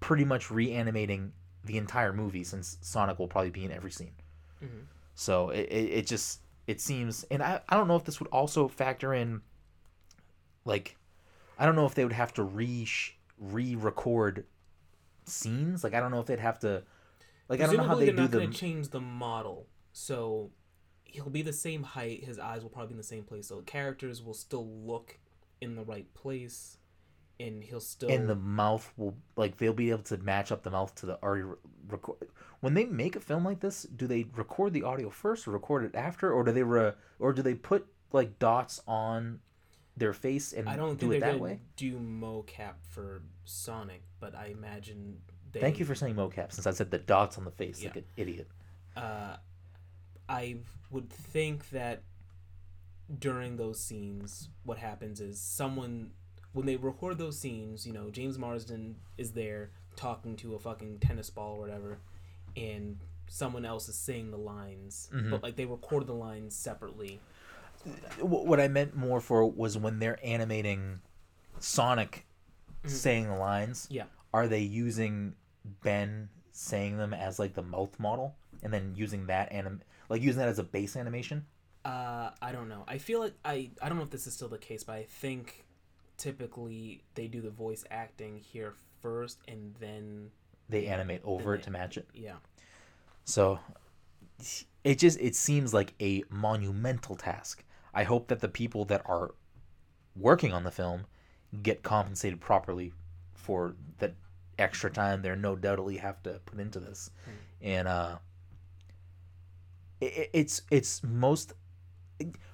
pretty 0.00 0.24
much 0.24 0.50
reanimating 0.50 1.32
the 1.64 1.78
entire 1.78 2.12
movie 2.12 2.42
since 2.42 2.78
Sonic 2.80 3.18
will 3.18 3.28
probably 3.28 3.50
be 3.50 3.64
in 3.64 3.70
every 3.70 3.92
scene. 3.92 4.14
Mhm. 4.62 4.86
So 5.14 5.50
it, 5.50 5.68
it, 5.70 5.90
it 5.90 6.06
just 6.06 6.40
it 6.66 6.80
seems, 6.80 7.24
and 7.30 7.42
I, 7.42 7.60
I 7.68 7.76
don't 7.76 7.86
know 7.88 7.96
if 7.96 8.04
this 8.04 8.18
would 8.20 8.28
also 8.28 8.68
factor 8.68 9.12
in, 9.14 9.42
like, 10.64 10.96
I 11.58 11.66
don't 11.66 11.76
know 11.76 11.86
if 11.86 11.94
they 11.94 12.04
would 12.04 12.12
have 12.12 12.32
to 12.34 12.42
re 12.42 12.88
re-record 13.38 14.46
scenes. 15.26 15.84
Like 15.84 15.94
I 15.94 16.00
don't 16.00 16.10
know 16.10 16.20
if 16.20 16.26
they'd 16.26 16.38
have 16.38 16.60
to, 16.60 16.82
like 17.48 17.60
I 17.60 17.66
don't 17.66 17.76
know 17.76 17.82
how 17.82 17.94
they 17.94 18.06
they're 18.06 18.26
do 18.26 18.40
not 18.40 18.52
to 18.52 18.58
change 18.58 18.88
the 18.88 19.00
model, 19.00 19.66
so 19.92 20.50
he'll 21.04 21.30
be 21.30 21.42
the 21.42 21.52
same 21.52 21.82
height. 21.82 22.24
His 22.24 22.38
eyes 22.38 22.62
will 22.62 22.70
probably 22.70 22.88
be 22.88 22.94
in 22.94 22.98
the 22.98 23.04
same 23.04 23.24
place. 23.24 23.46
So 23.48 23.60
characters 23.60 24.22
will 24.22 24.34
still 24.34 24.66
look 24.66 25.18
in 25.60 25.76
the 25.76 25.84
right 25.84 26.12
place, 26.14 26.78
and 27.38 27.62
he'll 27.62 27.80
still. 27.80 28.08
and 28.10 28.28
the 28.28 28.34
mouth 28.34 28.92
will 28.96 29.14
like 29.36 29.58
they'll 29.58 29.72
be 29.72 29.90
able 29.90 30.02
to 30.04 30.16
match 30.18 30.50
up 30.50 30.62
the 30.62 30.70
mouth 30.70 30.94
to 30.96 31.06
the 31.06 31.22
already 31.22 31.42
re- 31.42 31.56
record 31.88 32.28
when 32.60 32.74
they 32.74 32.84
make 32.84 33.16
a 33.16 33.20
film 33.20 33.44
like 33.44 33.60
this 33.60 33.82
do 33.82 34.06
they 34.06 34.26
record 34.36 34.72
the 34.72 34.82
audio 34.82 35.10
first 35.10 35.46
or 35.46 35.50
record 35.52 35.84
it 35.84 35.94
after 35.94 36.32
or 36.32 36.44
do 36.44 36.52
they 36.52 36.62
re- 36.62 36.92
or 37.18 37.32
do 37.32 37.42
they 37.42 37.54
put 37.54 37.86
like 38.12 38.38
dots 38.38 38.80
on 38.86 39.40
their 39.96 40.12
face 40.12 40.52
and 40.52 40.68
I 40.68 40.76
don't 40.76 40.98
do 40.98 41.12
it 41.12 41.20
that 41.20 41.38
way 41.38 41.60
do 41.76 41.98
mocap 41.98 42.74
for 42.88 43.22
Sonic, 43.44 44.02
but 44.20 44.34
I 44.34 44.46
imagine 44.46 45.18
they. 45.52 45.60
thank 45.60 45.78
you 45.78 45.84
for 45.84 45.94
saying 45.94 46.14
mocap 46.14 46.52
since 46.52 46.66
i 46.66 46.70
said 46.70 46.90
the 46.90 46.98
dots 46.98 47.36
on 47.38 47.44
the 47.44 47.50
face 47.50 47.84
like 47.84 47.96
an 47.96 48.04
idiot 48.16 48.48
uh, 48.96 49.36
I 50.28 50.56
would 50.90 51.10
think 51.10 51.70
that 51.70 52.02
during 53.18 53.56
those 53.56 53.80
scenes, 53.80 54.48
what 54.64 54.78
happens 54.78 55.20
is 55.20 55.40
someone, 55.40 56.10
when 56.52 56.66
they 56.66 56.76
record 56.76 57.18
those 57.18 57.38
scenes, 57.38 57.86
you 57.86 57.92
know, 57.92 58.10
James 58.10 58.38
Marsden 58.38 58.96
is 59.18 59.32
there 59.32 59.70
talking 59.96 60.36
to 60.36 60.54
a 60.54 60.58
fucking 60.58 60.98
tennis 61.00 61.28
ball 61.30 61.56
or 61.56 61.60
whatever, 61.60 61.98
and 62.56 62.98
someone 63.28 63.64
else 63.64 63.88
is 63.88 63.96
saying 63.96 64.30
the 64.30 64.38
lines, 64.38 65.10
Mhm. 65.12 65.30
but 65.30 65.42
like 65.42 65.56
they 65.56 65.64
record 65.66 66.06
the 66.06 66.14
lines 66.14 66.54
separately. 66.56 67.20
What 68.20 68.60
i 68.60 68.68
meant 68.68 68.94
more 68.94 69.20
for 69.20 69.44
was 69.50 69.76
when 69.76 69.98
they're 69.98 70.18
animating 70.24 71.00
sonic 71.58 72.26
saying 72.86 73.26
the 73.26 73.34
lines 73.36 73.88
Yeah. 73.90 74.04
are 74.32 74.46
they 74.46 74.60
using 74.60 75.34
ben 75.82 76.28
saying 76.52 76.96
them 76.98 77.12
as 77.12 77.38
like 77.40 77.54
the 77.54 77.62
mouth 77.62 77.98
model 77.98 78.36
and 78.62 78.72
then 78.72 78.94
using 78.94 79.26
that 79.26 79.50
anim 79.50 79.82
like 80.12 80.22
using 80.22 80.40
that 80.40 80.48
as 80.48 80.58
a 80.58 80.64
base 80.64 80.94
animation? 80.94 81.46
Uh, 81.84 82.30
I 82.40 82.52
don't 82.52 82.68
know. 82.68 82.84
I 82.86 82.98
feel 82.98 83.20
like 83.20 83.32
I 83.44 83.70
I 83.80 83.88
don't 83.88 83.96
know 83.96 84.04
if 84.04 84.10
this 84.10 84.26
is 84.26 84.34
still 84.34 84.48
the 84.48 84.58
case, 84.58 84.84
but 84.84 84.92
I 84.92 85.04
think 85.04 85.64
typically 86.18 87.02
they 87.14 87.26
do 87.26 87.40
the 87.40 87.50
voice 87.50 87.82
acting 87.90 88.36
here 88.38 88.74
first, 89.00 89.38
and 89.48 89.74
then 89.80 90.30
they 90.68 90.86
animate 90.86 91.22
over 91.24 91.52
Then 91.52 91.60
it 91.60 91.62
to 91.64 91.70
match 91.70 91.96
it? 91.96 92.08
Yeah. 92.14 92.36
so 93.24 93.58
it 94.84 94.98
just 94.98 95.18
it 95.18 95.34
seems 95.34 95.72
like 95.72 95.94
a 96.00 96.22
monumental 96.28 97.16
task. 97.16 97.64
I 97.94 98.04
hope 98.04 98.28
that 98.28 98.40
the 98.40 98.48
people 98.48 98.84
that 98.86 99.02
are 99.06 99.34
working 100.14 100.52
on 100.52 100.62
the 100.64 100.70
film 100.70 101.06
get 101.62 101.82
compensated 101.82 102.40
properly 102.40 102.92
for 103.34 103.74
that 103.98 104.14
extra 104.58 104.90
time 104.90 105.22
they're 105.22 105.36
no 105.36 105.56
doubtly 105.56 105.96
have 105.96 106.22
to 106.22 106.40
put 106.44 106.60
into 106.60 106.78
this. 106.80 107.10
And 107.62 107.88
uh 107.88 108.16
it, 110.02 110.30
it's 110.32 110.62
it's 110.70 111.02
most 111.02 111.52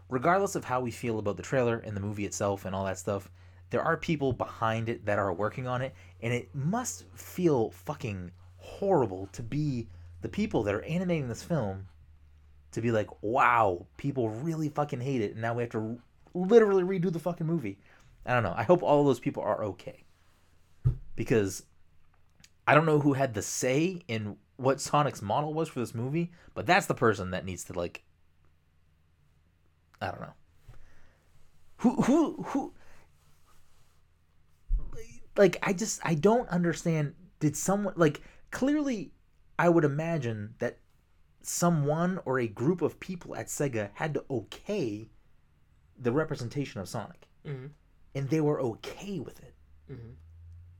regardless 0.08 0.54
of 0.54 0.64
how 0.64 0.80
we 0.80 0.90
feel 0.90 1.18
about 1.18 1.36
the 1.36 1.42
trailer 1.42 1.78
and 1.78 1.96
the 1.96 2.00
movie 2.00 2.24
itself 2.24 2.64
and 2.64 2.74
all 2.74 2.84
that 2.84 2.98
stuff 2.98 3.30
there 3.70 3.82
are 3.82 3.96
people 3.96 4.32
behind 4.32 4.88
it 4.88 5.04
that 5.04 5.18
are 5.18 5.32
working 5.32 5.66
on 5.66 5.82
it 5.82 5.94
and 6.22 6.32
it 6.32 6.48
must 6.54 7.04
feel 7.14 7.70
fucking 7.70 8.30
horrible 8.56 9.28
to 9.32 9.42
be 9.42 9.86
the 10.22 10.28
people 10.28 10.62
that 10.62 10.74
are 10.74 10.82
animating 10.82 11.28
this 11.28 11.42
film 11.42 11.86
to 12.72 12.80
be 12.80 12.90
like 12.90 13.08
wow 13.22 13.86
people 13.96 14.30
really 14.30 14.68
fucking 14.68 15.00
hate 15.00 15.20
it 15.20 15.32
and 15.32 15.42
now 15.42 15.54
we 15.54 15.62
have 15.62 15.70
to 15.70 15.98
literally 16.34 16.82
redo 16.82 17.12
the 17.12 17.18
fucking 17.18 17.46
movie. 17.46 17.78
I 18.26 18.34
don't 18.34 18.42
know. 18.42 18.54
I 18.56 18.62
hope 18.62 18.82
all 18.82 19.00
of 19.00 19.06
those 19.06 19.20
people 19.20 19.42
are 19.42 19.64
okay. 19.64 20.04
Because 21.16 21.64
i 22.66 22.74
don't 22.74 22.84
know 22.84 23.00
who 23.00 23.14
had 23.14 23.32
the 23.32 23.40
say 23.40 23.98
in 24.08 24.36
what 24.58 24.80
sonic's 24.80 25.22
model 25.22 25.54
was 25.54 25.68
for 25.68 25.78
this 25.78 25.94
movie 25.94 26.32
but 26.52 26.66
that's 26.66 26.86
the 26.86 26.94
person 26.94 27.30
that 27.30 27.44
needs 27.44 27.64
to 27.64 27.72
like 27.72 28.02
i 30.00 30.06
don't 30.06 30.20
know. 30.20 30.34
Who 31.78 32.02
who 32.02 32.42
who 32.42 32.74
like 35.36 35.56
i 35.62 35.72
just 35.72 36.00
i 36.04 36.14
don't 36.14 36.48
understand 36.48 37.14
did 37.38 37.56
someone 37.56 37.94
like 37.96 38.20
clearly 38.50 39.12
i 39.58 39.68
would 39.68 39.84
imagine 39.84 40.54
that 40.58 40.78
someone 41.42 42.18
or 42.24 42.40
a 42.40 42.48
group 42.48 42.82
of 42.82 42.98
people 42.98 43.36
at 43.36 43.46
sega 43.46 43.90
had 43.94 44.12
to 44.14 44.24
okay 44.28 45.08
the 46.00 46.12
representation 46.12 46.80
of 46.80 46.88
sonic. 46.88 47.28
Hmm 47.46 47.66
and 48.14 48.28
they 48.30 48.40
were 48.40 48.60
okay 48.60 49.20
with 49.20 49.38
it. 49.38 49.54
Hmm 49.86 50.14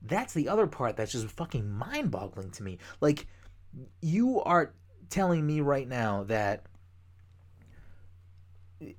that's 0.01 0.33
the 0.33 0.47
other 0.47 0.67
part 0.67 0.95
that's 0.95 1.11
just 1.11 1.27
fucking 1.27 1.69
mind-boggling 1.69 2.51
to 2.51 2.63
me. 2.63 2.77
Like 3.01 3.27
you 4.01 4.41
are 4.41 4.73
telling 5.09 5.45
me 5.45 5.61
right 5.61 5.87
now 5.87 6.23
that 6.25 6.65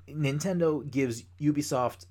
Nintendo 0.08 0.88
gives 0.90 1.24
Ubisoft 1.40 2.06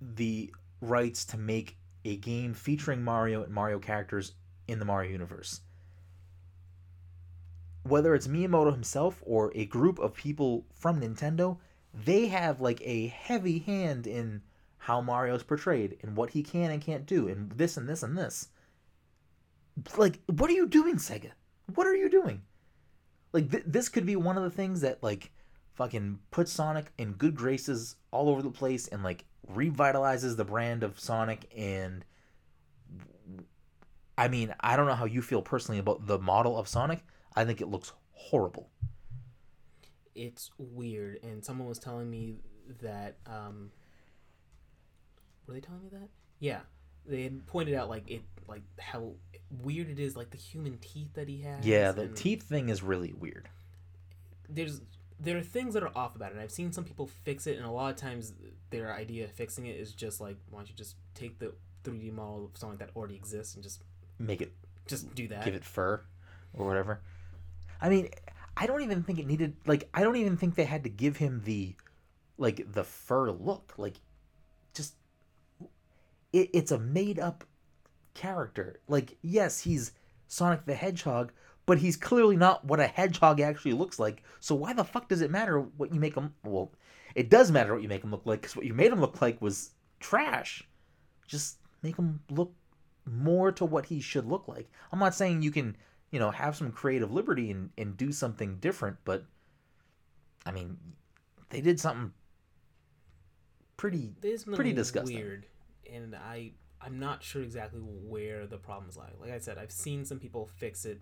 the 0.00 0.52
rights 0.80 1.24
to 1.26 1.38
make 1.38 1.78
a 2.04 2.16
game 2.16 2.54
featuring 2.54 3.02
Mario 3.02 3.42
and 3.44 3.52
Mario 3.52 3.78
characters 3.78 4.32
in 4.68 4.78
the 4.78 4.84
Mario 4.84 5.10
universe. 5.10 5.60
Whether 7.84 8.14
it's 8.14 8.28
Miyamoto 8.28 8.72
himself 8.72 9.22
or 9.24 9.52
a 9.54 9.64
group 9.66 9.98
of 9.98 10.14
people 10.14 10.66
from 10.72 11.00
Nintendo, 11.00 11.58
they 11.94 12.28
have 12.28 12.60
like 12.60 12.80
a 12.84 13.08
heavy 13.08 13.60
hand 13.60 14.06
in 14.06 14.42
how 14.78 15.00
Mario's 15.00 15.42
portrayed 15.42 15.96
and 16.02 16.16
what 16.16 16.30
he 16.30 16.42
can 16.42 16.70
and 16.70 16.82
can't 16.82 17.06
do 17.06 17.28
and 17.28 17.50
this 17.52 17.76
and 17.76 17.88
this 17.88 18.02
and 18.02 18.16
this. 18.18 18.48
Like, 19.96 20.20
what 20.26 20.50
are 20.50 20.54
you 20.54 20.66
doing, 20.66 20.96
Sega? 20.96 21.30
What 21.74 21.86
are 21.86 21.94
you 21.94 22.08
doing? 22.08 22.42
Like, 23.32 23.50
th- 23.50 23.64
this 23.66 23.88
could 23.88 24.06
be 24.06 24.16
one 24.16 24.36
of 24.36 24.42
the 24.42 24.50
things 24.50 24.82
that, 24.82 25.02
like, 25.02 25.32
fucking 25.74 26.18
puts 26.30 26.52
Sonic 26.52 26.92
in 26.98 27.12
good 27.12 27.34
graces 27.34 27.96
all 28.10 28.28
over 28.28 28.42
the 28.42 28.50
place 28.50 28.88
and, 28.88 29.02
like, 29.02 29.24
revitalizes 29.50 30.36
the 30.36 30.44
brand 30.44 30.82
of 30.82 31.00
Sonic. 31.00 31.50
And, 31.56 32.04
I 34.18 34.28
mean, 34.28 34.54
I 34.60 34.76
don't 34.76 34.86
know 34.86 34.94
how 34.94 35.06
you 35.06 35.22
feel 35.22 35.42
personally 35.42 35.78
about 35.78 36.06
the 36.06 36.18
model 36.18 36.58
of 36.58 36.68
Sonic. 36.68 37.04
I 37.34 37.44
think 37.44 37.60
it 37.60 37.68
looks 37.68 37.92
horrible. 38.12 38.68
It's 40.14 40.50
weird, 40.58 41.20
and 41.22 41.42
someone 41.42 41.66
was 41.66 41.78
telling 41.78 42.10
me 42.10 42.36
that. 42.82 43.16
Um, 43.26 43.70
were 45.46 45.54
they 45.54 45.60
telling 45.60 45.82
me 45.82 45.88
that? 45.90 46.08
Yeah, 46.38 46.60
they 47.06 47.22
had 47.22 47.46
pointed 47.46 47.74
out 47.74 47.88
like 47.88 48.10
it, 48.10 48.22
like 48.48 48.62
how 48.78 49.12
weird 49.62 49.90
it 49.90 49.98
is, 49.98 50.16
like 50.16 50.30
the 50.30 50.36
human 50.36 50.78
teeth 50.78 51.14
that 51.14 51.28
he 51.28 51.42
has. 51.42 51.66
Yeah, 51.66 51.92
the 51.92 52.08
teeth 52.08 52.42
thing 52.42 52.68
is 52.68 52.82
really 52.82 53.12
weird. 53.12 53.48
There's 54.48 54.80
there 55.20 55.36
are 55.36 55.42
things 55.42 55.74
that 55.74 55.82
are 55.82 55.92
off 55.94 56.16
about 56.16 56.30
it. 56.30 56.34
And 56.34 56.40
I've 56.42 56.50
seen 56.50 56.72
some 56.72 56.84
people 56.84 57.06
fix 57.24 57.46
it, 57.46 57.56
and 57.56 57.64
a 57.66 57.70
lot 57.70 57.90
of 57.90 57.96
times 57.96 58.32
their 58.70 58.92
idea 58.92 59.24
of 59.24 59.30
fixing 59.30 59.66
it 59.66 59.76
is 59.76 59.92
just 59.92 60.20
like, 60.20 60.36
why 60.50 60.60
don't 60.60 60.68
you 60.68 60.74
just 60.74 60.96
take 61.14 61.38
the 61.38 61.52
3D 61.84 62.12
model 62.12 62.46
of 62.46 62.58
something 62.58 62.78
that 62.78 62.90
already 62.96 63.14
exists 63.14 63.54
and 63.54 63.62
just 63.62 63.82
Make 64.18 64.40
it 64.40 64.52
just 64.86 65.14
do 65.14 65.28
that. 65.28 65.44
give 65.44 65.54
it 65.54 65.64
fur 65.64 66.00
or 66.52 66.66
whatever. 66.66 67.00
I 67.80 67.88
mean, 67.88 68.08
I 68.56 68.66
don't 68.66 68.82
even 68.82 69.02
think 69.02 69.18
it 69.18 69.26
needed 69.26 69.56
like 69.66 69.88
I 69.94 70.02
don't 70.02 70.16
even 70.16 70.36
think 70.36 70.54
they 70.54 70.64
had 70.64 70.84
to 70.84 70.90
give 70.90 71.16
him 71.16 71.42
the 71.44 71.74
like 72.38 72.72
the 72.72 72.84
fur 72.84 73.30
look. 73.30 73.74
Like 73.76 73.94
it, 76.32 76.50
it's 76.52 76.72
a 76.72 76.78
made 76.78 77.18
up 77.18 77.44
character. 78.14 78.80
Like 78.88 79.18
yes, 79.22 79.60
he's 79.60 79.92
Sonic 80.26 80.64
the 80.64 80.74
Hedgehog, 80.74 81.32
but 81.66 81.78
he's 81.78 81.96
clearly 81.96 82.36
not 82.36 82.64
what 82.64 82.80
a 82.80 82.86
hedgehog 82.86 83.40
actually 83.40 83.74
looks 83.74 83.98
like. 83.98 84.22
So 84.40 84.54
why 84.54 84.72
the 84.72 84.84
fuck 84.84 85.08
does 85.08 85.20
it 85.20 85.30
matter 85.30 85.60
what 85.60 85.92
you 85.92 86.00
make 86.00 86.16
him? 86.16 86.34
Well, 86.44 86.72
it 87.14 87.30
does 87.30 87.50
matter 87.50 87.72
what 87.72 87.82
you 87.82 87.88
make 87.88 88.02
him 88.02 88.10
look 88.10 88.26
like 88.26 88.40
because 88.40 88.56
what 88.56 88.66
you 88.66 88.74
made 88.74 88.92
him 88.92 89.00
look 89.00 89.20
like 89.20 89.40
was 89.40 89.70
trash. 90.00 90.62
Just 91.26 91.58
make 91.82 91.96
him 91.96 92.20
look 92.30 92.52
more 93.04 93.52
to 93.52 93.64
what 93.64 93.86
he 93.86 94.00
should 94.00 94.26
look 94.26 94.48
like. 94.48 94.70
I'm 94.92 94.98
not 94.98 95.14
saying 95.14 95.42
you 95.42 95.50
can, 95.50 95.76
you 96.10 96.18
know, 96.18 96.30
have 96.30 96.56
some 96.56 96.72
creative 96.72 97.12
liberty 97.12 97.50
and, 97.50 97.70
and 97.76 97.96
do 97.96 98.12
something 98.12 98.56
different, 98.56 98.96
but 99.04 99.24
I 100.44 100.52
mean, 100.52 100.76
they 101.50 101.60
did 101.60 101.78
something 101.78 102.12
pretty 103.76 104.14
pretty 104.46 104.72
disgusting. 104.72 105.16
weird, 105.16 105.46
and 105.92 106.14
I 106.14 106.52
I'm 106.80 106.98
not 106.98 107.22
sure 107.22 107.42
exactly 107.42 107.80
where 107.80 108.46
the 108.46 108.56
problems 108.58 108.96
lie. 108.96 109.10
Like 109.20 109.30
I 109.30 109.38
said, 109.38 109.56
I've 109.58 109.70
seen 109.70 110.04
some 110.04 110.18
people 110.18 110.46
fix 110.46 110.84
it. 110.84 111.00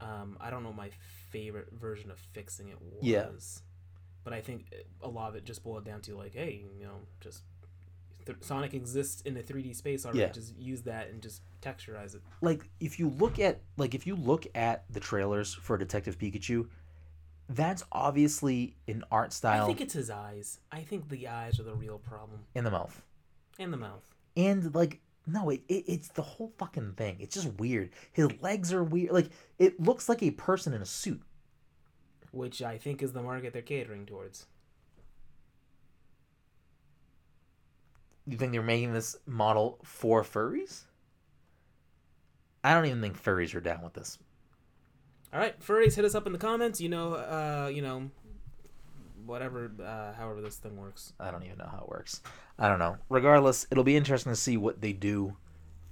Um, 0.00 0.36
I 0.40 0.50
don't 0.50 0.62
know 0.62 0.72
my 0.72 0.90
favorite 1.30 1.68
version 1.72 2.10
of 2.10 2.18
fixing 2.18 2.68
it 2.68 2.78
was, 2.80 3.02
Yeah. 3.02 3.26
but 4.24 4.32
I 4.32 4.40
think 4.40 4.72
a 5.02 5.08
lot 5.08 5.28
of 5.28 5.34
it 5.36 5.44
just 5.44 5.62
boiled 5.62 5.84
down 5.84 6.00
to 6.02 6.16
like, 6.16 6.34
hey, 6.34 6.64
you 6.78 6.84
know, 6.86 7.00
just 7.20 7.42
th- 8.26 8.38
Sonic 8.40 8.72
exists 8.74 9.20
in 9.22 9.36
a 9.36 9.42
3D 9.42 9.74
space 9.76 10.04
already. 10.04 10.20
Yeah. 10.20 10.28
Just 10.32 10.56
use 10.56 10.82
that 10.82 11.10
and 11.10 11.22
just 11.22 11.42
texturize 11.62 12.14
it. 12.14 12.22
like 12.42 12.68
if 12.80 12.98
you 12.98 13.08
look 13.10 13.38
at 13.38 13.60
like 13.76 13.94
if 13.94 14.06
you 14.06 14.16
look 14.16 14.46
at 14.54 14.84
the 14.90 15.00
trailers 15.00 15.52
for 15.54 15.76
Detective 15.78 16.18
Pikachu, 16.18 16.68
that's 17.48 17.84
obviously 17.92 18.76
an 18.88 19.04
art 19.10 19.32
style. 19.34 19.64
I 19.64 19.66
think 19.66 19.80
it's 19.82 19.94
his 19.94 20.08
eyes. 20.10 20.60
I 20.72 20.80
think 20.80 21.08
the 21.10 21.28
eyes 21.28 21.60
are 21.60 21.64
the 21.64 21.74
real 21.74 21.98
problem, 21.98 22.40
in 22.54 22.64
the 22.64 22.70
mouth. 22.70 23.02
And 23.58 23.72
the 23.72 23.76
mouth. 23.76 24.04
And 24.36 24.74
like 24.74 25.00
no, 25.26 25.50
it, 25.50 25.62
it 25.68 25.84
it's 25.88 26.08
the 26.08 26.22
whole 26.22 26.52
fucking 26.58 26.92
thing. 26.94 27.16
It's 27.20 27.34
just 27.34 27.52
weird. 27.54 27.90
His 28.12 28.28
legs 28.42 28.72
are 28.72 28.84
weird. 28.84 29.12
Like 29.12 29.30
it 29.58 29.80
looks 29.80 30.08
like 30.08 30.22
a 30.22 30.30
person 30.32 30.72
in 30.74 30.82
a 30.82 30.86
suit. 30.86 31.22
which 32.32 32.62
I 32.62 32.78
think 32.78 33.02
is 33.02 33.12
the 33.12 33.22
market 33.22 33.52
they're 33.52 33.62
catering 33.62 34.06
towards. 34.06 34.46
You 38.26 38.36
think 38.38 38.52
they're 38.52 38.62
making 38.62 38.92
this 38.92 39.16
model 39.26 39.78
for 39.84 40.22
furries? 40.22 40.82
I 42.62 42.74
don't 42.74 42.86
even 42.86 43.00
think 43.00 43.22
furries 43.22 43.54
are 43.54 43.60
down 43.60 43.82
with 43.82 43.92
this. 43.94 44.18
All 45.32 45.40
right, 45.40 45.58
furries, 45.60 45.94
hit 45.96 46.04
us 46.04 46.14
up 46.14 46.26
in 46.26 46.32
the 46.32 46.38
comments. 46.38 46.80
You 46.80 46.88
know, 46.88 47.14
uh, 47.14 47.70
you 47.72 47.82
know, 47.82 48.10
whatever, 49.24 49.70
uh, 49.82 50.12
however 50.14 50.40
this 50.40 50.56
thing 50.56 50.76
works. 50.76 51.12
I 51.18 51.30
don't 51.30 51.44
even 51.44 51.58
know 51.58 51.68
how 51.70 51.82
it 51.82 51.88
works. 51.88 52.22
I 52.58 52.68
don't 52.68 52.78
know. 52.78 52.96
Regardless, 53.08 53.66
it'll 53.70 53.84
be 53.84 53.96
interesting 53.96 54.32
to 54.32 54.36
see 54.36 54.56
what 54.56 54.80
they 54.80 54.92
do, 54.92 55.36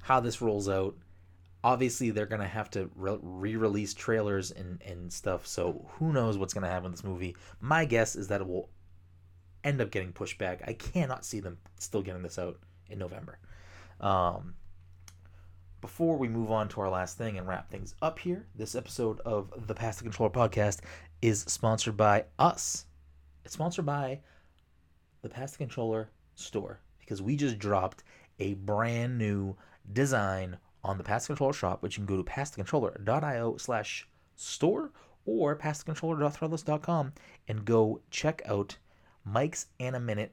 how 0.02 0.20
this 0.20 0.40
rolls 0.40 0.68
out. 0.68 0.96
Obviously, 1.64 2.10
they're 2.10 2.26
gonna 2.26 2.46
have 2.46 2.70
to 2.70 2.90
re- 2.96 3.18
re-release 3.22 3.94
trailers 3.94 4.50
and 4.50 4.82
and 4.82 5.12
stuff. 5.12 5.46
So 5.46 5.88
who 5.98 6.12
knows 6.12 6.36
what's 6.36 6.54
gonna 6.54 6.68
happen 6.68 6.90
with 6.90 7.00
this 7.00 7.04
movie? 7.04 7.36
My 7.60 7.84
guess 7.84 8.16
is 8.16 8.28
that 8.28 8.40
it 8.40 8.48
will 8.48 8.68
end 9.64 9.80
up 9.80 9.90
getting 9.90 10.12
pushed 10.12 10.38
back. 10.38 10.62
I 10.66 10.72
cannot 10.72 11.24
see 11.24 11.40
them 11.40 11.58
still 11.78 12.02
getting 12.02 12.22
this 12.22 12.38
out 12.38 12.58
in 12.88 12.98
November. 12.98 13.38
Um, 14.00 14.54
before 15.80 16.16
we 16.16 16.28
move 16.28 16.50
on 16.50 16.68
to 16.70 16.80
our 16.80 16.90
last 16.90 17.18
thing 17.18 17.38
and 17.38 17.46
wrap 17.46 17.70
things 17.70 17.94
up 18.02 18.18
here, 18.18 18.46
this 18.54 18.74
episode 18.74 19.20
of 19.20 19.66
the 19.66 19.74
Pass 19.74 19.96
the 19.96 20.04
Controller 20.04 20.30
podcast 20.30 20.80
is 21.20 21.40
sponsored 21.42 21.96
by 21.96 22.24
us. 22.38 22.86
It's 23.44 23.54
sponsored 23.54 23.86
by 23.86 24.20
the 25.22 25.28
Pass 25.28 25.52
the 25.52 25.58
Controller 25.58 26.10
store 26.34 26.80
because 27.00 27.22
we 27.22 27.36
just 27.36 27.58
dropped 27.58 28.04
a 28.38 28.54
brand 28.54 29.18
new 29.18 29.56
design 29.92 30.58
on 30.84 30.98
the 30.98 31.04
Pass 31.04 31.24
the 31.24 31.28
Controller 31.28 31.52
shop, 31.52 31.82
which 31.82 31.96
you 31.96 32.04
can 32.04 32.16
go 32.16 32.22
to 32.22 32.30
passthecontroller.io 32.30 33.56
slash 33.56 34.08
store 34.36 34.90
or 35.24 35.56
passthecontroller.threadless.com 35.56 37.12
and 37.48 37.64
go 37.64 38.00
check 38.10 38.42
out 38.46 38.76
Mike's 39.24 39.66
Anime 39.78 40.06
Minute, 40.06 40.32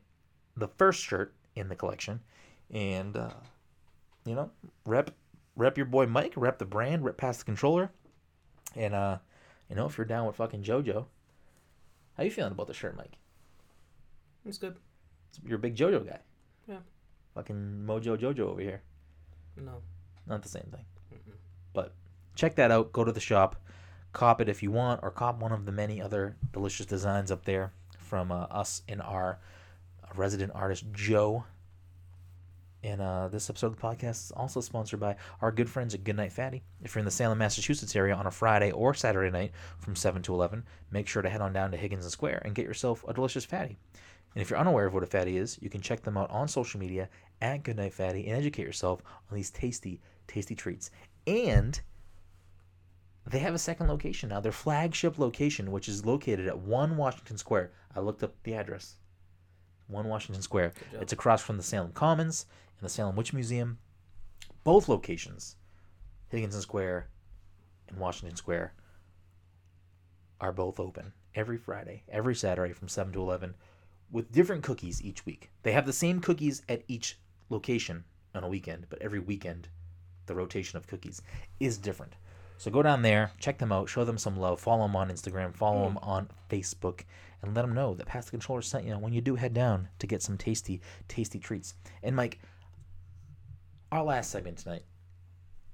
the 0.55 0.67
first 0.67 1.01
shirt 1.01 1.33
in 1.55 1.69
the 1.69 1.75
collection. 1.75 2.21
And, 2.71 3.15
uh, 3.15 3.33
you 4.25 4.35
know, 4.35 4.51
rep 4.85 5.11
rep 5.55 5.77
your 5.77 5.85
boy 5.85 6.05
Mike, 6.05 6.33
rep 6.35 6.57
the 6.57 6.65
brand, 6.65 7.03
rep 7.03 7.17
Pass 7.17 7.39
the 7.39 7.45
Controller. 7.45 7.91
And, 8.75 8.93
uh, 8.93 9.17
you 9.69 9.75
know, 9.75 9.85
if 9.85 9.97
you're 9.97 10.05
down 10.05 10.25
with 10.25 10.37
fucking 10.37 10.63
JoJo, 10.63 11.05
how 12.19 12.25
you 12.25 12.31
feeling 12.31 12.51
about 12.51 12.67
the 12.67 12.73
shirt, 12.73 12.97
Mike? 12.97 13.17
It's 14.45 14.57
good. 14.57 14.75
You're 15.45 15.55
a 15.55 15.59
big 15.59 15.73
JoJo 15.73 16.05
guy. 16.05 16.19
Yeah. 16.67 16.79
Fucking 17.33 17.85
Mojo 17.87 18.17
JoJo 18.17 18.41
over 18.41 18.59
here. 18.59 18.81
No. 19.55 19.81
Not 20.27 20.43
the 20.43 20.49
same 20.49 20.67
thing. 20.69 20.83
Mm-mm. 21.13 21.37
But 21.71 21.93
check 22.35 22.55
that 22.55 22.71
out. 22.71 22.91
Go 22.91 23.05
to 23.05 23.13
the 23.13 23.21
shop, 23.21 23.55
cop 24.11 24.41
it 24.41 24.49
if 24.49 24.61
you 24.61 24.69
want, 24.69 24.99
or 25.01 25.11
cop 25.11 25.39
one 25.39 25.53
of 25.53 25.65
the 25.65 25.71
many 25.71 26.01
other 26.01 26.35
delicious 26.51 26.85
designs 26.85 27.31
up 27.31 27.45
there 27.45 27.71
from 27.97 28.33
uh, 28.33 28.47
us 28.51 28.81
and 28.89 29.01
our 29.01 29.39
resident 30.13 30.51
artist 30.53 30.87
Joe. 30.91 31.45
And 32.83 33.01
uh, 33.01 33.27
this 33.27 33.49
episode 33.49 33.67
of 33.67 33.75
the 33.75 33.81
podcast 33.81 34.25
is 34.25 34.31
also 34.35 34.61
sponsored 34.61 35.01
by 35.01 35.17
our 35.41 35.51
good 35.51 35.69
friends 35.69 35.93
at 35.93 36.05
Goodnight 36.05 36.31
Fatty. 36.31 36.63
If 36.81 36.95
you're 36.95 36.99
in 36.99 37.05
the 37.05 37.11
Salem, 37.11 37.37
Massachusetts 37.37 37.95
area 37.95 38.15
on 38.15 38.25
a 38.25 38.31
Friday 38.31 38.71
or 38.71 38.93
Saturday 38.93 39.29
night 39.31 39.51
from 39.79 39.97
7 39.97 40.21
to 40.23 40.33
11, 40.33 40.63
make 40.89 41.07
sure 41.07 41.21
to 41.21 41.29
head 41.29 41.41
on 41.41 41.51
down 41.51 41.71
to 41.71 41.77
Higginson 41.77 42.09
Square 42.09 42.41
and 42.45 42.55
get 42.55 42.65
yourself 42.65 43.03
a 43.07 43.13
delicious 43.13 43.43
fatty. 43.43 43.77
And 44.33 44.41
if 44.41 44.49
you're 44.49 44.59
unaware 44.59 44.85
of 44.85 44.93
what 44.93 45.03
a 45.03 45.07
fatty 45.07 45.37
is, 45.37 45.57
you 45.61 45.69
can 45.69 45.81
check 45.81 46.03
them 46.03 46.17
out 46.17 46.29
on 46.29 46.47
social 46.47 46.79
media 46.79 47.09
at 47.41 47.63
Goodnight 47.63 47.93
Fatty 47.93 48.27
and 48.27 48.37
educate 48.37 48.65
yourself 48.65 49.01
on 49.29 49.35
these 49.35 49.51
tasty, 49.51 49.99
tasty 50.27 50.55
treats. 50.55 50.89
And 51.27 51.81
they 53.25 53.39
have 53.39 53.53
a 53.53 53.59
second 53.59 53.87
location 53.87 54.29
now, 54.29 54.39
their 54.39 54.53
flagship 54.53 55.19
location, 55.19 55.71
which 55.71 55.89
is 55.89 56.05
located 56.05 56.47
at 56.47 56.59
1 56.59 56.95
Washington 56.95 57.37
Square. 57.37 57.71
I 57.93 57.99
looked 57.99 58.23
up 58.23 58.35
the 58.43 58.53
address 58.53 58.95
1 59.89 60.07
Washington 60.07 60.41
Square. 60.41 60.73
It's 61.01 61.13
across 61.13 61.41
from 61.41 61.57
the 61.57 61.63
Salem 61.63 61.91
Commons 61.91 62.45
and 62.79 62.85
the 62.85 62.91
Salem 62.91 63.15
Witch 63.15 63.33
Museum. 63.33 63.79
Both 64.63 64.87
locations, 64.87 65.55
Higginson 66.29 66.61
Square 66.61 67.09
and 67.87 67.97
Washington 67.97 68.37
Square, 68.37 68.73
are 70.39 70.53
both 70.53 70.79
open 70.79 71.11
every 71.35 71.57
Friday, 71.57 72.03
every 72.07 72.35
Saturday 72.35 72.73
from 72.73 72.87
7 72.87 73.11
to 73.13 73.19
11 73.19 73.55
with 74.11 74.31
different 74.31 74.63
cookies 74.63 75.01
each 75.01 75.25
week. 75.25 75.49
They 75.63 75.71
have 75.71 75.85
the 75.85 75.93
same 75.93 76.21
cookies 76.21 76.61
at 76.69 76.83
each 76.87 77.17
location 77.49 78.03
on 78.35 78.43
a 78.43 78.47
weekend, 78.47 78.85
but 78.89 79.01
every 79.01 79.19
weekend 79.19 79.69
the 80.27 80.35
rotation 80.35 80.77
of 80.77 80.87
cookies 80.87 81.21
is 81.59 81.77
different. 81.77 82.13
So 82.59 82.69
go 82.69 82.83
down 82.83 83.01
there, 83.01 83.31
check 83.39 83.57
them 83.57 83.71
out, 83.71 83.87
show 83.87 84.03
them 84.03 84.17
some 84.17 84.37
love, 84.37 84.59
follow 84.59 84.83
them 84.85 84.95
on 84.95 85.09
Instagram, 85.09 85.55
follow 85.55 85.85
them 85.85 85.97
on 86.01 86.29
Facebook, 86.49 87.01
and 87.41 87.55
let 87.55 87.61
them 87.61 87.73
know 87.73 87.93
that 87.95 88.05
Pass 88.05 88.25
the 88.25 88.31
Controller 88.31 88.61
sent 88.61 88.83
you 88.85 88.93
when 88.97 89.13
you 89.13 89.21
do 89.21 89.35
head 89.35 89.53
down 89.53 89.87
to 89.99 90.05
get 90.05 90.21
some 90.21 90.37
tasty, 90.37 90.81
tasty 91.07 91.39
treats. 91.39 91.73
And 92.03 92.15
Mike, 92.17 92.37
our 93.91 94.03
last 94.03 94.29
segment 94.29 94.57
tonight 94.57 94.83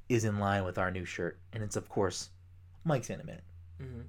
is 0.09 0.25
in 0.25 0.37
line 0.39 0.63
with 0.63 0.77
our 0.77 0.91
new 0.91 1.05
shirt, 1.05 1.39
and 1.53 1.63
it's 1.63 1.75
of 1.75 1.89
course 1.89 2.29
Mike's 2.83 3.09
Anime 3.09 3.25
Minute. 3.25 3.43
hmm 3.79 4.01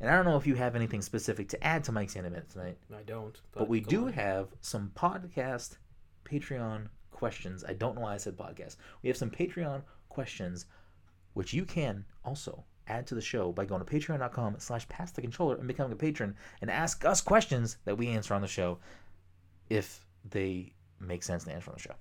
And 0.00 0.10
I 0.10 0.16
don't 0.16 0.24
know 0.24 0.36
if 0.36 0.48
you 0.48 0.56
have 0.56 0.74
anything 0.74 1.02
specific 1.02 1.48
to 1.50 1.64
add 1.64 1.84
to 1.84 1.92
Mike's 1.92 2.16
Anime 2.16 2.32
Minute 2.32 2.50
tonight. 2.50 2.76
I 2.92 3.02
don't. 3.02 3.40
But, 3.52 3.60
But 3.60 3.68
we 3.68 3.78
do 3.80 4.06
on. 4.06 4.12
have 4.14 4.48
some 4.62 4.90
podcast 4.96 5.76
Patreon 6.24 6.88
questions. 7.12 7.62
I 7.64 7.74
don't 7.74 7.94
know 7.94 8.00
why 8.02 8.14
I 8.14 8.16
said 8.16 8.36
podcast. 8.36 8.76
We 9.02 9.08
have 9.08 9.16
some 9.16 9.30
Patreon 9.30 9.82
questions, 10.08 10.66
which 11.34 11.52
you 11.52 11.64
can 11.64 12.04
also 12.24 12.64
add 12.86 13.06
to 13.06 13.14
the 13.14 13.20
show 13.20 13.52
by 13.52 13.64
going 13.64 13.84
to 13.84 13.90
patreon.com 13.90 14.56
slash 14.58 14.88
pass 14.88 15.12
the 15.12 15.20
controller 15.22 15.56
and 15.56 15.68
becoming 15.68 15.92
a 15.92 15.96
patron 15.96 16.34
and 16.60 16.70
ask 16.70 17.04
us 17.04 17.20
questions 17.20 17.76
that 17.84 17.96
we 17.96 18.08
answer 18.08 18.34
on 18.34 18.40
the 18.42 18.48
show 18.48 18.78
if 19.68 20.04
they 20.28 20.72
make 20.98 21.22
sense 21.22 21.44
to 21.44 21.52
answer 21.52 21.70
on 21.70 21.76
the 21.76 21.82
show. 21.82 21.94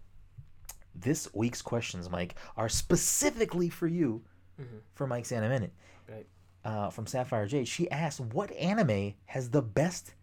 This 0.96 1.32
week's 1.34 1.62
questions, 1.62 2.10
Mike, 2.10 2.36
are 2.58 2.68
specifically 2.70 3.70
for 3.70 3.88
you 3.88 4.24
Mhm. 4.60 4.82
for 4.96 5.06
Mike's 5.08 5.32
Anime 5.32 5.50
Minute. 5.50 5.74
Right. 6.10 6.28
Uh, 6.66 6.90
from 6.90 7.06
Sapphire 7.08 7.46
J. 7.46 7.64
She 7.66 7.90
asked, 7.92 8.20
what 8.20 8.52
anime 8.54 9.14
has 9.26 9.52
the 9.52 9.62
best 9.62 10.14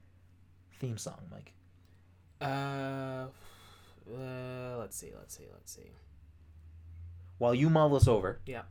theme 0.81 0.99
song, 0.99 1.29
Mike? 1.31 1.53
Uh, 2.41 3.29
uh, 4.13 4.77
let's 4.79 4.97
see. 4.97 5.13
Let's 5.17 5.35
see. 5.37 5.47
Let's 5.53 5.73
see. 5.73 5.91
While 7.39 7.55
you 7.55 7.71
mull 7.71 7.89
this 7.91 8.09
over, 8.09 8.41
Yeah. 8.47 8.63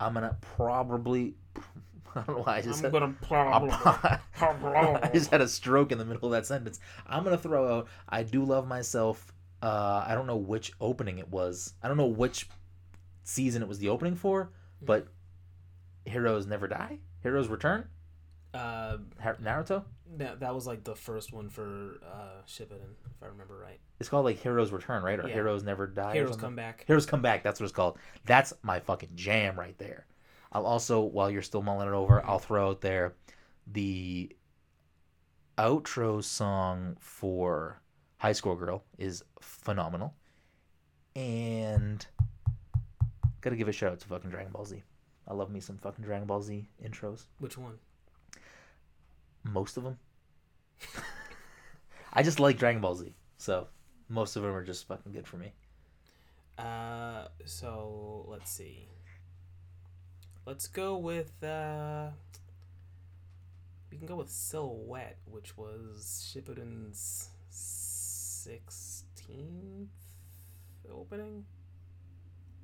I'm 0.00 0.14
gonna 0.14 0.36
probably. 0.40 1.34
I 2.14 2.22
don't 2.22 2.28
know 2.36 2.42
why 2.42 2.56
I 2.56 2.60
just 2.60 2.78
I'm 2.78 2.82
said. 2.82 2.92
gonna 2.92 3.14
I 5.02 5.10
just 5.14 5.30
had 5.30 5.40
a 5.40 5.48
stroke 5.48 5.92
in 5.92 5.98
the 5.98 6.04
middle 6.04 6.26
of 6.26 6.32
that 6.32 6.46
sentence. 6.46 6.78
I'm 7.06 7.24
gonna 7.24 7.38
throw 7.38 7.78
out. 7.78 7.88
I 8.08 8.22
do 8.22 8.44
love 8.44 8.66
myself. 8.66 9.32
Uh, 9.62 10.04
I 10.06 10.14
don't 10.14 10.26
know 10.26 10.36
which 10.36 10.72
opening 10.80 11.18
it 11.18 11.28
was. 11.30 11.74
I 11.82 11.88
don't 11.88 11.96
know 11.96 12.06
which 12.06 12.48
season 13.24 13.62
it 13.62 13.68
was 13.68 13.78
the 13.78 13.88
opening 13.88 14.16
for, 14.16 14.50
but 14.82 15.06
Heroes 16.04 16.46
Never 16.46 16.66
Die. 16.68 16.98
Heroes 17.22 17.48
Return. 17.48 17.86
Uh, 18.52 18.98
Naruto. 19.42 19.84
That, 20.18 20.40
that 20.40 20.54
was 20.54 20.66
like 20.66 20.84
the 20.84 20.94
first 20.94 21.32
one 21.32 21.48
for 21.48 22.00
uh, 22.04 22.42
Shippuden, 22.46 22.94
if 23.06 23.22
I 23.22 23.26
remember 23.26 23.58
right. 23.58 23.78
It's 24.00 24.08
called 24.08 24.24
like 24.24 24.38
Heroes 24.38 24.72
Return, 24.72 25.02
right? 25.02 25.18
Or 25.18 25.26
Yeah. 25.28 25.34
Heroes 25.34 25.62
Never 25.62 25.86
Die. 25.86 26.12
Heroes 26.14 26.36
come 26.36 26.56
back. 26.56 26.84
Heroes 26.86 27.06
Come 27.06 27.22
Back. 27.22 27.42
That's 27.42 27.60
what 27.60 27.64
it's 27.64 27.72
called. 27.72 27.98
That's 28.26 28.52
my 28.62 28.80
fucking 28.80 29.10
jam 29.14 29.58
right 29.58 29.76
there. 29.78 30.06
I'll 30.52 30.66
also, 30.66 31.00
while 31.00 31.30
you're 31.30 31.42
still 31.42 31.62
mulling 31.62 31.88
it 31.88 31.94
over, 31.94 32.24
I'll 32.26 32.38
throw 32.38 32.68
out 32.70 32.80
there 32.80 33.14
the 33.66 34.34
outro 35.58 36.22
song 36.22 36.96
for 37.00 37.80
High 38.18 38.32
School 38.32 38.54
Girl 38.56 38.84
is 38.98 39.22
phenomenal, 39.40 40.14
and 41.16 42.04
gotta 43.40 43.56
give 43.56 43.68
a 43.68 43.72
shout 43.72 43.92
out 43.92 44.00
to 44.00 44.08
fucking 44.08 44.30
Dragon 44.30 44.52
Ball 44.52 44.64
Z. 44.64 44.82
I 45.28 45.34
love 45.34 45.50
me 45.50 45.60
some 45.60 45.78
fucking 45.78 46.04
Dragon 46.04 46.26
Ball 46.26 46.42
Z 46.42 46.68
intros. 46.84 47.26
Which 47.38 47.56
one? 47.56 47.78
Most 49.44 49.76
of 49.76 49.84
them. 49.84 49.98
I 52.12 52.22
just 52.22 52.40
like 52.40 52.58
Dragon 52.58 52.80
Ball 52.80 52.94
Z, 52.94 53.14
so 53.38 53.68
most 54.08 54.36
of 54.36 54.42
them 54.42 54.52
are 54.54 54.64
just 54.64 54.86
fucking 54.86 55.12
good 55.12 55.26
for 55.26 55.36
me. 55.38 55.52
Uh, 56.58 57.28
so 57.44 58.26
let's 58.28 58.50
see. 58.50 58.88
Let's 60.46 60.66
go 60.68 60.98
with 60.98 61.42
uh. 61.42 62.10
We 63.90 63.98
can 63.98 64.06
go 64.06 64.16
with 64.16 64.30
Silhouette, 64.30 65.18
which 65.26 65.56
was 65.56 66.26
Shippuden's 66.32 67.28
sixteenth 68.42 68.82
opening, 70.90 71.44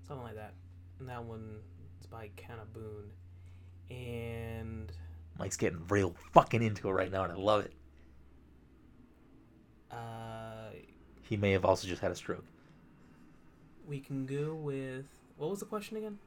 something 0.07 0.25
like 0.25 0.37
that. 0.37 0.55
And 0.99 1.09
that 1.09 1.25
one 1.25 1.61
is 2.01 2.07
by 2.07 2.31
KANA-BOON, 2.37 3.11
and 3.91 4.93
Mike's 5.39 5.57
getting 5.57 5.81
real 5.89 6.15
fucking 6.33 6.63
into 6.63 6.89
it 6.89 6.93
right 6.93 7.11
now, 7.13 7.23
and 7.25 7.33
I 7.33 7.37
love 7.37 7.65
it. 7.65 7.73
uh, 9.91 10.71
He 11.23 11.37
may 11.37 11.53
have 11.53 11.65
also 11.65 11.87
just 11.87 12.01
had 12.03 12.11
a 12.11 12.15
stroke. 12.17 12.45
we 13.87 14.01
can 14.01 14.27
go 14.27 14.55
with 14.55 15.07
what 15.37 15.51
was 15.51 15.61
the 15.61 15.67
question 15.67 15.97
again? 15.97 16.19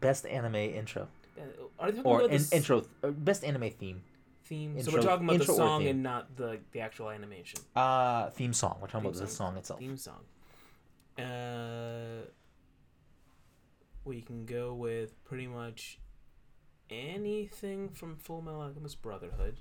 Best 0.00 0.26
anime 0.26 0.56
intro 0.56 1.06
Uh, 1.38 1.42
Are 1.78 1.90
they 1.92 1.98
talking 1.98 2.10
or 2.10 2.20
about 2.22 2.30
in, 2.32 2.42
intro 2.52 2.84
uh, 3.04 3.10
best 3.10 3.44
anime 3.44 3.70
theme. 3.70 4.02
theme? 4.44 4.80
so 4.82 4.90
we're 4.92 5.02
talking 5.02 5.24
about 5.28 5.34
the 5.38 5.40
intro 5.44 5.54
song 5.54 5.86
and 5.86 6.02
not 6.02 6.34
the 6.36 6.58
the 6.72 6.80
actual 6.80 7.10
animation. 7.10 7.60
Uh 7.76 8.30
theme 8.30 8.52
song. 8.52 8.78
We're 8.80 8.88
talking 8.88 9.10
Theme 9.10 9.18
about 9.18 9.28
the 9.28 9.32
song. 9.32 9.50
song 9.52 9.58
itself. 9.58 9.78
theme 9.80 9.96
song. 9.96 10.24
Uh, 11.24 12.22
we 14.04 14.20
can 14.22 14.46
go 14.46 14.72
with 14.74 15.22
pretty 15.24 15.46
much 15.46 15.98
anything 16.90 17.88
from 17.90 18.16
Fullmetal 18.16 18.62
Alchemist 18.62 19.02
Brotherhood. 19.02 19.60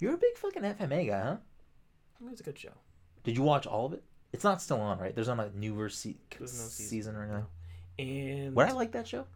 You're 0.00 0.14
a 0.14 0.18
big 0.18 0.36
fucking 0.36 0.62
FMA 0.62 1.08
guy, 1.08 1.20
huh? 1.22 1.36
I 2.20 2.24
mean, 2.24 2.32
it's 2.32 2.40
a 2.40 2.44
good 2.44 2.58
show. 2.58 2.72
Did 3.22 3.36
you 3.36 3.42
watch 3.42 3.66
all 3.66 3.86
of 3.86 3.92
it? 3.92 4.02
It's 4.32 4.44
not 4.44 4.60
still 4.60 4.80
on, 4.80 4.98
right? 4.98 5.14
There's 5.14 5.28
not 5.28 5.38
a 5.38 5.58
newer 5.58 5.88
se- 5.88 6.16
no 6.40 6.46
season. 6.46 6.68
season 6.68 7.16
or 7.16 7.22
anything. 7.24 7.46
And 7.98 8.56
Would 8.56 8.68
I 8.68 8.72
like 8.72 8.92
that 8.92 9.06
show? 9.06 9.26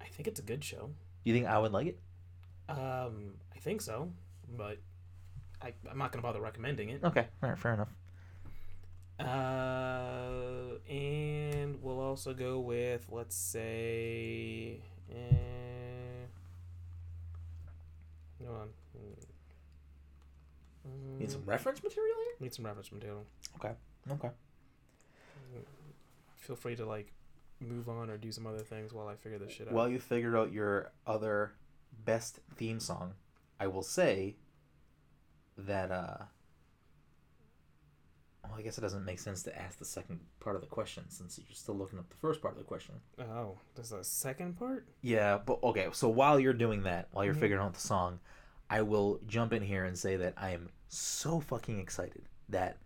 I 0.00 0.06
think 0.06 0.26
it's 0.26 0.40
a 0.40 0.42
good 0.42 0.64
show. 0.64 0.86
Do 1.24 1.30
you 1.30 1.34
think 1.34 1.46
I 1.46 1.58
would 1.58 1.72
like 1.72 1.88
it? 1.88 1.98
Um, 2.68 3.34
I 3.54 3.58
think 3.60 3.80
so, 3.82 4.10
but 4.56 4.78
I, 5.60 5.74
I'm 5.90 5.98
not 5.98 6.12
gonna 6.12 6.22
bother 6.22 6.40
recommending 6.40 6.88
it. 6.88 7.04
Okay, 7.04 7.26
all 7.42 7.50
right, 7.50 7.58
fair 7.58 7.74
enough. 7.74 7.88
Uh, 9.20 10.78
and 10.90 11.82
we'll 11.82 12.00
also 12.00 12.32
go 12.32 12.60
with 12.60 13.06
let's 13.10 13.36
say, 13.36 14.80
eh, 15.12 15.34
hold 18.46 18.58
on. 18.60 18.68
Need 21.18 21.28
Mm, 21.28 21.32
some 21.32 21.42
reference 21.44 21.82
material 21.82 22.14
here? 22.24 22.34
need 22.40 22.54
some 22.54 22.64
reference 22.64 22.90
material. 22.92 23.24
Okay. 23.56 23.72
Okay. 24.10 24.30
Feel 26.36 26.56
free 26.56 26.76
to 26.76 26.86
like 26.86 27.12
move 27.60 27.88
on 27.88 28.08
or 28.08 28.16
do 28.16 28.30
some 28.32 28.46
other 28.46 28.60
things 28.60 28.92
while 28.92 29.08
I 29.08 29.16
figure 29.16 29.38
this 29.38 29.52
shit 29.52 29.68
out. 29.68 29.74
While 29.74 29.88
you 29.88 29.98
figured 29.98 30.34
out 30.34 30.52
your 30.52 30.92
other 31.06 31.52
best 32.04 32.38
theme 32.56 32.80
song, 32.80 33.14
I 33.60 33.66
will 33.66 33.82
say 33.82 34.36
that 35.58 35.90
uh 35.90 36.24
well, 38.48 38.58
I 38.58 38.62
guess 38.62 38.78
it 38.78 38.80
doesn't 38.80 39.04
make 39.04 39.18
sense 39.18 39.42
to 39.44 39.58
ask 39.58 39.78
the 39.78 39.84
second 39.84 40.20
part 40.40 40.56
of 40.56 40.62
the 40.62 40.68
question 40.68 41.04
since 41.08 41.38
you're 41.38 41.54
still 41.54 41.76
looking 41.76 41.98
up 41.98 42.08
the 42.08 42.16
first 42.16 42.40
part 42.40 42.54
of 42.54 42.58
the 42.58 42.64
question. 42.64 42.94
oh, 43.18 43.58
there's 43.74 43.92
a 43.92 44.02
second 44.04 44.58
part. 44.58 44.86
Yeah, 45.02 45.38
but 45.38 45.62
okay, 45.62 45.88
so 45.92 46.08
while 46.08 46.38
you're 46.40 46.52
doing 46.52 46.82
that, 46.84 47.08
while 47.12 47.24
you're 47.24 47.34
Mhm. 47.34 47.40
figuring 47.40 47.62
out 47.62 47.74
the 47.74 47.80
song, 47.80 48.20
I 48.70 48.82
will 48.82 49.20
jump 49.26 49.52
in 49.52 49.62
here 49.62 49.84
and 49.84 49.98
say 49.98 50.16
that 50.16 50.34
I 50.36 50.50
am 50.50 50.68
so 50.88 51.40
fucking 51.40 51.78
excited 51.78 52.28
that 52.48 52.78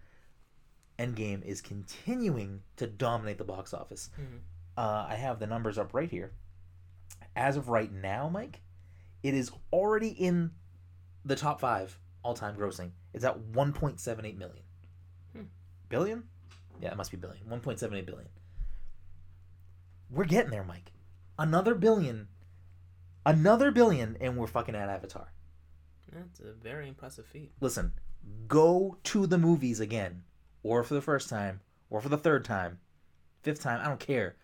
Endgame 0.99 1.43
is 1.43 1.61
continuing 1.61 2.63
to 2.77 2.87
dominate 2.87 3.39
the 3.39 3.45
box 3.45 3.73
office. 3.75 4.11
Mhm. 4.19 4.41
Uh, 4.77 5.07
I 5.09 5.15
have 5.17 5.39
the 5.39 5.47
numbers 5.47 5.79
up 5.79 5.95
right 5.95 6.11
here. 6.11 6.33
As 7.35 7.57
of 7.57 7.69
right 7.69 7.91
now, 7.91 8.29
Mike, 8.29 8.61
it 9.23 9.35
is 9.35 9.51
already 9.73 10.09
in 10.09 10.53
the 11.25 11.35
top 11.37 11.61
five 11.61 11.99
all 12.23 12.35
time 12.35 12.57
grossing. 12.57 12.93
It's 13.13 13.25
at 13.25 13.39
1.78 13.39 14.37
million. 14.37 14.65
Billion? 15.93 16.25
Yeah, 16.81 16.91
it 16.91 16.97
must 16.97 17.11
be 17.11 17.19
billion. 17.19 17.45
1.78 17.45 18.07
billion. 18.07 18.31
We're 20.11 20.25
getting 20.25 20.51
there, 20.51 20.65
Mike. 20.65 20.91
Another 21.39 21.75
billion. 21.75 22.29
Another 23.27 23.71
billion, 23.71 24.17
and 24.19 24.39
we're 24.39 24.47
fucking 24.47 24.75
at 24.75 24.89
Avatar. 24.89 25.31
That's 26.11 26.41
a 26.41 26.55
very 26.55 26.89
impressive 26.89 27.27
feat. 27.27 27.53
Listen, 27.61 27.93
go 28.49 28.97
to 29.05 29.27
the 29.27 29.37
movies 29.37 29.81
again, 29.81 30.23
or 30.63 30.83
for 30.83 30.95
the 30.95 31.03
first 31.03 31.29
time, 31.29 31.61
or 31.91 32.01
for 32.01 32.09
the 32.09 32.17
third 32.17 32.47
time, 32.47 32.79
fifth 33.43 33.61
time, 33.61 33.81
I 33.83 33.89
don't 33.89 34.01
care. 34.01 34.37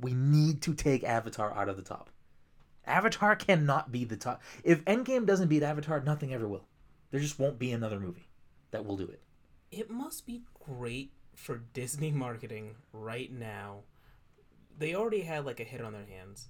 We 0.00 0.14
need 0.14 0.62
to 0.62 0.74
take 0.74 1.02
Avatar 1.02 1.52
out 1.52 1.68
of 1.68 1.76
the 1.76 1.82
top. 1.82 2.10
Avatar 2.84 3.34
cannot 3.34 3.90
be 3.90 4.04
the 4.04 4.16
top. 4.16 4.40
If 4.62 4.84
Endgame 4.84 5.26
doesn't 5.26 5.48
beat 5.48 5.64
Avatar, 5.64 6.00
nothing 6.00 6.32
ever 6.32 6.46
will. 6.46 6.68
There 7.10 7.20
just 7.20 7.40
won't 7.40 7.58
be 7.58 7.72
another 7.72 7.98
movie 7.98 8.28
that 8.70 8.86
will 8.86 8.96
do 8.96 9.08
it. 9.08 9.20
It 9.70 9.90
must 9.90 10.26
be 10.26 10.42
great 10.66 11.12
for 11.34 11.58
Disney 11.72 12.10
marketing 12.10 12.76
right 12.92 13.30
now. 13.32 13.80
They 14.78 14.94
already 14.94 15.22
had 15.22 15.44
like 15.44 15.60
a 15.60 15.64
hit 15.64 15.80
on 15.80 15.92
their 15.92 16.06
hands, 16.06 16.48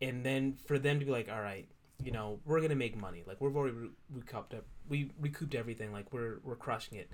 and 0.00 0.24
then 0.24 0.54
for 0.66 0.78
them 0.78 0.98
to 1.00 1.04
be 1.04 1.10
like, 1.10 1.28
"All 1.30 1.40
right, 1.40 1.68
you 2.02 2.12
know, 2.12 2.40
we're 2.44 2.60
gonna 2.60 2.74
make 2.74 2.96
money. 2.96 3.22
Like 3.26 3.40
we've 3.40 3.56
already 3.56 3.76
re- 3.76 3.90
recouped 4.10 4.54
up, 4.54 4.64
we 4.88 5.10
recouped 5.20 5.54
everything. 5.54 5.92
Like 5.92 6.12
we're 6.12 6.38
we're 6.44 6.56
crushing 6.56 6.98
it." 6.98 7.10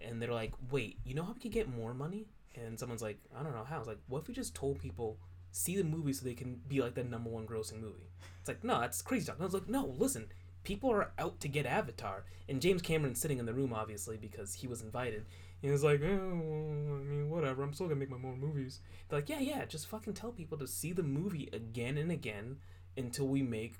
And 0.00 0.20
they're 0.20 0.32
like, 0.32 0.52
"Wait, 0.70 0.98
you 1.04 1.14
know 1.14 1.24
how 1.24 1.32
we 1.32 1.40
could 1.40 1.52
get 1.52 1.68
more 1.68 1.94
money?" 1.94 2.26
And 2.54 2.78
someone's 2.78 3.02
like, 3.02 3.18
"I 3.36 3.42
don't 3.42 3.54
know 3.54 3.64
how." 3.64 3.78
It's 3.78 3.88
like, 3.88 3.98
"What 4.08 4.22
if 4.22 4.28
we 4.28 4.34
just 4.34 4.54
told 4.54 4.78
people 4.78 5.18
see 5.52 5.76
the 5.76 5.84
movie 5.84 6.12
so 6.12 6.24
they 6.24 6.34
can 6.34 6.60
be 6.68 6.80
like 6.82 6.94
the 6.94 7.04
number 7.04 7.30
one 7.30 7.46
grossing 7.46 7.80
movie?" 7.80 8.10
It's 8.40 8.48
like, 8.48 8.64
"No, 8.64 8.80
that's 8.80 9.02
crazy 9.02 9.26
talk." 9.26 9.36
And 9.36 9.42
I 9.42 9.46
was 9.46 9.54
like, 9.54 9.68
"No, 9.68 9.86
listen." 9.98 10.28
People 10.66 10.90
are 10.90 11.12
out 11.16 11.38
to 11.38 11.48
get 11.48 11.64
Avatar, 11.64 12.24
and 12.48 12.60
James 12.60 12.82
Cameron's 12.82 13.20
sitting 13.20 13.38
in 13.38 13.46
the 13.46 13.54
room, 13.54 13.72
obviously, 13.72 14.16
because 14.16 14.52
he 14.52 14.66
was 14.66 14.82
invited. 14.82 15.24
And 15.62 15.70
he's 15.70 15.84
like, 15.84 16.00
eh, 16.02 16.08
well, 16.08 16.98
I 16.98 17.04
mean, 17.04 17.30
whatever. 17.30 17.62
I'm 17.62 17.72
still 17.72 17.86
gonna 17.86 18.00
make 18.00 18.10
my 18.10 18.16
more 18.16 18.34
movies. 18.34 18.80
They're 19.08 19.20
like, 19.20 19.28
yeah, 19.28 19.38
yeah. 19.38 19.64
Just 19.64 19.86
fucking 19.86 20.14
tell 20.14 20.32
people 20.32 20.58
to 20.58 20.66
see 20.66 20.90
the 20.90 21.04
movie 21.04 21.48
again 21.52 21.96
and 21.96 22.10
again 22.10 22.56
until 22.96 23.28
we 23.28 23.42
make 23.42 23.74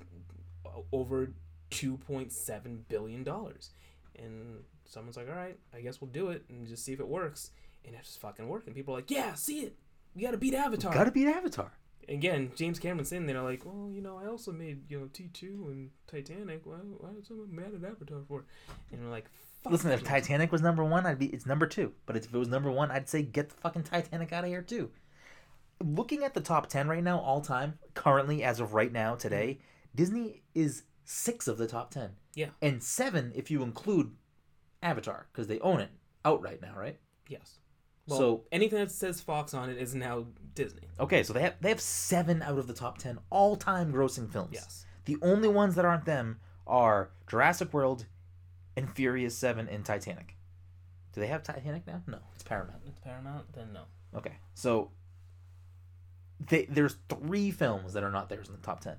uh, 0.64 0.82
over 0.92 1.32
two 1.70 1.96
point 1.96 2.30
seven 2.30 2.84
billion 2.88 3.24
dollars. 3.24 3.70
And 4.16 4.62
someone's 4.84 5.16
like, 5.16 5.28
all 5.28 5.34
right, 5.34 5.58
I 5.74 5.80
guess 5.80 6.00
we'll 6.00 6.10
do 6.10 6.28
it 6.28 6.44
and 6.48 6.68
just 6.68 6.84
see 6.84 6.92
if 6.92 7.00
it 7.00 7.08
works. 7.08 7.50
And 7.84 7.96
it's 7.96 8.16
fucking 8.16 8.46
working. 8.46 8.74
People 8.74 8.94
are 8.94 8.98
like, 8.98 9.10
yeah, 9.10 9.34
see 9.34 9.62
it. 9.62 9.74
We 10.14 10.22
gotta 10.22 10.38
beat 10.38 10.54
Avatar. 10.54 10.94
Gotta 10.94 11.10
beat 11.10 11.26
Avatar. 11.26 11.72
Again, 12.08 12.52
James 12.54 12.78
Cameron's 12.78 13.08
sitting 13.08 13.26
there 13.26 13.42
like, 13.42 13.64
well, 13.64 13.90
you 13.92 14.00
know, 14.00 14.16
I 14.22 14.28
also 14.28 14.52
made 14.52 14.90
you 14.90 15.00
know 15.00 15.08
T 15.12 15.28
two 15.32 15.66
and 15.70 15.90
Titanic. 16.06 16.60
Why, 16.64 16.76
why 16.76 17.10
is 17.18 17.26
someone 17.26 17.54
mad 17.54 17.72
at 17.74 17.88
Avatar 17.88 18.18
for? 18.28 18.44
And 18.92 19.04
we're 19.04 19.10
like, 19.10 19.26
fuck. 19.62 19.72
Listen, 19.72 19.90
if 19.90 20.04
Titanic 20.04 20.52
was 20.52 20.62
number 20.62 20.84
one, 20.84 21.04
I'd 21.06 21.18
be 21.18 21.26
it's 21.26 21.46
number 21.46 21.66
two. 21.66 21.92
But 22.06 22.16
if 22.16 22.26
it 22.26 22.32
was 22.32 22.48
number 22.48 22.70
one, 22.70 22.90
I'd 22.90 23.08
say 23.08 23.22
get 23.22 23.48
the 23.48 23.56
fucking 23.56 23.84
Titanic 23.84 24.32
out 24.32 24.44
of 24.44 24.50
here 24.50 24.62
too. 24.62 24.90
Looking 25.82 26.24
at 26.24 26.34
the 26.34 26.40
top 26.40 26.68
ten 26.68 26.88
right 26.88 27.02
now, 27.02 27.18
all 27.18 27.40
time, 27.40 27.78
currently 27.94 28.42
as 28.42 28.60
of 28.60 28.72
right 28.72 28.92
now, 28.92 29.14
today, 29.14 29.58
Disney 29.94 30.42
is 30.54 30.84
six 31.04 31.48
of 31.48 31.58
the 31.58 31.66
top 31.66 31.90
ten. 31.90 32.10
Yeah. 32.34 32.50
And 32.62 32.82
seven 32.82 33.32
if 33.34 33.50
you 33.50 33.62
include 33.62 34.12
Avatar, 34.82 35.26
because 35.32 35.48
they 35.48 35.58
own 35.60 35.80
it 35.80 35.90
outright 36.24 36.62
now, 36.62 36.74
right? 36.76 36.98
Yes. 37.28 37.58
Well, 38.06 38.18
So- 38.18 38.44
anything 38.52 38.78
that 38.78 38.90
says 38.90 39.20
Fox 39.20 39.52
on 39.54 39.68
it 39.70 39.78
is 39.78 39.94
now 39.94 40.26
Disney. 40.54 40.88
Okay, 40.98 41.22
so 41.22 41.32
they 41.32 41.42
have 41.42 41.54
they 41.60 41.68
have 41.68 41.80
seven 41.80 42.42
out 42.42 42.58
of 42.58 42.66
the 42.66 42.74
top 42.74 42.98
ten 42.98 43.18
all 43.30 43.56
time 43.56 43.92
grossing 43.92 44.30
films. 44.30 44.50
Yes. 44.52 44.86
The 45.04 45.16
only 45.22 45.48
ones 45.48 45.74
that 45.74 45.84
aren't 45.84 46.04
them 46.04 46.40
are 46.66 47.10
Jurassic 47.28 47.72
World, 47.72 48.06
and 48.76 48.90
Furious 48.92 49.36
Seven, 49.36 49.68
and 49.68 49.84
Titanic. 49.84 50.36
Do 51.12 51.20
they 51.20 51.28
have 51.28 51.42
Titanic 51.42 51.86
now? 51.86 52.02
No, 52.06 52.18
it's 52.34 52.42
Paramount. 52.42 52.82
It's 52.86 52.98
Paramount. 53.00 53.52
Then 53.52 53.72
no. 53.72 53.84
Okay, 54.14 54.34
so 54.54 54.90
they, 56.40 56.66
there's 56.66 56.96
three 57.08 57.50
films 57.50 57.92
that 57.92 58.02
are 58.02 58.10
not 58.10 58.28
theirs 58.28 58.48
in 58.48 58.54
the 58.54 58.60
top 58.60 58.80
ten. 58.80 58.96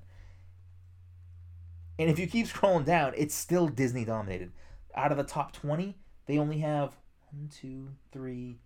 And 2.00 2.10
if 2.10 2.20
you 2.20 2.28
keep 2.28 2.48
scrolling 2.48 2.86
down, 2.86 3.14
it's 3.18 3.34
still 3.36 3.68
Disney 3.68 4.06
dominated. 4.06 4.52
Out 4.96 5.12
of 5.12 5.18
the 5.18 5.24
top 5.24 5.52
20, 5.52 5.96
they 6.28 6.38
only 6.38 6.60
have 6.60 6.96
one, 7.32 7.50
two, 7.50 7.90
three. 8.12 8.60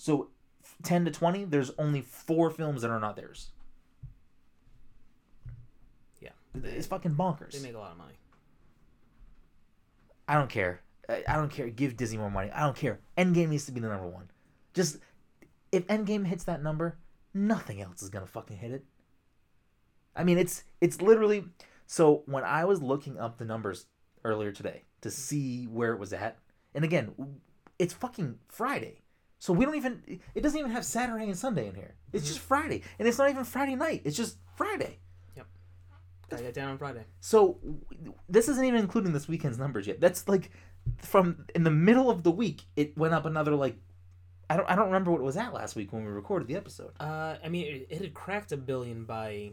So 0.00 0.30
10 0.82 1.04
to 1.04 1.10
20, 1.10 1.44
there's 1.44 1.72
only 1.78 2.00
four 2.00 2.50
films 2.50 2.80
that 2.80 2.90
are 2.90 2.98
not 2.98 3.16
theirs. 3.16 3.50
Yeah. 6.22 6.30
It's 6.54 6.86
fucking 6.86 7.16
bonkers. 7.16 7.52
They 7.52 7.60
make 7.60 7.74
a 7.74 7.78
lot 7.78 7.92
of 7.92 7.98
money. 7.98 8.14
I 10.26 10.36
don't 10.36 10.48
care. 10.48 10.80
I 11.06 11.22
I 11.28 11.36
don't 11.36 11.50
care. 11.50 11.68
Give 11.68 11.98
Disney 11.98 12.16
more 12.16 12.30
money. 12.30 12.50
I 12.50 12.60
don't 12.60 12.76
care. 12.76 13.00
Endgame 13.18 13.50
needs 13.50 13.66
to 13.66 13.72
be 13.72 13.80
the 13.80 13.88
number 13.88 14.08
one. 14.08 14.30
Just 14.72 14.98
if 15.70 15.86
Endgame 15.88 16.24
hits 16.24 16.44
that 16.44 16.62
number, 16.62 16.96
nothing 17.34 17.82
else 17.82 18.00
is 18.00 18.08
gonna 18.08 18.26
fucking 18.26 18.56
hit 18.56 18.70
it. 18.70 18.84
I 20.16 20.24
mean, 20.24 20.38
it's 20.38 20.64
it's 20.80 21.02
literally. 21.02 21.44
So 21.86 22.22
when 22.24 22.44
I 22.44 22.64
was 22.64 22.80
looking 22.80 23.18
up 23.18 23.36
the 23.36 23.44
numbers 23.44 23.86
earlier 24.24 24.52
today 24.52 24.84
to 25.02 25.10
see 25.10 25.66
where 25.66 25.92
it 25.92 25.98
was 25.98 26.14
at, 26.14 26.38
and 26.74 26.84
again, 26.84 27.12
it's 27.78 27.92
fucking 27.92 28.38
Friday, 28.48 29.02
so 29.40 29.52
we 29.52 29.64
don't 29.64 29.74
even. 29.74 30.20
It 30.34 30.42
doesn't 30.42 30.58
even 30.58 30.70
have 30.70 30.84
Saturday 30.84 31.24
and 31.24 31.36
Sunday 31.36 31.66
in 31.66 31.74
here. 31.74 31.94
It's 32.12 32.26
just 32.26 32.38
Friday, 32.38 32.82
and 32.98 33.08
it's 33.08 33.18
not 33.18 33.28
even 33.30 33.42
Friday 33.42 33.74
night. 33.74 34.02
It's 34.04 34.16
just 34.16 34.36
Friday. 34.54 34.98
Yep. 35.34 35.46
Gotta 36.28 36.42
get 36.44 36.54
down 36.54 36.68
on 36.68 36.78
Friday. 36.78 37.04
So 37.18 37.58
this 38.28 38.48
isn't 38.48 38.64
even 38.64 38.78
including 38.78 39.12
this 39.12 39.26
weekend's 39.26 39.58
numbers 39.58 39.86
yet. 39.86 40.00
That's 40.00 40.28
like 40.28 40.50
from 40.98 41.46
in 41.54 41.64
the 41.64 41.70
middle 41.70 42.10
of 42.10 42.22
the 42.22 42.30
week, 42.30 42.62
it 42.76 42.96
went 42.96 43.14
up 43.14 43.24
another 43.24 43.54
like 43.56 43.76
I 44.48 44.56
don't 44.56 44.68
I 44.68 44.76
don't 44.76 44.86
remember 44.86 45.10
what 45.10 45.20
it 45.20 45.24
was 45.24 45.36
at 45.36 45.54
last 45.54 45.74
week 45.74 45.92
when 45.92 46.04
we 46.04 46.10
recorded 46.10 46.46
the 46.46 46.56
episode. 46.56 46.92
Uh, 47.00 47.36
I 47.42 47.48
mean, 47.48 47.66
it, 47.66 47.86
it 47.90 48.00
had 48.02 48.14
cracked 48.14 48.52
a 48.52 48.56
billion 48.56 49.04
by. 49.04 49.52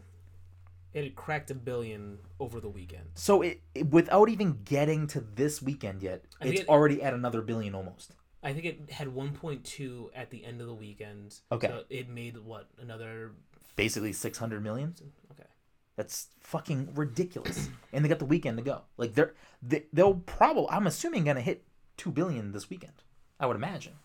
It 0.93 1.03
had 1.03 1.15
cracked 1.15 1.51
a 1.51 1.55
billion 1.55 2.17
over 2.39 2.59
the 2.59 2.69
weekend. 2.69 3.05
So 3.13 3.41
it, 3.43 3.61
it 3.75 3.87
without 3.91 4.29
even 4.29 4.59
getting 4.63 5.05
to 5.07 5.21
this 5.21 5.61
weekend 5.61 6.01
yet, 6.01 6.25
I 6.41 6.47
it's 6.47 6.61
it- 6.61 6.67
already 6.67 7.01
at 7.03 7.13
another 7.13 7.41
billion 7.41 7.73
almost. 7.75 8.13
I 8.47 8.53
think 8.53 8.63
it 8.63 8.91
had 8.91 9.09
1.2 9.09 10.09
at 10.15 10.29
the 10.29 10.45
end 10.45 10.61
of 10.61 10.67
the 10.67 10.73
weekend. 10.73 11.35
Okay. 11.51 11.67
So 11.67 11.83
it 11.89 12.07
made 12.07 12.37
what 12.37 12.69
another. 12.81 13.33
Basically 13.75 14.13
600 14.13 14.63
million. 14.63 14.95
Okay. 15.33 15.49
That's 15.97 16.27
fucking 16.39 16.93
ridiculous. 16.95 17.67
and 17.93 18.05
they 18.05 18.09
got 18.09 18.19
the 18.19 18.25
weekend 18.25 18.57
to 18.57 18.63
go. 18.63 18.83
Like 18.95 19.15
they're 19.15 19.33
they, 19.61 19.83
they'll 19.91 20.13
probably 20.13 20.67
I'm 20.69 20.87
assuming 20.87 21.25
going 21.25 21.35
to 21.35 21.41
hit 21.41 21.65
2 21.97 22.09
billion 22.09 22.53
this 22.53 22.69
weekend. 22.69 22.93
I 23.37 23.47
would 23.47 23.57
imagine. 23.57 23.95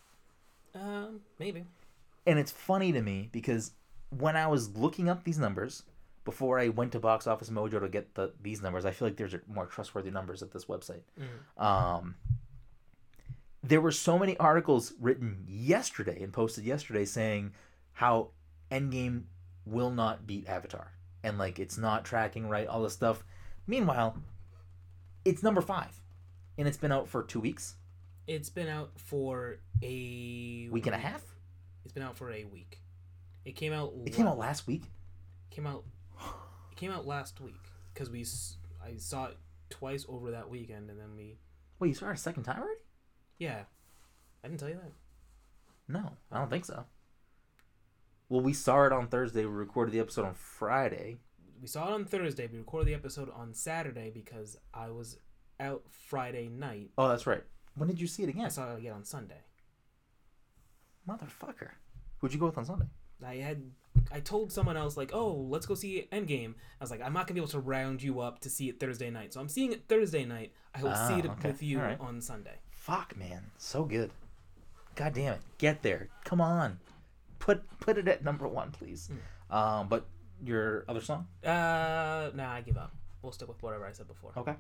Um, 0.74 1.20
maybe. 1.39 1.64
and 2.27 2.36
it's 2.39 2.51
funny 2.51 2.90
to 2.90 3.01
me 3.01 3.28
because 3.31 3.73
when 4.10 4.36
I 4.36 4.48
was 4.48 4.74
looking 4.77 5.09
up 5.09 5.23
these 5.23 5.39
numbers 5.39 5.85
before 6.24 6.59
I 6.59 6.69
went 6.69 6.90
to 6.93 6.98
Box 6.98 7.28
Office 7.28 7.48
Mojo 7.51 7.78
to 7.78 7.89
get 7.89 8.16
the 8.16 8.32
these 8.43 8.60
numbers, 8.60 8.85
I 8.85 8.90
feel 8.90 9.06
like 9.06 9.16
there's 9.16 9.36
more 9.47 9.66
trustworthy 9.66 10.10
numbers 10.10 10.43
at 10.43 10.51
this 10.51 10.64
website. 10.64 11.02
Um, 11.59 12.16
there 13.62 13.80
were 13.80 13.93
so 13.93 14.18
many 14.18 14.36
articles 14.39 14.93
written 15.01 15.44
yesterday 15.48 16.22
and 16.22 16.32
posted 16.32 16.64
yesterday 16.64 17.05
saying 17.05 17.52
how 17.93 18.30
Endgame 18.70 19.24
will 19.64 19.90
not 19.90 20.26
beat 20.26 20.48
Avatar 20.48 20.93
and 21.22 21.39
like 21.39 21.59
it's 21.59 21.78
not 21.78 22.05
tracking 22.05 22.48
right, 22.48 22.66
all 22.66 22.82
this 22.82 22.93
stuff. 22.93 23.24
Meanwhile, 23.66 24.16
it's 25.24 25.43
number 25.43 25.60
five, 25.60 26.01
and 26.59 26.66
it's 26.66 26.76
been 26.76 26.93
out 26.93 27.09
for 27.09 27.22
two 27.22 27.40
weeks, 27.40 27.76
It's 28.26 28.51
been 28.51 28.68
out 28.68 28.90
for 28.97 29.59
a 29.82 30.68
week 30.70 30.86
and 30.86 30.94
a 30.94 30.98
half. 30.98 31.22
It's 31.84 31.93
been 31.93 32.02
out 32.02 32.16
for 32.16 32.30
a 32.30 32.44
week. 32.44 32.80
It 33.44 33.56
came 33.56 33.72
out. 33.72 33.93
It 34.06 34.14
came 34.14 34.26
out 34.26 34.39
last 34.39 34.66
week. 34.66 34.84
Came 35.51 35.66
out. 35.66 35.84
It 36.70 36.76
came 36.76 36.90
out 36.90 37.06
last 37.06 37.40
week 37.40 37.60
because 37.93 38.10
we. 38.10 38.24
I 38.84 38.97
saw 38.97 39.26
it 39.26 39.36
twice 39.70 40.05
over 40.09 40.32
that 40.32 40.48
weekend, 40.48 40.90
and 40.90 40.98
then 40.98 41.16
we. 41.16 41.39
Wait, 41.78 41.89
you 41.89 41.94
saw 41.94 42.10
it 42.10 42.14
a 42.14 42.16
second 42.16 42.44
time 42.44 42.59
already? 42.59 42.80
Yeah, 43.43 43.64
I 44.44 44.47
didn't 44.47 44.60
tell 44.60 44.69
you 44.69 44.77
that. 44.77 44.93
No, 45.89 46.12
I 46.31 46.39
don't 46.39 46.48
think 46.48 46.64
so. 46.64 46.85
Well, 48.28 48.40
we 48.40 48.52
saw 48.52 48.85
it 48.86 48.93
on 48.93 49.09
Thursday. 49.09 49.44
We 49.44 49.51
recorded 49.51 49.90
the 49.93 49.98
episode 49.98 50.24
on 50.27 50.35
Friday. 50.35 51.16
We 51.60 51.66
saw 51.66 51.89
it 51.89 51.93
on 51.93 52.05
Thursday. 52.05 52.47
We 52.47 52.59
recorded 52.59 52.86
the 52.86 52.94
episode 52.94 53.31
on 53.35 53.52
Saturday 53.52 54.10
because 54.14 54.56
I 54.73 54.90
was 54.90 55.19
out 55.59 55.82
Friday 55.90 56.48
night. 56.48 56.90
Oh, 56.97 57.09
that's 57.09 57.27
right. 57.27 57.43
When 57.74 57.89
did 57.89 58.01
you 58.01 58.06
see 58.06 58.23
it 58.23 58.28
again? 58.28 58.44
I 58.44 58.48
saw 58.48 58.73
it 58.74 58.78
again 58.78 58.93
on 58.93 59.05
Sunday. 59.05 59.40
Motherfucker. 61.09 61.70
Who'd 62.19 62.32
you 62.32 62.39
go 62.39 62.47
with 62.47 62.59
on 62.59 62.64
Sunday? 62.64 62.86
I 63.27 63.35
had 63.36 63.62
I 64.12 64.20
told 64.20 64.52
someone 64.52 64.77
else 64.77 64.97
like, 64.97 65.10
"Oh, 65.12 65.32
let's 65.35 65.66
go 65.66 65.74
see 65.74 66.06
Endgame." 66.12 66.55
I 66.81 66.85
was 66.85 66.90
like, 66.93 67.01
"I'm 67.02 67.12
not 67.12 67.27
gonna 67.27 67.35
be 67.35 67.40
able 67.40 67.48
to 67.51 67.60
round 67.60 68.02
you 68.02 68.20
up 68.20 68.39
to 68.40 68.51
see 68.51 68.69
it 68.69 68.78
Thursday 68.78 69.10
night, 69.10 69.32
so 69.32 69.40
I'm 69.40 69.48
seeing 69.48 69.73
it 69.73 69.89
Thursday 69.89 70.24
night. 70.24 70.52
I 70.74 70.82
will 70.82 70.90
Ah, 70.94 71.09
see 71.09 71.19
it 71.19 71.27
okay. 71.27 71.48
with 71.48 71.62
you 71.62 71.78
Alright. 71.81 72.01
on 72.01 72.20
Sunday." 72.20 72.59
Fuck, 72.82 73.16
man. 73.16 73.44
So 73.59 73.84
good. 73.84 74.10
God 74.96 75.14
damn 75.14 75.34
it. 75.34 75.40
Get 75.59 75.82
there. 75.82 76.09
Come 76.24 76.40
on. 76.40 76.80
Put 77.38 77.62
put 77.78 77.96
it 77.96 78.09
at 78.09 78.24
number 78.24 78.48
one, 78.48 78.72
please. 78.72 79.09
Um, 79.50 79.86
but 79.88 80.04
your 80.44 80.84
other 80.88 81.00
song? 81.00 81.28
Uh, 81.44 82.30
nah, 82.34 82.50
I 82.52 82.60
give 82.66 82.76
up. 82.76 82.92
We'll 83.22 83.30
stick 83.30 83.46
with 83.46 83.62
whatever 83.62 83.86
I 83.86 83.92
said 83.92 84.09
before. 84.09 84.32
Okay. 84.36 84.56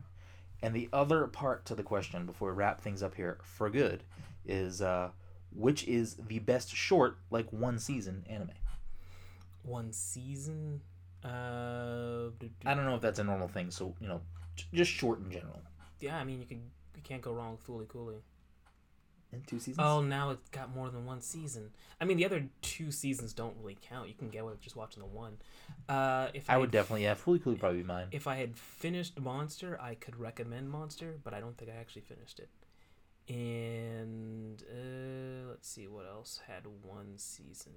And 0.62 0.72
the 0.72 0.88
other 0.92 1.26
part 1.26 1.64
to 1.66 1.74
the 1.74 1.82
question 1.82 2.24
before 2.24 2.50
we 2.52 2.54
wrap 2.54 2.80
things 2.80 3.02
up 3.02 3.16
here 3.16 3.38
for 3.42 3.68
good 3.68 4.04
is 4.46 4.80
uh, 4.80 5.10
which 5.52 5.82
is 5.88 6.14
the 6.28 6.38
best 6.38 6.72
short, 6.72 7.18
like 7.32 7.52
one 7.52 7.80
season 7.80 8.24
anime? 8.30 8.50
One 9.64 9.92
season. 9.92 10.80
Uh, 11.24 12.30
do- 12.38 12.46
do- 12.46 12.50
I 12.66 12.74
don't 12.74 12.84
know 12.84 12.94
if 12.94 13.00
that's 13.00 13.18
a 13.18 13.24
normal 13.24 13.48
thing, 13.48 13.72
so 13.72 13.96
you 14.00 14.06
know, 14.06 14.20
just 14.72 14.92
short 14.92 15.18
in 15.18 15.32
general. 15.32 15.60
yeah, 15.98 16.16
I 16.18 16.22
mean 16.22 16.38
you 16.38 16.46
can 16.46 16.62
you 16.96 17.02
can't 17.02 17.22
go 17.22 17.32
wrong 17.32 17.52
with 17.52 17.66
Fooly 17.66 17.88
Cooly. 17.88 18.16
In 19.32 19.40
two 19.42 19.58
seasons. 19.58 19.78
Oh, 19.80 20.02
now 20.02 20.28
it's 20.30 20.50
got 20.50 20.74
more 20.74 20.90
than 20.90 21.06
one 21.06 21.22
season. 21.22 21.70
I 22.00 22.04
mean 22.04 22.18
the 22.18 22.26
other 22.26 22.48
two 22.60 22.90
seasons 22.90 23.32
don't 23.32 23.56
really 23.60 23.78
count. 23.80 24.08
You 24.08 24.14
can 24.14 24.28
get 24.28 24.44
with 24.44 24.60
just 24.60 24.76
watching 24.76 25.02
the 25.02 25.08
one. 25.08 25.38
Uh, 25.88 26.28
if 26.34 26.50
I 26.50 26.54
I 26.54 26.58
would 26.58 26.70
definitely, 26.70 27.04
yeah, 27.04 27.14
Fooly 27.14 27.42
Cooly 27.42 27.56
probably 27.56 27.78
be 27.78 27.84
mine. 27.84 28.08
If 28.12 28.26
I 28.26 28.36
had 28.36 28.58
finished 28.58 29.18
Monster, 29.18 29.78
I 29.80 29.94
could 29.94 30.20
recommend 30.20 30.70
Monster, 30.70 31.14
but 31.24 31.32
I 31.32 31.40
don't 31.40 31.56
think 31.56 31.70
I 31.70 31.80
actually 31.80 32.02
finished 32.02 32.40
it. 32.40 32.50
And 33.32 34.62
uh, 34.70 35.48
let's 35.48 35.68
see 35.68 35.86
what 35.86 36.06
else 36.06 36.40
had 36.46 36.64
one 36.82 37.14
season. 37.16 37.72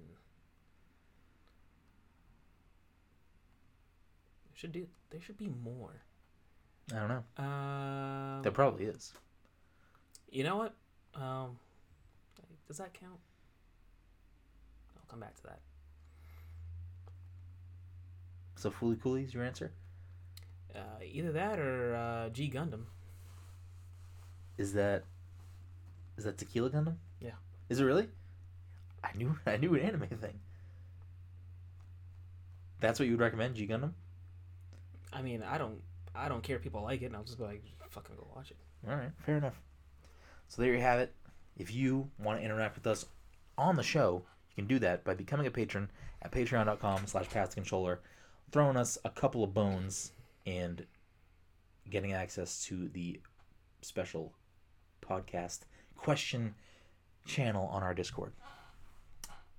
Should 4.52 4.72
do. 4.72 4.88
There 5.10 5.20
should 5.20 5.38
be 5.38 5.48
more. 5.48 6.02
I 6.94 6.98
don't 6.98 7.08
know. 7.08 7.44
Um, 7.44 8.42
There 8.42 8.52
probably 8.52 8.84
is. 8.86 9.12
you 10.30 10.44
know 10.44 10.56
what? 10.56 10.74
Um, 11.14 11.58
does 12.68 12.78
that 12.78 12.94
count? 12.94 13.18
I'll 14.96 15.04
come 15.08 15.20
back 15.20 15.34
to 15.36 15.42
that. 15.44 15.60
So 18.56 18.70
Fooly 18.70 19.00
Cooly 19.00 19.24
is 19.24 19.34
your 19.34 19.44
answer? 19.44 19.72
Uh, 20.74 20.78
either 21.04 21.32
that 21.32 21.58
or 21.58 21.94
uh, 21.94 22.28
G 22.30 22.50
Gundam. 22.50 22.84
Is 24.58 24.72
that 24.74 25.04
is 26.16 26.24
that 26.24 26.38
Tequila 26.38 26.70
Gundam? 26.70 26.96
Yeah. 27.20 27.32
Is 27.68 27.80
it 27.80 27.84
really? 27.84 28.08
I 29.04 29.10
knew 29.16 29.36
I 29.46 29.56
knew 29.56 29.74
an 29.74 29.80
anime 29.80 30.08
thing. 30.08 30.38
That's 32.80 32.98
what 32.98 33.06
you 33.06 33.12
would 33.12 33.20
recommend, 33.20 33.54
G 33.56 33.66
Gundam? 33.66 33.92
I 35.12 35.22
mean, 35.22 35.42
I 35.42 35.56
don't, 35.56 35.80
I 36.16 36.28
don't 36.28 36.42
care 36.42 36.56
if 36.56 36.62
people 36.62 36.82
like 36.82 37.02
it, 37.02 37.06
and 37.06 37.16
I'll 37.16 37.24
just 37.24 37.38
be 37.38 37.44
like, 37.44 37.62
fucking 37.90 38.16
go 38.16 38.26
watch 38.34 38.50
it. 38.50 38.56
All 38.88 38.96
right, 38.96 39.10
fair 39.18 39.36
enough. 39.36 39.60
So 40.48 40.62
there 40.62 40.72
you 40.72 40.80
have 40.80 41.00
it. 41.00 41.14
If 41.56 41.74
you 41.74 42.10
want 42.18 42.38
to 42.38 42.44
interact 42.44 42.76
with 42.76 42.86
us 42.86 43.06
on 43.58 43.76
the 43.76 43.82
show, 43.82 44.22
you 44.50 44.62
can 44.62 44.66
do 44.66 44.78
that 44.80 45.04
by 45.04 45.14
becoming 45.14 45.46
a 45.46 45.50
patron 45.50 45.90
at 46.22 46.32
patreon.com 46.32 47.06
slash 47.06 47.28
controller, 47.54 48.00
throwing 48.50 48.76
us 48.76 48.98
a 49.04 49.10
couple 49.10 49.42
of 49.42 49.54
bones, 49.54 50.12
and 50.44 50.86
getting 51.90 52.12
access 52.12 52.64
to 52.66 52.88
the 52.88 53.20
special 53.80 54.32
podcast 55.02 55.60
question 55.96 56.54
channel 57.24 57.66
on 57.68 57.82
our 57.82 57.94
Discord. 57.94 58.32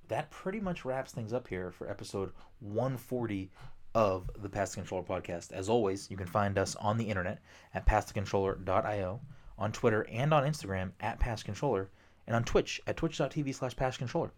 That 0.08 0.32
pretty 0.32 0.60
much 0.60 0.86
wraps 0.86 1.12
things 1.12 1.34
up 1.34 1.48
here 1.48 1.72
for 1.72 1.90
episode 1.90 2.32
140 2.60 3.52
of 3.98 4.30
the 4.44 4.48
Pass 4.48 4.70
the 4.70 4.76
Controller 4.76 5.02
podcast. 5.02 5.52
As 5.52 5.70
always, 5.70 6.12
you 6.12 6.18
can 6.18 6.28
find 6.28 6.60
us 6.60 6.76
on 6.76 6.98
the 6.98 7.06
internet 7.06 7.40
at 7.74 7.88
passthecontroller.io, 7.88 9.20
on 9.58 9.72
Twitter 9.72 10.06
and 10.12 10.32
on 10.36 10.44
Instagram 10.44 10.92
at 11.00 11.20
passcontroller, 11.20 11.88
and 12.28 12.36
on 12.36 12.44
Twitch 12.44 12.80
at 12.86 12.96
twitch.tv 12.96 13.56
slash 13.56 13.76
passcontroller. 13.76 14.30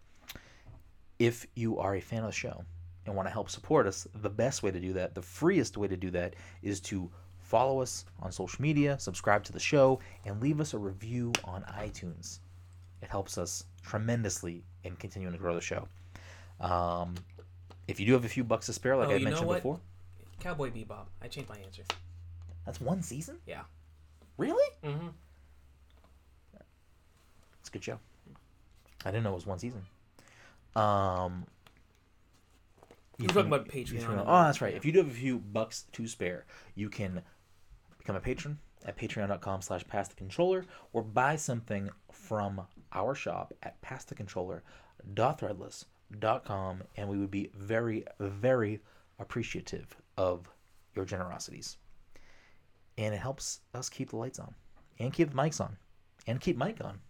If 1.18 1.46
you 1.56 1.78
are 1.78 1.96
a 1.96 2.00
fan 2.00 2.20
of 2.20 2.30
the 2.30 2.32
show 2.32 2.64
and 3.04 3.14
want 3.14 3.28
to 3.28 3.32
help 3.32 3.50
support 3.50 3.86
us, 3.86 4.08
the 4.14 4.30
best 4.30 4.62
way 4.62 4.70
to 4.70 4.80
do 4.80 4.94
that, 4.94 5.14
the 5.14 5.20
freest 5.20 5.76
way 5.76 5.88
to 5.88 5.96
do 5.96 6.10
that, 6.12 6.36
is 6.62 6.80
to 6.80 7.10
follow 7.38 7.82
us 7.82 8.06
on 8.20 8.32
social 8.32 8.62
media, 8.62 8.98
subscribe 8.98 9.44
to 9.44 9.52
the 9.52 9.60
show, 9.60 10.00
and 10.24 10.40
leave 10.40 10.62
us 10.62 10.72
a 10.72 10.78
review 10.78 11.34
on 11.44 11.64
iTunes. 11.64 12.38
It 13.02 13.10
helps 13.10 13.36
us 13.36 13.64
tremendously 13.82 14.64
in 14.84 14.96
continuing 14.96 15.34
to 15.34 15.38
grow 15.38 15.54
the 15.54 15.60
show. 15.60 15.86
Um, 16.60 17.14
if 17.90 18.00
you 18.00 18.06
do 18.06 18.12
have 18.14 18.24
a 18.24 18.28
few 18.28 18.44
bucks 18.44 18.66
to 18.66 18.72
spare, 18.72 18.96
like 18.96 19.08
Oh, 19.08 19.12
I 19.12 19.14
you 19.14 19.20
know 19.24 19.30
mentioned 19.30 19.48
what? 19.48 19.56
before, 19.56 19.80
Cowboy 20.40 20.70
Bebop. 20.70 21.06
I 21.22 21.28
changed 21.28 21.48
my 21.50 21.58
answer. 21.58 21.82
That's 22.64 22.80
one 22.80 23.02
season. 23.02 23.38
Yeah. 23.46 23.62
Really? 24.38 24.64
Mm-hmm. 24.84 25.08
It's 27.60 27.68
a 27.68 27.72
good 27.72 27.84
show. 27.84 27.98
I 29.04 29.10
didn't 29.10 29.24
know 29.24 29.32
it 29.32 29.34
was 29.34 29.46
one 29.46 29.58
season. 29.58 29.82
Um. 30.76 31.46
You're 33.18 33.28
talking 33.28 33.48
about 33.52 33.74
you 33.74 33.84
Patreon. 33.84 34.06
can- 34.06 34.18
Oh, 34.20 34.44
that's 34.44 34.62
right. 34.62 34.72
yeah. 34.72 34.78
If 34.78 34.86
you 34.86 34.92
do 34.92 35.00
have 35.00 35.08
a 35.08 35.12
few 35.12 35.38
bucks 35.38 35.84
to 35.92 36.06
spare, 36.06 36.46
you 36.74 36.88
can 36.88 37.20
become 37.98 38.16
a 38.16 38.20
patron 38.20 38.58
at 38.86 38.96
patreon.com 38.96 39.60
slash 39.60 39.86
pass 39.86 40.08
the 40.08 40.14
controller 40.14 40.64
or 40.94 41.02
buy 41.02 41.36
something 41.36 41.90
from 42.10 42.62
our 42.94 43.14
shop 43.14 43.52
at 43.62 43.78
passthecontroller.threadless.com 46.10 46.82
and 46.96 47.08
we 47.08 47.18
would 47.18 47.30
be 47.30 47.50
very, 47.54 48.04
very 48.18 48.80
appreciative 49.18 49.96
of 50.16 50.48
your 50.94 51.04
generosities. 51.04 51.76
And 52.98 53.14
it 53.14 53.18
helps 53.18 53.60
us 53.74 53.88
keep 53.88 54.10
the 54.10 54.16
lights 54.16 54.38
on 54.38 54.54
and 54.98 55.12
keep 55.12 55.30
the 55.30 55.36
mics 55.36 55.60
on 55.60 55.76
and 56.26 56.40
keep 56.40 56.56
Mike 56.56 56.80
on. 56.84 57.00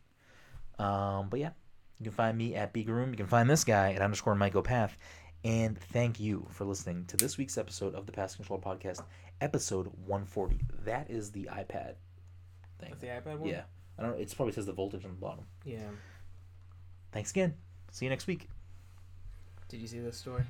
Um, 0.79 1.29
but 1.29 1.41
yeah, 1.41 1.51
you 1.99 2.05
can 2.05 2.13
find 2.13 2.39
me 2.39 2.55
at 2.55 2.75
Room. 2.75 3.11
You 3.11 3.17
can 3.17 3.27
find 3.27 3.51
this 3.51 3.65
guy 3.65 3.93
at 3.93 4.03
underscore 4.03 4.35
Mike 4.35 4.55
Opath. 4.55 4.93
And 5.43 5.79
thank 5.79 6.21
you 6.21 6.47
for 6.51 6.65
listening 6.65 7.07
to 7.07 7.17
this 7.17 7.39
week's 7.39 7.57
episode 7.57 7.95
of 7.95 8.07
the 8.07 8.13
Pass 8.13 8.37
Control 8.37 8.61
Podcast, 8.61 9.03
episode 9.41 9.87
140. 10.05 10.61
That 10.85 11.11
is 11.11 11.33
the 11.33 11.49
iPad 11.51 11.95
thing. 12.79 12.91
That's 12.91 13.01
the 13.01 13.09
iPad 13.09 13.39
one. 13.39 13.49
Yeah. 13.49 13.63
I 13.99 14.03
don't 14.03 14.13
know. 14.13 14.19
It 14.19 14.33
probably 14.37 14.53
says 14.53 14.67
the 14.67 14.73
voltage 14.73 15.05
on 15.05 15.13
the 15.13 15.17
bottom. 15.17 15.45
Yeah. 15.65 15.89
Thanks 17.13 17.31
again. 17.31 17.55
See 17.91 18.05
you 18.05 18.11
next 18.11 18.27
week. 18.27 18.49
Did 19.71 19.81
you 19.81 19.87
see 19.87 20.01
this 20.01 20.17
story? 20.17 20.43